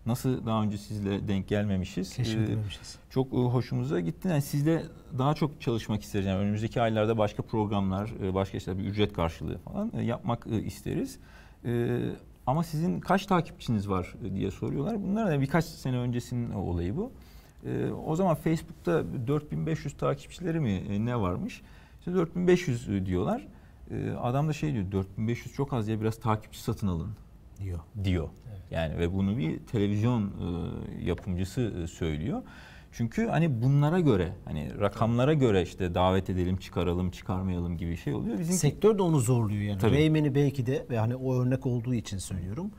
Nasıl 0.06 0.46
daha 0.46 0.64
önce 0.64 0.78
sizle 0.78 1.28
denk 1.28 1.48
gelmemişiz? 1.48 2.12
E, 2.12 2.16
Keşfedememişiz. 2.16 3.00
çok 3.10 3.34
e, 3.34 3.38
hoşumuza 3.38 4.00
gitti. 4.00 4.28
Yani 4.28 4.42
sizle 4.42 4.84
daha 5.18 5.34
çok 5.34 5.62
çalışmak 5.62 6.02
isteriz. 6.02 6.26
Yani 6.26 6.40
önümüzdeki 6.40 6.82
aylarda 6.82 7.18
başka 7.18 7.44
programlar, 7.44 8.10
e, 8.24 8.34
başka 8.34 8.58
işte 8.58 8.78
bir 8.78 8.84
ücret 8.84 9.14
karşılığı 9.14 9.58
falan 9.58 9.92
yapmak 10.02 10.48
isteriz. 10.66 11.20
E, 11.66 12.00
Ama 12.50 12.64
sizin 12.64 13.00
kaç 13.00 13.26
takipçiniz 13.26 13.90
var 13.90 14.14
e, 14.26 14.36
diye 14.36 14.52
soruyorlar. 14.52 15.04
Bunlar 15.04 15.28
da 15.32 15.42
birkaç 15.42 15.66
sene 15.66 15.98
öncesinin 15.98 16.52
olayı 16.52 16.98
bu. 16.98 17.12
E, 17.66 17.92
O 17.92 18.16
zaman 18.16 18.36
Facebook'ta 18.36 19.04
4500 19.28 19.98
takipçileri 19.98 20.60
mi 20.60 20.72
e, 20.72 21.06
ne 21.06 21.20
varmış? 21.20 21.62
İşte 22.00 22.14
4500 22.14 23.06
diyorlar. 23.06 23.48
E, 23.92 24.12
Adam 24.12 24.48
da 24.48 24.54
şey 24.54 24.74
diyor 24.74 24.92
4500 24.92 25.56
çok 25.56 25.74
az 25.74 25.88
ya 25.88 26.02
biraz 26.02 26.20
takipçi 26.20 26.60
satın 26.62 26.88
alın 26.88 27.12
diyor. 27.62 27.80
diyor. 28.04 28.30
Yani 28.72 28.98
ve 28.98 29.14
bunu 29.14 29.38
bir 29.38 29.60
televizyon 29.60 30.24
e, 30.24 31.06
yapımcısı 31.06 31.62
e, 31.84 31.88
söylüyor. 31.88 32.42
Çünkü 32.92 33.28
hani 33.28 33.62
bunlara 33.62 34.00
göre 34.00 34.34
hani 34.46 34.80
rakamlara 34.80 35.34
göre 35.34 35.62
işte 35.62 35.96
davet 35.96 36.30
edelim, 36.30 36.58
çıkaralım, 36.58 37.12
çıkarmayalım 37.12 37.78
gibi 37.78 37.98
şey 37.98 38.14
oluyor. 38.14 38.40
Bizim 38.40 38.56
Sektör 38.56 38.98
de 38.98 39.02
onu 39.02 39.20
zorluyor 39.20 39.62
yani. 39.62 39.80
Tabii. 39.80 39.96
Reymen'i 39.96 40.36
belki 40.36 40.66
de 40.66 40.86
ve 40.90 40.98
hani 41.00 41.16
o 41.16 41.42
örnek 41.42 41.66
olduğu 41.66 41.94
için 41.94 42.18
söylüyorum. 42.18 42.72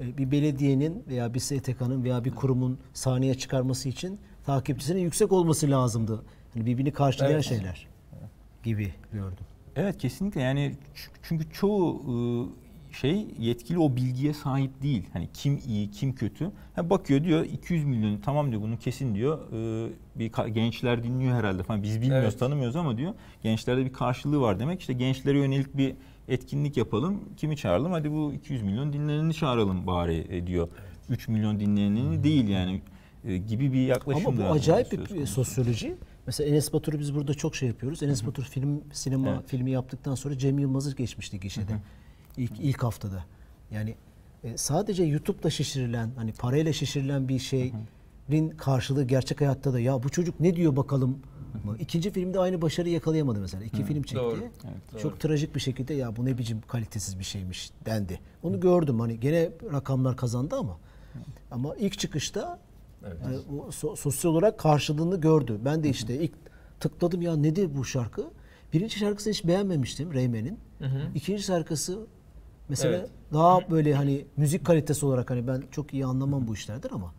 e, 0.00 0.18
Bir 0.18 0.30
belediyenin 0.30 1.02
veya 1.08 1.34
bir 1.34 1.40
STK'nın 1.40 2.04
veya 2.04 2.24
bir 2.24 2.30
kurumun 2.30 2.78
sahneye 2.92 3.34
çıkarması 3.34 3.88
için 3.88 4.18
takipçisinin 4.46 5.00
yüksek 5.00 5.32
olması 5.32 5.70
lazımdı. 5.70 6.22
Hani 6.54 6.66
birbirini 6.66 6.92
karşılayan 6.92 7.32
Evet. 7.32 7.44
şeyler 7.44 7.86
gibi 8.62 8.92
gördüm. 9.12 9.44
Evet 9.76 9.98
kesinlikle 9.98 10.40
yani 10.40 10.74
çünkü 11.22 11.50
çoğu 11.50 12.02
e, 12.02 12.14
şey 12.94 13.26
yetkili 13.38 13.78
o 13.78 13.96
bilgiye 13.96 14.32
sahip 14.32 14.82
değil. 14.82 15.08
Hani 15.12 15.28
kim 15.34 15.60
iyi, 15.68 15.90
kim 15.90 16.14
kötü. 16.14 16.50
Ha 16.74 16.90
bakıyor 16.90 17.24
diyor 17.24 17.44
200 17.44 17.84
milyon 17.84 18.18
tamam 18.20 18.50
diyor 18.50 18.62
bunu 18.62 18.78
kesin 18.78 19.14
diyor. 19.14 19.38
Ee, 19.52 19.92
bir 20.14 20.32
gençler 20.54 21.02
dinliyor 21.02 21.34
herhalde 21.34 21.62
falan. 21.62 21.82
Biz 21.82 22.00
bilmiyoruz, 22.00 22.28
Evet. 22.28 22.38
tanımıyoruz 22.38 22.76
ama 22.76 22.96
diyor 22.96 23.14
gençlerde 23.42 23.84
bir 23.84 23.92
karşılığı 23.92 24.40
var 24.40 24.60
demek. 24.60 24.80
İşte 24.80 24.92
gençlere 24.92 25.38
yönelik 25.38 25.76
bir 25.76 25.94
etkinlik 26.28 26.76
yapalım. 26.76 27.20
Kimi 27.36 27.56
çağıralım? 27.56 27.92
Hadi 27.92 28.12
bu 28.12 28.32
200 28.32 28.62
milyon 28.62 28.92
dinleyenini 28.92 29.34
çağıralım 29.34 29.86
bari 29.86 30.26
e, 30.30 30.46
diyor. 30.46 30.68
3 31.08 31.28
milyon 31.28 31.60
dinleyenini 31.60 32.24
değil 32.24 32.48
yani 32.48 32.82
e, 33.24 33.36
gibi 33.36 33.72
bir 33.72 33.86
yaklaşım 33.86 34.26
Ama 34.26 34.48
bu 34.48 34.52
acayip 34.52 34.92
bir 34.92 35.26
sosyoloji. 35.26 35.96
Mesela 36.26 36.50
Enes 36.50 36.72
Batur'u 36.72 36.98
biz 36.98 37.14
burada 37.14 37.34
çok 37.34 37.56
şey 37.56 37.68
yapıyoruz. 37.68 38.02
Enes 38.02 38.26
Batur 38.26 38.42
film 38.42 38.80
sinema 38.92 39.30
Evet. 39.30 39.48
filmi 39.48 39.70
yaptıktan 39.70 40.14
sonra 40.14 40.38
Cem 40.38 40.58
Yılmaz'ı 40.58 40.96
geçmişti 40.96 41.40
gişede. 41.40 41.72
İlk 42.36 42.60
ilk 42.60 42.82
haftada. 42.82 43.24
Yani 43.70 43.94
e, 44.44 44.56
sadece 44.56 45.04
YouTube'da 45.04 45.50
şişirilen 45.50 46.10
hani 46.16 46.32
parayla 46.32 46.72
şişirilen 46.72 47.28
bir 47.28 47.38
şeyin 47.38 47.74
karşılığı 48.56 49.04
gerçek 49.04 49.40
hayatta 49.40 49.72
da 49.72 49.80
ya 49.80 50.02
bu 50.02 50.08
çocuk 50.08 50.40
ne 50.40 50.56
diyor 50.56 50.76
bakalım 50.76 51.10
mı? 51.64 51.76
İkinci 51.78 52.10
filmde 52.10 52.38
aynı 52.40 52.62
başarıyı 52.62 52.94
yakalayamadı 52.94 53.40
mesela. 53.40 53.64
İki 53.64 53.84
film 53.84 54.02
çekti. 54.02 54.16
Doğru. 54.24 54.38
Çok 55.02 55.20
trajik 55.20 55.54
bir 55.54 55.60
şekilde 55.60 55.94
ya 55.94 56.16
bu 56.16 56.24
ne 56.24 56.38
biçim 56.38 56.60
kalitesiz 56.60 57.18
bir 57.18 57.24
şeymiş 57.24 57.70
dendi. 57.84 58.20
Onu 58.42 58.60
gördüm 58.60 59.00
hani 59.00 59.20
gene 59.20 59.50
rakamlar 59.72 60.16
kazandı 60.16 60.56
ama 60.56 60.78
ama 61.50 61.76
ilk 61.76 61.98
çıkışta 61.98 62.58
Evet. 63.06 63.16
yani 63.24 63.36
bu 63.50 63.56
so- 63.70 63.96
sosyal 63.96 64.32
olarak 64.32 64.58
karşılığını 64.58 65.20
gördü. 65.20 65.60
Ben 65.64 65.84
de 65.84 65.88
işte 65.88 66.20
ilk 66.20 66.32
tıkladım 66.80 67.22
ya 67.22 67.36
nedir 67.36 67.70
bu 67.76 67.84
şarkı? 67.84 68.30
Birinci 68.72 68.98
şarkısını 68.98 69.32
hiç 69.32 69.44
beğenmemiştim 69.46 70.12
Reymen'in. 70.12 70.58
İkinci 71.14 71.42
şarkısı 71.42 72.06
mesela 72.68 72.96
Evet. 72.96 73.08
daha 73.32 73.70
böyle 73.70 73.94
hani 73.94 74.24
müzik 74.36 74.64
kalitesi 74.66 75.06
olarak 75.06 75.30
hani 75.30 75.46
ben 75.46 75.62
çok 75.70 75.94
iyi 75.94 76.06
anlamam 76.06 76.48
bu 76.48 76.54
işlerden 76.54 76.88
ama 76.92 77.14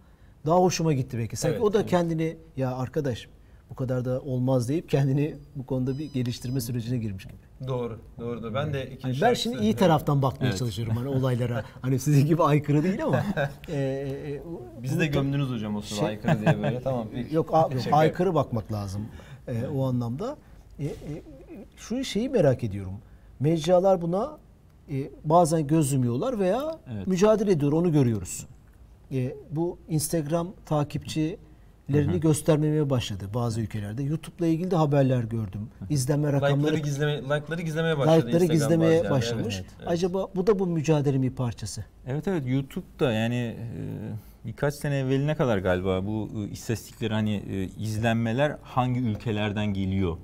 daha 0.46 0.58
hoşuma 0.58 0.94
gitti 0.94 1.18
belki. 1.18 1.36
Sanki 1.36 1.56
Evet, 1.56 1.66
o 1.66 1.74
da 1.74 1.80
evet. 1.80 1.90
kendini 1.90 2.38
ya 2.58 2.76
arkadaş 2.78 3.28
bu 3.70 3.76
kadar 3.76 4.06
da 4.06 4.22
olmaz 4.22 4.70
deyip 4.70 4.90
kendini 4.90 5.36
bu 5.56 5.66
konuda 5.66 5.98
bir 6.00 6.14
geliştirme 6.14 6.62
sürecine 6.62 6.98
girmiş 6.98 7.24
gibi. 7.24 7.68
Doğru. 7.68 8.00
Doğru 8.20 8.44
da 8.44 8.54
ben 8.54 8.74
de 8.74 8.86
ikinci 8.86 9.02
Hani 9.04 9.22
ben 9.22 9.34
şimdi 9.34 9.58
iyi 9.58 9.76
taraftan 9.76 10.22
bakmaya 10.22 10.48
Evet. 10.50 10.58
çalışıyorum 10.60 10.96
hani 10.96 11.10
olaylara. 11.18 11.64
Hani 11.82 12.00
sizin 12.00 12.26
gibi 12.26 12.44
aykırı 12.44 12.84
değil 12.84 13.04
ama. 13.04 13.24
e, 13.70 13.74
e, 13.74 14.42
o- 14.42 14.84
Bizi 14.84 15.00
de 15.00 15.08
gömdünüz 15.08 15.50
hocam 15.50 15.76
o 15.76 15.82
sırada 15.82 16.00
Şey- 16.00 16.08
aykırı 16.10 16.42
diye 16.42 16.64
böyle. 16.64 16.82
Tamam. 16.82 17.08
peki. 17.14 17.36
Yok, 17.36 17.50
a- 17.54 17.58
yok 17.74 17.84
aykırı 17.92 18.34
bakmak 18.36 18.72
lazım 18.74 19.02
e, 19.48 19.68
o 19.68 19.84
anlamda. 19.86 20.38
E, 20.80 20.86
e, 20.86 20.94
şu 21.78 22.04
şeyi 22.04 22.30
merak 22.30 22.64
ediyorum. 22.64 22.94
Mecralar 23.40 24.02
buna 24.02 24.38
e, 24.92 25.10
bazen 25.24 25.68
göz 25.68 25.94
yumuyorlar 25.94 26.40
veya 26.40 26.80
Evet. 26.94 27.08
mücadele 27.08 27.52
ediyor 27.52 27.72
onu 27.72 27.92
görüyoruz. 27.92 28.46
E, 29.12 29.36
bu 29.52 29.78
Instagram 29.90 30.48
takipçilerini 30.66 32.20
göstermemeye 32.20 32.90
başladı 32.90 33.26
bazı 33.34 33.62
ülkelerde. 33.62 34.04
YouTube'la 34.04 34.48
ilgili 34.48 34.72
de 34.72 34.76
haberler 34.76 35.24
gördüm. 35.24 35.70
İzlenme 35.90 36.34
rakamları 36.34 36.58
Like'ları 36.58 36.78
gizleme, 36.78 37.22
like'ları 37.22 37.62
gizlemeye 37.62 37.98
başladı 37.98 38.18
like'ları 38.28 38.44
Instagram 38.44 38.54
gizlemeye 38.82 39.10
başlamış. 39.10 39.56
Evet, 39.56 39.72
evet. 39.80 39.88
Acaba 39.92 40.28
bu 40.36 40.48
da 40.48 40.60
bu 40.60 40.68
mücadelenin 40.68 41.24
bir 41.24 41.36
parçası. 41.36 41.86
Evet 42.08 42.28
evet 42.28 42.44
YouTube'da 42.48 43.12
yani 43.12 43.36
e, 43.36 44.48
birkaç 44.48 44.74
sene 44.74 44.98
evveline 44.98 45.36
kadar 45.36 45.58
galiba 45.58 46.06
bu 46.06 46.30
e, 46.36 46.52
istatistikleri 46.52 47.14
hani 47.14 47.36
e, 47.36 47.64
izlenmeler 47.64 48.58
hangi 48.62 49.00
ülkelerden 49.00 49.74
geliyor 49.74 50.18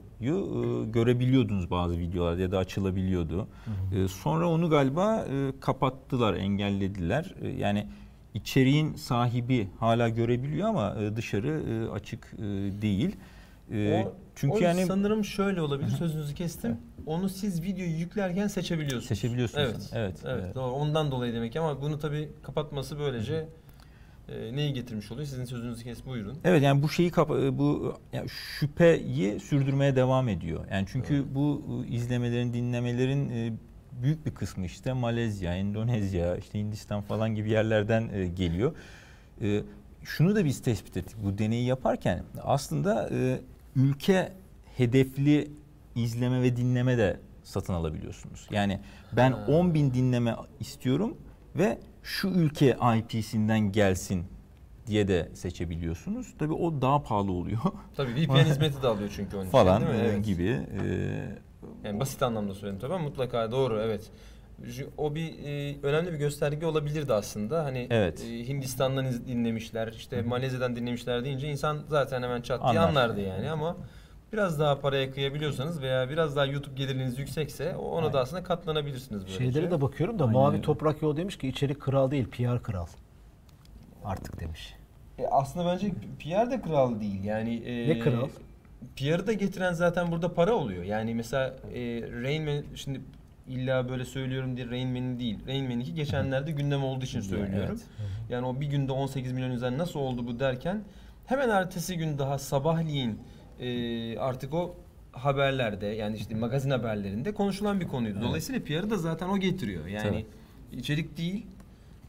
görebiliyordunuz 0.92 1.72
bazı 1.72 1.98
videolarda 2.00 2.42
ya 2.42 2.52
da 2.52 2.58
açılabiliyordu. 2.58 3.48
E, 3.96 4.08
sonra 4.08 4.50
onu 4.50 4.70
galiba 4.70 5.26
e, 5.32 5.60
kapattılar, 5.60 6.34
engellediler. 6.34 7.36
Yani 7.58 7.88
içeriğin 8.34 8.94
sahibi 8.96 9.68
hala 9.80 10.10
görebiliyor 10.10 10.68
ama 10.70 10.96
e, 11.02 11.16
dışarı 11.16 11.62
açık 11.94 12.32
değil. 12.82 13.16
O- 13.72 14.14
çünkü 14.36 14.58
o 14.58 14.60
yani 14.60 14.86
sanırım 14.86 15.26
şöyle 15.26 15.62
olabilir. 15.62 15.90
Sözünüzü 15.90 16.36
kestim. 16.36 16.78
Onu 17.06 17.30
siz 17.30 17.64
videoyu 17.64 17.92
yüklerken 17.92 18.48
seçebiliyorsunuz. 18.48 19.06
Seçebiliyorsunuz. 19.06 19.64
Evet. 19.64 19.90
Evet, 19.94 20.16
Evet. 20.26 20.42
evet. 20.44 20.56
Doğru. 20.56 20.72
Ondan 20.72 21.12
dolayı 21.12 21.34
demek 21.34 21.54
ki 21.54 21.60
ama 21.60 21.82
bunu 21.82 22.00
tabii 22.00 22.30
kapatması 22.44 23.00
böylece 23.00 23.50
e, 24.30 24.56
neyi 24.56 24.74
getirmiş 24.74 25.12
oluyor? 25.12 25.28
Sizin 25.28 25.46
sözünüzü 25.46 25.84
kes 25.84 26.06
buyurun. 26.06 26.38
Evet 26.44 26.64
yani 26.64 26.84
bu 26.84 26.90
şeyi 26.90 27.10
e, 27.10 27.58
bu 27.58 27.94
yani 28.14 28.30
şüpheyi 28.30 29.40
sürdürmeye 29.40 29.96
devam 29.96 30.30
ediyor. 30.30 30.66
Yani 30.72 30.86
çünkü 30.92 31.26
bu 31.36 31.64
e, 31.86 31.88
izlemelerin, 31.88 32.54
dinlemelerin 32.54 33.30
e, 33.30 33.54
büyük 34.04 34.26
bir 34.26 34.32
kısmı 34.32 34.66
işte 34.66 34.94
Malezya, 34.94 35.56
Endonezya, 35.56 36.38
işte 36.38 36.60
Hindistan 36.60 37.02
falan 37.02 37.36
gibi 37.36 37.50
yerlerden 37.50 38.10
e, 38.14 38.28
geliyor. 38.28 38.76
E, 39.42 39.62
Şunu 40.04 40.36
da 40.36 40.46
biz 40.46 40.62
tespit 40.62 40.98
ettik 40.98 41.16
bu 41.24 41.38
deneyi 41.38 41.66
yaparken 41.66 42.24
aslında 42.44 43.10
e, 43.12 43.40
ülke 43.76 44.34
hedefli 44.78 45.52
izleme 45.96 46.42
ve 46.42 46.56
dinleme 46.56 46.98
de 46.98 47.20
satın 47.44 47.74
alabiliyorsunuz. 47.74 48.48
Yani 48.52 48.80
ben 49.14 49.32
Ha. 49.32 49.46
10 49.48 49.74
bin 49.74 49.94
dinleme 49.94 50.36
istiyorum 50.60 51.18
ve 51.56 51.78
şu 52.04 52.28
ülke 52.28 52.78
IP'sinden 52.98 53.72
gelsin 53.72 54.24
diye 54.88 55.08
de 55.08 55.30
seçebiliyorsunuz. 55.34 56.34
Tabii 56.40 56.54
o 56.54 56.82
daha 56.82 57.04
pahalı 57.04 57.32
oluyor 57.32 57.60
Tabii 57.96 58.12
VPN 58.16 58.38
hizmeti 58.46 58.82
de 58.84 58.88
alıyor 58.88 59.10
çünkü 59.16 59.36
onun 59.36 59.44
için, 59.44 59.52
falan 59.52 59.82
değil 59.82 59.92
mi? 59.96 59.98
e, 59.98 60.06
Evet. 60.10 60.26
gibi. 60.26 60.60
E, 60.84 61.88
Yani 61.88 62.00
basit 62.00 62.24
anlamda 62.24 62.54
söyledim 62.56 62.80
tabii 62.80 62.94
ama 62.94 63.04
mutlaka 63.04 63.52
doğru 63.52 63.80
evet. 63.80 64.12
O 64.98 65.16
bir 65.16 65.34
e, 65.46 65.76
önemli 65.84 66.14
bir 66.14 66.18
gösterge 66.18 66.66
olabilirdi 66.66 67.14
aslında. 67.14 67.64
Hani 67.66 67.88
Evet. 67.90 68.24
e, 68.30 68.48
Hindistan'dan 68.48 69.06
dinlemişler, 69.28 69.94
işte 69.98 70.22
Malezya'dan 70.22 70.76
dinlemişler 70.76 71.24
deyince 71.24 71.48
insan 71.52 71.80
zaten 71.90 72.24
hemen 72.24 72.42
çat 72.42 72.60
diye 72.62 72.80
Anlar. 72.80 72.90
anlardı 72.90 73.22
yani 73.22 73.52
ama 73.52 73.78
biraz 74.34 74.60
daha 74.60 74.80
paraya 74.80 75.12
kıyabiliyorsanız 75.12 75.82
veya 75.82 76.10
biraz 76.10 76.36
daha 76.36 76.46
YouTube 76.46 76.76
geliriniz 76.76 77.20
yüksekse 77.20 77.76
ona 77.76 78.14
da 78.14 78.20
aslında 78.20 78.44
katlanabilirsiniz 78.44 79.22
böylece. 79.22 79.38
Şeylere 79.38 79.72
de 79.72 79.82
bakıyorum 79.82 80.20
da 80.20 80.24
Aynen 80.24 80.34
Mavi. 80.34 80.62
Toprak 80.62 81.02
Yol 81.02 81.18
demiş 81.18 81.38
ki 81.38 81.48
içerik 81.48 81.82
kral 81.82 82.12
değil 82.12 82.26
PR 82.26 82.64
kral. 82.64 82.88
Artık 84.06 84.40
demiş. 84.40 84.76
E, 85.20 85.28
aslında 85.28 85.66
bence 85.66 85.92
PR 86.20 86.52
de 86.52 86.62
kral 86.62 87.00
değil. 87.00 87.24
Yani 87.24 87.56
e, 87.56 87.90
Ne 87.90 88.00
kral? 88.00 88.28
PR'ı 88.96 89.28
da 89.28 89.34
getiren 89.34 89.74
zaten 89.74 90.12
burada 90.12 90.34
para 90.34 90.54
oluyor. 90.54 90.84
Yani 90.84 91.16
mesela 91.16 91.48
e, 91.74 91.82
Rain 92.24 92.44
Man 92.44 92.64
şimdi 92.76 93.02
illa 93.48 93.90
böyle 93.90 94.06
söylüyorum 94.06 94.58
diye 94.58 94.70
Rain 94.70 94.88
Man'in 94.90 95.20
değil. 95.20 95.40
Rain 95.48 95.64
Man'inki 95.64 95.94
geçenlerde 95.94 96.52
gündem 96.52 96.84
olduğu 96.84 97.06
için 97.06 97.22
söylüyorum. 97.22 97.70
Evet. 97.70 98.10
Yani 98.30 98.46
o 98.46 98.62
bir 98.62 98.66
günde 98.66 98.92
18 98.92 99.32
milyon 99.32 99.52
üzerine 99.52 99.78
nasıl 99.78 100.00
oldu 100.00 100.28
bu 100.28 100.40
derken 100.40 100.82
hemen 101.26 101.50
ertesi 101.50 101.98
gün 101.98 102.18
daha 102.18 102.38
sabahleyin 102.38 103.20
e, 103.62 104.18
artık 104.20 104.54
o 104.54 104.76
haberlerde 105.12 105.86
yani 105.86 106.18
işte 106.18 106.36
magazin 106.36 106.70
haberlerinde 106.70 107.34
konuşulan 107.34 107.80
bir 107.80 107.88
konuydu. 107.88 108.22
Dolayısıyla 108.22 108.64
PR'ı 108.64 108.90
da 108.90 108.98
zaten 108.98 109.30
o 109.30 109.38
getiriyor. 109.38 109.88
Yani 109.88 110.26
içerik 110.72 111.18
değil, 111.18 111.46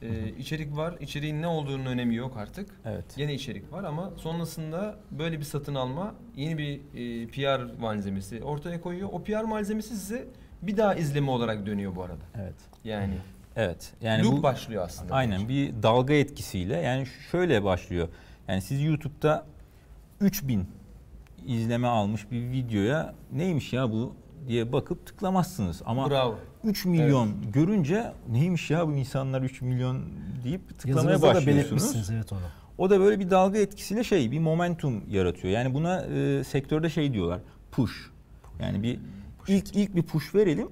e, 0.03 0.29
içerik 0.39 0.77
var. 0.77 0.95
İçeriğin 1.01 1.43
ne 1.43 1.47
olduğunun 1.47 1.87
önemi 1.87 2.15
yok 2.15 2.37
artık. 2.37 2.71
Evet. 2.85 3.05
Yine 3.17 3.35
içerik 3.35 3.73
var 3.73 3.85
ama 3.85 4.11
sonrasında 4.17 4.97
böyle 5.11 5.39
bir 5.39 5.45
satın 5.45 5.75
alma 5.75 6.15
yeni 6.37 6.59
bir 6.59 6.75
e, 6.75 7.27
PR 7.27 7.81
malzemesi 7.81 8.43
ortaya 8.43 8.81
koyuyor. 8.81 9.09
O 9.13 9.23
PR 9.23 9.45
malzemesi 9.45 9.89
size 9.89 10.27
bir 10.63 10.77
daha 10.77 10.95
izleme 10.95 11.31
olarak 11.31 11.67
dönüyor 11.67 11.97
bu 11.97 12.03
arada. 12.03 12.25
Evet. 12.43 12.55
Yani, 12.85 13.15
Evet. 13.57 13.93
Yani 14.01 14.25
loop 14.25 14.39
bu 14.39 14.43
başlıyor 14.43 14.85
aslında. 14.85 15.15
aynen 15.15 15.49
bir 15.49 15.83
dalga 15.83 16.15
etkisiyle 16.15 16.77
yani 16.77 17.07
şöyle 17.31 17.65
başlıyor. 17.65 18.09
Yani 18.49 18.63
siz 18.63 18.83
YouTube'da 18.83 19.47
3000 20.21 20.67
izleme 21.47 21.89
almış 21.89 22.31
bir 22.31 22.51
videoya 22.51 23.15
neymiş 23.33 23.73
ya 23.73 23.91
bu 23.91 24.13
diye 24.49 24.73
bakıp 24.73 25.07
tıklamazsınız. 25.07 25.83
Ama 25.87 26.11
Bravo. 26.11 26.35
3 26.65 26.85
milyon 26.85 27.31
görünce 27.53 28.13
neymiş 28.31 28.71
ya 28.71 28.89
bu 28.89 28.93
insanlar 28.93 29.43
3 29.43 29.63
milyon 29.63 30.03
deyip 30.45 30.69
tıklamaya 30.79 31.01
Yazınızda 31.11 31.27
da 31.27 31.35
başlıyorsunuz. 31.35 31.71
belirtmişsiniz 31.71 32.11
evet 32.11 32.33
onu. 32.33 32.41
O 32.79 32.91
da 32.91 33.01
böyle 33.01 33.21
bir 33.21 33.31
dalga 33.31 33.59
etkisiyle 33.59 34.05
şey 34.05 34.31
bir 34.31 34.39
momentum 34.39 35.03
yaratıyor. 35.11 35.55
Yani 35.55 35.75
buna 35.75 36.03
e, 36.05 36.45
sektörde 36.45 36.91
şey 36.91 37.13
diyorlar. 37.13 37.41
Push. 37.71 38.11
Yani 38.61 38.83
bir 38.83 38.99
ilk 39.49 39.77
ilk 39.77 39.97
bir 39.97 40.03
push 40.03 40.35
verelim. 40.35 40.69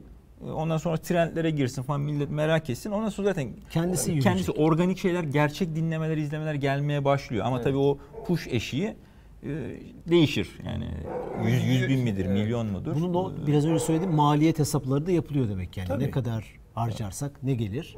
E, 0.47 0.51
Ondan 0.51 0.77
sonra 0.77 0.97
trendlere 0.97 1.51
girsin 1.51 1.83
falan 1.83 2.01
millet 2.01 2.31
merak 2.31 2.71
etsin. 2.71 2.91
Ondan 2.91 3.09
sonra 3.09 3.29
zaten 3.29 3.49
Kendisi 3.71 4.05
e, 4.11 4.15
yürüyecek. 4.15 4.33
kendisi 4.33 4.51
organik 4.53 4.99
şeyler, 4.99 5.23
gerçek 5.25 5.77
dinlemeler, 5.77 6.17
izlemeler 6.17 6.55
gelmeye 6.55 7.05
başlıyor. 7.05 7.47
Ama 7.47 7.57
Evet. 7.57 7.65
tabii 7.65 7.77
o 7.79 7.99
push 8.27 8.47
eşiği 8.49 8.95
değişir. 10.11 10.59
Yani 10.67 10.89
100 11.45 11.65
100 11.65 11.89
bin 11.89 12.01
midir, 12.01 12.25
Evet. 12.25 12.39
milyon 12.39 12.67
mudur? 12.67 12.95
Bunun 12.95 13.15
o 13.15 13.33
E, 13.33 13.47
biraz 13.47 13.67
önce 13.67 13.79
söylediğim 13.85 14.15
maliyet 14.15 14.59
hesapları 14.59 15.07
da 15.07 15.11
yapılıyor 15.13 15.49
demek 15.49 15.77
yani. 15.77 15.89
Tabii. 15.89 16.05
Ne 16.05 16.11
kadar 16.11 16.45
harcarsak 16.75 17.43
ne 17.43 17.55
gelir? 17.55 17.97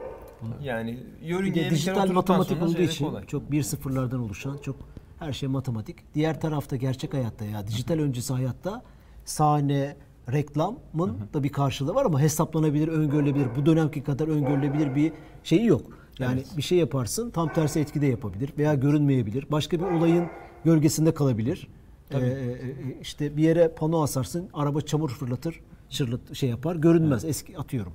Yani 0.62 0.98
Bir 1.22 1.54
de 1.54 1.70
dijital 1.70 2.10
matematik 2.12 2.58
sonra 2.58 2.70
olduğu 2.70 2.82
için 2.82 3.06
kolay. 3.06 3.26
çok 3.26 3.50
bir 3.50 3.62
sıfırlardan 3.62 4.20
oluşan 4.20 4.58
çok 4.62 4.76
her 5.18 5.32
şey 5.32 5.48
matematik. 5.48 6.14
Diğer 6.14 6.40
tarafta 6.40 6.76
gerçek 6.76 7.14
hayatta 7.14 7.44
ya 7.44 7.66
dijital 7.66 7.94
öncesi 7.98 8.32
hayatta 8.32 8.82
sahne, 9.24 9.96
reklamın 10.32 11.18
da 11.34 11.42
bir 11.44 11.48
karşılığı 11.48 11.94
var 11.94 12.04
ama 12.04 12.20
hesaplanabilir, 12.20 12.88
öngörülebilir. 12.88 13.46
Bu 13.56 13.66
dönemki 13.66 14.02
kadar 14.02 14.28
öngörülebilir 14.28 14.94
bir 14.94 15.12
şeyi 15.44 15.66
yok. 15.66 15.82
Yani 16.18 16.42
bir 16.56 16.62
şey 16.62 16.78
yaparsın 16.78 17.30
tam 17.30 17.52
tersi 17.52 17.80
etkide 17.80 18.06
yapabilir 18.06 18.52
veya 18.58 18.74
görünmeyebilir. 18.74 19.46
Başka 19.50 19.78
bir 19.80 19.84
olayın 19.84 20.26
gölgesinde 20.64 21.14
kalabilir. 21.14 21.68
Ee, 22.10 22.18
e, 22.18 22.56
işte 23.00 23.36
bir 23.36 23.42
yere 23.42 23.68
pano 23.68 24.02
asarsın, 24.02 24.48
araba 24.54 24.80
çamur 24.80 25.10
fırlatır, 25.10 25.60
şırlıt 25.90 26.34
şey 26.34 26.48
yapar, 26.48 26.76
görünmez. 26.76 27.24
Eski 27.24 27.58
atıyorum. 27.58 27.92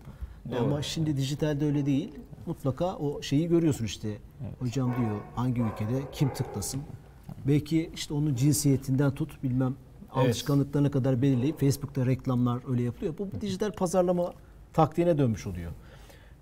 Doğru. 0.51 0.59
Ama 0.59 0.81
şimdi 0.81 1.17
dijitalde 1.17 1.65
öyle 1.65 1.85
değil. 1.85 2.11
Mutlaka 2.45 2.95
o 2.95 3.21
şeyi 3.21 3.47
görüyorsun 3.47 3.85
işte. 3.85 4.09
Hocam 4.59 4.95
diyor 4.97 5.17
hangi 5.35 5.61
ülkede 5.61 6.01
kim 6.11 6.29
tıklasın. 6.29 6.81
Belki 7.47 7.91
işte 7.95 8.13
onun 8.13 8.35
cinsiyetinden 8.35 9.11
tut 9.11 9.43
bilmem 9.43 9.75
Evet. 10.15 10.25
alışkanlıklarına 10.25 10.91
kadar 10.91 11.21
belirleyip 11.21 11.59
Facebook'ta 11.59 12.05
reklamlar 12.05 12.71
öyle 12.71 12.83
yapılıyor. 12.83 13.13
Bu 13.17 13.41
dijital 13.41 13.71
pazarlama 13.71 14.33
taktiğine 14.73 15.17
dönmüş 15.17 15.47
oluyor. 15.47 15.71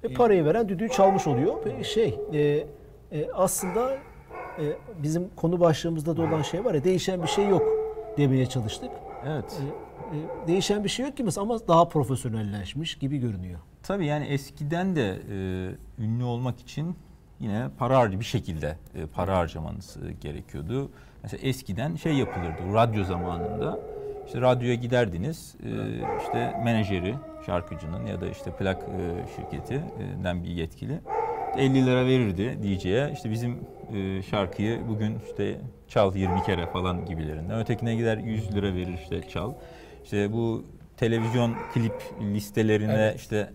Ve 0.04 0.14
parayı 0.14 0.46
veren 0.46 0.70
düdüğü 0.70 0.90
çalmış 0.90 1.28
oluyor. 1.28 1.66
Ve 1.66 1.84
şey 1.84 2.20
e, 2.34 2.68
e, 3.12 3.32
aslında 3.34 3.98
e, 4.60 4.64
bizim 5.04 5.30
konu 5.36 5.60
başlığımızda 5.60 6.18
da 6.18 6.22
olan 6.22 6.42
şey 6.42 6.66
var 6.66 6.74
ya 6.74 6.84
değişen 6.84 7.24
bir 7.24 7.28
şey 7.28 7.48
yok 7.48 7.64
demeye 8.18 8.46
çalıştık. 8.46 8.92
Evet. 9.28 9.60
E, 10.14 10.18
e, 10.18 10.48
değişen 10.48 10.84
bir 10.84 10.90
şey 10.90 11.06
yok 11.06 11.18
ki 11.18 11.24
mesela 11.24 11.44
ama 11.44 11.68
daha 11.68 11.88
profesyonelleşmiş 11.88 12.96
gibi 12.96 13.18
görünüyor. 13.18 13.60
Tabii 13.84 14.06
yani 14.06 14.26
eskiden 14.26 14.96
de 14.96 15.20
e, 15.32 16.04
ünlü 16.04 16.24
olmak 16.24 16.60
için 16.60 16.96
yine 17.40 17.68
para 17.78 17.98
harcı 17.98 18.20
bir 18.20 18.26
şekilde 18.26 18.78
e, 18.96 19.06
para 19.06 19.38
harcamanız 19.38 19.98
e, 19.98 20.12
gerekiyordu. 20.22 20.90
Mesela 21.24 21.48
eskiden 21.48 21.96
şey 21.96 22.14
yapılırdı 22.14 22.74
radyo 22.74 23.04
zamanında. 23.04 23.80
işte 24.26 24.42
radyoya 24.42 24.76
giderdiniz 24.76 25.56
e, 25.64 25.70
işte 26.22 26.62
menajeri 26.64 27.16
şarkıcının 27.46 28.06
ya 28.06 28.22
da 28.22 28.28
işte 28.28 28.52
plak 28.52 28.84
e, 28.84 29.26
şirketinden 29.36 30.44
bir 30.44 30.50
yetkili 30.50 31.00
50 31.58 31.86
lira 31.86 32.06
verirdi 32.06 32.58
DJ'ye. 32.64 33.12
İşte 33.14 33.32
bizim 33.32 33.60
e, 33.96 34.22
şarkıyı 34.24 34.80
bugün 34.90 35.18
işte 35.30 35.62
çal 35.88 36.16
20 36.16 36.44
kere 36.44 36.68
falan 36.68 37.06
gibilerinden. 37.06 37.60
Ötekine 37.60 37.96
gider 37.96 38.18
100 38.18 38.56
lira 38.56 38.74
verir 38.74 38.94
işte 39.04 39.22
çal. 39.30 39.54
İşte 40.04 40.34
bu 40.34 40.64
televizyon 40.98 41.56
klip 41.74 41.94
listelerine 42.22 42.94
Evet. 42.94 43.20
işte 43.20 43.50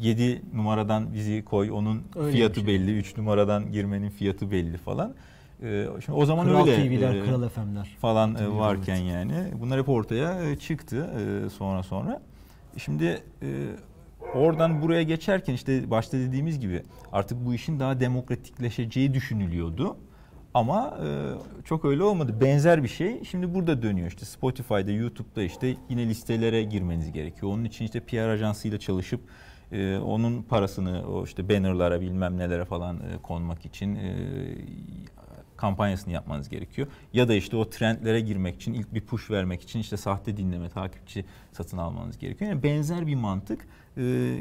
7 0.00 0.42
numaradan 0.54 1.14
bizi 1.14 1.44
koy 1.44 1.70
onun 1.70 2.02
Öyle 2.16 2.32
fiyatı 2.32 2.54
şey. 2.60 2.66
belli. 2.66 2.98
3 2.98 3.16
numaradan 3.16 3.72
girmenin 3.72 4.10
fiyatı 4.10 4.50
belli 4.50 4.76
falan. 4.76 5.14
E, 5.62 5.86
şimdi 6.04 6.18
o 6.18 6.24
zaman 6.26 6.46
Kral 6.46 6.66
öyle 6.66 6.76
TV'ler, 6.76 7.14
e, 7.14 7.24
Kral 7.24 7.48
FM'ler. 7.48 7.96
falan 8.00 8.34
e, 8.34 8.48
varken 8.58 9.00
evet. 9.00 9.12
yani 9.12 9.34
bunlar 9.60 9.80
hep 9.80 9.88
ortaya 9.88 10.50
e, 10.50 10.56
çıktı 10.56 11.10
e, 11.46 11.50
sonra 11.50 11.82
sonra. 11.82 12.22
Şimdi 12.76 13.04
e, 13.42 13.48
oradan 14.34 14.82
buraya 14.82 15.02
geçerken 15.02 15.54
işte 15.54 15.90
başta 15.90 16.18
dediğimiz 16.18 16.60
gibi 16.60 16.82
artık 17.12 17.46
bu 17.46 17.54
işin 17.54 17.80
daha 17.80 18.00
demokratikleşeceği 18.00 19.14
düşünülüyordu. 19.14 19.96
Ama 20.54 20.98
e, 21.04 21.08
çok 21.64 21.84
öyle 21.84 22.02
olmadı. 22.02 22.40
Benzer 22.40 22.82
bir 22.82 22.88
şey 22.88 23.24
şimdi 23.24 23.54
burada 23.54 23.82
dönüyor. 23.82 24.08
İşte 24.08 24.24
Spotify'da, 24.24 24.90
YouTube'da 24.90 25.42
işte 25.42 25.76
yine 25.88 26.08
listelere 26.08 26.62
girmeniz 26.62 27.12
gerekiyor. 27.12 27.52
Onun 27.52 27.64
için 27.64 27.84
işte 27.84 28.00
PR 28.00 28.28
ajansıyla 28.28 28.78
çalışıp 28.78 29.20
e, 29.72 29.98
onun 29.98 30.42
parasını 30.42 31.06
o 31.08 31.24
işte 31.24 31.48
bannerlara 31.48 32.00
bilmem 32.00 32.38
nelere 32.38 32.64
falan 32.64 32.96
e, 32.96 33.22
konmak 33.22 33.64
için 33.66 33.94
e, 33.94 34.16
kampanyasını 35.62 36.12
yapmanız 36.12 36.48
gerekiyor. 36.48 36.88
Ya 37.12 37.28
da 37.28 37.34
işte 37.34 37.56
o 37.56 37.70
trendlere 37.70 38.20
girmek 38.20 38.56
için 38.56 38.72
ilk 38.74 38.94
bir 38.94 39.00
push 39.00 39.30
vermek 39.30 39.62
için 39.62 39.78
işte 39.80 39.96
sahte 39.96 40.36
dinleme, 40.36 40.68
takipçi 40.68 41.24
satın 41.52 41.78
almanız 41.78 42.18
gerekiyor. 42.18 42.50
Yani 42.50 42.62
benzer 42.62 43.06
bir 43.06 43.14
mantık 43.14 43.68
e, 43.96 44.36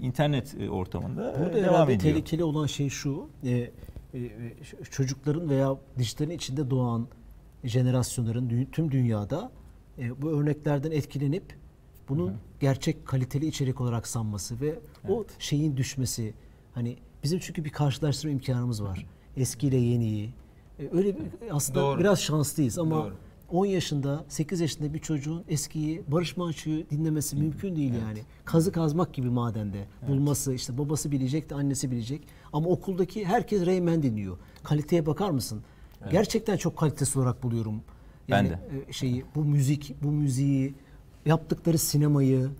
internet 0.00 0.54
e, 0.60 0.70
ortamında 0.70 1.36
Burada 1.38 1.58
e, 1.58 1.62
devam 1.62 1.74
herhalde 1.74 1.94
ediyor. 1.94 2.14
tehlikeli 2.14 2.44
olan 2.44 2.66
şey 2.66 2.88
şu. 2.88 3.28
e, 3.44 3.50
e, 3.50 3.70
çocukların 4.90 5.50
veya 5.50 5.76
dijitalin 5.98 6.30
içinde 6.30 6.70
doğan 6.70 7.08
jenerasyonların 7.64 8.68
tüm 8.72 8.90
dünyada 8.90 9.52
bu 10.18 10.30
örneklerden 10.30 10.90
etkilenip 10.90 11.44
bunun 12.08 12.32
gerçek 12.60 13.06
kaliteli 13.06 13.46
içerik 13.46 13.80
olarak 13.80 14.06
sanması 14.06 14.60
ve 14.60 14.78
o 15.08 15.24
şeyin 15.38 15.76
düşmesi. 15.76 16.34
Hani 16.74 16.96
bizim 17.22 17.38
çünkü 17.38 17.64
bir 17.64 17.70
karşılaştırma 17.70 18.32
imkanımız 18.32 18.82
var. 18.82 19.06
Eskiyle 19.36 19.76
yeniyi. 19.76 20.41
E, 20.78 20.88
öyle 20.92 21.16
bir, 21.18 21.24
aslında 21.50 21.80
Doğru. 21.80 22.00
biraz 22.00 22.20
şanslıyız 22.20 22.78
ama 22.78 22.96
Doğru. 22.96 23.14
10 23.50 23.66
yaşında, 23.66 24.24
8 24.28 24.60
yaşında 24.60 24.94
bir 24.94 24.98
çocuğun 24.98 25.44
eskiyi 25.48 26.02
Barış 26.08 26.36
Manço'yu 26.36 26.90
dinlemesi 26.90 27.36
mümkün 27.36 27.76
değil 27.76 27.92
yani. 27.94 28.22
Kazı 28.44 28.72
kazmak 28.72 29.14
gibi 29.14 29.30
madende. 29.30 29.84
Bulması, 30.08 30.54
işte 30.54 30.78
babası 30.78 31.10
bilecek 31.10 31.50
de 31.50 31.54
annesi 31.54 31.90
bilecek. 31.90 32.22
Ama 32.52 32.68
okuldaki 32.68 33.24
herkes 33.24 33.66
Rayman 33.66 34.02
dinliyor. 34.02 34.38
Kaliteye 34.62 35.06
bakar 35.06 35.30
mısın? 35.30 35.62
Gerçekten 36.10 36.56
çok 36.56 36.76
kalitesiz 36.76 37.16
olarak 37.16 37.42
buluyorum. 37.42 37.82
Ben 38.30 38.36
Yani 38.36 38.50
de. 38.50 38.58
e, 38.88 38.92
şeyi, 38.92 39.24
bu 39.34 39.44
müzik, 39.44 39.94
bu 40.02 40.10
müziği, 40.12 40.74
yaptıkları 41.26 41.78
sinemayı, 41.78 42.50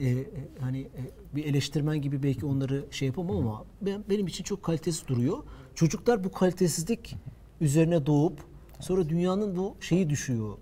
e, 0.00 0.08
e, 0.08 0.26
hani 0.60 0.80
e, 0.80 1.00
bir 1.36 1.44
eleştirmen 1.44 2.02
gibi 2.02 2.22
belki 2.22 2.46
onları 2.46 2.84
şey 2.90 3.08
yapamam 3.08 3.36
ama 3.36 3.64
ben, 3.80 4.04
benim 4.10 4.26
için 4.26 4.44
çok 4.44 4.62
kalitesiz 4.62 5.08
duruyor. 5.08 5.38
Çocuklar 5.74 6.24
bu 6.24 6.32
kalitesizlik 6.32 7.16
üzerine 7.62 8.06
doğup 8.06 8.40
sonra 8.80 9.08
dünyanın 9.08 9.56
bu 9.56 9.76
şeyi 9.80 10.10
düşüyor. 10.10 10.58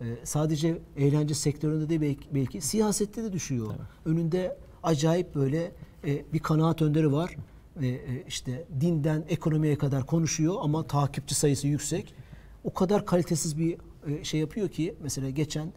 E, 0.00 0.04
sadece 0.24 0.78
eğlence 0.96 1.34
sektöründe 1.34 1.88
de 1.88 2.00
belki, 2.00 2.34
belki 2.34 2.60
siyasette 2.60 3.24
de 3.24 3.32
düşüyor. 3.32 3.74
Önünde 4.04 4.56
acayip 4.82 5.34
böyle 5.34 5.72
e, 6.06 6.32
bir 6.32 6.38
kanaat 6.38 6.82
önderi 6.82 7.12
var. 7.12 7.36
E, 7.80 7.86
e, 7.86 8.24
işte 8.28 8.64
dinden 8.80 9.24
ekonomiye 9.28 9.78
kadar 9.78 10.06
konuşuyor 10.06 10.54
ama 10.60 10.86
takipçi 10.86 11.34
sayısı 11.34 11.66
yüksek. 11.68 12.14
O 12.64 12.74
kadar 12.74 13.06
kalitesiz 13.06 13.58
bir 13.58 13.78
e, 14.06 14.24
şey 14.24 14.40
yapıyor 14.40 14.68
ki 14.68 14.94
mesela 15.02 15.30
geçen 15.30 15.72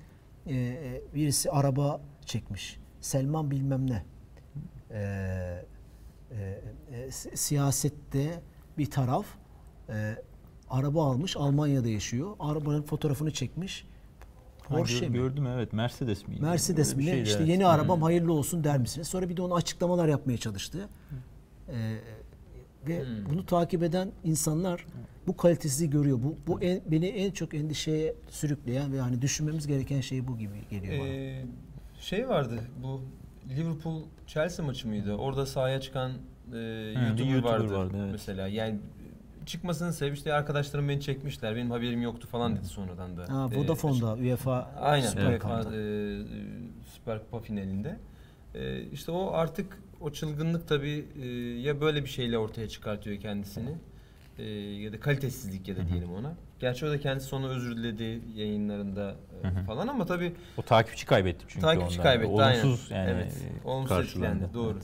e, 0.47 0.55
e, 0.55 1.01
birisi 1.15 1.51
araba 1.51 2.01
çekmiş. 2.25 2.79
Selman 3.01 3.51
bilmem 3.51 3.89
ne. 3.89 4.03
E, 4.91 4.99
e, 6.31 6.61
e, 6.91 7.11
si- 7.11 7.37
siyasette 7.37 8.41
bir 8.77 8.91
taraf 8.91 9.25
e, 9.89 10.15
araba 10.69 11.05
almış 11.11 11.37
Almanya'da 11.37 11.89
yaşıyor. 11.89 12.35
Arabanın 12.39 12.81
fotoğrafını 12.81 13.31
çekmiş. 13.31 13.85
Ha, 14.61 14.75
Porsche 14.75 15.05
gö- 15.05 15.09
mi? 15.09 15.13
gördüm 15.17 15.47
evet 15.47 15.73
Mercedes 15.73 16.27
miydi? 16.27 16.41
Mercedes 16.41 16.95
mi 16.95 17.03
şeydi, 17.03 17.29
İşte 17.29 17.43
yeni 17.43 17.67
arabam 17.67 18.01
hayırlı 18.01 18.33
olsun 18.33 18.63
der 18.63 18.77
misiniz? 18.77 19.07
Sonra 19.07 19.29
bir 19.29 19.37
de 19.37 19.41
onu 19.41 19.55
açıklamalar 19.55 20.07
yapmaya 20.07 20.37
çalıştı. 20.37 20.89
Ee, 21.69 21.97
ve 22.87 23.03
bunu 23.29 23.45
takip 23.45 23.83
eden 23.83 24.11
insanlar 24.23 24.85
bu 25.27 25.37
kalitesizliği 25.37 25.89
görüyor. 25.89 26.19
Bu, 26.23 26.35
bu 26.47 26.61
en- 26.61 26.81
beni 26.91 27.05
en 27.07 27.31
çok 27.31 27.53
endişeye 27.53 28.15
sürükleyen 28.29 28.93
ve 28.93 28.99
hani 28.99 29.21
düşünmemiz 29.21 29.67
gereken 29.67 30.01
şey 30.01 30.27
bu 30.27 30.37
gibi 30.37 30.61
geliyor 30.69 30.99
bana. 30.99 31.07
Ee, 31.07 31.45
şey 31.99 32.29
vardı 32.29 32.59
bu 32.83 33.01
Liverpool 33.49 34.03
Chelsea 34.27 34.65
maçı 34.65 34.87
mıydı? 34.87 35.13
Orada 35.15 35.45
sahaya 35.45 35.81
çıkan 35.81 36.11
e, 36.53 36.57
YouTuber, 36.57 37.25
YouTuber 37.29 37.51
vardı, 37.51 37.73
vardı, 37.73 37.97
evet. 37.99 38.11
mesela. 38.11 38.47
Yani 38.47 38.79
çıkmasının 39.47 39.91
sebebi 39.91 40.15
işte 40.15 40.33
arkadaşlarım 40.33 40.89
beni 40.89 41.01
çekmişler. 41.01 41.55
Benim 41.55 41.71
haberim 41.71 42.01
yoktu 42.01 42.27
falan 42.31 42.55
dedi 42.57 42.65
sonradan 42.65 43.17
da. 43.17 43.23
Ha, 43.29 43.49
Ee, 43.53 43.57
Vodafone'da 43.57 44.13
UEFA 44.13 44.71
Aynen. 44.81 45.07
Süper 45.07 45.25
UEFA, 45.27 45.61
Cup'ta. 45.61 45.77
e, 45.77 46.17
Süper 46.93 47.19
Kupa 47.19 47.39
finalinde. 47.39 47.97
E, 48.55 48.81
işte 48.81 49.11
o 49.11 49.31
artık 49.33 49.77
o 50.01 50.09
çılgınlık 50.11 50.67
tabii 50.67 51.05
e, 51.21 51.27
ya 51.61 51.81
böyle 51.81 52.03
bir 52.03 52.09
şeyle 52.09 52.37
ortaya 52.37 52.69
çıkartıyor 52.69 53.17
kendisini 53.21 53.69
e, 54.37 54.43
ya 54.53 54.93
da 54.93 54.99
kalitesizlik 54.99 55.67
ya 55.67 55.77
da 55.77 55.87
diyelim 55.89 56.13
ona. 56.13 56.33
Gerçi 56.59 56.85
o 56.85 56.89
da 56.89 56.99
kendisi 56.99 57.27
sonra 57.27 57.47
özür 57.47 57.77
diledi 57.77 58.21
yayınlarında 58.35 59.15
e, 59.43 59.63
falan 59.63 59.87
ama 59.87 60.05
tabii 60.05 60.33
O 60.57 60.61
takipçi 60.61 61.05
kaybetti 61.05 61.45
çünkü 61.47 61.61
takipçi 61.65 61.91
ondan. 61.99 62.03
kaybetti 62.03 62.29
Olumsuz 62.31 62.89
aynen. 62.91 63.07
yani 63.07 63.11
evet. 63.21 63.33
Olumsuz 63.65 63.97
etkilendi 64.05 64.45
doğru. 64.53 64.77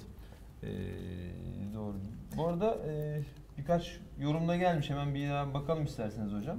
Evet. 0.63 0.73
E, 0.73 1.75
doğru. 1.75 1.95
Bu 2.37 2.47
arada 2.47 2.77
e, 2.87 3.21
birkaç 3.57 3.99
yorumda 4.19 4.55
gelmiş 4.55 4.89
hemen 4.89 5.15
bir 5.15 5.29
daha 5.29 5.53
bakalım 5.53 5.83
isterseniz 5.83 6.33
hocam. 6.33 6.57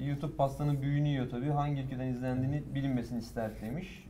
YouTube 0.00 0.36
pastanın 0.36 0.82
büyüğünü 0.82 1.08
yiyor 1.08 1.30
tabii. 1.30 1.50
Hangi 1.50 1.82
ülkeden 1.82 2.06
izlendiğini 2.06 2.62
bilinmesini 2.74 3.18
ister 3.18 3.50
demiş 3.62 4.04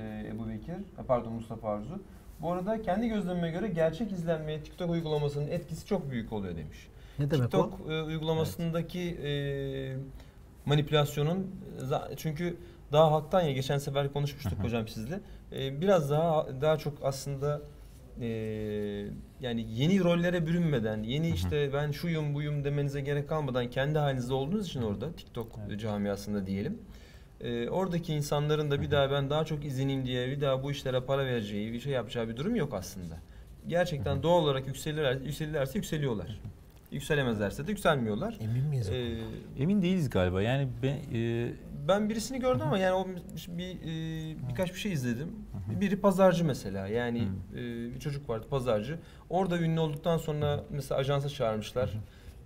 e, 0.00 0.28
Ebu 0.28 0.48
Bekir. 0.48 0.72
E, 0.72 1.02
Pardon 1.06 1.32
Mustafa 1.32 1.68
Arzu. 1.68 2.02
Bu 2.40 2.52
arada 2.52 2.82
kendi 2.82 3.08
gözlemime 3.08 3.50
göre 3.50 3.68
gerçek 3.68 4.12
izlenmeye 4.12 4.62
TikTok 4.62 4.90
uygulamasının 4.90 5.48
etkisi 5.48 5.86
çok 5.86 6.10
büyük 6.10 6.32
oluyor 6.32 6.56
demiş. 6.56 6.88
Ne 7.18 7.30
demek 7.30 7.54
o? 7.54 7.70
TikTok 7.70 7.90
e, 7.90 8.02
uygulamasındaki 8.02 9.00
e, 9.00 9.32
manipülasyonun 10.66 11.50
çünkü 12.16 12.56
daha 12.92 13.10
halktan 13.12 13.40
ya 13.40 13.52
geçen 13.52 13.78
sefer 13.78 14.12
konuşmuştuk 14.12 14.64
hocam 14.64 14.88
sizle. 14.88 15.20
E, 15.52 15.80
biraz 15.80 16.10
daha 16.10 16.60
daha 16.60 16.78
çok 16.78 16.98
aslında 17.02 17.62
e, 18.20 18.26
yani 19.40 19.66
yeni 19.70 20.04
rollere 20.04 20.46
bürünmeden, 20.46 21.02
yeni 21.02 21.30
işte 21.30 21.72
ben 21.72 21.90
şuyum 21.90 22.34
buyum 22.34 22.64
demenize 22.64 23.00
gerek 23.00 23.28
kalmadan 23.28 23.70
kendi 23.70 23.98
halinizde 23.98 24.34
olduğunuz 24.34 24.66
için 24.66 24.82
orada 24.82 25.12
TikTok 25.12 25.58
camiasında 25.78 26.46
diyelim. 26.46 26.78
e, 27.40 27.68
oradaki 27.68 28.14
insanların 28.14 28.70
da 28.70 28.80
bir 28.82 28.90
daha 28.90 29.10
ben 29.10 29.30
daha 29.30 29.44
çok 29.44 29.64
izineyim 29.64 30.06
diye 30.06 30.28
bir 30.28 30.40
daha 30.40 30.62
bu 30.62 30.70
işlere 30.70 31.00
para 31.00 31.26
vereceği, 31.26 31.72
bir 31.72 31.80
şey 31.80 31.92
yapacağı 31.92 32.28
bir 32.28 32.36
durum 32.36 32.56
yok 32.56 32.74
aslında. 32.74 33.14
Gerçekten 33.68 34.22
doğal 34.22 34.42
olarak 34.42 34.66
yükselirler, 34.66 35.20
yükselirlerse 35.20 35.78
yükseliyorlar. 35.78 36.40
Yükselemezlerse 36.90 37.66
de 37.66 37.70
yükselmiyorlar. 37.70 38.36
Emin 38.40 38.64
miyiz? 38.64 38.88
Ee, 38.90 39.18
Emin 39.58 39.82
değiliz 39.82 40.10
galiba. 40.10 40.42
Yani 40.42 40.68
ben, 40.82 40.96
e, 41.14 41.52
ben 41.88 42.08
birisini 42.08 42.40
gördüm 42.40 42.62
ama 42.66 42.78
yani 42.78 42.94
o 42.94 43.06
bir 43.48 43.70
e, 43.70 44.48
birkaç 44.48 44.74
bir 44.74 44.78
şey 44.78 44.92
izledim. 44.92 45.28
Biri 45.80 46.00
pazarcı 46.00 46.44
mesela. 46.44 46.86
Yani 46.86 47.28
e, 47.54 47.94
bir 47.94 48.00
çocuk 48.00 48.28
vardı 48.28 48.46
pazarcı. 48.50 48.98
Orada 49.30 49.58
ünlü 49.58 49.80
olduktan 49.80 50.18
sonra 50.18 50.64
mesela 50.70 50.98
ajansa 51.00 51.28
çağırmışlar. 51.28 51.90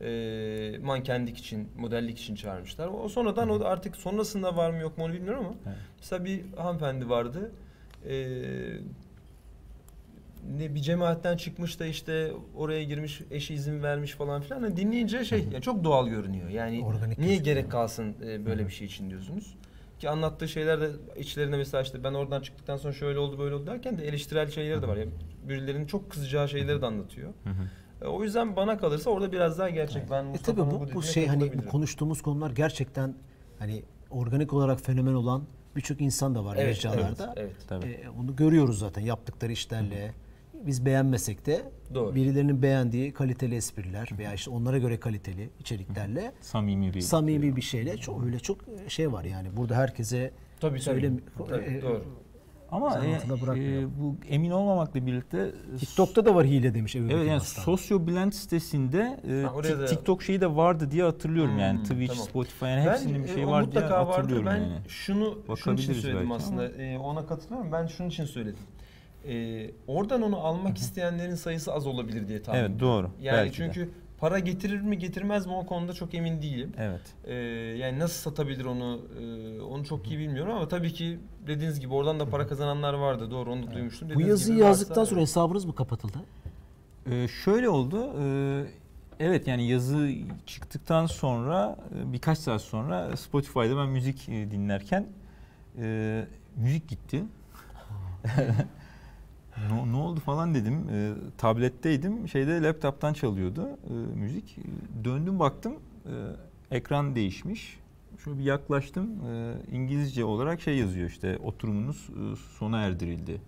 E, 0.01 0.79
mankenlik 0.83 1.39
için, 1.39 1.69
modellik 1.79 2.19
için 2.19 2.35
çağırmışlar. 2.35 2.89
O 2.89 3.09
sonradan 3.09 3.49
o 3.49 3.65
artık 3.65 3.97
sonrasında 3.97 4.57
var 4.57 4.71
mı 4.71 4.79
yok 4.79 4.99
mu 4.99 5.05
onu 5.05 5.13
bilmiyorum 5.13 5.45
ama 5.47 5.75
mesela 5.99 6.25
bir 6.25 6.43
hanımefendi 6.57 7.09
vardı. 7.09 7.53
E, 8.09 8.15
ne 10.59 10.75
bir 10.75 10.81
cemaatten 10.81 11.37
çıkmış 11.37 11.81
da 11.81 11.87
işte 11.87 12.33
oraya 12.57 12.85
girmiş, 12.85 13.21
eşi 13.31 13.55
izin 13.55 13.83
vermiş 13.83 14.13
falan 14.13 14.41
filan. 14.43 14.63
Hani 14.63 14.77
dinleyince 14.77 15.25
şey 15.25 15.45
yani 15.53 15.63
çok 15.63 15.85
doğal 15.85 16.09
görünüyor. 16.09 16.49
Yani 16.49 16.85
Organik 16.85 17.19
niye 17.19 17.37
gerek 17.37 17.71
kalsın 17.71 18.15
e, 18.27 18.47
böyle 18.47 18.67
bir 18.67 18.73
şey 18.73 18.87
için 18.87 19.11
diyorsunuz. 19.11 19.55
Ki 19.99 20.11
anlattığı 20.11 20.49
şeyler 20.49 20.81
de 20.81 20.91
içlerinde 21.17 21.57
mesela 21.57 21.83
işte 21.83 22.05
ben 22.05 22.15
oradan 22.15 22.41
çıktıktan 22.41 22.77
sonra 22.77 22.93
şöyle 22.93 23.19
oldu 23.19 23.39
böyle 23.39 23.55
oldu 23.55 23.67
derken 23.67 23.99
de 23.99 24.09
eleştirel 24.09 24.51
şeyleri 24.51 24.83
de 24.83 24.89
var. 24.89 24.97
Yani 24.97 25.11
birilerinin 25.49 25.87
çok 25.87 26.11
kızacağı 26.11 26.49
şeyleri 26.49 26.83
de 26.83 26.87
anlatıyor. 26.87 27.33
E, 28.03 28.07
o 28.07 28.23
yüzden 28.25 28.57
bana 28.57 28.79
kalırsa 28.79 29.11
orada 29.11 29.33
biraz 29.33 29.59
daha 29.59 29.71
gerçek. 29.71 30.11
Ben 30.11 30.25
E 30.25 30.39
tabii 30.39 30.61
bu, 30.61 30.89
bu 30.95 31.03
şey 31.03 31.27
hani 31.27 31.53
bu 31.59 31.67
konuştuğumuz 31.69 32.23
konular 32.23 32.51
gerçekten 32.51 33.15
hani 33.59 33.83
organik 34.11 34.53
olarak 34.53 34.81
fenomen 34.81 35.15
olan 35.15 35.43
birçok 35.77 36.01
insan 36.01 36.35
da 36.35 36.45
var 36.45 36.57
Evet, 36.61 36.67
mecralarda. 36.67 37.35
evet, 37.37 37.37
evet. 37.37 37.57
Tabii. 37.69 37.87
E, 37.87 38.05
bunu 38.19 38.37
görüyoruz 38.37 38.79
zaten 38.79 39.03
yaptıkları 39.03 39.53
işlerle. 39.53 40.15
Biz 40.67 40.87
beğenmesek 40.87 41.47
de 41.47 41.62
Doğru. 41.95 42.15
birilerinin 42.15 42.62
beğendiği 42.62 43.12
kaliteli 43.12 43.55
espriler 43.55 44.09
veya 44.19 44.35
işte 44.35 44.51
onlara 44.51 44.79
göre 44.79 45.01
kaliteli 45.01 45.51
içeriklerle 45.61 46.33
samimi 46.41 46.95
bir 46.95 47.01
samimi 47.01 47.57
bir 47.57 47.62
şeyle 47.62 47.97
çok 47.97 48.25
öyle 48.25 48.39
çok 48.39 48.59
şey 48.89 49.12
var 49.12 49.25
yani. 49.25 49.57
Burada 49.57 49.77
herkese 49.77 50.31
Tabii, 50.61 50.81
söylem 50.81 51.21
tabii. 51.39 51.49
Tabii, 51.49 51.65
e, 51.65 51.83
doğru. 51.83 52.05
Ama 52.71 52.99
e, 53.05 53.11
e, 53.11 53.87
bu 54.01 54.17
emin 54.29 54.51
olmamakla 54.51 55.07
birlikte 55.07 55.51
TikTok'ta 55.81 56.25
da 56.25 56.35
var 56.35 56.47
hile 56.47 56.75
demiş 56.75 56.97
Evet 56.97 57.11
yani 57.11 57.33
Aslan. 57.35 57.62
Sosyo 57.62 58.07
Blend 58.07 58.33
sitesinde 58.33 59.21
e, 59.29 59.43
Ha, 59.43 59.87
TikTok 59.87 60.23
şeyi 60.23 60.41
de 60.41 60.57
vardı 60.57 60.91
diye 60.91 61.03
hatırlıyorum 61.03 61.59
yani 61.59 61.79
Hmm, 61.79 61.85
Twitch, 61.85 62.12
tamam. 62.12 62.29
Spotify 62.29 62.65
yani 62.65 62.91
hepsinin 62.91 63.25
bir 63.25 63.29
şey 63.29 63.43
e, 63.43 63.47
o 63.47 63.51
var 63.51 63.73
diye 63.73 63.85
hatırlıyorum 63.85 64.47
Ben 64.47 64.57
yani. 64.57 64.79
şunu 64.89 65.39
şunun 65.57 65.77
için 65.77 65.93
söyledim 65.93 66.31
belki 66.31 66.35
aslında. 66.45 66.69
E, 66.69 66.99
ona 66.99 67.27
katılıyorum. 67.27 67.73
Ben 67.73 67.87
şunun 67.87 68.09
için 68.09 68.25
söyledim. 68.25 68.59
E, 69.29 69.70
oradan 69.87 70.22
onu 70.22 70.37
almak 70.39 70.79
isteyenlerin 70.79 71.35
sayısı 71.35 71.72
az 71.72 71.87
olabilir 71.87 72.29
diye 72.29 72.43
tahmin 72.43 72.61
Evet 72.61 72.70
ediyorum. 72.70 73.03
doğru. 73.05 73.11
Yani 73.27 73.37
Belki 73.37 73.51
de. 73.51 73.57
çünkü 73.57 73.91
para 74.18 74.39
getirir 74.39 74.81
mi 74.81 74.99
getirmez 74.99 75.47
mi 75.47 75.53
o 75.53 75.66
konuda 75.66 75.93
çok 75.93 76.14
emin 76.14 76.43
değilim. 76.43 76.72
Evet. 76.79 77.01
E, 77.25 77.35
yani 77.79 77.99
nasıl 77.99 78.14
satabilir 78.31 78.64
onu 78.64 79.01
e, 79.20 79.61
onu 79.61 79.85
çok 79.85 80.11
iyi 80.11 80.18
bilmiyorum 80.18 80.53
ama 80.55 80.68
tabii 80.68 80.93
ki 80.93 81.18
dediğiniz 81.47 81.81
gibi 81.81 81.95
oradan 81.95 82.20
da 82.20 82.29
para 82.29 82.47
kazananlar 82.47 82.95
vardı. 82.95 83.31
Doğru 83.31 83.53
onu 83.53 83.66
da 83.66 83.72
duymuştum. 83.72 84.09
Bu 84.09 84.12
Dediğiniz 84.12 84.31
yazıyı 84.31 84.57
gibi 84.57 84.64
varsa- 84.64 84.68
yazdıktan 84.68 85.05
sonra 85.05 85.20
hesabınız 85.20 85.64
mı 85.64 85.75
kapatıldı? 85.75 86.18
Ee, 87.11 87.29
şöyle 87.45 87.68
oldu. 87.68 88.12
e, 88.20 88.64
evet 89.20 89.47
yani 89.47 89.68
yazı 89.68 90.11
çıktıktan 90.47 91.07
sonra 91.07 91.77
e, 91.99 92.12
birkaç 92.12 92.39
saat 92.39 92.61
sonra 92.62 93.16
Spotify'da 93.16 93.77
ben 93.77 93.89
müzik 93.89 94.29
e, 94.29 94.51
dinlerken 94.51 95.07
e, 95.79 96.25
müzik 96.57 96.89
gitti. 96.89 97.22
ne, 99.71 99.93
ne 99.93 99.97
oldu 99.97 100.21
falan 100.21 100.55
dedim. 100.55 100.89
E, 100.91 101.13
tabletteydim. 101.39 102.29
Şeyde 102.29 102.63
laptop'tan 102.63 103.13
çalıyordu 103.13 103.69
e, 103.91 103.93
müzik. 103.93 104.57
Döndüm 105.05 105.39
baktım. 105.39 105.75
e, 106.71 106.77
ekran 106.77 107.15
değişmiş. 107.15 107.79
Şöyle 108.25 108.39
bir 108.39 108.45
yaklaştım. 108.45 109.11
E, 109.27 109.55
İngilizce 109.73 110.25
olarak 110.25 110.61
şey 110.61 110.77
yazıyor 110.79 111.09
işte 111.11 111.39
oturumunuz 111.39 112.09
e, 112.11 112.37
sona 112.59 112.81
erdirildi 112.81 113.41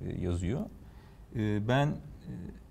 e, 0.00 0.20
yazıyor. 0.24 0.60
E, 1.36 1.68
ben 1.68 1.86
e, 1.86 1.94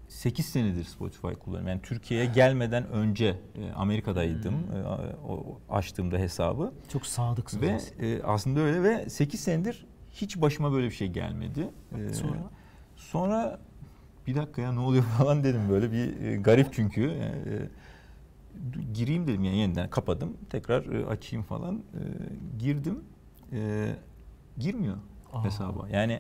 8 0.08 0.46
senedir 0.46 0.84
Spotify 0.84 1.28
kullanıyorum. 1.28 1.68
Yani 1.68 1.82
Türkiye'ye 1.82 2.26
gelmeden 2.36 2.90
önce 2.90 3.36
e, 3.56 3.72
Amerika'daydım. 3.72 4.54
E, 4.54 4.84
o, 5.28 5.60
açtığımda 5.70 6.18
hesabı. 6.18 6.74
Çok 6.90 7.06
sadıksınız. 7.06 7.64
Ve 7.64 7.76
aslında. 7.76 8.06
e, 8.06 8.24
aslında 8.24 8.60
öyle 8.60 8.84
ve 8.84 9.10
8 9.10 9.40
senedir 9.40 9.86
hiç 10.12 10.42
başıma 10.42 10.72
böyle 10.72 10.86
bir 10.88 10.92
şey 10.96 11.08
gelmedi. 11.08 11.70
E, 11.98 12.14
Sonra? 12.14 12.50
Sonra 13.12 13.60
bir 14.28 14.36
dakika 14.36 14.62
ya 14.62 14.72
ne 14.72 14.80
oluyor 14.80 15.04
falan 15.18 15.44
dedim 15.44 15.62
böyle 15.70 15.92
bir 15.92 16.22
e, 16.26 16.36
garip 16.38 16.74
çünkü. 16.74 17.10
E, 17.10 17.24
e, 17.24 17.70
gireyim 18.94 19.28
dedim 19.28 19.44
yani 19.44 19.58
yeniden 19.58 19.90
kapadım. 19.90 20.38
Tekrar 20.50 20.86
e, 20.86 21.06
açayım 21.06 21.44
falan. 21.46 21.76
E, 21.76 22.02
girdim. 22.60 23.00
E, 23.54 23.90
girmiyor 24.58 24.96
Aa. 25.34 25.44
hesaba. 25.46 25.90
Yani 25.92 26.20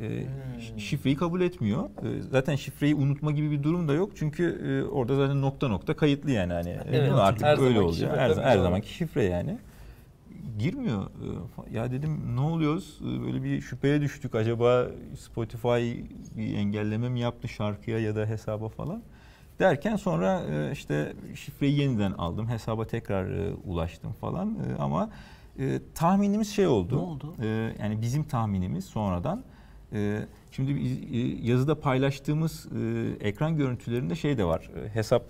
e, 0.00 0.08
Hmm. 0.08 0.78
şifreyi 0.80 1.16
kabul 1.16 1.40
etmiyor. 1.40 1.84
E, 1.84 2.22
zaten 2.30 2.56
şifreyi 2.56 2.94
unutma 2.94 3.30
gibi 3.32 3.50
bir 3.50 3.62
durum 3.62 3.88
da 3.88 3.92
yok. 3.94 4.12
Çünkü 4.16 4.44
e, 4.68 4.90
orada 4.90 5.16
zaten 5.16 5.42
nokta 5.42 5.68
nokta 5.68 5.96
kayıtlı 5.96 6.30
yani 6.30 6.52
hani. 6.52 6.76
Evet, 6.90 7.12
artık 7.12 7.42
her 7.42 7.58
öyle 7.58 7.80
oluyor. 7.80 8.10
şifre 8.10 8.20
Her, 8.20 8.36
her 8.36 8.58
zamanki 8.58 8.94
şifre 8.94 9.24
yani. 9.24 9.58
Girmiyor. 10.58 11.02
E, 11.04 11.26
fa- 11.56 11.72
Ya 11.76 11.90
dedim 11.90 12.36
ne 12.36 12.40
oluyoruz? 12.40 13.00
E, 13.02 13.22
Böyle 13.22 13.42
bir 13.42 13.60
şüpheye 13.60 14.00
düştük. 14.00 14.34
Acaba 14.34 14.86
Spotify 15.18 15.92
bir 16.36 16.54
engelleme 16.56 17.08
mi 17.08 17.20
yaptı 17.20 17.48
şarkıya 17.48 17.98
ya 17.98 18.16
da 18.16 18.26
hesaba 18.26 18.68
falan. 18.68 19.02
Derken 19.58 19.96
sonra 19.96 20.42
e, 20.50 20.72
işte 20.72 21.12
şifreyi 21.34 21.78
yeniden 21.80 22.12
aldım. 22.12 22.48
Hesaba 22.48 22.84
tekrar 22.86 23.30
e, 23.30 23.54
ulaştım 23.64 24.12
falan. 24.12 24.48
E, 24.54 24.82
Ama 24.82 25.10
e, 25.58 25.80
tahminimiz 25.94 26.48
şey 26.50 26.66
oldu. 26.66 26.96
Ne 26.96 27.00
oldu? 27.00 27.34
Yani 27.82 28.02
bizim 28.02 28.24
tahminimiz 28.24 28.84
sonradan. 28.84 29.42
Şimdi 30.50 30.72
yazıda 31.42 31.80
paylaştığımız 31.80 32.66
ekran 33.20 33.56
görüntülerinde 33.56 34.14
şey 34.14 34.38
de 34.38 34.44
var. 34.44 34.70
Hesap 34.92 35.24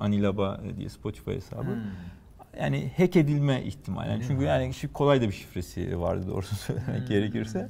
Anilaba 0.00 0.60
diye 0.78 0.88
Spotify 0.88 1.30
hesabı. 1.30 1.62
Hmm. 1.74 1.80
Yani 2.60 2.90
hack 2.96 3.16
edilme 3.16 3.62
ihtimali. 3.62 4.10
Yani 4.10 4.24
çünkü 4.26 4.44
yani 4.44 4.64
şi- 4.66 4.92
kolay 4.92 5.20
da 5.22 5.26
bir 5.28 5.32
şifresi 5.32 6.00
vardı 6.00 6.26
doğrusu 6.28 6.56
söylemek 6.66 7.00
Hmm. 7.00 7.06
gerekirse. 7.08 7.68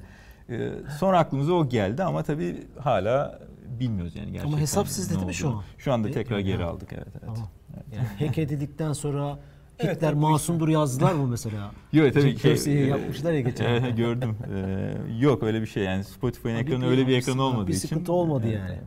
E, 0.51 0.71
sonra 0.99 1.19
aklımıza 1.19 1.53
o 1.53 1.69
geldi 1.69 2.03
ama 2.03 2.23
tabii 2.23 2.67
hala 2.79 3.39
bilmiyoruz 3.81 4.17
yani 4.17 4.33
gerçekten. 4.33 4.59
hesap 4.59 4.89
sizde 4.89 5.15
değil 5.15 5.27
mi 5.27 5.35
şu 5.35 5.49
an? 5.49 5.63
Şu 5.79 5.93
anda 5.93 6.11
tekrar 6.11 6.39
geri 6.39 6.65
aldık 6.65 6.89
evet 6.93 7.07
evet. 7.13 7.23
Tamam. 7.27 7.49
Evet. 7.75 7.87
Yani 7.97 8.27
hack 8.29 8.39
edildikten 8.45 8.93
sonra 8.93 9.39
Evet, 9.79 9.97
Hitler 9.97 10.17
bu 10.17 10.21
masumdur 10.21 10.69
yazdılar 10.69 11.13
mı 11.13 11.27
mesela? 11.27 11.71
Yok 11.93 12.15
tabii 12.15 12.31
Jack 12.31 12.45
Dorsey'i 12.45 12.79
e, 12.79 12.87
yapmışlar 12.87 13.33
ya 13.33 13.41
geçen. 13.41 13.65
Evet 13.65 13.97
gördüm. 13.97 14.37
E, 14.55 14.93
yok 15.21 15.43
öyle 15.43 15.61
bir 15.61 15.67
şey 15.67 15.85
yani 15.85 16.05
Spotify'ın 16.05 16.57
bir- 16.57 16.61
ekranı 16.63 16.83
bir- 16.85 16.87
öyle 16.91 17.03
bir 17.03 17.07
bir 17.13 17.17
ekran 17.17 17.39
olmadığı 17.39 17.67
bir 17.67 17.73
için. 17.75 17.89
sıkıntı 17.89 18.13
olmadı 18.13 18.47
Evet, 18.47 18.59
yani. 18.59 18.71
evet. 18.73 18.83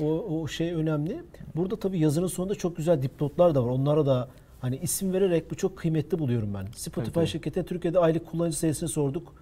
O, 0.00 0.40
o 0.40 0.48
şey 0.48 0.72
önemli. 0.74 1.22
Burada 1.56 1.78
tabii 1.80 1.98
yazının 1.98 2.26
sonunda 2.26 2.54
çok 2.54 2.76
güzel 2.76 3.02
dipnotlar 3.02 3.54
da 3.54 3.64
var. 3.64 3.70
Onlara 3.70 4.06
da 4.06 4.28
hani 4.60 4.76
isim 4.76 5.12
vererek 5.12 5.50
bu 5.50 5.54
çok 5.54 5.76
kıymetli 5.76 6.18
buluyorum 6.18 6.54
ben. 6.54 6.66
Spotify 6.76 7.14
tabii. 7.14 7.26
şirketine 7.26 7.64
Türkiye'de 7.64 7.98
aylık 7.98 8.26
kullanıcı 8.26 8.58
sayısını 8.58 8.88
sorduk. 8.88 9.34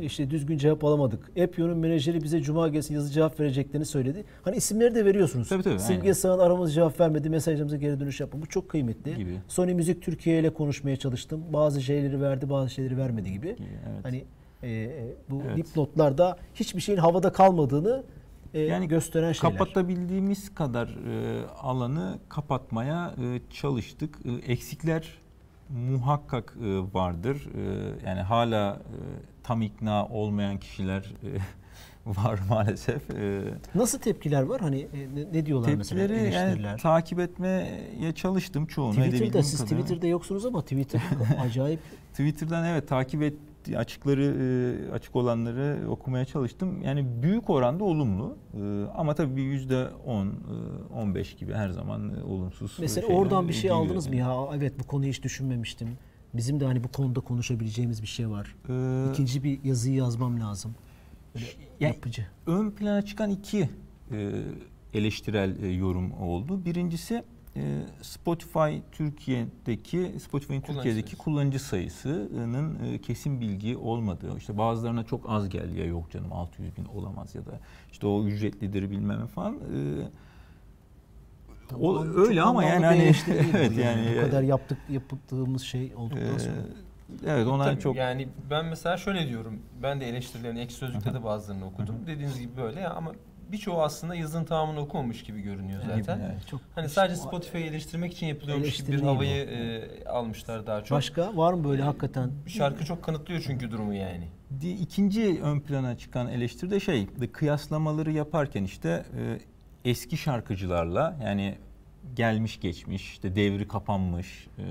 İşte 0.00 0.30
düzgün 0.30 0.58
cevap 0.58 0.84
alamadık. 0.84 1.30
Epion'un 1.36 1.78
menajeri 1.78 2.22
bize 2.22 2.40
cuma 2.40 2.68
gelsin 2.68 2.94
yazı 2.94 3.12
cevap 3.12 3.40
vereceklerini 3.40 3.86
söyledi. 3.86 4.24
Hani 4.42 4.56
isimleri 4.56 4.94
de 4.94 5.04
veriyorsunuz. 5.04 5.48
Tabii, 5.48 5.62
tabii, 5.62 5.78
Simge 5.78 6.00
aynen. 6.00 6.12
Sağ'ın 6.12 6.38
aramız 6.38 6.74
cevap 6.74 7.00
vermedi. 7.00 7.30
Mesajlarımıza 7.30 7.76
geri 7.76 8.00
dönüş 8.00 8.20
yapın. 8.20 8.42
Bu 8.42 8.46
çok 8.46 8.68
kıymetli. 8.68 9.16
Gibi. 9.16 9.38
Sony 9.48 9.74
Müzik 9.74 10.02
Türkiye 10.02 10.40
ile 10.40 10.50
konuşmaya 10.50 10.96
çalıştım. 10.96 11.42
Bazı 11.52 11.82
şeyleri 11.82 12.20
verdi, 12.20 12.50
bazı 12.50 12.70
şeyleri 12.70 12.98
vermedi 12.98 13.32
gibi. 13.32 13.56
Gibi, 13.56 13.68
evet. 13.92 14.04
Hani 14.04 14.24
e, 14.62 14.70
e, 14.70 15.14
bu 15.30 15.42
Evet. 15.46 15.56
dipnotlarda 15.56 16.36
hiçbir 16.54 16.80
şeyin 16.80 16.98
havada 16.98 17.32
kalmadığını 17.32 18.02
e, 18.54 18.60
Yani 18.60 18.88
gösteren 18.88 19.32
şeyler. 19.32 19.58
Kapatabildiğimiz 19.58 20.54
kadar 20.54 20.88
e, 20.88 21.46
alanı 21.62 22.18
kapatmaya 22.28 23.14
e, 23.22 23.40
çalıştık. 23.50 24.18
E, 24.24 24.52
eksikler 24.52 25.08
muhakkak 25.70 26.56
e, 26.64 26.78
vardır. 26.94 27.48
E, 27.54 28.06
yani 28.08 28.20
hala 28.20 28.74
e, 28.74 28.98
tam 29.42 29.62
ikna 29.62 30.06
olmayan 30.06 30.58
kişiler 30.58 31.14
e, 31.22 31.28
var 32.06 32.40
maalesef. 32.48 33.10
E, 33.10 33.40
Nasıl 33.74 33.98
tepkiler 33.98 34.42
var? 34.42 34.60
Hani 34.60 34.80
e, 34.80 35.28
ne, 35.32 35.46
diyorlar 35.46 35.74
mesela 35.74 36.06
tepkileri 36.06 36.34
yani 36.34 36.80
takip 36.80 37.20
etmeye 37.20 38.12
çalıştım 38.14 38.66
çoğunu. 38.66 38.94
Twitter'da 38.94 39.42
siz 39.42 39.60
kadarıyla. 39.60 39.82
Twitter'da 39.82 40.06
yoksunuz 40.06 40.46
ama 40.46 40.62
Twitter 40.62 41.00
acayip 41.40 41.80
Twitter'dan 42.12 42.64
evet 42.64 42.88
takip 42.88 43.22
et 43.22 43.34
açıkları 43.76 44.22
e, 44.24 44.92
açık 44.92 45.16
olanları 45.16 45.90
okumaya 45.90 46.24
çalıştım. 46.24 46.82
Yani 46.82 47.22
büyük 47.22 47.50
oranda 47.50 47.84
olumlu. 47.84 48.36
E, 48.54 48.84
ama 48.96 49.14
tabii 49.14 49.36
bir 49.36 49.42
yüzde 49.42 49.88
10, 50.06 50.26
e, 50.26 50.30
15 50.94 51.36
gibi 51.36 51.52
her 51.52 51.68
zaman 51.68 52.14
e, 52.14 52.22
olumsuz. 52.22 52.76
mesela 52.80 53.06
oradan 53.06 53.48
bir 53.48 53.52
şey 53.52 53.62
geliyor 53.62 53.76
aldınız 53.86 54.08
mı 54.08 54.16
ya? 54.16 54.34
Evet 54.56 54.72
bu 54.80 54.84
konuyu 54.86 55.10
hiç 55.10 55.22
düşünmemiştim. 55.22 55.88
Bizim 56.34 56.60
de 56.60 56.64
hani 56.66 56.84
bu 56.84 56.88
konuda 56.88 57.20
konuşabileceğimiz 57.20 58.02
bir 58.02 58.06
şey 58.06 58.30
var. 58.30 58.54
Ee, 58.68 59.10
İkinci 59.10 59.44
bir 59.44 59.64
yazıyı 59.64 59.96
yazmam 59.96 60.40
lazım. 60.40 60.74
Böyle 61.34 61.46
Yani 61.80 61.94
yapıcı. 61.94 62.26
ön 62.46 62.70
plana 62.70 63.02
çıkan 63.02 63.30
iki 63.30 63.68
e, 64.12 64.30
eleştirel 64.94 65.62
e, 65.62 65.68
yorum 65.68 66.12
oldu. 66.12 66.64
Birincisi 66.64 67.14
e, 67.14 67.24
Spotify 68.02 68.78
Türkiye'deki 68.92 70.14
Spotify'ın 70.20 70.60
Türkiye'deki 70.60 71.08
sayısı. 71.08 71.18
kullanıcı 71.18 71.60
sayısının 71.60 72.84
e, 72.84 73.00
kesin 73.00 73.40
bilgi 73.40 73.76
olmadığı. 73.76 74.38
İşte 74.38 74.58
bazılarına 74.58 75.04
çok 75.04 75.30
az 75.30 75.48
geldi 75.48 75.78
ya 75.78 75.86
yok 75.86 76.10
canım 76.10 76.32
600 76.32 76.76
bin 76.76 76.84
olamaz 76.84 77.34
ya 77.34 77.46
da 77.46 77.60
işte 77.92 78.06
o 78.06 78.24
ücretlidir 78.24 78.90
bilmem 78.90 79.26
falan. 79.26 79.54
E, 79.54 80.08
o, 81.74 81.94
Tamam, 81.94 82.16
öyle 82.16 82.42
ama 82.42 82.64
yani 82.64 82.86
hani 82.86 83.12
bu 83.26 83.32
evet 83.32 83.78
yani. 83.78 83.80
yani 83.80 84.16
bu 84.16 84.20
kadar 84.20 84.42
yaptık 84.42 84.78
yaptığımız 84.88 85.62
şey 85.62 85.92
olduktan 85.96 86.34
e, 86.34 86.38
sonra. 86.38 86.54
evet 87.26 87.46
onlar 87.46 87.64
Tabii 87.64 87.80
çok 87.80 87.96
Yani 87.96 88.28
ben 88.50 88.64
mesela 88.66 88.96
şöyle 88.96 89.28
diyorum. 89.28 89.62
Ben 89.82 90.00
de 90.00 90.08
eleştirilerini 90.08 90.60
ek 90.60 90.74
sözlükte 90.74 91.14
de 91.14 91.24
bazılarını 91.24 91.66
okudum. 91.66 91.96
Dediğiniz 92.06 92.40
gibi 92.40 92.56
böyle 92.56 92.80
ya 92.80 92.90
ama 92.90 93.12
birçoğu 93.52 93.82
aslında 93.82 94.14
yazının 94.14 94.44
tamamını 94.44 94.80
okumamış 94.80 95.22
gibi 95.22 95.40
görünüyor 95.40 95.82
zaten. 95.96 96.20
evet. 96.20 96.46
Çok 96.50 96.60
Hani 96.74 96.86
işte 96.86 96.94
sadece 96.94 97.16
Spotify'ı 97.16 97.62
eleştirmek 97.62 98.12
için 98.12 98.26
yapılıyormuş 98.26 98.76
gibi 98.76 98.92
bir 98.92 99.02
havayı 99.02 99.44
e, 99.44 100.04
almışlar 100.04 100.66
daha 100.66 100.84
çok. 100.84 100.96
Başka 100.96 101.36
var 101.36 101.52
mı 101.52 101.64
böyle 101.64 101.82
hakikaten? 101.82 102.30
Şarkı 102.46 102.84
çok 102.84 103.02
kanıtlıyor 103.02 103.42
çünkü 103.46 103.70
durumu 103.70 103.94
yani. 103.94 104.28
İkinci 104.80 105.40
ön 105.42 105.60
plana 105.60 105.98
çıkan 105.98 106.28
eleştiri 106.28 106.70
de 106.70 106.80
şey, 106.80 107.08
de 107.20 107.32
kıyaslamaları 107.32 108.12
yaparken 108.12 108.64
işte 108.64 109.04
e, 109.18 109.38
eski 109.90 110.16
şarkıcılarla 110.16 111.16
yani 111.24 111.58
gelmiş 112.16 112.60
geçmiş, 112.60 113.12
işte 113.12 113.36
devri 113.36 113.68
kapanmış, 113.68 114.46
e, 114.58 114.64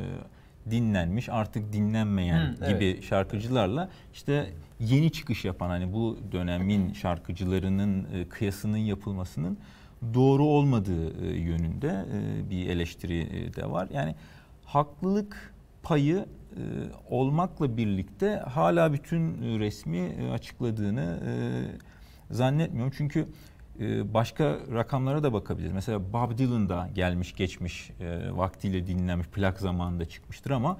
dinlenmiş, 0.71 1.29
artık 1.29 1.73
dinlenmeyen 1.73 2.55
Hı, 2.59 2.71
gibi 2.71 3.01
şarkıcılarla 3.01 3.89
işte 4.13 4.49
yeni 4.89 5.11
çıkış 5.11 5.45
yapan 5.45 5.69
hani 5.69 5.93
bu 5.93 6.17
dönemin 6.31 6.93
şarkıcılarının 6.93 8.07
e, 8.13 8.29
kıyasının 8.29 8.77
yapılmasının 8.77 9.57
doğru 10.13 10.43
olmadığı 10.43 11.25
e, 11.25 11.39
yönünde 11.39 12.05
e, 12.13 12.49
bir 12.49 12.69
eleştiri 12.69 13.19
e, 13.19 13.55
de 13.55 13.71
var. 13.71 13.87
Yani 13.93 14.15
haklılık 14.65 15.53
payı 15.83 16.15
e, 16.15 16.61
olmakla 17.09 17.77
birlikte 17.77 18.35
hala 18.35 18.93
bütün 18.93 19.59
resmi 19.59 19.97
e, 19.97 20.31
açıkladığını 20.31 21.19
e, 21.25 21.33
zannetmiyorum. 22.33 22.93
Çünkü 22.97 23.27
e, 23.79 24.13
başka 24.13 24.57
rakamlara 24.73 25.23
da 25.23 25.33
bakabiliriz. 25.33 25.73
Mesela 25.73 26.13
Bob 26.13 26.37
Dylan 26.37 26.69
da 26.69 26.89
gelmiş 26.95 27.35
geçmiş 27.35 27.91
e, 27.99 28.37
vaktiyle 28.37 28.87
dinlenmiş 28.87 29.27
plak 29.27 29.59
zamanında 29.59 30.05
çıkmıştır 30.05 30.51
ama 30.51 30.77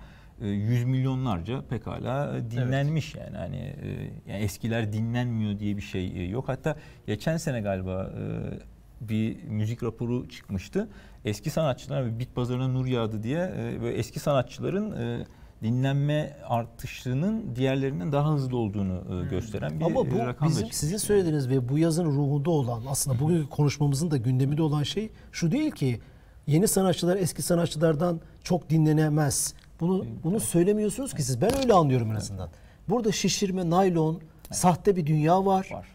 yüz 0.48 0.84
milyonlarca 0.84 1.62
pekala 1.70 2.38
e, 2.38 2.52
dinlenmiş 2.52 3.16
yani 3.16 3.38
hani 3.38 3.58
e, 3.58 3.88
yani 4.28 4.44
eskiler 4.44 4.94
dinlenmiyor 4.94 5.60
diye 5.60 5.78
bir 5.78 5.82
şey 5.82 6.06
e, 6.06 6.24
yok. 6.24 6.50
Hatta 6.50 6.76
geçen 7.08 7.38
sene 7.38 7.62
galiba 7.62 8.14
e, 8.18 9.10
bir 9.10 9.44
müzik 9.44 9.84
raporu 9.84 10.30
çıkmıştı. 10.30 10.90
Eski 11.26 11.50
sanatçılar 11.50 12.20
bit 12.20 12.36
pazarına 12.36 12.68
nur 12.68 12.86
yağdı 12.86 13.24
diye 13.24 13.54
e, 13.58 13.82
böyle 13.82 13.98
eski 13.98 14.20
sanatçıların 14.20 14.92
e, 14.92 15.26
dinlenme 15.64 16.38
artışının 16.48 17.56
diğerlerinden 17.56 18.12
daha 18.12 18.34
hızlı 18.34 18.58
olduğunu 18.58 19.24
e, 19.26 19.30
gösteren 19.30 19.80
bir 19.80 19.86
Ama 19.86 20.02
e, 20.02 20.12
bu 20.12 20.20
rakam 20.20 20.50
bizim 20.50 20.72
sizin 20.72 20.98
söylediğiniz 20.98 21.50
ve 21.50 21.70
bu 21.70 21.78
yazın 21.78 22.06
ruhunda 22.06 22.50
olan 22.50 22.82
aslında 22.88 23.20
bugünkü 23.20 23.50
konuşmamızın 23.50 24.12
da 24.12 24.18
gündeminde 24.18 24.62
olan 24.62 24.84
şey 24.84 25.10
şu 25.32 25.52
değil 25.52 25.72
ki 25.72 26.00
yeni 26.48 26.68
sanatçılar 26.68 27.18
eski 27.18 27.42
sanatçılardan 27.42 28.22
çok 28.44 28.70
dinlenemez. 28.70 29.54
Bunu 29.84 30.06
bunu 30.24 30.40
söylemiyorsunuz 30.40 31.14
ki 31.14 31.24
siz. 31.24 31.42
Ben 31.42 31.58
öyle 31.58 31.74
anlıyorum 31.74 32.12
en 32.12 32.16
azından. 32.16 32.50
Burada 32.90 33.12
şişirme, 33.12 33.70
naylon, 33.70 34.22
sahte 34.52 34.96
bir 34.96 35.06
dünya 35.06 35.46
var. 35.46 35.70
Var. 35.72 35.88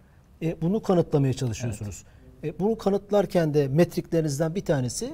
E, 0.43 0.63
bunu 0.63 0.83
kanıtlamaya 0.83 1.33
çalışıyorsunuz. 1.33 2.05
E, 2.45 2.59
bunu 2.59 2.79
kanıtlarken 2.79 3.55
de 3.55 3.69
metriklerinizden 3.69 4.55
bir 4.55 4.65
tanesi 4.65 5.11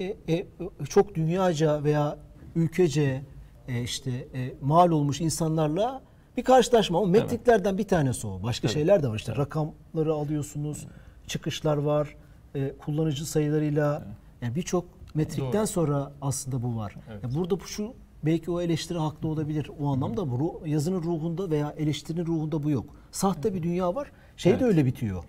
e, 0.00 0.16
e, 0.28 0.46
çok 0.88 1.14
dünyaca 1.14 1.84
veya 1.84 2.18
ülkece 2.54 3.22
e, 3.68 3.82
işte 3.82 4.10
e, 4.10 4.52
mal 4.60 4.90
olmuş 4.90 5.20
insanlarla 5.20 6.02
bir 6.36 6.44
karşılaşma. 6.44 6.98
Ama 6.98 7.06
metriklerden 7.06 7.78
bir 7.78 7.88
tanesi 7.88 8.26
o. 8.26 8.42
Başka 8.42 8.68
şeyler 8.68 9.02
de 9.02 9.08
var. 9.08 9.16
İşte 9.16 9.36
rakamları 9.36 10.12
alıyorsunuz, 10.12 10.86
çıkışlar 11.26 11.76
var, 11.76 12.16
e, 12.54 12.72
kullanıcı 12.78 13.26
sayılarıyla. 13.26 14.06
Yani 14.42 14.54
birçok 14.54 14.84
metrikten 15.14 15.52
Doğru. 15.52 15.66
sonra 15.66 16.12
aslında 16.20 16.62
bu 16.62 16.76
var. 16.76 16.96
Ya 17.22 17.34
burada 17.34 17.60
bu 17.60 17.64
şu 17.64 17.94
belki 18.24 18.50
o 18.50 18.60
eleştiri 18.60 18.98
haklı 18.98 19.28
olabilir. 19.28 19.70
O 19.80 19.86
anlamda 19.92 20.30
bu 20.30 20.62
yazının 20.66 21.02
ruhunda 21.02 21.50
veya 21.50 21.74
eleştirinin 21.78 22.26
ruhunda 22.26 22.62
bu 22.62 22.70
yok. 22.70 22.86
Sahte 23.12 23.54
bir 23.54 23.62
dünya 23.62 23.94
var. 23.94 24.12
Şey 24.36 24.52
de 24.52 24.56
Evet. 24.56 24.66
öyle 24.66 24.84
bitiyor. 24.84 25.24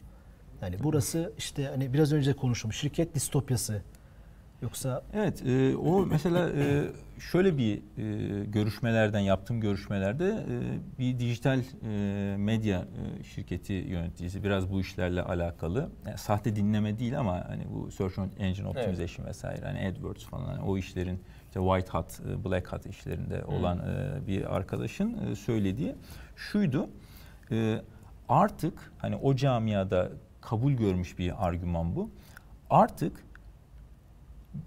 Yani 0.61 0.75
burası 0.83 1.33
işte 1.37 1.65
hani 1.65 1.93
biraz 1.93 2.13
önce 2.13 2.33
konuştum 2.33 2.73
şirket 2.73 3.15
distopyası. 3.15 3.81
Yoksa 4.61 5.03
Evet, 5.13 5.43
e, 5.45 5.75
o 5.75 6.05
mesela 6.05 6.49
e, 6.49 6.83
şöyle 7.19 7.57
bir 7.57 7.77
e, 7.77 8.45
görüşmelerden 8.45 9.19
yaptığım 9.19 9.61
görüşmelerde 9.61 10.45
e, 10.49 10.99
bir 10.99 11.19
dijital 11.19 11.59
e, 11.59 12.35
medya 12.37 12.79
e, 12.79 13.23
şirketi 13.23 13.73
yöneticisi 13.73 14.43
biraz 14.43 14.71
bu 14.71 14.81
işlerle 14.81 15.21
alakalı. 15.21 15.89
Yani 16.05 16.17
sahte 16.17 16.55
dinleme 16.55 16.99
değil 16.99 17.19
ama 17.19 17.45
hani 17.47 17.63
bu 17.73 17.91
search 17.91 18.19
engine 18.39 18.67
optimization 18.67 19.25
vesaire 19.25 19.65
hani 19.65 19.87
AdWords 19.87 20.23
falan 20.25 20.45
hani 20.45 20.61
o 20.61 20.77
işlerin 20.77 21.19
işte 21.47 21.59
white 21.59 21.91
hat, 21.91 22.21
e, 22.29 22.43
black 22.45 22.73
hat 22.73 22.85
işlerinde 22.85 23.43
olan 23.43 23.79
e, 23.79 24.27
bir 24.27 24.55
arkadaşın 24.55 25.31
e, 25.31 25.35
söylediği 25.35 25.95
şuydu. 26.35 26.89
E, 27.51 27.81
artık 28.29 28.93
hani 28.97 29.15
o 29.15 29.35
camiada 29.35 30.09
kabul 30.41 30.71
görmüş 30.71 31.19
bir 31.19 31.47
argüman 31.47 31.95
bu. 31.95 32.09
Artık 32.69 33.30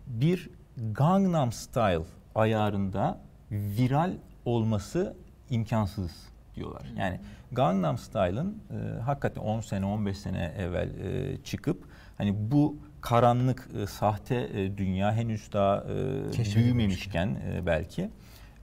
bir 0.07 0.51
Gangnam 0.93 1.53
Style 1.53 2.05
ayarında 2.35 3.21
viral 3.51 4.13
olması 4.45 5.17
imkansız 5.51 6.11
diyorlar. 6.57 6.83
Yani 6.99 7.21
Gangnam 7.53 7.99
Style'ın 7.99 8.59
e, 8.71 9.01
hakikaten 9.01 9.43
10 9.43 9.61
sene 9.61 9.87
15 9.87 10.19
sene 10.19 10.55
evvel 10.59 10.89
e, 10.89 11.37
çıkıp 11.45 11.85
hani 12.19 12.35
bu 12.51 12.77
karanlık 13.01 13.69
e, 13.83 13.87
sahte 13.87 14.51
e, 14.55 14.79
dünya 14.79 15.13
henüz 15.13 15.53
daha 15.53 15.85
e, 15.85 16.55
büyümemişken 16.55 17.27
e, 17.29 17.67
belki 17.67 18.11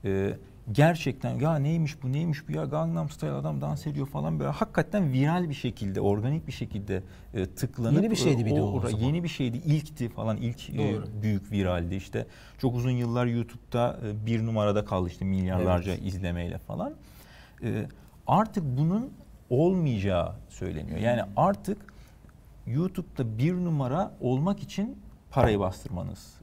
e, 0.04 0.36
gerçekten 0.72 1.34
ya 1.40 1.56
neymiş 1.56 2.02
bu 2.02 2.12
neymiş 2.12 2.48
bu 2.48 2.52
ya 2.52 2.64
Gangnam 2.64 3.10
Style 3.10 3.30
adam 3.30 3.60
dans 3.60 3.86
ediyor 3.86 4.06
falan. 4.06 4.38
Böyle 4.38 4.50
hakikaten 4.50 5.12
viral 5.12 5.48
bir 5.48 5.54
şekilde 5.54 6.00
organik 6.00 6.46
bir 6.46 6.52
şekilde 6.52 7.02
e, 7.34 7.46
tıklanıp 7.46 8.02
Yeni 8.02 8.10
bir 8.10 8.16
şeydi 8.16 8.46
bir 8.46 8.56
de 8.56 8.62
o 8.62 8.72
o 8.72 8.80
zaman. 8.80 9.04
yeni 9.04 9.24
bir 9.24 9.28
şeydi 9.28 9.56
ilkti 9.56 10.08
falan 10.08 10.36
ilk 10.36 10.70
e, 10.70 10.96
büyük 11.22 11.52
viraldi 11.52 11.94
işte. 11.94 12.26
Çok 12.58 12.74
uzun 12.74 12.90
yıllar 12.90 13.26
YouTube'da 13.26 13.98
e, 14.06 14.26
bir 14.26 14.46
numarada 14.46 14.84
kaldı 14.84 15.08
işte 15.08 15.24
milyarlarca 15.24 15.94
izlemeyle 15.94 16.58
falan. 16.58 16.94
E, 17.62 17.86
artık 18.26 18.64
bunun 18.64 19.12
olmayacağı 19.50 20.32
söyleniyor. 20.48 20.98
Yani 20.98 21.22
artık 21.36 21.78
YouTube'da 22.66 23.38
bir 23.38 23.54
numara 23.54 24.14
olmak 24.20 24.62
için 24.62 24.98
parayı 25.30 25.60
bastırmanız 25.60 26.41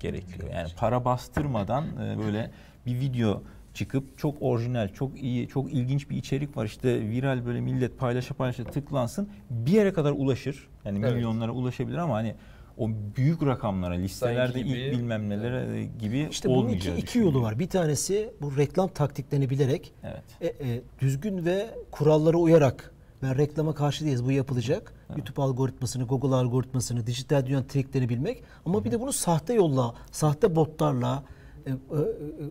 gerekiyor. 0.00 0.48
Yani 0.54 0.68
para 0.76 1.04
bastırmadan 1.04 1.84
e, 1.84 2.18
böyle 2.18 2.50
bir 2.86 3.00
video 3.00 3.42
çıkıp 3.74 4.18
çok 4.18 4.36
orijinal, 4.40 4.88
çok 4.88 5.22
iyi, 5.22 5.48
çok 5.48 5.72
ilginç 5.72 6.10
bir 6.10 6.16
içerik 6.16 6.56
var. 6.56 6.64
İşte 6.64 7.00
viral 7.00 7.46
böyle 7.46 7.60
millet 7.60 7.98
paylaşa 7.98 8.34
paylaşa 8.34 8.64
tıklansın. 8.64 9.28
Bir 9.50 9.70
yere 9.72 9.92
kadar 9.92 10.12
ulaşır. 10.12 10.68
Yani 10.84 10.98
Evet. 11.02 11.14
milyonlara 11.14 11.52
ulaşabilir 11.52 11.96
ama 11.96 12.14
hani 12.14 12.34
o 12.78 12.88
büyük 13.16 13.42
rakamlara, 13.46 13.94
listelerde 13.94 14.52
Sanki 14.52 14.64
gibi- 14.68 14.78
ilk 14.78 14.92
bilmem 14.98 15.28
nelere 15.28 15.76
e, 15.78 15.84
gibi 15.84 16.28
işte 16.30 16.48
bunun 16.48 16.68
iki, 16.68 16.94
iki 16.94 17.18
yolu 17.18 17.42
var. 17.42 17.58
Bir 17.58 17.68
tanesi 17.68 18.30
bu 18.40 18.56
reklam 18.56 18.88
taktiklerini 18.88 19.50
bilerek 19.50 19.94
Evet. 20.04 20.22
e, 20.60 20.68
e, 20.68 20.80
düzgün 21.00 21.44
ve 21.44 21.66
kurallara 21.90 22.36
uyarak 22.36 22.94
ben 23.22 23.38
reklama 23.38 23.74
karşı 23.74 24.04
değiliz 24.04 24.24
bu 24.24 24.32
yapılacak. 24.32 24.92
YouTube 25.16 25.42
algoritmasını, 25.42 26.04
Google 26.04 26.34
algoritmasını, 26.34 27.06
dijital 27.06 27.46
dünyanın 27.46 27.64
triklerini 27.64 28.08
bilmek 28.08 28.42
ama 28.66 28.84
bir 28.84 28.90
de 28.90 29.00
bunu 29.00 29.12
sahte 29.12 29.54
yolla, 29.54 29.94
sahte 30.12 30.56
botlarla 30.56 31.22
e, 31.66 31.70
e, 31.70 31.72
e, 31.72 31.76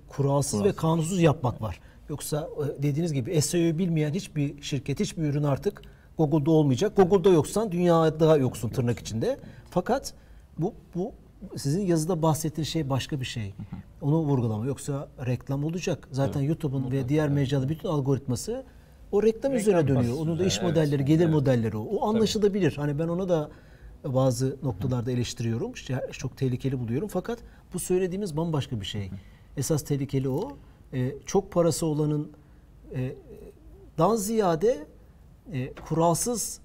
kuralsız 0.08 0.64
ve 0.64 0.74
kanunsuz 0.74 1.22
yapmak 1.22 1.62
var. 1.62 1.80
Yoksa 2.10 2.50
e, 2.80 2.84
dediğiniz 2.84 3.14
gibi 3.14 3.42
SEO'yu 3.42 3.78
bilmeyen 3.78 4.14
hiçbir 4.14 4.62
şirket, 4.62 5.00
hiçbir 5.00 5.24
ürün 5.24 5.44
artık 5.44 5.82
Google'da 6.18 6.52
olmayacak. 6.52 6.96
Google'da 6.98 7.30
yoksan 7.30 7.72
dünyada 7.72 8.38
yoksun 8.38 8.70
tırnak 8.70 9.00
içinde. 9.00 9.40
Fakat 9.70 10.14
bu 10.58 10.74
bu 10.96 11.12
sizin 11.58 11.86
yazıda 11.86 12.22
bahsettiğiniz 12.22 12.70
şey 12.70 12.90
başka 12.90 13.20
bir 13.20 13.26
şey. 13.26 13.54
Onu 14.02 14.18
vurgulama. 14.18 14.66
Yoksa 14.66 15.08
reklam 15.26 15.64
olacak. 15.64 16.08
Zaten 16.12 16.42
YouTube'un 16.42 16.92
ve 16.92 17.10
diğer 17.10 17.30
mecraların 17.30 17.70
bütün 17.70 17.90
algoritması 17.90 18.64
o 19.16 19.24
reklam, 19.24 19.56
üzerine 19.56 19.80
Reklam 19.80 19.88
dönüyor. 19.88 20.14
baskısı 20.14 20.22
Onun 20.22 20.40
da 20.40 20.46
iş 20.46 20.54
üzerine, 20.54 20.70
modelleri, 20.70 20.96
evet. 20.96 21.08
gelir 21.08 21.24
Evet. 21.24 21.34
modelleri 21.34 21.78
o. 21.78 21.82
O 21.84 22.08
anlaşılabilir. 22.08 22.74
Hani 22.78 23.00
ben 23.00 23.08
ona 23.08 23.30
da 23.30 23.50
bazı 24.06 24.58
noktalarda 24.64 25.12
eleştiriyorum. 25.12 25.72
İşte 25.74 26.10
çok 26.12 26.38
tehlikeli 26.38 26.80
buluyorum. 26.80 27.08
Fakat 27.08 27.40
bu 27.74 27.80
söylediğimiz 27.80 28.38
bambaşka 28.38 28.82
bir 28.82 28.86
şey. 28.86 29.12
Esas 29.58 29.84
tehlikeli 29.84 30.30
o. 30.30 30.58
e, 30.94 31.16
çok 31.26 31.52
parası 31.52 31.86
olanın 31.86 32.32
e, 32.96 33.16
dan 33.98 34.16
ziyade 34.16 34.88
e, 35.54 35.74
kuralsız 35.74 36.60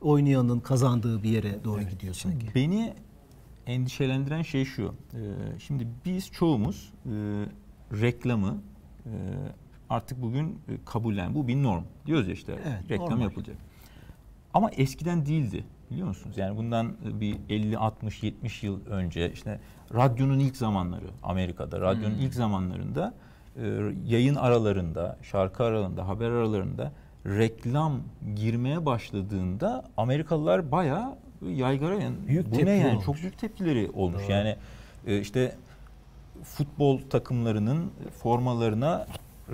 oynayanın 0.00 0.60
kazandığı 0.60 1.22
bir 1.22 1.28
yere 1.30 1.64
doğru 1.64 1.82
gidiyor 1.82 2.14
sanki. 2.14 2.46
Beni 2.54 2.94
endişelendiren 3.66 4.42
şey 4.42 4.64
şu. 4.64 4.94
Ee, 5.14 5.18
şimdi 5.58 5.88
biz 6.04 6.30
çoğumuz 6.30 6.92
e, 7.06 7.10
reklamı 8.00 8.62
e, 9.06 9.12
artık 9.94 10.22
bugün 10.22 10.46
e, 10.68 10.72
kabullen. 10.84 11.34
Bu 11.34 11.48
bir 11.48 11.62
norm. 11.62 11.82
Diyoruz 12.06 12.28
ya 12.28 12.34
işte 12.34 12.52
Evet, 12.52 12.90
reklam 12.90 13.10
normal. 13.10 13.22
yapılacak. 13.22 13.56
Ama 14.54 14.70
eskiden 14.70 15.26
değildi. 15.26 15.64
Biliyor 15.90 16.08
musunuz? 16.08 16.38
Yani 16.38 16.56
bundan 16.56 16.86
e, 17.08 17.20
bir 17.20 17.36
50, 17.48 17.78
60, 17.78 18.22
70 18.22 18.62
yıl 18.62 18.86
önce 18.86 19.32
işte 19.32 19.60
radyonun 19.94 20.38
ilk 20.38 20.56
zamanları 20.56 21.06
Amerika'da, 21.22 21.80
radyonun 21.80 22.14
ilk 22.14 22.34
zamanlarında 22.34 23.14
e, 23.56 23.66
yayın 24.06 24.34
aralarında, 24.34 25.18
şarkı 25.22 25.64
aralarında, 25.64 26.08
haber 26.08 26.30
aralarında 26.30 26.92
reklam 27.26 28.00
girmeye 28.36 28.86
başladığında 28.86 29.84
Amerikalılar 29.96 30.72
bayağı 30.72 31.16
yaygara 31.48 31.94
yani 31.94 32.16
Büyük 32.26 32.50
bu 32.54 32.64
ne 32.66 32.70
yani 32.70 32.90
olmuş. 32.90 33.04
çok 33.04 33.16
büyük 33.16 33.38
tepkileri 33.38 33.90
olmuş. 33.94 34.22
Yani 34.28 34.56
e, 35.06 35.18
işte 35.20 35.56
futbol 36.44 36.98
takımlarının 37.10 37.90
formalarına 38.22 39.06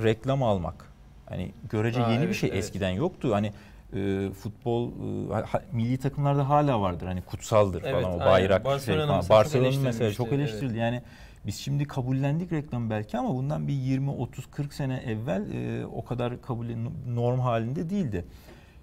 reklam 0.02 0.42
almak. 0.42 0.90
Hani 1.28 1.52
görece 1.70 2.00
Ha, 2.00 2.10
yeni 2.10 2.20
bir 2.20 2.26
evet, 2.26 2.36
şey 2.36 2.50
evet. 2.50 2.58
eskiden 2.58 2.90
yoktu. 2.90 3.34
Hani 3.34 3.52
e, 3.94 4.30
futbol 4.42 4.88
e, 5.30 5.34
ha- 5.42 5.62
milli 5.72 5.98
takımlarda 5.98 6.48
hala 6.48 6.80
vardır. 6.80 7.06
Hani 7.06 7.22
kutsaldır 7.22 7.82
Evet, 7.82 7.92
falan 8.02 8.04
o 8.04 8.20
aynen. 8.20 8.26
bayrak 8.26 8.64
Barcelona'nın 8.64 9.20
şey 9.20 9.28
falan. 9.28 9.40
Barcelona'nın 9.44 9.82
mesela 9.82 10.12
çok 10.12 10.32
eleştirildi. 10.32 10.78
Yani 10.78 11.02
biz 11.46 11.56
şimdi 11.56 11.84
kabullendik 11.84 12.52
reklam 12.52 12.90
belki 12.90 13.18
ama 13.18 13.34
bundan 13.34 13.68
bir 13.68 13.72
20 13.72 14.10
30 14.10 14.46
40 14.46 14.74
sene 14.74 14.96
evvel 14.96 15.52
e, 15.54 15.86
o 15.86 16.04
kadar 16.04 16.42
kabul 16.42 16.66
norm 17.08 17.40
halinde 17.40 17.90
değildi. 17.90 18.24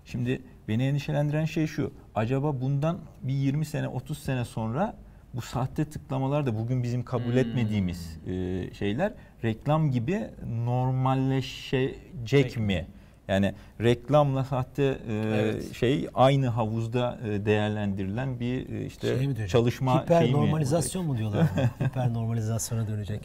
Şimdi 0.05 0.41
beni 0.67 0.83
endişelendiren 0.83 1.45
şey 1.45 1.67
şu. 1.67 1.91
Acaba 2.15 2.61
bundan 2.61 2.97
bir 3.21 3.33
20 3.33 3.65
sene 3.65 3.87
30 3.87 4.17
sene 4.17 4.45
sonra 4.45 4.95
bu 5.37 5.41
sahte 5.41 5.85
tıklamalar 5.85 6.45
da 6.45 6.57
bugün 6.57 6.83
bizim 6.83 7.03
kabul 7.03 7.31
Hmm. 7.31 7.37
etmediğimiz 7.37 8.17
e, 8.27 8.29
şeyler 8.73 9.13
reklam 9.43 9.91
gibi 9.91 10.27
normalleşecek 10.55 12.57
mi? 12.57 12.85
Yani 13.27 13.53
reklamla 13.81 14.43
sahte 14.43 14.83
e, 14.83 14.97
Evet. 15.13 15.73
şey 15.75 16.07
aynı 16.13 16.47
havuzda 16.47 17.19
e, 17.27 17.45
değerlendirilen 17.45 18.39
bir 18.39 18.69
e, 18.69 18.85
işte 18.85 19.17
Şey 19.17 19.27
mi 19.27 19.47
çalışma 19.47 20.03
Hiper 20.03 20.19
şeyi 20.21 20.33
mi? 20.33 20.39
normalizasyon 20.41 21.05
mu 21.05 21.17
diyorlar? 21.17 21.43
Hiper 21.83 22.13
normalizasyona 22.13 22.87
dönecek 22.87 23.21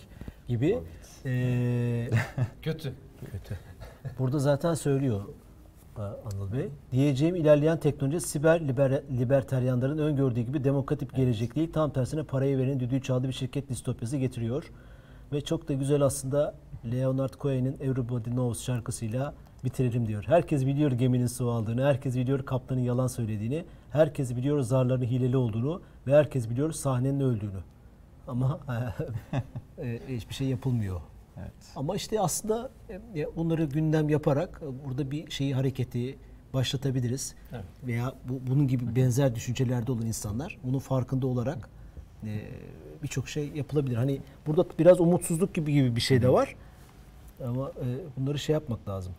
gibi. 0.49 0.79
Ee, 1.27 2.09
Kötü. 2.63 2.93
kötü. 3.33 3.59
Burada 4.19 4.39
zaten 4.39 4.75
söylüyor 4.75 5.21
Anıl 5.97 6.53
Bey. 6.53 6.69
Diyeceğim 6.93 7.35
ilerleyen 7.35 7.81
teknoloji 7.81 8.21
siber 8.21 8.69
liber, 8.69 9.03
liberteryanların 9.19 9.99
öngördüğü 9.99 10.41
gibi 10.41 10.65
demokratik 10.65 11.15
gelecek 11.17 11.57
değil. 11.57 11.73
Tam 11.73 11.91
tersine 11.91 12.23
parayı 12.23 12.59
veren 12.59 12.81
düdüğü 12.81 13.03
çaldığı 13.03 13.29
bir 13.29 13.33
şirket 13.33 13.69
distopyası 13.69 14.17
getiriyor. 14.17 14.65
Ve 15.33 15.41
çok 15.41 15.69
da 15.69 15.73
güzel 15.73 16.03
aslında 16.03 16.55
Leonard 16.93 17.35
Cohen'in 17.41 17.77
Everybody 17.81 18.31
Knows 18.31 18.65
şarkısıyla 18.65 19.35
bitirelim 19.65 20.07
diyor. 20.07 20.25
Herkes 20.27 20.67
biliyor 20.67 20.93
geminin 20.93 21.27
su 21.27 21.51
aldığını, 21.51 21.85
herkes 21.85 22.17
biliyor 22.17 22.45
kaptanın 22.45 22.81
yalan 22.81 23.07
söylediğini, 23.07 23.65
herkes 23.91 24.37
biliyor 24.37 24.61
zarların 24.61 25.03
hileli 25.03 25.37
olduğunu 25.37 25.83
ve 26.07 26.17
herkes 26.17 26.51
biliyor 26.51 26.73
sahnenin 26.73 27.21
öldüğünü. 27.21 27.61
Ama 28.29 28.61
e, 29.79 30.01
hiçbir 30.09 30.35
şey 30.35 30.47
yapılmıyor. 30.47 31.01
Evet. 31.39 31.53
Ama 31.77 31.97
işte 31.97 32.21
aslında 32.21 32.71
e, 33.15 33.37
bunları 33.37 33.65
gündem 33.65 34.09
yaparak 34.09 34.63
e, 34.63 34.89
burada 34.89 35.11
bir 35.11 35.31
şeyi 35.31 35.55
hareketi 35.55 36.19
başlatabiliriz. 36.55 37.35
Evet. 37.53 37.65
Veya 37.87 38.13
bu, 38.29 38.41
bunun 38.51 38.69
gibi 38.69 38.97
benzer 38.97 39.35
düşüncelerde 39.35 39.93
olan 39.93 40.07
insanlar 40.07 40.59
bunun 40.65 40.79
farkında 40.79 41.27
olarak 41.27 41.69
e, 42.25 42.41
birçok 43.03 43.29
şey 43.29 43.51
yapılabilir. 43.55 43.97
Hani 43.97 44.21
burada 44.47 44.65
biraz 44.79 45.01
umutsuzluk 45.01 45.55
gibi 45.55 45.73
gibi 45.73 45.97
bir 45.97 46.01
şey 46.01 46.23
de 46.23 46.29
var. 46.29 46.57
Ama 47.45 47.69
e, 47.71 47.87
bunları 48.17 48.39
şey 48.39 48.53
yapmak 48.53 48.89
lazım. 48.89 49.13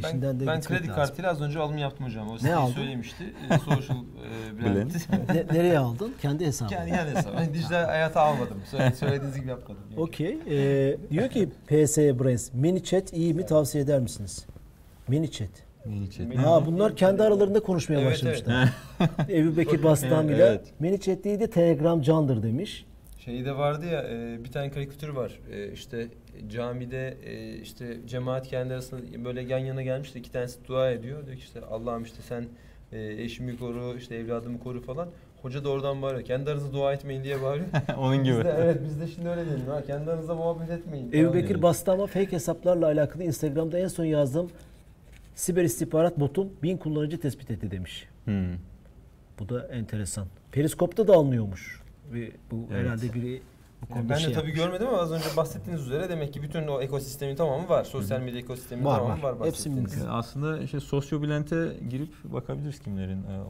Peşinden 0.00 0.32
Ben, 0.34 0.40
de 0.40 0.46
ben 0.46 0.60
kredi 0.60 0.80
lazım. 0.80 0.94
kartıyla 0.94 1.30
az 1.30 1.40
önce 1.40 1.58
alım 1.58 1.78
yaptım 1.78 2.06
hocam. 2.06 2.30
O 2.30 2.38
size 2.38 2.54
aldın? 2.54 2.72
söylemişti. 2.72 3.24
E, 3.50 3.58
Social 3.58 3.98
e. 3.98 5.34
Ne- 5.34 5.58
nereye 5.58 5.78
aldın? 5.78 6.14
Kendi 6.22 6.46
hesabına. 6.46 6.74
yani 6.78 6.90
yani 6.90 7.10
hesabı. 7.10 7.36
Ben 7.36 7.54
dijital 7.54 7.84
hayata 7.86 8.20
almadım. 8.20 8.58
Söyle- 8.70 8.92
Söylediğiniz 8.92 9.36
gibi 9.40 9.48
yapmadım. 9.48 9.82
Yani. 9.90 10.00
Okey. 10.00 10.38
E, 10.50 10.96
diyor 11.10 11.28
ki 11.28 11.48
PS 11.66 11.98
Brains 11.98 12.52
mini 12.54 12.84
chat 12.84 13.12
iyi 13.12 13.34
mi 13.34 13.46
tavsiye 13.46 13.84
eder 13.84 14.00
misiniz? 14.00 14.46
Mini 15.08 15.30
chat. 15.30 15.48
Mini- 16.18 16.36
Ha 16.36 16.66
bunlar 16.66 16.96
kendi 16.96 17.22
aralarında 17.22 17.60
konuşmaya 17.60 18.00
Evet, 18.00 18.12
başlamışlar. 18.12 18.68
Ebu 19.28 19.56
Bekir 19.56 19.82
Bastami 19.82 20.32
ile 20.32 20.42
Evet. 20.46 20.60
mini 20.80 21.00
chat 21.00 21.24
değil 21.24 21.40
de 21.40 21.50
Telegram 21.50 22.02
candır 22.02 22.42
demiş. 22.42 22.86
Şeyi 23.24 23.44
de 23.44 23.56
vardı 23.56 23.86
ya 23.86 24.02
e, 24.02 24.44
bir 24.44 24.52
tane 24.52 24.70
karikatür 24.70 25.08
var. 25.08 25.38
E, 25.52 25.72
işte 25.72 26.08
camide 26.48 27.16
e, 27.24 27.56
işte 27.56 27.96
cemaat 28.06 28.48
kendi 28.48 28.74
arasında 28.74 29.24
böyle 29.24 29.40
yan 29.42 29.58
yana 29.58 29.82
gelmiş 29.82 30.14
de 30.14 30.18
iki 30.18 30.32
tanesi 30.32 30.58
dua 30.68 30.90
ediyor. 30.90 31.26
Diyor 31.26 31.36
ki 31.36 31.42
işte 31.42 31.60
Allah'ım 31.60 32.02
işte 32.04 32.22
sen 32.22 32.44
e, 32.92 33.22
eşimi 33.22 33.58
koru, 33.58 33.96
işte 33.98 34.16
evladımı 34.16 34.58
koru 34.58 34.82
falan. 34.82 35.08
Hoca 35.42 35.64
da 35.64 35.68
oradan 35.68 36.02
bağırıyor. 36.02 36.24
Kendi 36.24 36.50
aranızda 36.50 36.72
dua 36.72 36.92
etmeyin 36.92 37.24
diye 37.24 37.42
bağırıyor. 37.42 37.66
Onun 37.98 38.24
gibi. 38.24 38.36
Biz 38.36 38.44
de, 38.44 38.54
evet 38.58 38.80
biz 38.84 39.00
de 39.00 39.06
şimdi 39.06 39.28
öyle 39.28 39.46
diyelim. 39.46 39.66
Ha, 39.66 39.82
kendi 39.86 40.10
aranızda 40.10 40.34
muhabbet 40.34 40.70
etmeyin. 40.70 41.12
Ebu 41.12 41.34
Bekir. 41.34 41.62
Bastami 41.62 42.06
fake 42.06 42.32
hesaplarla 42.32 42.86
alakalı 42.86 43.24
Instagram'da 43.24 43.78
en 43.78 43.88
son 43.88 44.04
yazdığım 44.04 44.50
siber 45.34 45.64
istihbarat 45.64 46.20
botum 46.20 46.48
bin 46.62 46.76
kullanıcı 46.76 47.20
tespit 47.20 47.50
etti 47.50 47.70
demiş. 47.70 48.08
Hmm. 48.24 48.54
Bu 49.38 49.48
da 49.48 49.66
enteresan. 49.66 50.26
Periskop'ta 50.52 51.08
da 51.08 51.12
alınıyormuş. 51.14 51.80
Ve 52.12 52.30
bu 52.50 52.66
Evet. 52.72 52.84
herhalde 52.84 53.14
biri 53.14 53.40
bu 53.82 53.86
konuda 53.86 53.98
Yani 54.00 54.08
ben 54.10 54.16
de 54.16 54.20
şey 54.20 54.32
tabii 54.32 54.46
yapmış. 54.48 54.64
görmedim 54.64 54.88
ama 54.88 54.98
az 54.98 55.12
önce 55.12 55.24
bahsettiğiniz 55.36 55.82
üzere 55.86 56.08
demek 56.08 56.32
ki 56.32 56.42
bütün 56.42 56.66
o 56.68 56.80
ekosistemin 56.80 57.36
tamamı 57.36 57.68
var. 57.68 57.84
Sosyal 57.84 58.20
medya 58.20 58.40
ekosistemin 58.40 58.84
Var, 58.84 58.98
tamamı 58.98 59.22
var. 59.22 59.32
var. 59.32 59.46
Hepsi 59.48 59.70
mümkün. 59.70 60.06
Aslında 60.08 60.58
işte 60.58 60.80
sosyobilente 60.80 61.76
girip 61.90 62.12
bakabiliriz 62.24 62.80
kimlerin 62.80 63.18
e, 63.22 63.42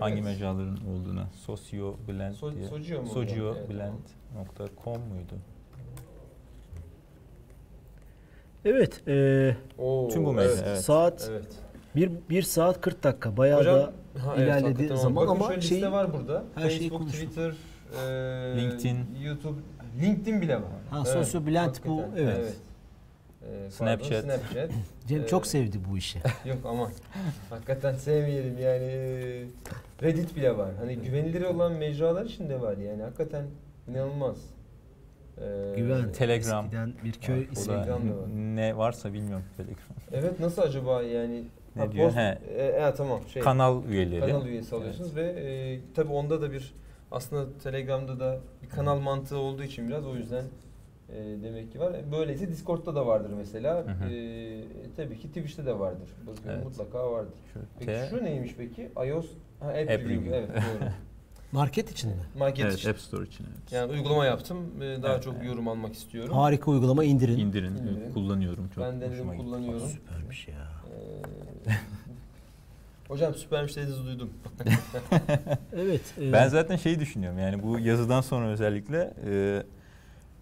hangi 0.00 0.14
evet. 0.14 0.24
mecraların 0.24 0.76
olduğuna. 0.90 1.26
Sosyoblend 1.46 2.34
So- 2.34 2.54
diye. 2.54 2.66
Socio 2.68 3.02
mu? 3.02 3.08
Socioblend.com 3.08 5.00
muydu? 5.00 5.34
Evet. 8.64 9.08
e, 9.08 9.56
Oo, 9.78 10.08
Tüm 10.08 10.24
bu 10.24 10.32
evet. 10.34 10.50
mecra, 10.56 10.66
evet. 10.68 10.80
Saat 10.80 11.28
Evet. 11.30 11.46
1, 11.96 12.10
1 12.30 12.42
saat 12.42 12.80
40 12.80 13.04
dakika. 13.04 13.36
Bayağı 13.36 13.60
Hocam, 13.60 13.74
da 13.76 13.82
ha, 13.82 14.34
evet, 14.36 14.38
ilerlediği 14.38 14.72
hakikaten 14.72 14.96
zaman 14.96 15.16
Bakın 15.16 15.28
ama 15.40 15.46
şöyle 15.48 15.60
şey 15.60 15.76
liste 15.76 15.92
var 15.92 16.12
burada. 16.12 16.44
her 16.54 16.62
Facebook, 16.62 16.98
konuştuk. 17.00 17.28
Twitter, 17.30 17.52
e, 18.02 18.56
LinkedIn. 18.56 18.96
YouTube, 19.24 19.56
LinkedIn 20.00 20.40
bile 20.42 20.56
var. 20.56 20.62
Ha, 20.90 21.04
Sosyoblend 21.04 21.74
bu, 21.86 22.02
hakikaten, 22.02 22.22
evet. 22.26 22.54
E, 23.66 23.70
Snapchat. 23.70 24.10
pardon, 24.10 24.36
Snapchat. 24.38 24.70
Cem 25.08 25.22
Ee, 25.22 25.26
çok 25.26 25.46
sevdi 25.46 25.78
bu 25.90 25.98
işi. 25.98 26.18
Yok 26.44 26.58
ama 26.64 26.90
hakikaten 27.50 27.94
sevmeyelim 27.94 28.58
yani. 28.58 28.88
Reddit 30.02 30.36
bile 30.36 30.56
var. 30.58 30.70
Hani 30.78 30.96
güvenilir 30.96 31.42
olan 31.42 31.72
mecralar 31.72 32.24
içinde 32.26 32.60
var 32.60 32.76
yani. 32.76 33.02
Hakikaten 33.02 33.44
inanılmaz. 33.88 34.36
Ee, 35.38 35.74
Güven. 35.76 36.12
Telegram. 36.12 36.64
Eskiden 36.64 36.92
bir 37.04 37.12
köy 37.12 37.46
O 37.48 37.52
ismi. 37.52 37.74
ne 38.56 38.76
varsa 38.76 39.12
bilmiyorum 39.12 39.44
Telegram. 39.56 39.96
Evet 40.12 40.40
nasıl 40.40 40.62
acaba 40.62 41.02
yani? 41.02 41.44
Ne 41.76 41.82
Ha, 41.82 41.92
diyor? 41.92 42.06
post- 42.10 42.16
He. 42.16 42.38
E, 42.56 42.66
e, 42.66 42.94
tamam 42.96 43.20
şey. 43.32 43.42
Kanal 43.42 43.84
üyeleri. 43.84 44.20
kanal 44.20 44.46
üyesi 44.46 44.74
alıyorsunuz 44.74 45.16
ve 45.16 45.22
e, 45.22 45.80
tabii 45.94 46.12
onda 46.12 46.42
da 46.42 46.52
bir 46.52 46.74
aslında 47.12 47.58
Telegram'da 47.58 48.20
da 48.20 48.40
bir 48.62 48.68
kanal 48.68 48.98
mantığı 49.00 49.38
olduğu 49.38 49.62
için 49.62 49.88
biraz 49.88 50.06
o 50.06 50.16
yüzden 50.16 50.44
e, 51.08 51.14
demek 51.42 51.72
ki 51.72 51.80
var. 51.80 51.92
Böyleyse 52.12 52.48
Discord'da 52.48 52.94
da 52.94 53.06
vardır 53.06 53.30
mesela. 53.38 53.76
Hı 53.86 53.90
hı. 54.04 54.10
E, 54.14 54.64
tabii 54.96 55.18
ki 55.18 55.28
Twitch'te 55.28 55.66
de 55.66 55.78
vardır. 55.78 56.08
Bakıyorum 56.26 56.50
Evet. 56.50 56.64
mutlaka 56.64 57.12
vardır. 57.12 57.34
Şu 57.52 57.60
Peki 57.78 57.86
T- 57.86 58.06
şu 58.10 58.24
neymiş 58.24 58.54
peki? 58.58 58.90
iOS 59.06 59.26
ha, 59.60 59.68
App, 59.68 59.76
App 59.78 59.88
Review. 59.90 60.14
Review. 60.14 60.36
Evet 60.36 60.48
doğru. 60.50 60.88
Market 61.52 61.90
için 61.90 62.10
mi? 62.10 62.16
Market 62.38 62.64
Evet, 62.64 62.74
için. 62.78 62.90
App 62.90 62.98
Store 63.00 63.24
için. 63.24 63.44
Evet. 63.50 63.72
Yani 63.72 63.92
uygulama 63.92 64.24
yaptım. 64.24 64.82
E, 64.82 65.02
daha 65.02 65.12
Evet, 65.14 65.22
çok 65.24 65.34
evet. 65.36 65.46
yorum 65.46 65.68
almak 65.68 65.94
istiyorum. 65.94 66.34
Harika 66.36 66.70
uygulama 66.70 67.04
indirin. 67.04 67.38
İndirin, 67.38 67.76
İndirin. 67.76 68.12
kullanıyorum 68.12 68.68
çok 68.74 68.84
ben 68.84 68.94
gitti. 69.00 69.36
kullanıyorum. 69.36 69.88
Süpermiş 69.88 70.48
ya. 70.48 70.54
Ee, 71.66 71.70
Hocam 73.12 73.34
süpermiş 73.34 73.76
dediğinizi 73.76 74.04
duydum. 74.06 74.30
Evet. 75.76 76.00
e, 76.20 76.32
Ben 76.32 76.48
zaten 76.48 76.76
şeyi 76.76 77.00
düşünüyorum 77.00 77.38
yani 77.38 77.62
bu 77.62 77.78
yazıdan 77.78 78.20
sonra 78.20 78.48
özellikle 78.48 79.14
e, 79.30 79.62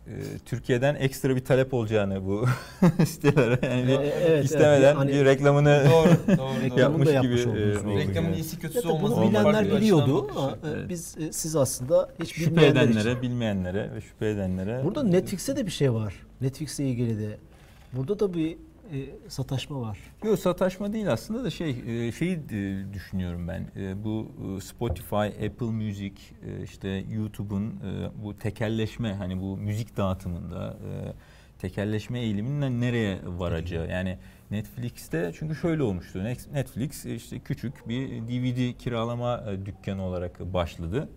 e, 0.06 0.12
Türkiye'den 0.46 0.94
ekstra 0.94 1.36
bir 1.36 1.44
talep 1.44 1.74
olacağını 1.74 2.26
bu 2.26 2.46
sitelere 3.06 3.58
yani 3.66 3.86
bir 3.88 3.92
Evet, 3.92 4.14
evet, 4.26 4.44
istemeden 4.44 4.96
hani- 4.96 5.12
bir 5.12 5.24
reklamını 5.24 5.84
doğru, 5.90 6.38
doğru, 6.38 6.70
doğru. 6.70 6.80
yapmış 6.80 7.08
da 7.08 7.20
gibi 7.20 7.34
e, 7.34 7.98
Reklamın 7.98 8.32
iyisi 8.32 8.58
kötüsü 8.58 8.80
Zaten 8.80 8.94
olmaz. 8.96 9.10
bunu 9.16 9.30
bilenler 9.30 9.70
biliyordu. 9.76 10.28
bakış. 10.28 10.70
e, 10.70 10.74
Evet. 10.76 10.88
Biz 10.88 11.16
e, 11.18 11.32
siz 11.32 11.56
aslında 11.56 12.08
hiç 12.22 12.34
şüphe 12.34 12.50
bilmeyenler 12.50 12.82
için. 12.88 12.92
edenlere, 13.00 13.22
bilmeyenlere 13.22 13.90
ve 13.94 14.00
şüphe 14.00 14.28
edenlere 14.30 14.80
Burada 14.84 15.02
Netflix'te 15.02 15.56
de 15.56 15.66
bir 15.66 15.70
şey 15.72 15.92
var. 15.92 16.14
Netflix'le 16.40 16.78
ilgili 16.80 17.18
de. 17.18 17.36
Burada 17.92 18.18
da 18.20 18.34
bir 18.34 18.56
e, 18.92 19.28
sataşma 19.28 19.80
var. 19.80 19.98
Yok 20.24 20.38
sataşma 20.38 20.92
değil 20.92 21.12
aslında 21.12 21.44
da 21.44 21.50
şey 21.50 21.70
e, 22.08 22.12
şeyi 22.12 22.32
e, 22.50 22.84
düşünüyorum 22.92 23.48
ben. 23.48 23.70
E, 23.76 24.04
Bu 24.04 24.32
Spotify, 24.62 25.16
Apple 25.46 25.66
Music, 25.66 26.14
e, 26.46 26.62
işte 26.62 26.88
YouTube'un 27.10 27.66
e, 27.70 28.22
bu 28.24 28.38
tekelleşme 28.38 29.12
hani 29.14 29.40
bu 29.40 29.56
müzik 29.56 29.96
dağıtımında 29.96 30.76
e, 30.84 31.12
tekelleşme 31.58 32.20
eğiliminin 32.20 32.80
nereye 32.80 33.18
varacağı. 33.26 33.90
Yani 33.90 34.18
Netflix'te 34.50 35.32
çünkü 35.38 35.54
şöyle 35.56 35.82
olmuştu. 35.82 36.18
Net- 36.18 36.52
Netflix 36.52 37.06
işte 37.06 37.38
küçük 37.38 37.88
bir 37.88 38.08
DVD 38.08 38.78
kiralama 38.78 39.44
dükkanı 39.66 40.02
olarak 40.02 40.40
başladı. 40.40 41.08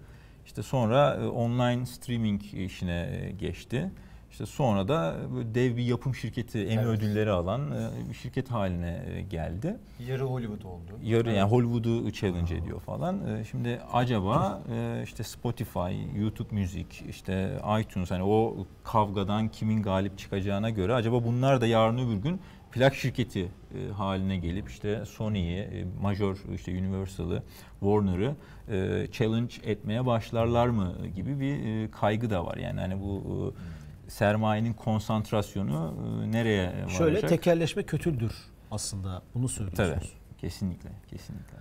İşte 0.45 0.63
sonra 0.63 1.29
online 1.31 1.85
streaming 1.85 2.53
işine 2.53 3.31
geçti. 3.39 3.91
İşte 4.33 4.45
sonra 4.45 4.87
da 4.87 5.15
böyle 5.35 5.55
dev 5.55 5.77
bir 5.77 5.83
yapım 5.83 6.15
şirketi, 6.15 6.59
Emmy 6.59 6.73
Evet. 6.73 6.85
ödülleri 6.99 7.31
alan 7.31 7.71
e, 7.71 8.09
bir 8.09 8.13
şirket 8.13 8.51
haline 8.51 9.03
e, 9.15 9.21
geldi. 9.21 9.77
Yarı 10.07 10.23
Hollywood 10.23 10.61
oldu. 10.61 10.91
Yarı 11.03 11.31
yani 11.31 11.51
Hollywood'u 11.51 12.11
challenge 12.11 12.55
ediyor 12.55 12.79
falan. 12.79 13.27
E, 13.27 13.43
Şimdi 13.45 13.81
acaba 13.93 14.61
e, 14.75 15.01
işte 15.03 15.23
Spotify, 15.23 16.19
YouTube 16.19 16.55
Müzik, 16.55 17.03
işte 17.09 17.59
iTunes 17.81 18.11
hani 18.11 18.23
o 18.23 18.65
kavgadan 18.83 19.47
kimin 19.49 19.83
galip 19.83 20.17
çıkacağına 20.17 20.69
göre 20.69 20.93
acaba 20.93 21.23
bunlar 21.23 21.61
da 21.61 21.67
yarın 21.67 21.97
öbür 21.97 22.15
gün 22.23 22.39
plak 22.71 22.95
şirketi 22.95 23.41
e, 23.75 23.91
haline 23.93 24.37
gelip 24.37 24.69
işte 24.69 25.05
Sony'yi, 25.05 25.59
e, 25.59 25.85
major 26.01 26.37
işte 26.55 26.71
Universal'ı, 26.71 27.43
Warner'ı 27.79 28.35
e, 28.71 29.07
challenge 29.11 29.53
etmeye 29.63 30.05
başlarlar 30.05 30.67
mı 30.67 30.93
gibi 31.15 31.39
bir 31.39 31.65
e, 31.65 31.91
kaygı 31.91 32.29
da 32.29 32.45
var. 32.45 32.57
Yani 32.57 32.79
hani 32.79 33.01
bu 33.01 33.23
e, 33.59 33.82
sermayenin 34.13 34.73
konsantrasyonu 34.73 35.93
e, 36.23 36.31
nereye 36.31 36.67
varacak? 36.67 36.89
Şöyle 36.91 37.21
tekelleşme 37.21 37.83
kötüdür 37.83 38.31
aslında. 38.71 39.21
Bunu 39.35 39.47
Tabii. 39.47 39.55
söylüyorsunuz. 39.75 40.13
Kesinlikle, 40.37 40.89
kesinlikle. 41.09 41.57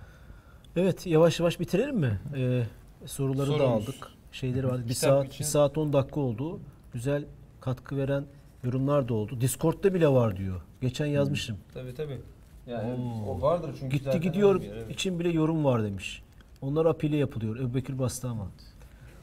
Evet 0.75 1.07
yavaş 1.07 1.39
yavaş 1.39 1.59
bitirelim 1.59 1.97
mi? 1.97 2.19
Ee, 2.37 2.63
soruları 3.05 3.47
da 3.47 3.57
Sorumuz. 3.57 3.83
aldık. 3.83 4.07
Şeyleri 4.31 4.67
var. 4.67 4.85
Bir 4.89 4.93
saat, 4.93 5.27
için- 5.27 5.39
bir 5.39 5.43
saat 5.43 5.77
10 5.77 5.93
dakika 5.93 6.19
oldu. 6.19 6.59
Güzel 6.93 7.25
katkı 7.61 7.97
veren 7.97 8.25
yorumlar 8.63 9.07
da 9.07 9.13
oldu. 9.13 9.41
Discord'da 9.41 9.93
bile 9.93 10.07
var 10.07 10.37
diyor. 10.37 10.61
Geçen 10.81 11.05
yazmışım. 11.05 11.57
Tabii 11.73 11.95
tabii. 11.95 12.21
Yani 12.67 12.93
Oo. 12.93 13.31
o 13.31 13.41
vardır 13.41 13.75
çünkü 13.79 13.97
Gitti 13.97 14.19
gidiyor 14.21 14.61
yer, 14.61 14.71
evet. 14.75 14.91
için 14.91 15.19
bile 15.19 15.29
yorum 15.29 15.65
var 15.65 15.83
demiş. 15.83 16.23
Onlar 16.61 16.85
apile 16.85 17.17
yapılıyor. 17.17 17.59
Ebu 17.59 17.73
Bekir 17.73 17.99
bastı 17.99 18.29
ama. 18.29 18.47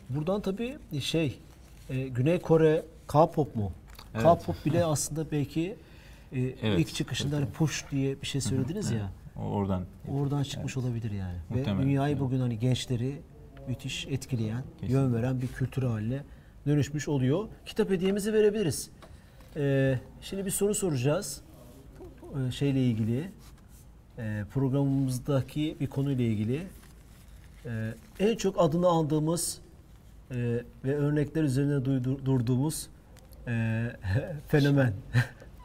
Buradan 0.09 0.41
tabii 0.41 0.79
şey 1.01 1.39
e, 1.91 2.09
Güney 2.09 2.39
Kore 2.41 2.83
K-pop 3.13 3.57
mu? 3.57 3.73
Evet. 4.15 4.23
K-pop 4.23 4.67
bile 4.67 4.85
aslında 4.85 5.31
belki 5.31 5.77
e, 6.33 6.41
Evet. 6.41 6.81
ilk 6.81 6.95
çıkışında 6.95 7.37
hani 7.37 7.47
push 7.47 7.85
diye 7.91 8.23
bir 8.23 8.27
şey 8.27 8.41
söylediniz 8.41 8.91
ya. 8.91 9.11
Oradan. 9.37 9.83
Oradan 10.09 10.43
çıkmış 10.43 10.77
olabilir 10.77 11.11
yani. 11.11 11.37
Ve 11.51 11.55
Muhtemelen, 11.59 11.83
dünyayı 11.83 12.13
evet. 12.13 12.21
bugün 12.23 12.41
hani 12.41 12.59
gençleri 12.59 13.21
müthiş 13.69 14.07
etkileyen, 14.07 14.55
yön 14.57 14.63
Kesinlikle. 14.81 15.13
veren 15.19 15.41
bir 15.43 15.47
kültür 15.49 15.83
haline 15.83 16.23
dönüşmüş 16.67 17.09
oluyor. 17.09 17.49
Kitap 17.67 17.91
hediyemizi 17.91 18.33
verebiliriz. 18.33 18.91
Ee, 19.57 19.99
şimdi 20.21 20.47
bir 20.47 20.51
soru 20.51 20.75
soracağız. 20.75 21.41
Ee, 22.49 22.53
şeyle 22.53 22.85
ilgili. 22.87 23.31
Ee, 24.19 24.45
programımızdaki 24.55 25.77
bir 25.81 25.87
konuyla 25.87 26.25
ilgili. 26.25 26.63
Ee, 27.67 27.95
en 28.21 28.37
çok 28.37 28.61
adını 28.61 28.89
andığımız 28.89 29.59
e, 30.31 30.37
ve 30.85 30.97
örnekler 30.97 31.43
üzerine 31.43 31.85
duydur- 31.85 32.25
durduğumuz 32.25 32.89
e, 33.49 33.87
fenomen. 34.49 34.93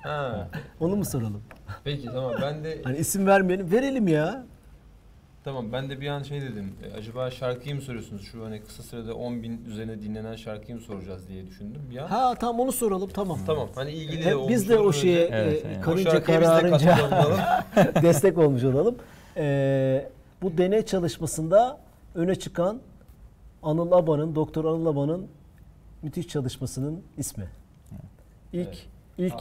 Ha. 0.04 0.48
Onu 0.80 0.96
mu 0.96 1.06
soralım? 1.06 1.42
Peki 1.84 2.06
tamam 2.06 2.34
ben 2.42 2.64
de 2.64 2.82
Hani 2.84 2.98
isim 2.98 3.28
vermeyelim. 3.28 3.72
Verelim 3.72 4.08
ya. 4.08 4.46
tamam 5.44 5.72
ben 5.74 5.90
de 5.90 6.02
bir 6.02 6.08
an 6.08 6.24
şey 6.24 6.42
dedim. 6.42 6.74
e, 6.84 6.98
acaba 6.98 7.32
şarkıyı 7.32 7.76
mı 7.76 7.82
soruyorsunuz? 7.82 8.22
Şu 8.32 8.46
hani 8.46 8.62
kısa 8.64 8.84
sürede 8.84 9.12
10 9.14 9.44
bin 9.44 9.66
üzerine 9.66 10.02
dinlenen 10.02 10.36
şarkıyı 10.36 10.78
mı 10.78 10.84
soracağız 10.84 11.28
diye 11.30 11.48
düşündüm 11.48 11.82
bir 11.92 11.98
an. 11.98 12.08
Ha 12.08 12.36
tamam 12.40 12.60
onu 12.60 12.72
soralım 12.72 13.10
tamam. 13.14 13.40
Tamam 13.46 13.70
hani 13.76 13.92
ilgili 13.92 14.26
Hep 14.26 14.36
olmuş 14.38 14.50
biz 14.54 14.70
de 14.70 14.78
o 14.80 14.94
şeye. 14.94 15.26
Evet, 15.32 15.66
e, 15.66 15.68
evet. 15.68 15.78
O 15.80 15.82
karınca 15.82 16.12
şarkıya 16.12 16.42
biz 16.42 16.48
de 16.50 16.54
kararınca 16.54 16.96
destek 18.02 18.38
olmuş 18.38 18.64
olalım. 18.64 18.96
Ee, 19.38 20.10
bu 20.42 20.58
deney 20.58 20.86
çalışmasında 20.86 21.80
öne 22.16 22.36
çıkan 22.36 22.80
Anıl 23.64 23.92
Aba'nın, 23.92 24.36
Doktor 24.36 24.66
Anıl 24.66 24.86
Aba'nın 24.86 25.28
müthiş 26.02 26.28
çalışmasının 26.28 27.02
ismi. 27.18 27.46
İlk 28.56 28.68
Evet. 28.68 28.88
ilk. 29.18 29.34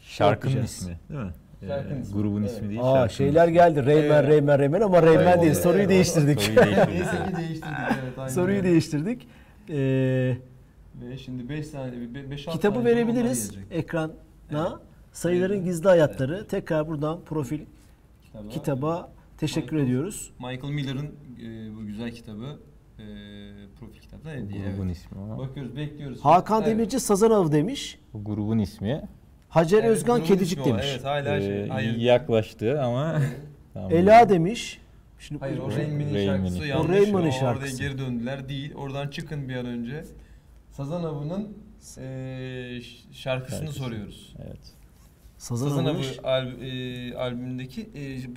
Şarkının 0.00 0.50
yapacağız. 0.52 0.70
ismi 0.78 0.96
değil 1.10 1.20
mi? 1.20 1.32
Şarkının 1.68 1.98
Ee, 1.98 2.00
ismi, 2.02 2.22
grubun 2.22 2.42
evet. 2.42 2.50
ismi 2.52 2.68
değil. 2.68 2.80
Aa 2.80 2.84
şarkının 2.84 3.08
şeyler 3.08 3.42
ismi. 3.44 3.54
geldi. 3.54 3.86
Reymen, 3.86 4.20
Evet. 4.22 4.30
Reymen, 4.30 4.58
Reymen 4.58 4.80
ama 4.80 5.02
Reymen 5.02 5.22
Evet, 5.22 5.40
değil. 5.42 5.52
evet, 5.52 5.62
Soruyu 5.62 5.80
evet. 5.80 5.88
değiştirdik. 5.90 6.40
Soruyu 6.40 6.56
değiştirdik. 6.56 6.88
Neyse 6.88 7.30
ki 7.30 7.36
değiştirdik 7.36 7.76
evet. 8.02 8.18
aynen 8.18 8.28
Soruyu 8.32 8.62
değiştirdik. 8.62 9.28
Ee, 9.68 10.36
Ve 11.02 11.18
şimdi 11.18 11.48
5 11.48 11.66
saniye 11.66 12.30
5 12.30 12.48
6 12.48 12.56
kitabı 12.58 12.84
verebiliriz 12.84 13.52
ekrana. 13.70 14.80
Sayıların 15.12 15.54
Evet. 15.54 15.64
gizli 15.64 15.88
hayatları. 15.88 16.46
Tekrar 16.48 16.88
buradan 16.88 17.20
profil 17.24 17.60
kitaba. 18.24 18.48
kitaba 18.48 19.12
teşekkür 19.38 19.76
Michael- 19.76 19.84
ediyoruz. 19.84 20.30
Michael 20.38 20.72
Miller'ın 20.72 21.06
e, 21.06 21.76
bu 21.76 21.86
güzel 21.86 22.10
kitabı 22.10 22.58
e, 23.02 23.74
profil 23.80 24.00
kitapta 24.00 24.30
ne 24.30 24.48
diye. 24.48 24.62
Grubun 24.70 24.86
Evet. 24.86 24.96
ismi 24.96 25.18
ama. 25.20 25.38
Bakıyoruz, 25.38 25.76
bekliyoruz. 25.76 26.20
Hakan 26.20 26.62
Evet. 26.62 26.70
Demirci 26.70 27.00
Sazan 27.00 27.30
Avı 27.30 27.52
demiş. 27.52 27.98
Bu 28.14 28.24
grubun 28.24 28.58
ismi. 28.58 29.02
Hacer 29.48 29.78
Evet, 29.78 29.90
Özgan 29.90 30.24
Kedicik 30.24 30.64
demiş. 30.64 30.86
Evet, 30.92 31.04
hala 31.04 31.40
şey. 31.40 31.62
Ee, 31.62 31.68
Hayır. 31.68 31.96
yaklaştı 31.96 32.82
ama 32.82 33.18
tamam. 33.74 33.92
Ela 33.92 34.28
demiş. 34.28 34.80
Şimdi 35.18 35.40
Hayır 35.40 35.58
o 35.58 35.70
Rain 35.70 36.26
şarkısı 36.26 36.56
yanlış. 36.66 36.90
O 36.90 36.92
Rain 36.92 37.12
Man'in 37.12 37.24
Oraya 37.26 37.32
şarkısı. 37.32 37.82
geri 37.82 37.98
döndüler. 37.98 38.48
Değil. 38.48 38.74
Oradan 38.74 39.08
çıkın 39.08 39.48
bir 39.48 39.56
an 39.56 39.66
önce. 39.66 40.04
Sazan 40.70 41.04
Avı'nın 41.04 41.48
e, 41.98 42.80
şarkısını 43.12 43.58
Şarkısı. 43.60 43.78
soruyoruz. 43.78 44.34
Evet. 44.46 44.60
Sazan, 45.42 45.68
Sazan 45.68 45.84
Avı. 45.84 45.98
Avı 45.98 46.28
al- 46.28 46.60
e, 46.62 47.14
albümündeki 47.16 47.90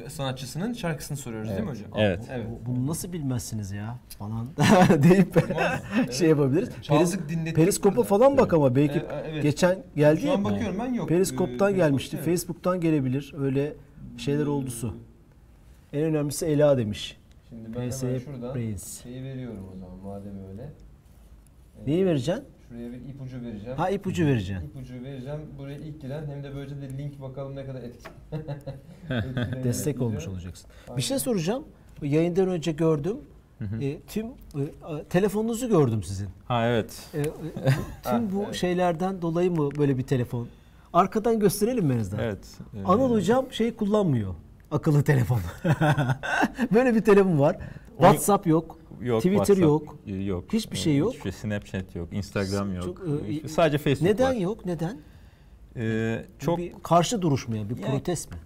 e, 0.06 0.10
sanatçısının 0.10 0.74
şarkısını 0.74 1.18
soruyoruz 1.18 1.50
değil 1.50 1.62
mi 1.62 1.68
Evet. 1.70 1.80
hocam? 1.88 1.92
Evet. 2.06 2.26
Evet. 2.32 2.46
Bu- 2.50 2.66
Bunu 2.76 2.88
nasıl 2.88 3.14
bilmezsiniz 3.14 3.72
ya 3.72 3.98
falan 4.20 4.48
deyip 5.04 5.36
şey 6.12 6.30
yapabiliriz. 6.30 6.70
Peris- 6.70 7.54
Periskop'a 7.54 8.04
falan 8.04 8.38
bak 8.38 8.54
ama 8.54 8.76
belki 8.76 9.04
evet. 9.32 9.44
geçen 9.44 9.84
geldi 9.96 10.22
Şu 10.22 10.32
an 10.32 10.44
bakıyorum 10.44 10.78
ben 10.80 10.94
yok. 10.94 11.10
Periskop'tan 11.10 11.74
Ee, 11.74 11.76
gelmişti. 11.76 12.16
Evet. 12.18 12.26
Facebook'tan 12.26 12.82
gelebilir. 12.82 13.34
Öyle 13.38 13.74
şeyler 14.18 14.46
oldu 14.46 14.72
su. 14.72 14.94
En 15.94 16.02
önemlisi 16.04 16.46
Ela 16.46 16.78
demiş. 16.78 17.18
Şimdi 17.50 17.76
ben 17.80 17.90
PS 17.90 18.04
hemen 18.04 18.20
şuradan 18.20 18.56
Brains. 18.56 19.04
şeyi 19.04 19.24
veriyorum 19.24 19.66
o 19.76 19.78
zaman 19.80 19.98
madem 20.04 20.48
öyle. 20.52 20.64
Ee, 20.64 21.92
Neyi 21.92 22.06
vereceksin? 22.06 22.44
Şuraya 22.76 22.92
bir 22.92 23.10
ipucu 23.10 23.42
vereceğim. 23.42 23.78
Ha 23.78 23.90
ipucu 23.90 24.26
vereceksin. 24.26 24.68
İpucu 24.68 25.04
vereceğim. 25.04 25.40
Buraya 25.58 25.78
ilk 25.78 26.02
giren 26.02 26.26
hem 26.28 26.44
de 26.44 26.56
böylece 26.56 26.82
de 26.82 26.98
link 26.98 27.22
bakalım 27.22 27.56
ne 27.56 27.66
kadar 27.66 27.84
etki. 27.84 28.10
etkilerini 28.32 29.64
Destek 29.64 30.02
olmuş 30.02 30.28
olacaksın. 30.28 30.70
Aynen. 30.88 30.98
Bir 30.98 31.02
şey 31.02 31.20
soracağım. 31.20 31.64
Yayından 32.02 32.48
önce 32.48 32.72
gördüm. 32.72 33.18
E, 33.82 34.00
tüm 34.00 34.26
e, 34.26 35.04
telefonunuzu 35.10 35.70
gördüm 35.70 36.04
sizin. 36.04 36.28
Ha 36.46 36.68
evet. 36.68 37.10
E, 37.14 37.20
e, 37.20 37.24
tüm 38.04 38.32
bu 38.36 38.44
evet. 38.44 38.56
şeylerden 38.56 39.22
dolayı 39.22 39.52
mı 39.52 39.70
böyle 39.78 39.98
bir 39.98 40.04
telefon? 40.04 40.48
Arkadan 40.94 41.40
gösterelim 41.40 41.86
mi 41.86 41.94
en 41.94 42.00
azından? 42.00 42.24
Evet. 42.24 42.48
Ee, 42.76 42.84
Anıl 42.84 43.12
hocam 43.12 43.46
şey 43.52 43.76
kullanmıyor. 43.76 44.36
Akıllı 44.72 45.04
telefon. 45.04 45.40
böyle 46.74 46.96
bir 46.96 47.02
telefon 47.02 47.40
var. 47.40 47.58
WhatsApp 47.98 48.48
yok. 48.48 48.78
Yok, 49.02 49.20
Twitter 49.20 49.38
WhatsApp 49.38 49.62
yok. 49.62 49.98
Yok. 50.08 50.54
Hiçbir 50.54 50.78
şey 50.78 50.94
Ee, 50.94 50.98
yok. 50.98 51.14
Hiçbir 51.14 51.32
şey, 51.32 51.32
Snapchat 51.32 51.96
yok. 51.96 52.10
Instagram 52.14 52.76
yok. 52.76 52.84
Çok, 52.86 53.02
e, 53.44 53.48
Sadece 53.48 53.78
Facebook 53.78 54.12
Neden 54.12 54.36
var. 54.36 54.42
yok? 54.42 54.66
Neden? 54.66 54.98
Ee, 55.78 56.26
çok 56.40 56.58
bir 56.58 56.74
karşı 56.84 57.22
duruş 57.22 57.48
mu 57.48 57.56
ya? 57.58 57.70
Bir 57.70 57.78
Yani- 57.78 57.92
protest 57.92 58.32
mi? 58.32 58.38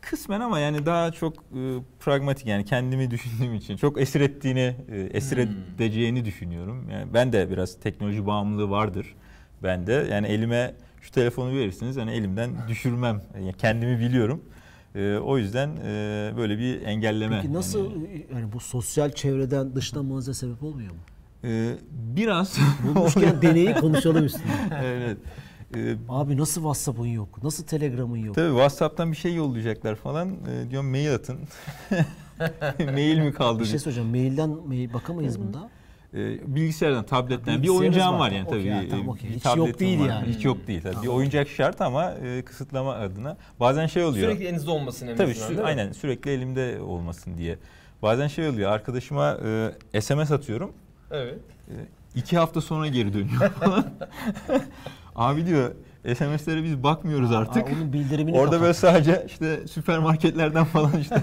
kısmen 0.00 0.40
ama 0.40 0.58
yani 0.58 0.86
daha 0.86 1.12
çok 1.12 1.34
e, 1.34 1.60
pragmatik 2.00 2.46
yani 2.46 2.64
kendimi 2.64 3.10
düşündüğüm 3.10 3.54
için 3.54 3.76
çok 3.76 4.00
esir 4.00 4.20
ettiğini, 4.20 4.76
e, 4.88 5.00
esir 5.00 5.36
Hmm. 5.36 5.52
edeceğini 5.76 6.24
düşünüyorum. 6.24 6.88
Yani 6.92 7.14
ben 7.14 7.32
de 7.32 7.50
biraz 7.50 7.80
teknoloji 7.80 8.26
bağımlılığı 8.26 8.70
vardır. 8.70 9.14
Ben 9.62 9.86
de 9.86 10.06
yani 10.10 10.26
elime 10.26 10.74
şu 11.00 11.10
telefonu 11.12 11.50
verirsiniz 11.52 11.96
hani 11.96 12.10
elimden 12.10 12.50
düşürmem. 12.68 13.22
Yani 13.34 13.52
kendimi 13.52 13.98
biliyorum. 13.98 14.44
E, 14.94 15.16
o 15.16 15.38
yüzden 15.38 15.68
e, 15.84 16.32
böyle 16.36 16.58
bir 16.58 16.82
engelleme. 16.82 17.40
Peki 17.42 17.52
nasıl 17.54 17.90
Yani, 17.90 18.26
yani 18.34 18.52
bu 18.52 18.60
sosyal 18.60 19.12
çevreden 19.12 19.74
dışlanmanıza 19.76 20.34
sebep 20.34 20.62
olmuyor 20.62 20.90
mu? 20.90 20.98
e, 21.44 21.74
biraz 22.16 22.58
Bulmuşken 22.86 23.42
deneyi 23.42 23.74
konuşalım 23.74 24.24
üstüne. 24.24 24.52
evet. 24.84 25.18
E, 25.76 25.96
Abi 26.08 26.36
nasıl 26.36 26.60
WhatsApp'ın 26.60 27.06
yok? 27.06 27.42
Nasıl 27.42 27.64
Telegram'ın 27.64 28.16
yok? 28.16 28.34
Tabii 28.34 28.50
WhatsApp'tan 28.54 29.12
bir 29.12 29.16
şey 29.16 29.34
yollayacaklar 29.34 29.94
falan. 29.94 30.28
E, 30.28 30.70
diyorum 30.70 30.90
mail 30.90 31.14
atın. 31.14 31.38
mail 32.78 33.18
mi 33.18 33.32
kaldı? 33.32 33.60
Bir 33.60 33.64
şey 33.64 33.78
soracağım. 33.78 34.08
Mailden 34.08 34.50
mail 34.50 34.92
bakamayız 34.92 35.40
bunda. 35.40 35.70
E, 36.14 36.54
bilgisayardan, 36.54 37.06
tabletten 37.06 37.62
bir 37.62 37.68
oyuncağım 37.68 38.18
var. 38.18 38.30
yani 38.30 38.48
tabii. 38.48 38.68
ha, 38.70 38.82
bir- 38.82 38.90
tamam, 38.90 39.08
okey. 39.08 39.30
bir 39.30 39.34
Hiç 39.34 39.44
yok 39.56 39.78
değil 39.80 40.00
var. 40.00 40.08
yani. 40.08 40.28
Hiç 40.28 40.44
yok 40.44 40.66
değil 40.66 40.82
tabii. 40.82 41.02
Bir 41.02 41.08
oyuncak 41.08 41.48
şart 41.48 41.80
ama 41.80 42.10
e, 42.12 42.42
kısıtlama 42.42 42.94
adına. 42.94 43.36
Bazen 43.60 43.86
şey 43.86 44.04
oluyor. 44.04 44.28
Sürekli 44.30 44.46
elinizde 44.46 44.70
olmasın 44.70 45.08
en 45.08 45.16
Tabii 45.16 45.32
sü- 45.32 45.62
aynen 45.62 45.92
sürekli 45.92 46.30
elimde 46.30 46.80
olmasın 46.80 47.38
diye. 47.38 47.58
Bazen 48.02 48.26
şey 48.28 48.48
oluyor 48.48 48.70
arkadaşıma 48.70 49.38
e, 49.94 50.00
SMS 50.00 50.30
atıyorum. 50.30 50.72
Evet. 51.10 51.38
E, 51.68 51.74
iki 52.14 52.38
hafta 52.38 52.60
sonra 52.60 52.86
geri 52.86 53.12
dönüyor 53.14 53.50
falan. 53.50 53.86
Abi 55.16 55.46
diyor 55.46 55.74
SMS'lere 56.04 56.64
biz 56.64 56.82
bakmıyoruz 56.82 57.32
artık. 57.32 57.68
Aa, 57.68 57.72
onun 57.76 57.92
bildirimini 57.92 58.36
Orada 58.36 58.44
kapat. 58.50 58.60
böyle 58.62 58.74
sadece 58.74 59.24
işte 59.26 59.66
süpermarketlerden 59.68 60.64
falan 60.64 61.00
işte 61.00 61.22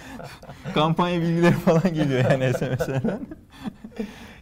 kampanya 0.74 1.20
bilgileri 1.20 1.52
falan 1.54 1.94
geliyor 1.94 2.24
yani 2.30 2.52
SMS'lerden. 2.54 3.20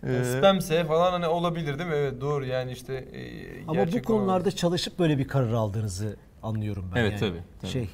Yani 0.07 0.17
Ee, 0.17 0.25
Spamse 0.39 0.85
falan 0.85 1.13
hani 1.13 1.27
olabilir 1.27 1.79
değil 1.79 1.89
mi? 1.91 1.95
Evet 1.97 2.21
doğru 2.21 2.47
yani 2.47 2.73
işte 2.73 2.95
e, 2.95 3.65
Ama 3.69 3.93
bu 3.93 4.03
konularda 4.03 4.35
olamaz. 4.39 4.57
çalışıp 4.57 4.99
böyle 4.99 5.19
bir 5.19 5.29
karar 5.29 5.53
aldığınızı 5.53 6.17
anlıyorum 6.43 6.91
ben. 6.95 7.01
Evet, 7.01 7.13
yani. 7.13 7.21
tabii, 7.21 7.41
tabii. 7.61 7.71
Şey, 7.71 7.89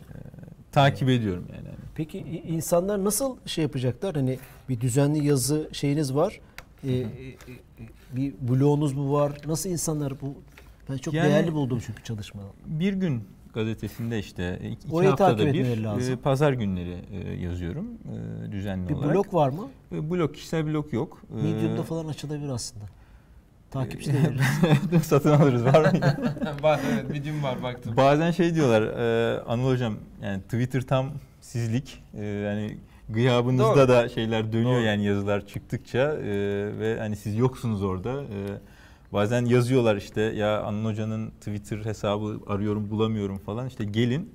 takip 0.72 1.08
ediyorum 1.08 1.46
yani. 1.56 1.68
peki 1.94 2.18
i- 2.18 2.48
insanlar 2.54 3.04
nasıl 3.04 3.36
şey 3.46 3.62
yapacaklar? 3.62 4.14
Hani 4.14 4.38
bir 4.68 4.80
düzenli 4.80 5.26
yazı 5.26 5.68
şeyiniz 5.72 6.14
var. 6.14 6.40
Ee, 6.84 6.92
e, 6.92 7.00
e, 7.00 7.06
bir 8.12 8.34
blogunuz 8.40 8.92
mu 8.92 9.12
var? 9.12 9.32
Nasıl 9.46 9.70
insanlar 9.70 10.20
bu 10.20 10.34
ben 10.92 10.96
çok 10.98 11.14
Yani- 11.14 11.28
değerli 11.28 11.54
buldum 11.54 11.80
çünkü 11.86 12.02
çalışmayı. 12.04 12.48
Bir 12.66 12.92
gün 12.92 13.24
gazetesinde 13.54 14.18
işte 14.18 14.58
iki 14.62 14.86
iki 14.86 14.94
Orayı 14.94 15.10
haftada 15.10 15.52
bir 15.52 15.76
lazım. 15.82 16.12
e, 16.14 16.16
pazar 16.16 16.52
günleri 16.52 16.96
e, 17.12 17.32
yazıyorum 17.34 17.86
e, 18.48 18.52
düzenli 18.52 18.88
Bir 18.88 18.94
olarak. 18.94 19.14
blog 19.14 19.34
var 19.34 19.48
mı? 19.48 19.68
E, 19.92 20.10
blog 20.10 20.34
kişisel 20.34 20.66
blog 20.66 20.92
yok. 20.92 21.22
E, 21.32 21.42
Medium'da 21.42 21.82
falan 21.82 22.08
açılabilir 22.08 22.48
aslında. 22.48 22.84
Takipçi 23.70 24.12
de 24.12 24.18
veririz. 24.22 25.02
satın 25.06 25.30
alırız 25.30 25.64
var 25.64 25.80
mı? 25.92 26.00
var 26.62 26.80
evet 26.92 27.12
videom 27.12 27.42
var 27.42 27.62
baktım. 27.62 27.96
Bazen 27.96 28.30
şey 28.30 28.54
diyorlar 28.54 28.82
e, 28.82 29.40
Anıl 29.40 29.66
hocam 29.70 29.94
yani 30.22 30.42
Twitter 30.42 30.82
tam 30.82 31.10
sizlik 31.40 32.02
e, 32.14 32.24
yani 32.24 32.76
gıyabınızda 33.08 33.76
Doğru. 33.76 33.88
da 33.88 34.08
şeyler 34.08 34.52
dönüyor 34.52 34.76
Doğru. 34.76 34.82
yani 34.84 35.04
yazılar 35.04 35.46
çıktıkça 35.46 35.98
e, 35.98 36.28
ve 36.78 36.96
hani 36.98 37.16
siz 37.16 37.36
yoksunuz 37.36 37.82
orada. 37.82 38.22
E, 39.12 39.14
bazen 39.14 39.44
yazıyorlar 39.44 39.96
işte 39.96 40.20
ya 40.20 40.62
Anıl 40.62 40.84
hocanın 40.84 41.30
Twitter 41.30 41.84
hesabı 41.84 42.38
arıyorum 42.46 42.90
bulamıyorum 42.90 43.38
falan 43.38 43.68
işte 43.68 43.84
gelin. 43.84 44.30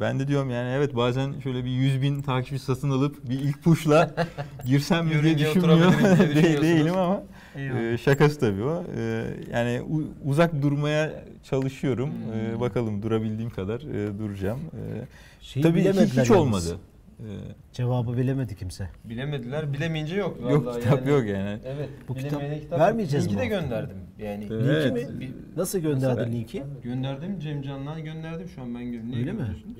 Ben 0.00 0.20
de 0.20 0.28
diyorum 0.28 0.50
yani 0.50 0.70
evet 0.70 0.96
bazen 0.96 1.40
şöyle 1.40 1.64
bir 1.64 1.70
100 1.70 2.02
bin 2.02 2.22
takipçi 2.22 2.58
satın 2.64 2.90
alıp 2.90 3.28
bir 3.28 3.38
ilk 3.40 3.62
pushla 3.64 4.10
girsem 4.66 5.06
mi 5.06 5.22
diye 5.22 5.38
düşünmüyor 5.38 5.92
diye 6.34 6.62
değilim 6.62 6.96
ama 6.96 7.22
e, 7.56 7.98
şakası 7.98 8.40
tabii 8.40 8.62
o. 8.62 8.84
E, 8.96 9.24
yani 9.52 9.82
u- 9.82 10.08
uzak 10.24 10.62
durmaya 10.62 11.24
çalışıyorum. 11.44 12.08
E, 12.34 12.52
Hmm. 12.52 12.60
bakalım 12.60 13.02
durabildiğim 13.02 13.50
kadar 13.50 13.80
e, 13.80 14.18
duracağım. 14.18 14.58
E, 14.58 15.04
Şeyi 15.40 15.62
tabii 15.62 15.80
hiç, 15.80 15.96
hiç 15.96 16.16
yalnız. 16.16 16.30
olmadı. 16.30 16.76
E, 17.20 17.28
Cevabı 17.72 18.16
bilemedi 18.16 18.56
kimse. 18.56 18.88
Bilemediler. 19.04 19.72
Bilemeyince 19.72 20.16
yok. 20.16 20.40
yok 20.50 20.66
vallahi 20.66 20.80
kitap 20.80 20.98
yani. 21.00 21.10
yok 21.10 21.26
yani. 21.28 21.58
Evet. 21.64 21.88
Bu 22.08 22.14
kitap- 22.14 22.60
kitap 22.60 22.80
vermeyeceğiz 22.80 23.24
Linki 23.24 23.36
mi 23.36 23.42
de 23.42 23.46
gönderdim. 23.46 23.96
Yani 24.18 24.48
Evet. 24.50 24.84
Linki 24.94 25.12
mi? 25.14 25.20
Bir- 25.20 25.32
Nasıl 25.56 25.78
gönderdin 25.78 26.16
Mesela- 26.18 26.36
linki? 26.36 26.62
gönderdim 26.82 27.40
Cem 27.40 27.62
Can'dan 27.62 28.04
gönderdim 28.04 28.48
şu 28.48 28.62
an 28.62 28.74
ben 28.74 28.82
gö- 28.82 29.06
Niye 29.06 29.18
Öyle 29.18 29.32
mi? 29.32 29.38
gönderiyorsunuz? 29.38 29.76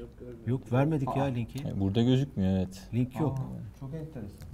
Yok 0.46 0.72
vermedik 0.72 1.08
ya 1.16 1.24
linki. 1.24 1.58
Yani 1.68 1.80
burada 1.80 2.02
gözükmüyor 2.02 2.56
evet. 2.56 2.82
Link 2.94 3.20
yok. 3.20 3.38
Aa, 3.38 3.80
çok 3.80 3.94
enteresan. 3.94 4.48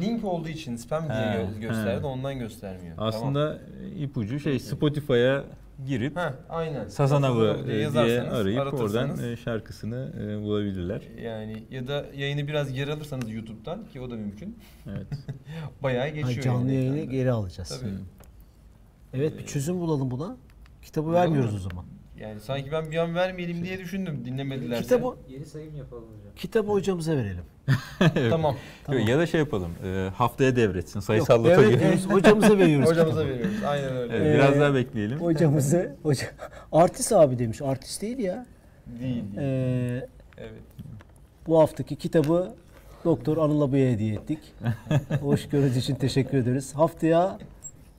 Link 0.00 0.24
olduğu 0.24 0.48
için 0.48 0.76
spam 0.76 1.04
diye 1.08 1.18
He, 1.18 1.22
gö- 1.42 1.60
gösterdi 1.60 2.02
he. 2.02 2.06
ondan 2.06 2.38
göstermiyor. 2.38 2.94
Aslında 2.98 3.58
e, 3.84 3.88
ipucu 3.98 4.40
şey 4.40 4.58
Spotify'ya 4.58 5.44
girip. 5.86 6.16
Heh, 6.16 6.32
aynen. 6.48 6.88
Sazanavı 6.88 7.66
diye 7.66 7.88
arayıp 8.20 8.60
oradan 8.60 8.62
aratırsanız, 8.62 9.24
e, 9.24 9.36
şarkısını 9.36 10.12
e, 10.20 10.42
bulabilirler. 10.42 11.02
yani 11.22 11.64
ya 11.70 11.86
da 11.88 12.06
yayını 12.16 12.48
biraz 12.48 12.72
geri 12.72 12.92
alırsanız 12.92 13.30
YouTube'dan 13.30 13.84
ki 13.84 14.00
o 14.00 14.10
da 14.10 14.14
mümkün. 14.16 14.58
Evet. 14.86 15.06
Bayağı 15.82 16.08
geçiyor. 16.08 16.44
canlı 16.44 16.72
yani 16.72 16.74
yayını 16.74 17.10
geri 17.12 17.30
alacağız. 17.32 17.80
Tabii. 17.80 17.90
Evet 19.14 19.38
bir 19.38 19.46
çözüm 19.46 19.80
bulalım 19.80 20.10
buna. 20.10 20.36
Kitabı 20.82 21.06
Bulalım 21.06 21.20
vermiyoruz 21.20 21.52
mı? 21.52 21.58
o 21.58 21.68
zaman. 21.70 21.84
Yani 22.20 22.40
sanki 22.40 22.72
ben 22.72 22.90
bir 22.90 22.96
an 22.96 23.14
vermeyelim 23.14 23.64
diye 23.64 23.78
düşündüm 23.78 24.24
dinlemedilerse. 24.24 24.82
Kitabı 24.82 25.16
Yeni 25.28 25.46
sayım 25.46 25.76
yapalım 25.76 26.04
hocam. 26.04 26.34
kitabı 26.36 26.70
hocamıza 26.70 27.16
verelim. 27.16 27.44
Tamam. 28.30 28.56
Tamam. 28.84 29.02
Ya 29.08 29.18
da 29.18 29.26
şey 29.26 29.40
yapalım. 29.40 29.70
e, 29.84 30.10
haftaya 30.14 30.56
devretsin. 30.56 31.00
Sayısal 31.00 31.44
loto 31.44 31.64
gibi. 31.70 31.98
hocamıza 32.10 32.58
veriyoruz. 32.58 32.90
Hocamıza 32.90 33.26
veriyoruz. 33.26 33.64
Aynen 33.66 33.96
öyle. 33.96 34.16
Evet, 34.16 34.34
biraz 34.34 34.56
Ee, 34.56 34.60
daha 34.60 34.74
bekleyelim. 34.74 35.18
Hocamıza, 35.20 35.86
hoca, 36.02 36.26
artist 36.72 37.12
abi 37.12 37.38
demiş. 37.38 37.62
Artist 37.62 38.02
değil 38.02 38.18
ya. 38.18 38.46
Değil. 38.86 39.14
değil. 39.14 39.24
Ee, 39.38 40.06
Evet. 40.38 40.52
bu 41.46 41.58
haftaki 41.60 41.96
kitabı 41.96 42.54
Doktor 43.04 43.36
Anıl 43.36 43.60
Abi'ye 43.60 43.92
hediye 43.92 44.14
ettik. 44.14 44.38
Hoşgörünüz 45.20 45.76
için 45.76 45.94
teşekkür 45.94 46.38
ederiz. 46.38 46.74
Haftaya 46.74 47.38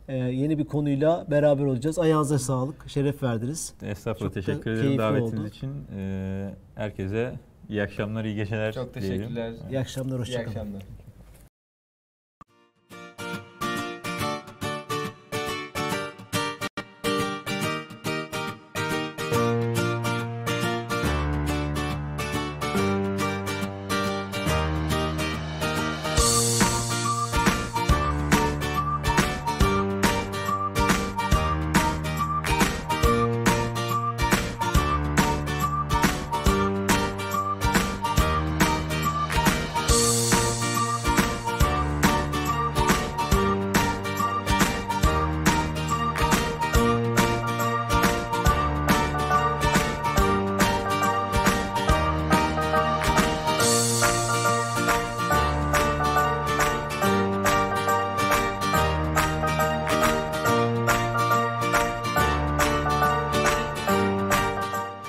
e, 0.10 0.16
yeni 0.16 0.58
bir 0.58 0.66
konuyla 0.66 1.26
beraber 1.32 1.64
olacağız. 1.66 2.00
Ayağınıza 2.00 2.40
sağlık. 2.40 2.90
Şeref 2.90 3.24
verdiniz. 3.24 3.74
Estağfurullah 3.84 4.34
Çok 4.34 4.46
teşekkür 4.46 4.72
ederim 4.72 4.98
davetiniz 4.98 5.34
oldu. 5.40 5.48
için. 5.48 5.72
E, 5.98 6.50
herkese 6.76 7.34
iyi 7.70 7.84
akşamlar, 7.84 8.26
iyi 8.26 8.36
geceler 8.36 8.74
Çok 8.74 8.96
diyelim. 8.96 9.18
teşekkürler. 9.18 9.54
İyi 9.72 9.80
akşamlar, 9.80 10.16
İyi 10.18 10.20
hoşçakalın. 10.20 10.48
akşamlar. 10.48 10.84